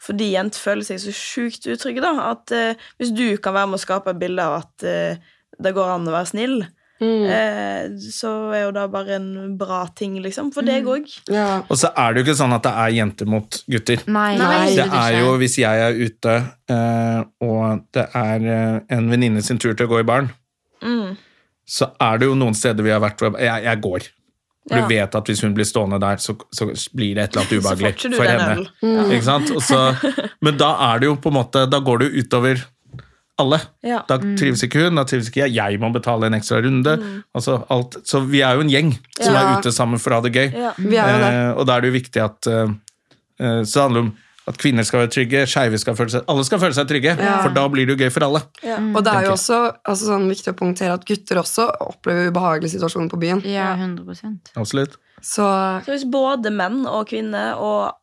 Fordi 0.00 0.30
jenter 0.32 0.60
føler 0.62 0.86
seg 0.86 1.00
så 1.02 1.12
sjukt 1.16 1.66
utrygge, 1.66 2.00
da. 2.04 2.12
At 2.32 2.52
eh, 2.54 2.74
hvis 3.00 3.10
du 3.16 3.26
kan 3.42 3.54
være 3.56 3.72
med 3.72 3.80
å 3.80 3.84
skape 3.86 4.12
et 4.14 4.20
bilde 4.20 4.44
av 4.44 4.60
at 4.62 4.84
eh, 4.86 5.16
det 5.58 5.72
går 5.74 5.94
an 5.96 6.06
å 6.06 6.12
være 6.14 6.30
snill, 6.30 6.60
eh, 7.02 7.88
så 8.14 8.30
er 8.54 8.62
jo 8.64 8.70
det 8.76 8.84
bare 8.94 9.16
en 9.18 9.56
bra 9.58 9.80
ting, 9.98 10.16
liksom. 10.22 10.52
For 10.54 10.66
deg 10.66 10.86
òg. 10.90 11.06
Ja. 11.30 11.62
Og 11.66 11.78
så 11.80 11.90
er 11.98 12.14
det 12.14 12.22
jo 12.22 12.28
ikke 12.28 12.38
sånn 12.40 12.54
at 12.56 12.66
det 12.66 12.72
er 12.84 12.94
jenter 12.96 13.30
mot 13.30 13.58
gutter. 13.70 14.02
Nei, 14.06 14.32
Nei, 14.38 14.74
Det 14.76 14.86
er 14.86 15.18
jo 15.20 15.32
hvis 15.42 15.58
jeg 15.62 15.84
er 15.88 15.98
ute, 15.98 16.36
eh, 16.70 17.20
og 17.46 17.82
det 17.94 18.06
er 18.14 18.46
eh, 18.54 18.80
en 18.98 19.10
venninne 19.10 19.42
sin 19.42 19.58
tur 19.58 19.74
til 19.74 19.86
å 19.88 19.92
gå 19.96 20.00
i 20.04 20.08
baren, 20.12 20.30
Mm. 20.78 21.16
så 21.66 21.88
er 22.00 22.18
det 22.20 22.28
jo 22.28 22.36
noen 22.38 22.54
steder 22.54 22.84
vi 22.86 22.90
har 22.94 23.00
vært 23.02 23.18
hvor 23.18 23.34
jeg, 23.34 23.64
jeg 23.64 23.80
går. 23.82 24.04
For 24.68 24.76
Ja. 24.76 24.82
du 24.86 24.94
vet 24.94 25.14
at 25.14 25.24
hvis 25.30 25.40
hun 25.42 25.54
blir 25.56 25.64
stående 25.64 25.98
der, 26.00 26.16
så, 26.20 26.34
så 26.52 26.66
blir 26.94 27.14
det 27.16 27.22
et 27.24 27.36
eller 27.36 27.46
annet 27.46 27.58
ubehagelig 27.58 28.16
for 28.16 28.24
henne. 28.28 28.66
Mm. 28.82 29.12
Ikke 29.16 29.24
sant? 29.24 29.50
Og 29.56 29.62
så, 29.64 29.78
men 30.44 30.58
da 30.60 30.74
er 30.92 30.98
det 31.00 31.08
jo 31.08 31.14
på 31.16 31.30
en 31.32 31.38
måte 31.38 31.62
Da 31.70 31.80
går 31.80 31.98
det 32.02 32.10
jo 32.12 32.24
utover 32.26 32.64
alle. 33.38 33.60
Ja. 33.86 34.00
Da 34.08 34.16
trives 34.18 34.64
ikke 34.66 34.80
hun, 34.82 34.98
da 34.98 35.04
trives 35.06 35.28
ikke 35.30 35.44
jeg. 35.46 35.54
Jeg 35.54 35.78
må 35.80 35.92
betale 35.94 36.26
en 36.26 36.34
ekstra 36.34 36.58
runde. 36.64 36.96
Altså 37.38 37.60
alt. 37.70 37.94
Så 38.04 38.20
vi 38.26 38.40
er 38.42 38.58
jo 38.58 38.64
en 38.66 38.72
gjeng 38.72 38.88
som 39.20 39.32
Ja. 39.32 39.44
er 39.54 39.60
ute 39.62 39.70
sammen 39.72 40.00
for 40.02 40.10
å 40.10 40.18
ha 40.18 40.26
det 40.26 40.32
gøy. 40.34 40.48
Ja. 40.58 40.72
Vi 40.76 40.96
er 40.98 41.12
jo 41.12 41.20
det. 41.22 41.28
Eh, 41.34 41.50
og 41.54 41.66
da 41.68 41.76
er 41.76 41.80
det 41.86 41.92
jo 41.92 41.98
viktig 42.00 42.24
at 42.24 42.46
eh, 42.50 42.72
eh, 43.38 43.60
Så 43.62 43.72
det 43.78 43.84
handler 43.86 44.00
om 44.08 44.10
at 44.48 44.58
kvinner 44.60 44.86
skal 44.86 45.02
være 45.04 45.12
trygge, 45.12 45.42
skeive 45.50 45.78
skal 45.80 45.96
føle 45.98 46.10
seg 46.14 46.24
Alle 46.32 46.44
skal 46.48 46.60
føle 46.62 46.76
seg 46.76 46.88
trygge, 46.90 47.14
Ja. 47.20 47.34
for 47.44 47.54
da 47.54 47.66
blir 47.68 47.86
det 47.86 47.94
jo 47.98 48.04
gøy 48.04 48.10
for 48.14 48.24
alle. 48.26 48.40
Og 48.96 49.04
det 49.04 49.12
er 49.12 49.26
jo 49.28 49.34
også 49.36 49.58
altså, 49.84 50.08
sånn, 50.08 50.28
viktig 50.30 50.54
å 50.54 50.56
punktere 50.58 50.94
at 50.96 51.04
gutter 51.08 51.42
også 51.42 51.68
opplever 51.80 52.30
ubehagelige 52.32 52.74
situasjoner 52.78 53.10
på 53.12 53.20
byen. 53.20 53.42
Ja, 53.44 53.74
100 53.76 54.40
Absolutt. 54.56 54.96
Så 55.20 55.44
Så 55.84 55.92
hvis 55.92 56.04
både 56.10 56.50
menn 56.54 56.86
og 56.86 57.08
kvinner 57.08 57.56
og 57.58 57.94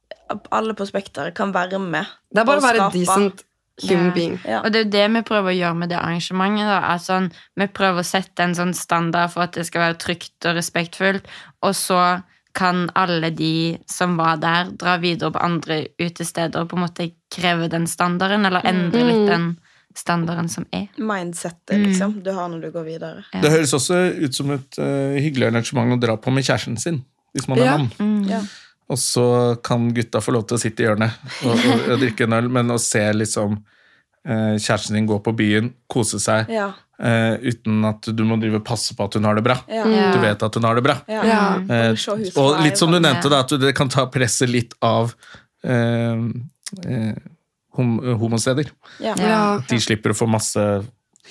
alle 0.52 0.74
på 0.74 0.86
Spekter 0.88 1.32
kan 1.36 1.52
være 1.54 1.80
med 1.80 2.06
det 2.34 2.42
er 2.42 2.46
bare 2.46 2.62
å 2.62 2.66
være 2.66 2.92
decent 2.94 3.44
human 3.84 4.06
Ja. 4.08 4.12
being. 4.14 4.40
Ja. 4.46 4.60
Og 4.64 4.72
det 4.72 4.80
er 4.80 4.84
jo 4.86 4.90
det 4.92 5.12
vi 5.14 5.22
prøver 5.22 5.52
å 5.52 5.58
gjøre 5.60 5.76
med 5.78 5.90
det 5.90 5.98
arrangementet. 6.00 6.66
Da. 6.66 6.80
Altså, 6.94 7.30
vi 7.58 7.68
prøver 7.68 8.00
å 8.00 8.06
sette 8.06 8.40
en 8.44 8.56
sånn 8.56 8.74
standard 8.74 9.32
for 9.32 9.44
at 9.44 9.52
det 9.54 9.66
skal 9.66 9.82
være 9.82 9.98
trygt 10.00 10.46
og 10.46 10.56
respektfullt, 10.56 11.26
og 11.62 11.74
så 11.76 12.24
kan 12.56 12.86
alle 12.96 13.30
de 13.36 13.78
som 13.92 14.16
var 14.18 14.40
der, 14.40 14.72
dra 14.80 14.96
videre 15.02 15.34
på 15.36 15.42
andre 15.44 15.82
utesteder 16.00 16.64
og 16.64 16.70
på 16.72 16.78
en 16.80 16.86
måte 16.86 17.10
kreve 17.34 17.68
den 17.72 17.88
standarden, 17.92 18.48
eller 18.48 18.64
endre 18.68 19.04
litt 19.04 19.26
den 19.30 19.48
standarden 19.96 20.48
som 20.52 20.66
er. 20.76 20.88
Mindsettet 21.00 21.80
liksom, 21.80 22.18
du 22.24 22.32
har 22.36 22.50
når 22.52 22.66
du 22.66 22.70
går 22.72 22.88
videre. 22.88 23.26
Ja. 23.34 23.42
Det 23.44 23.52
høres 23.54 23.74
også 23.76 24.00
ut 24.20 24.36
som 24.36 24.52
et 24.56 24.80
uh, 24.80 25.16
hyggelig 25.20 25.50
arrangement 25.52 25.96
å 25.96 26.00
dra 26.00 26.18
på 26.20 26.34
med 26.36 26.48
kjæresten 26.48 26.80
sin, 26.80 27.02
hvis 27.36 27.48
man 27.52 27.60
er 27.60 27.66
Ja. 27.66 27.78
mann. 27.78 28.26
Ja. 28.30 28.42
Og 28.92 29.00
så 29.02 29.28
kan 29.66 29.88
gutta 29.96 30.22
få 30.22 30.36
lov 30.36 30.44
til 30.48 30.60
å 30.60 30.62
sitte 30.62 30.84
i 30.84 30.86
hjørnet 30.86 31.16
og, 31.48 31.56
og, 31.56 31.88
og 31.96 32.04
drikke 32.04 32.28
en 32.28 32.36
øl, 32.38 32.50
men 32.54 32.70
å 32.72 32.78
se 32.80 33.02
liksom 33.16 33.56
uh, 33.58 34.56
kjæresten 34.60 35.00
din 35.00 35.08
gå 35.10 35.20
på 35.26 35.34
byen, 35.36 35.72
kose 35.90 36.20
seg, 36.22 36.52
Eh, 36.96 37.34
uten 37.52 37.84
at 37.90 38.08
du 38.08 38.24
må 38.24 38.38
drive 38.40 38.62
passe 38.64 38.96
på 38.96 39.08
at 39.08 39.18
hun 39.18 39.28
har 39.28 39.36
det 39.36 39.44
bra. 39.44 39.58
Ja. 39.68 39.84
Du 40.16 40.20
vet 40.24 40.44
at 40.48 40.56
hun 40.56 40.68
har 40.68 40.78
det 40.78 40.84
bra. 40.86 40.98
Ja. 41.12 41.24
Ja. 41.28 41.44
Uh, 41.92 42.36
og 42.40 42.62
litt 42.64 42.80
som 42.80 42.94
du 42.94 43.02
nevnte, 43.02 43.32
da, 43.32 43.42
at 43.44 43.56
det 43.60 43.74
kan 43.76 43.92
ta 43.92 44.08
presset 44.12 44.52
litt 44.52 44.76
av 44.86 45.12
uh, 45.68 46.28
eh, 46.88 47.16
hom 47.76 47.98
homosteder. 48.22 48.72
Ja. 49.04 49.18
Ja. 49.20 49.42
De 49.68 49.80
slipper 49.84 50.16
å 50.16 50.18
få 50.18 50.30
masse 50.32 50.64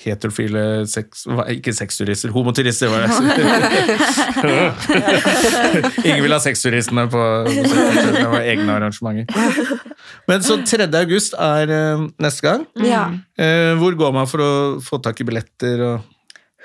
heterofile 0.03 0.85
sex... 0.89 1.23
Ikke 1.51 1.73
sexturister, 1.73 2.31
homoturister, 2.35 2.91
var 2.91 3.05
det. 3.05 3.09
Ingen 6.07 6.23
vil 6.25 6.35
ha 6.35 6.39
sexturistene 6.43 7.07
på 7.11 7.21
Det 7.47 8.25
var 8.31 8.41
egne 8.41 8.75
arrangementer. 8.75 9.31
Men 10.29 10.43
så 10.45 10.59
3. 10.61 10.89
august 10.99 11.37
er 11.39 11.71
eh, 11.73 12.03
neste 12.21 12.45
gang. 12.45 12.65
Ja. 12.83 13.05
Eh, 13.39 13.71
hvor 13.79 13.95
går 13.97 14.13
man 14.15 14.29
for 14.29 14.43
å 14.43 14.51
få 14.83 14.99
tak 15.03 15.21
i 15.23 15.27
billetter 15.27 15.85
og 15.85 16.11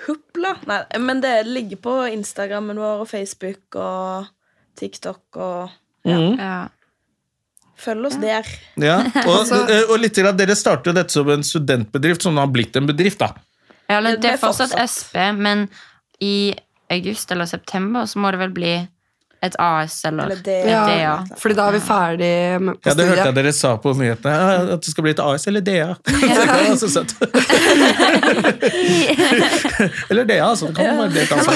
Hupla. 0.00 0.54
Nei, 0.64 0.80
men 1.04 1.20
det 1.20 1.42
ligger 1.44 1.76
på 1.84 1.94
Instagrammen 2.08 2.78
vår 2.80 3.02
og 3.02 3.08
Facebook 3.10 3.76
og 3.76 4.30
TikTok 4.80 5.36
og 5.36 5.76
Ja. 6.08 6.70
Følg 7.80 8.06
oss 8.10 8.16
der. 8.20 8.46
Ja, 8.76 8.98
og, 9.26 9.34
Altså- 9.40 9.62
og 9.90 9.98
litt 10.02 10.14
til 10.18 10.26
at 10.28 10.36
Dere 10.36 10.56
startet 10.58 10.94
dette 10.98 11.12
som 11.16 11.28
en 11.32 11.42
studentbedrift, 11.46 12.22
som 12.26 12.34
nå 12.36 12.40
har 12.44 12.52
blitt 12.52 12.76
en 12.76 12.86
bedrift. 12.90 13.18
da. 13.22 13.32
Ja, 13.88 13.98
eller, 13.98 14.16
Det 14.20 14.34
er 14.34 14.40
fortsatt. 14.42 14.74
SP, 14.86 15.16
men 15.34 15.68
i 16.20 16.52
august 16.90 17.30
eller 17.32 17.46
september 17.48 18.04
så 18.06 18.18
må 18.22 18.30
det 18.34 18.38
vel 18.42 18.50
bli 18.54 18.74
et 19.42 19.54
AS 19.58 19.94
eller, 20.04 20.24
Eller 20.28 20.42
det. 20.44 20.56
et 20.66 21.00
Ja. 21.00 21.14
Fordi 21.40 21.54
da 21.56 21.68
er 21.70 21.72
vi 21.72 21.80
ferdig 21.80 22.60
med- 22.60 22.74
studiet. 22.76 22.86
Ja, 22.86 22.94
Det 22.94 23.06
hørte 23.08 23.24
jeg 23.30 23.34
dere 23.38 23.52
sa 23.56 23.70
på 23.80 23.94
nyhetene, 23.96 24.72
at 24.74 24.80
det 24.84 24.90
skal 24.92 25.02
bli 25.06 25.10
et 25.14 25.22
AS 25.24 25.46
eller 25.48 25.60
DA. 25.64 25.94
Det 26.04 26.20
var 26.36 26.76
så 26.76 26.90
søtt. 26.92 27.14
eller 30.10 30.24
DA, 30.28 30.44
altså. 30.44 30.66
Det 30.66 30.76
kan 30.76 30.98
være 30.98 31.14
delt 31.14 31.32
ansvar 31.32 31.54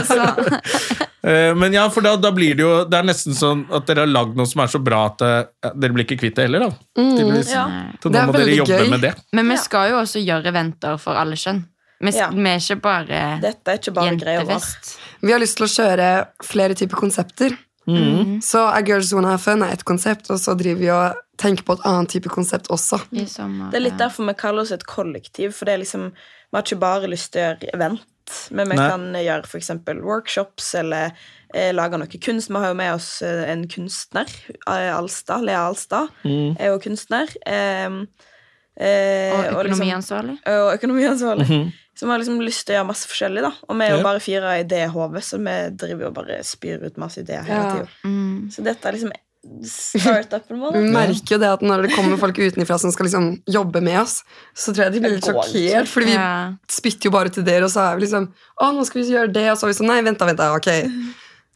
også. 0.00 1.06
Eh, 1.22 1.54
Men 1.54 1.72
ja, 1.72 1.88
for 1.92 2.00
da, 2.00 2.14
da 2.16 2.30
blir 2.32 2.54
det 2.56 2.62
jo 2.64 2.84
Det 2.88 2.96
er 2.96 3.02
nesten 3.04 3.34
sånn 3.36 3.66
at 3.76 3.84
dere 3.86 4.06
har 4.06 4.08
lagd 4.08 4.36
noe 4.38 4.46
som 4.48 4.62
er 4.64 4.70
så 4.72 4.78
bra 4.82 5.02
at 5.10 5.20
eh, 5.26 5.42
ja, 5.66 5.70
dere 5.76 5.92
blir 5.92 6.06
ikke 6.06 6.16
kvitt 6.22 6.34
det 6.38 6.46
heller, 6.48 6.60
da. 6.60 6.70
Mm, 6.96 7.34
Ja. 7.44 7.64
Så 8.00 8.08
Det 8.08 8.14
nå 8.14 8.22
er 8.22 8.26
må 8.30 8.32
dere 8.38 8.56
jobbe 8.56 8.78
gøy. 8.80 8.90
med 8.90 9.00
det. 9.04 9.14
Men 9.36 9.48
vi 9.52 9.56
skal 9.60 9.90
jo 9.90 9.98
også 10.00 10.22
gjøre 10.24 10.46
eventer 10.48 10.96
for 10.98 11.14
alle 11.20 11.36
kjønn. 11.36 11.64
Vi, 12.00 12.10
Ja. 12.16 12.30
vi 12.30 12.48
er 12.48 12.56
ikke 12.62 12.80
bare 12.80 13.40
Dette 13.42 13.68
er 13.68 13.76
ikke 13.78 13.92
bare 13.92 14.14
jentefest. 14.14 14.94
Vi 15.20 15.32
har 15.32 15.40
lyst 15.40 15.56
til 15.58 15.66
å 15.66 15.74
kjøre 15.76 16.26
flere 16.42 16.74
typer 16.74 16.96
konsepter. 16.96 17.58
Så 18.40 18.60
A 18.70 18.80
Girls 18.86 19.12
Wanna 19.12 19.30
Have 19.34 19.40
Fun 19.42 19.62
er 19.62 19.72
ett 19.72 19.84
konsept, 19.84 20.30
og 20.30 20.38
så 20.38 20.54
driver 20.56 20.78
vi 20.80 20.88
og 20.94 21.14
tenker 21.36 21.64
på 21.64 21.72
et 21.74 21.84
annet 21.84 22.08
type 22.08 22.28
konsept 22.30 22.68
også. 22.70 23.00
sommer. 23.26 23.70
Det 23.70 23.76
er 23.80 23.84
litt 23.90 23.98
derfor 23.98 24.26
vi 24.26 24.34
kaller 24.34 24.62
oss 24.62 24.70
et 24.72 24.84
kollektiv, 24.86 25.52
for 25.54 25.64
det 25.66 25.74
er 25.74 25.78
liksom 25.84 26.12
Vi 26.52 26.56
har 26.56 26.62
ikke 26.62 26.80
bare 26.80 27.06
lyst 27.08 27.30
til 27.32 27.42
å 27.42 27.44
gjøre 27.58 27.74
event, 27.74 28.00
men 28.50 28.68
vi 28.68 28.76
Nei. 28.76 28.88
kan 28.90 29.04
gjøre 29.14 29.46
eksempel 29.60 30.00
workshops 30.02 30.74
eller 30.74 31.12
eh, 31.54 31.72
lage 31.74 31.98
noe 31.98 32.06
kunst. 32.20 32.48
Vi 32.50 32.54
har 32.56 32.68
jo 32.68 32.74
med 32.74 32.94
oss 32.94 33.22
eh, 33.22 33.44
en 33.50 33.66
kunstner, 33.68 34.26
eh, 34.66 34.90
Alstad, 34.96 35.42
Lea 35.44 35.66
Alstad, 35.68 36.08
er 36.24 36.66
jo 36.72 36.78
kunstner. 36.78 37.28
Eh, 37.46 37.86
eh, 38.80 39.32
Og 39.34 39.64
liksom- 39.64 39.80
økonomiansvarlig. 39.80 40.38
og 40.46 40.74
økonomiansvarlig. 40.78 41.72
Som 42.00 42.08
har 42.08 42.18
liksom 42.18 42.40
lyst 42.40 42.64
til 42.66 42.74
å 42.74 42.78
gjøre 42.78 42.86
masse 42.88 43.06
forskjellig. 43.10 43.42
da 43.42 43.50
Og 43.68 43.76
vi 43.76 43.84
er 43.84 43.90
jo 43.90 43.96
Ja. 43.98 44.02
bare 44.02 44.20
fire 44.20 44.64
idéhove, 44.64 45.20
så 45.20 45.36
vi 45.38 45.76
driver 45.76 46.04
jo 46.06 46.10
bare 46.10 46.38
spyr 46.42 46.82
ut 46.86 46.96
masse 46.96 47.18
ideer 47.18 47.42
hele 47.42 47.60
Ja. 47.60 47.72
tida. 47.74 47.88
Mm. 48.04 48.48
Så 48.50 48.62
dette 48.64 48.86
er 48.88 48.92
liksom 48.92 49.12
startupen 49.64 50.60
vår. 50.60 50.76
Vi 50.76 50.90
merker 50.92 51.34
jo 51.36 51.38
det 51.40 51.48
at 51.48 51.62
når 51.64 51.86
det 51.86 51.94
kommer 51.94 52.20
folk 52.20 52.38
utenfra 52.40 52.76
som 52.80 52.92
skal 52.92 53.08
liksom 53.08 53.30
jobbe 53.50 53.80
med 53.84 54.00
oss, 54.02 54.20
så 54.54 54.74
tror 54.74 54.86
jeg 54.86 54.96
de 54.96 55.00
blir 55.04 55.16
litt 55.16 55.26
sjokkert, 55.26 55.88
fordi 55.88 56.12
vi 56.12 56.74
spytter 56.76 57.08
jo 57.08 57.14
bare 57.14 57.32
til 57.32 57.46
dere, 57.46 57.64
og 57.66 57.72
så 57.72 57.86
er 57.88 57.96
vi 57.98 58.04
liksom 58.06 58.28
Å, 58.60 58.70
nå 58.76 58.84
skal 58.88 59.00
vi 59.00 59.08
gjøre 59.14 59.32
det, 59.32 59.46
og 59.52 59.58
så 59.58 59.66
er 59.66 59.72
vi 59.72 59.78
sånn 59.80 59.90
Nei, 59.90 60.00
vent 60.06 60.20
da, 60.20 60.28
vent 60.28 60.40
da, 60.40 60.50
ok. 60.56 60.68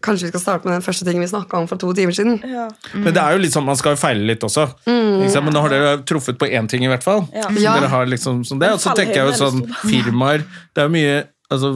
Kanskje 0.05 0.27
vi 0.27 0.33
skal 0.35 0.43
starte 0.43 0.69
med 0.69 0.75
den 0.77 0.85
første 0.85 1.07
tingen 1.07 1.25
vi 1.25 1.29
snakka 1.31 1.61
om 1.63 1.69
for 1.69 1.81
to 1.81 1.93
timer 1.97 2.13
siden. 2.17 2.35
Ja. 2.45 2.67
Men 2.93 3.15
det 3.17 3.23
er 3.23 3.37
jo 3.37 3.41
litt 3.41 3.55
sånn, 3.55 3.65
man 3.65 3.79
skal 3.81 3.95
jo 3.95 4.01
feile 4.03 4.27
litt 4.29 4.43
også. 4.45 4.67
Mm. 4.85 5.23
Men 5.47 5.55
nå 5.57 5.63
har 5.65 5.73
dere 5.73 5.93
truffet 6.05 6.37
på 6.41 6.49
én 6.51 6.69
ting, 6.69 6.85
i 6.85 6.91
hvert 6.93 7.05
fall. 7.07 7.23
Ja. 7.33 7.47
Som 7.49 7.61
Ja. 7.63 7.77
dere 7.81 7.89
har 7.93 8.09
liksom 8.11 8.43
som 8.45 8.61
det. 8.61 8.69
Og 8.77 8.83
så 8.85 8.93
tenker 8.97 9.23
jeg 9.23 9.31
jo 9.33 9.39
sånn 9.39 9.63
firmaer 9.81 10.45
Det 10.75 10.83
er 10.83 10.91
jo 10.91 10.93
mye 10.93 11.15
altså, 11.49 11.71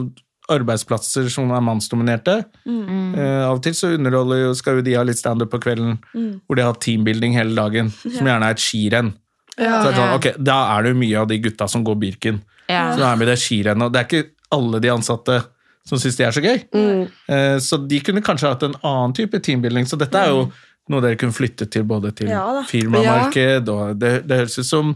arbeidsplasser 0.51 1.29
som 1.31 1.51
er 1.55 1.61
mannsdominerte. 1.65 2.35
Eh, 2.67 3.41
av 3.45 3.57
og 3.57 3.63
til 3.65 3.75
så 3.77 3.91
underholder 3.95 4.53
skal 4.57 4.79
jo 4.79 4.85
de 4.85 4.95
ha 4.97 5.03
litt 5.07 5.19
standup 5.21 5.51
på 5.53 5.61
kvelden, 5.63 5.97
hvor 6.47 6.59
de 6.59 6.65
har 6.65 6.77
teambuilding 6.81 7.35
hele 7.37 7.55
dagen, 7.57 7.91
som 8.01 8.27
gjerne 8.27 8.49
er 8.49 8.57
et 8.57 8.63
skirenn. 8.63 9.13
Så 9.59 9.89
er 9.89 9.95
sånn, 9.97 10.13
ok, 10.15 10.27
Da 10.39 10.77
er 10.77 10.83
det 10.83 10.93
jo 10.93 10.99
mye 11.01 11.19
av 11.19 11.27
de 11.27 11.37
gutta 11.43 11.67
som 11.67 11.83
går 11.83 11.97
Birken, 11.99 12.41
Ja. 12.69 12.95
da 12.95 13.11
er 13.11 13.17
med 13.17 13.27
det 13.27 13.37
skirennet. 13.41 13.85
Og 13.85 13.91
det 13.93 13.99
er 13.99 14.07
ikke 14.07 14.29
alle 14.51 14.79
de 14.79 14.87
ansatte 14.93 15.43
som 15.85 15.97
syns 15.97 16.17
det 16.17 16.25
er 16.27 16.31
så 16.31 16.41
gøy. 16.43 16.57
Eh, 17.27 17.57
så 17.59 17.77
de 17.87 17.99
kunne 17.99 18.21
kanskje 18.21 18.47
hatt 18.49 18.63
en 18.63 18.75
annen 18.83 19.13
type 19.13 19.39
teambuilding. 19.41 19.85
Så 19.89 19.97
dette 19.97 20.15
er 20.15 20.29
jo 20.29 20.51
noe 20.89 21.01
dere 21.01 21.17
kunne 21.17 21.33
flytte 21.35 21.67
til 21.69 21.83
både 21.83 22.11
til 22.15 22.29
Ja 22.31 22.63
firmamarked 22.65 23.67
og 23.69 23.99
det, 23.99 24.27
det 24.27 24.39
høres 24.39 24.57
ut 24.57 24.65
som 24.65 24.95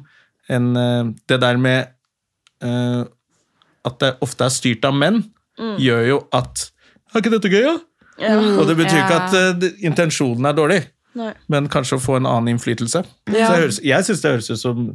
en 0.50 0.76
eh, 0.76 1.04
Det 1.28 1.40
der 1.40 1.58
med 1.58 1.88
eh, 2.64 3.04
at 3.86 4.00
det 4.00 4.14
ofte 4.24 4.46
er 4.48 4.50
styrt 4.54 4.86
av 4.88 4.96
menn, 4.96 5.20
gjør 5.58 6.06
jo 6.08 6.20
at 6.34 6.70
Er 7.14 7.22
ikke 7.22 7.34
dette 7.36 7.50
gøy, 7.54 7.64
da? 7.68 7.76
Ja. 8.22 8.36
Og 8.60 8.68
det 8.70 8.76
betyr 8.78 9.00
ikke 9.04 9.18
at 9.22 9.34
uh, 9.34 9.66
intensjonen 9.86 10.46
er 10.50 10.54
dårlig, 10.58 10.80
Nei. 11.18 11.32
men 11.50 11.68
kanskje 11.70 11.98
å 11.98 12.02
få 12.02 12.16
en 12.18 12.26
annen 12.30 12.56
innflytelse. 12.56 13.04
Ja. 13.34 13.48
Så 13.50 13.60
høres, 13.62 13.80
jeg 13.86 14.06
syns 14.08 14.22
det 14.24 14.32
høres 14.34 14.50
ut 14.54 14.62
som 14.62 14.88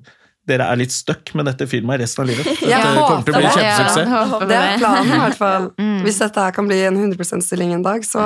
dere 0.49 0.65
er 0.73 0.79
litt 0.81 0.95
stuck 0.95 1.35
med 1.37 1.45
dette 1.51 1.67
firmaet 1.69 2.01
resten 2.03 2.25
av 2.25 2.31
livet. 2.31 2.47
Jeg 2.73 2.79
kommer 2.81 3.27
til 3.27 3.35
å 3.37 3.41
bli 3.43 3.51
kjempesuksess. 3.53 3.99
Ja, 4.09 4.39
Det 4.49 4.57
er 4.57 4.79
planen, 4.81 5.11
i 5.13 5.19
hvert 5.21 5.37
fall. 5.37 5.67
Mm. 5.77 5.99
Hvis 6.07 6.21
dette 6.23 6.47
her 6.47 6.55
kan 6.57 6.71
bli 6.71 6.79
en 6.89 6.97
100 6.97 7.21
%-stilling 7.21 7.75
en 7.77 7.85
dag, 7.85 8.07
så 8.09 8.23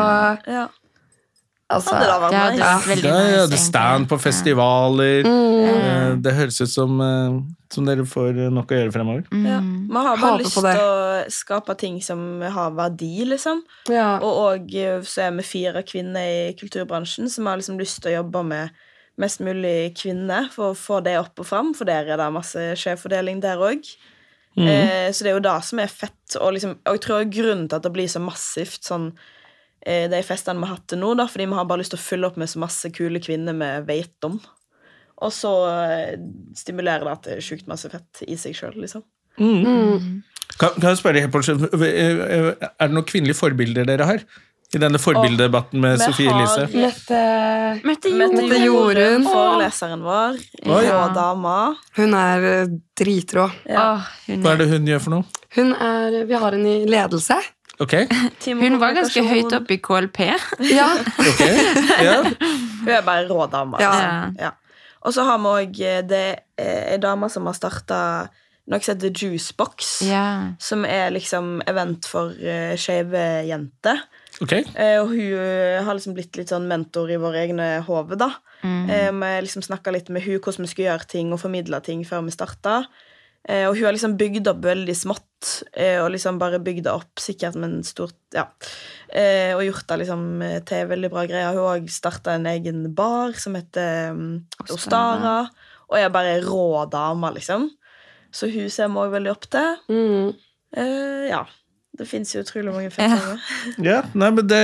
Ja. 0.47 0.69
altså, 1.67 1.97
det 1.99 2.07
hadde 2.13 2.29
vært 2.29 2.37
nice. 2.55 3.01
Ja, 3.09 3.17
ja, 3.33 3.47
det 3.51 3.59
stand 3.59 4.07
på 4.13 4.21
festivaler. 4.23 5.27
Mm. 5.27 6.23
Det 6.23 6.37
høres 6.39 6.61
ut 6.63 6.71
som 6.71 7.03
eh, 7.03 7.41
som 7.73 7.87
dere 7.89 8.05
får 8.09 8.39
nok 8.53 8.73
å 8.73 8.79
gjøre 8.79 8.93
fremover. 8.95 9.27
Ja. 9.33 9.59
Man 9.63 10.07
har 10.07 10.21
bare 10.21 10.37
Hater 10.37 10.45
lyst 10.45 10.59
til 10.61 10.85
å 10.85 11.33
skape 11.33 11.77
ting 11.81 11.99
som 12.05 12.43
har 12.45 12.75
verdi, 12.77 13.25
liksom. 13.29 13.65
Ja. 13.93 14.19
Og 14.21 14.41
og 14.43 14.75
eh, 14.77 15.01
så 15.09 15.27
er 15.27 15.37
vi 15.39 15.47
fire 15.47 15.85
kvinner 15.87 16.29
i 16.29 16.57
kulturbransjen 16.59 17.31
som 17.33 17.49
har 17.49 17.61
liksom 17.61 17.81
lyst 17.81 18.03
til 18.03 18.13
å 18.13 18.19
jobbe 18.21 18.45
med 18.53 18.83
mest 19.21 19.43
mulig 19.45 19.93
kvinner 19.99 20.49
for 20.53 20.73
å 20.73 20.79
få 20.79 21.03
det 21.05 21.19
opp 21.21 21.41
og 21.43 21.49
fram, 21.49 21.75
for 21.77 21.89
der 21.89 22.09
er 22.09 22.21
det 22.21 22.33
masse 22.33 22.73
skjevfordeling 22.81 23.43
der 23.45 23.61
òg. 23.61 23.85
Eh, 24.57 25.09
så 25.13 25.25
det 25.25 25.31
er 25.31 25.39
jo 25.39 25.45
det 25.45 25.59
som 25.65 25.81
er 25.81 25.93
fett. 25.93 26.37
Og, 26.39 26.51
liksom, 26.57 26.77
og 26.85 26.99
jeg 26.99 27.05
tror 27.07 27.29
grunnen 27.33 27.69
til 27.69 27.79
at 27.79 27.87
det 27.87 27.95
blir 27.95 28.11
så 28.11 28.21
massivt 28.23 28.89
sånn 28.89 29.11
eh, 29.87 30.09
de 30.13 30.23
festene 30.27 30.61
vi 30.61 30.69
har 30.69 30.77
hatt 30.77 30.91
til 30.93 31.01
nå, 31.03 31.15
da, 31.19 31.29
fordi 31.31 31.49
vi 31.49 31.59
har 31.59 31.69
bare 31.69 31.85
lyst 31.85 31.95
til 31.97 32.01
å 32.01 32.07
fylle 32.07 32.29
opp 32.29 32.41
med 32.41 32.51
så 32.53 32.63
masse 32.63 32.93
kule 32.95 33.23
kvinner 33.25 33.57
vi 33.57 33.71
vet 33.89 34.29
om. 34.29 34.41
Og 35.23 35.33
så 35.35 35.53
eh, 35.71 36.15
stimulerer 36.59 37.07
det 37.09 37.19
til 37.27 37.43
sjukt 37.45 37.69
masse 37.71 37.91
fett 37.93 38.25
i 38.27 38.37
seg 38.41 38.57
sjøl, 38.59 38.77
liksom. 38.83 39.05
Kan, 39.39 40.75
kan 40.77 40.89
jeg 40.91 40.99
spørre 41.01 41.23
helt 41.25 41.33
på 41.33 41.41
slutt, 41.47 41.69
Er 41.73 42.57
det 42.59 42.93
noen 42.93 43.07
kvinnelige 43.09 43.39
forbilder 43.39 43.87
dere 43.89 44.09
har? 44.09 44.25
I 44.73 44.81
denne 44.81 44.97
forbildedebatten 45.01 45.81
med 45.85 46.01
Sofie 46.01 46.33
Elise? 46.33 46.65
Mette 46.73 47.19
Mette 47.85 48.13
Jorunn, 48.13 48.63
Jorunn. 48.65 49.27
foreleseren 49.29 50.05
vår, 50.05 50.39
Oi. 50.65 50.79
ja. 50.87 51.01
dama. 51.13 51.57
Hun 51.99 52.17
er 52.17 52.47
eh, 52.49 52.77
dritrå. 52.97 53.51
Ja. 53.69 53.89
Hva 54.31 54.55
er 54.55 54.63
det 54.63 54.71
hun 54.73 54.89
gjør 54.89 55.05
for 55.05 55.17
noe? 55.19 55.43
Hun 55.59 55.75
er 55.77 56.23
Vi 56.25 56.41
har 56.41 56.57
henne 56.57 56.79
i 56.79 56.89
ledelse. 56.89 57.37
Ok, 57.83 57.95
hun 58.63 58.79
var 58.81 58.97
ganske 58.97 59.25
høyt 59.27 59.53
oppe 59.57 59.77
i 59.77 59.81
KLP. 59.83 60.19
Ja. 60.71 60.89
ok. 61.31 61.45
Ja. 62.05 62.19
Hun 62.23 62.93
er 62.97 63.05
bare 63.05 63.27
rå 63.29 63.47
dame. 63.53 63.81
Ja. 63.83 63.93
altså. 63.93 64.47
Ja. 64.47 64.53
Og 65.03 65.15
så 65.17 65.27
har 65.27 65.41
vi 65.43 65.51
òg 65.51 65.83
ei 65.83 66.99
dame 67.03 67.29
som 67.33 67.49
har 67.49 67.59
starta 67.59 67.99
noe 68.71 68.79
som 68.79 68.95
heter 68.95 69.11
Juicebox. 69.11 70.03
yeah. 70.07 70.53
Som 70.63 70.85
er 70.87 71.11
liksom 71.11 71.63
event 71.67 72.07
for 72.07 72.31
uh, 72.31 72.75
skeive 72.79 73.25
jenter. 73.49 74.05
Okay. 74.41 74.65
Eh, 74.75 74.99
og 75.03 75.13
hun 75.13 75.39
eh, 75.39 75.83
har 75.85 75.95
liksom 75.95 76.15
blitt 76.17 76.39
litt 76.39 76.51
sånn 76.51 76.67
mentor 76.71 77.11
i 77.13 77.19
våre 77.21 77.43
egne 77.45 77.67
hoder, 77.87 78.19
da. 78.19 78.31
Eh, 78.63 79.11
vi 79.13 79.31
liksom 79.45 79.65
snakka 79.67 79.93
litt 79.95 80.09
med 80.15 80.25
hun 80.25 80.39
hvordan 80.39 80.65
vi 80.65 80.71
skulle 80.71 80.89
gjøre 80.89 81.09
ting, 81.11 81.33
og 81.35 81.43
formidle 81.43 81.83
ting 81.85 82.05
før 82.09 82.25
vi 82.27 82.35
starta. 82.35 82.83
Eh, 83.49 83.67
og 83.67 83.75
hun 83.75 83.89
har 83.89 83.95
liksom 83.97 84.17
bygd 84.21 84.49
opp 84.53 84.63
veldig 84.63 84.95
smått, 84.95 85.65
eh, 85.75 85.99
og 86.03 86.13
liksom 86.15 86.39
bare 86.39 86.61
bygd 86.63 86.87
det 86.87 86.93
opp 86.95 87.23
sikkert 87.23 87.59
med 87.59 87.71
en 87.71 87.87
stort 87.87 88.19
Ja. 88.37 88.47
Eh, 89.09 89.53
og 89.57 89.65
gjort 89.67 89.89
det 89.89 89.99
liksom 90.05 90.23
til 90.65 90.87
veldig 90.89 91.11
bra 91.11 91.27
greier. 91.27 91.53
Hun 91.53 91.67
har 91.67 91.81
òg 91.81 91.91
starta 91.91 92.37
en 92.37 92.47
egen 92.47 92.95
bar 92.95 93.35
som 93.37 93.59
heter 93.59 94.13
um, 94.15 94.47
Ostara, 94.71 95.51
og 95.91 95.99
er 95.99 96.09
bare 96.15 96.39
rå 96.41 96.87
dame, 96.89 97.35
liksom. 97.35 97.69
Så 98.33 98.49
hun 98.49 98.71
ser 98.73 98.89
vi 98.89 99.03
òg 99.03 99.13
veldig 99.13 99.35
opp 99.35 99.51
til. 99.53 99.77
Mm. 99.93 100.33
Eh, 100.77 101.29
ja. 101.29 101.45
Det 101.93 102.07
fins 102.09 102.31
jo 102.33 102.41
utrolig 102.41 102.73
mange 102.73 102.91
fete 102.95 103.35
Ja, 103.85 103.99
nei, 104.17 104.31
men 104.33 104.47
det 104.49 104.63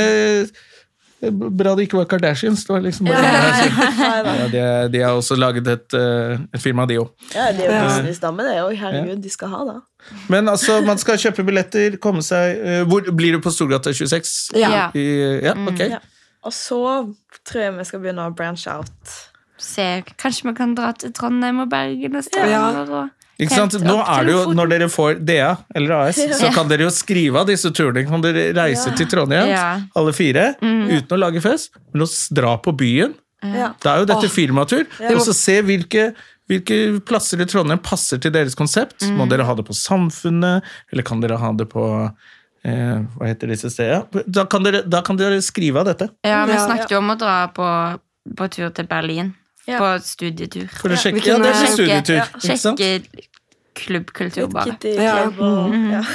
Bra 1.20 1.72
det 1.74 1.88
ikke 1.88 1.98
var 1.98 2.04
Kardashians. 2.10 2.62
Det 2.64 2.72
var 2.72 2.82
liksom 2.84 3.08
bare 3.10 3.22
ja, 3.26 4.46
de, 4.52 4.60
de 4.92 5.00
har 5.02 5.16
også 5.18 5.34
laget 5.38 5.66
et, 5.66 5.96
eh, 5.98 6.38
et 6.54 6.62
firma, 6.62 6.86
de 6.86 7.00
òg. 7.02 7.08
Ja, 7.34 7.48
de 7.56 7.64
er 7.66 7.72
jo 7.72 7.88
businessdame, 7.88 8.46
det 8.46 8.58
òg. 8.62 8.76
Herregud, 8.78 9.22
de 9.24 9.32
skal 9.32 9.50
ha 9.50 9.64
det. 9.72 9.78
Men 10.30 10.48
altså, 10.48 10.78
man 10.86 11.00
skal 11.02 11.18
kjøpe 11.18 11.42
billetter, 11.48 11.96
komme 12.00 12.22
seg 12.22 12.60
eh, 12.62 12.84
Hvor 12.86 13.10
Blir 13.18 13.34
du 13.34 13.42
på 13.42 13.50
Storgata 13.50 13.90
26? 13.90 14.30
Ja. 14.54 14.70
Ja. 14.70 14.84
I, 14.94 15.08
ja, 15.42 15.56
ok. 15.58 15.82
Ja. 15.96 15.98
Og 16.46 16.54
så 16.54 16.78
tror 17.48 17.64
jeg 17.64 17.74
vi 17.80 17.88
skal 17.88 18.04
begynne 18.04 18.28
å 18.30 18.34
branche 18.38 18.70
out. 18.70 19.18
Se, 19.59 19.86
kanskje 20.20 20.48
vi 20.48 20.54
kan 20.59 20.74
dra 20.78 20.92
til 20.98 21.12
Trondheim 21.16 21.61
og 21.64 21.70
Bergen 21.72 22.16
og 22.18 22.24
Ja. 22.38 22.64
Og 22.84 23.11
Ikke 23.38 23.54
sant? 23.54 23.76
Nå 23.82 23.96
er 24.02 24.24
det 24.26 24.32
jo, 24.34 24.40
Når 24.54 24.68
dere 24.72 24.88
får 24.90 25.20
DA 25.24 25.52
eller 25.74 25.94
AS, 26.09 26.16
så 26.40 26.50
kan 26.54 26.68
dere 26.70 26.86
jo 26.88 26.90
skrive 26.94 27.38
av 27.42 27.46
disse 27.46 27.70
turene. 27.74 28.06
Kan 28.09 28.22
dere 28.24 28.48
reise 28.56 28.94
til 28.98 29.06
Trondheim, 29.11 29.48
Ja. 29.52 29.80
alle 29.94 30.12
fire, 30.12 30.54
uten 30.62 31.14
å 31.14 31.18
lage 31.20 31.42
fest, 31.44 31.70
men 31.92 32.02
å 32.02 32.09
dra 32.34 32.56
på 32.59 32.74
byen. 32.76 33.14
Ja. 33.42 33.72
Da 33.82 33.94
er 33.94 34.02
jo 34.02 34.09
dette 34.11 34.30
firmatur. 34.34 34.86
Og 35.12 35.20
så 35.22 35.34
se 35.36 35.61
hvilke, 35.62 36.09
hvilke 36.50 36.98
plasser 37.06 37.38
i 37.40 37.46
Trondheim 37.46 37.78
passer 37.78 38.18
til 38.18 38.34
deres 38.34 38.56
konsept. 38.59 39.06
Må 39.14 39.28
dere 39.30 39.46
ha 39.46 39.54
det 39.54 39.66
på 39.68 39.76
Samfunnet, 39.76 40.66
eller 40.92 41.06
kan 41.06 41.20
dere 41.22 41.38
ha 41.38 41.52
det 41.54 41.68
på 41.70 41.84
eh, 42.64 42.98
Hva 43.14 43.28
heter 43.30 43.52
disse 43.54 43.70
stedene? 43.70 44.24
Da 44.26 44.46
kan, 44.50 44.66
dere, 44.66 44.82
da 44.82 45.02
kan 45.06 45.16
dere 45.20 45.38
skrive 45.46 45.78
av 45.78 45.86
dette. 45.92 46.11
Ja, 46.26 46.42
vi 46.50 46.59
snakket 46.59 46.90
jo 46.90 46.98
om 46.98 47.14
å 47.14 47.18
dra 47.20 47.36
på, 47.54 47.68
på 48.34 48.50
tur 48.50 48.74
til 48.74 48.90
Berlin. 48.90 49.34
Ja. 49.68 49.78
På 49.82 49.88
studietur. 50.00 50.66
For 50.72 50.94
å 50.94 50.96
sjekke, 50.96 51.20
vi 51.20 51.28
ja, 51.28 51.38
det 51.38 51.50
er 51.50 51.52
ikke 51.52 51.64
sjekke- 51.64 51.74
studietur. 51.76 52.16
ja, 52.16 52.26
Ikke 52.40 52.58
sant? 52.62 52.80
Sjekke 52.80 53.26
klubbkultur, 53.78 54.46
bare. 54.52 54.76
Ja. 54.96 55.18
Mm. 55.30 55.90
ja. 55.92 56.04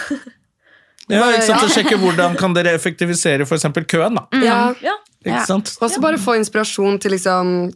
Ja, 1.12 1.26
ikke 1.36 1.46
sant? 1.50 1.64
Og 1.68 1.72
sjekke 1.74 1.98
hvordan 2.00 2.38
kan 2.40 2.54
dere 2.56 2.72
effektivisere 2.78 3.44
eksempel 3.44 3.84
køen. 3.92 4.16
da. 4.16 4.24
ja. 4.40 4.60
ja. 4.82 4.94
Ikke 5.24 5.34
Ja. 5.38 5.46
sant? 5.48 5.74
Og 5.82 5.92
så 5.92 6.00
bare 6.04 6.18
få 6.20 6.36
inspirasjon 6.40 6.98
til 7.00 7.12
liksom 7.12 7.74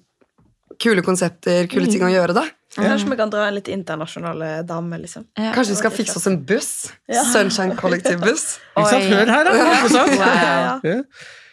kule 0.80 1.02
konsepter, 1.04 1.68
kule 1.72 1.88
ting 1.92 2.04
å 2.08 2.12
gjøre, 2.12 2.34
da. 2.38 2.46
Kanskje 2.78 3.10
vi 3.10 3.18
kan 3.18 3.30
dra 3.34 3.48
en 3.50 3.56
litt 3.58 3.68
internasjonale 3.74 4.64
dame, 4.68 5.00
liksom. 5.02 5.26
Ja. 5.38 5.52
Kanskje 5.56 5.74
vi 5.76 5.80
skal 5.80 5.92
fikse 5.96 6.16
oss 6.20 6.28
en 6.30 6.38
buss? 6.46 6.70
Ja. 7.10 7.24
Sunshine 7.34 7.76
Kollektivbuss. 7.80 8.60
Ikke 8.78 8.90
sant? 8.92 9.08
Hør 9.12 9.32
her, 9.34 9.44
da! 9.44 9.52
Ja. 9.58 10.80
Ja. 10.84 11.02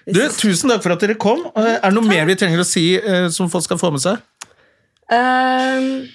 Du, 0.07 0.21
tusen 0.37 0.69
takk 0.71 0.83
for 0.85 0.93
at 0.93 1.01
dere 1.01 1.15
kom. 1.21 1.47
Eh, 1.57 1.79
Er 1.79 1.91
det 1.91 1.95
noe 1.97 2.05
mer 2.09 2.27
vi 2.29 2.35
trenger 2.37 2.61
å 2.61 2.67
si 2.69 2.97
eh, 2.99 3.29
som 3.33 3.49
folk 3.53 3.65
skal 3.65 3.79
få 3.81 3.91
med 3.95 4.03
seg? 4.05 4.21
Um, 5.13 6.07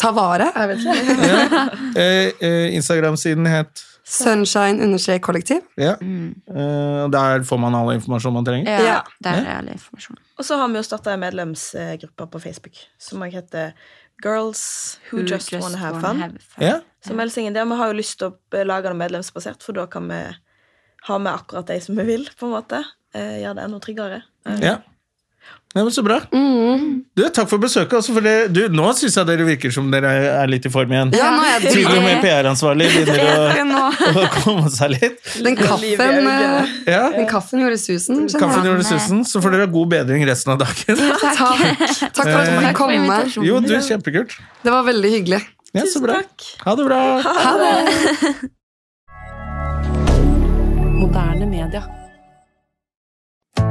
ta 0.00 0.10
vare, 0.16 0.50
jeg 0.56 0.68
vet 0.72 0.84
ikke. 0.84 1.62
Eh, 2.00 2.30
eh, 2.46 2.74
Instagram-siden 2.78 3.46
het 3.50 3.82
Sunshine-kollektiv. 4.10 5.60
ja. 5.78 5.96
Mm. 6.00 6.34
Der 7.12 7.42
får 7.46 7.58
man 7.62 7.74
all 7.74 7.92
informasjon 7.94 8.32
man 8.34 8.44
trenger. 8.44 8.70
Ja, 8.70 8.82
Ja. 8.86 9.00
der 9.22 9.40
er 9.44 9.56
all 9.58 9.68
informasjon. 9.68 10.16
Og 10.38 10.44
så 10.44 10.56
har 10.58 10.68
vi 10.68 10.74
jo 10.80 10.82
starta 10.82 11.12
en 11.14 11.20
medlemsgruppe 11.20 12.26
på 12.30 12.40
Facebook 12.42 12.74
som 12.98 13.22
også 13.22 13.32
heter 13.40 13.72
Girls 14.24 14.98
Who, 15.10 15.22
Just, 15.22 15.52
Wanna 15.52 15.78
Have 15.78 16.00
Fun. 16.00 16.38
Ja. 16.60 16.80
Så 17.06 17.14
meld 17.14 17.36
inn 17.38 17.54
der. 17.54 17.64
Vi 17.64 17.76
har 17.78 17.86
jo 17.92 17.98
lyst 17.98 18.18
til 18.18 18.30
å 18.32 18.64
lage 18.66 18.88
det 18.90 18.96
medlemsbasert, 18.98 19.62
for 19.62 19.72
da 19.72 19.86
kan 19.86 20.08
vi 20.10 20.20
ha 21.08 21.18
med 21.18 21.32
akkurat 21.32 21.66
de 21.66 21.80
som 21.80 21.96
vi 21.96 22.04
vil, 22.04 22.28
på 22.38 22.46
en 22.46 22.52
måte. 22.58 22.82
Eh, 23.14 23.40
Gjøre 23.42 23.56
det 23.58 23.64
enda 23.66 23.78
tryggere. 23.82 24.22
Eh, 24.46 24.60
ja. 24.62 24.76
Nei, 25.70 25.84
men 25.86 25.92
Så 25.94 26.02
bra. 26.02 26.16
Mm. 26.34 27.04
Du, 27.14 27.22
Takk 27.30 27.46
for 27.50 27.58
besøket. 27.62 27.92
Også 27.94 28.10
for 28.16 28.24
det, 28.26 28.50
du, 28.50 28.64
nå 28.74 28.88
syns 28.98 29.14
jeg 29.20 29.26
dere 29.28 29.44
virker 29.46 29.70
som 29.74 29.86
dere 29.92 30.10
er 30.42 30.50
litt 30.50 30.66
i 30.66 30.70
form 30.72 30.90
igjen. 30.90 31.12
Ja, 31.14 31.28
nå 31.36 31.44
er 31.46 31.62
det. 31.62 31.70
Til 31.76 31.86
og 31.86 32.00
med 32.02 32.18
PR-ansvarlig 32.24 32.88
begynner 32.90 33.22
å, 33.22 33.84
å 34.24 34.24
komme 34.40 34.66
seg 34.74 34.96
litt. 34.96 35.20
Den 35.46 35.54
kaffen, 35.58 36.26
eh, 36.26 36.74
Ja. 36.90 37.04
den 37.14 37.28
kaffen 37.30 37.62
gjorde 37.62 37.78
susen. 37.78 38.24
Kaffen 38.34 38.66
gjorde 38.66 38.86
susen, 38.88 39.22
så 39.26 39.42
får 39.44 39.54
dere 39.54 39.68
ha 39.68 39.72
god 39.76 39.92
bedring 39.94 40.26
resten 40.26 40.56
av 40.56 40.58
dagen. 40.64 40.98
Takk. 41.22 41.38
Takk 41.38 42.18
for 42.18 42.34
at 42.34 42.50
du 42.50 42.58
fikk 42.66 42.80
komme. 42.82 43.20
Jo, 43.46 43.62
du, 43.62 43.74
kjempekult. 43.78 44.34
Det 44.66 44.74
var 44.74 44.82
veldig 44.90 45.14
hyggelig. 45.20 45.42
Ja, 45.70 45.86
så 45.86 46.02
bra. 46.02 46.18
Ha 46.66 46.74
det 46.74 46.88
bra. 46.90 47.02
Ha 47.22 47.54
det. 47.62 47.78
Moderne 51.00 51.46
media. 51.46 51.86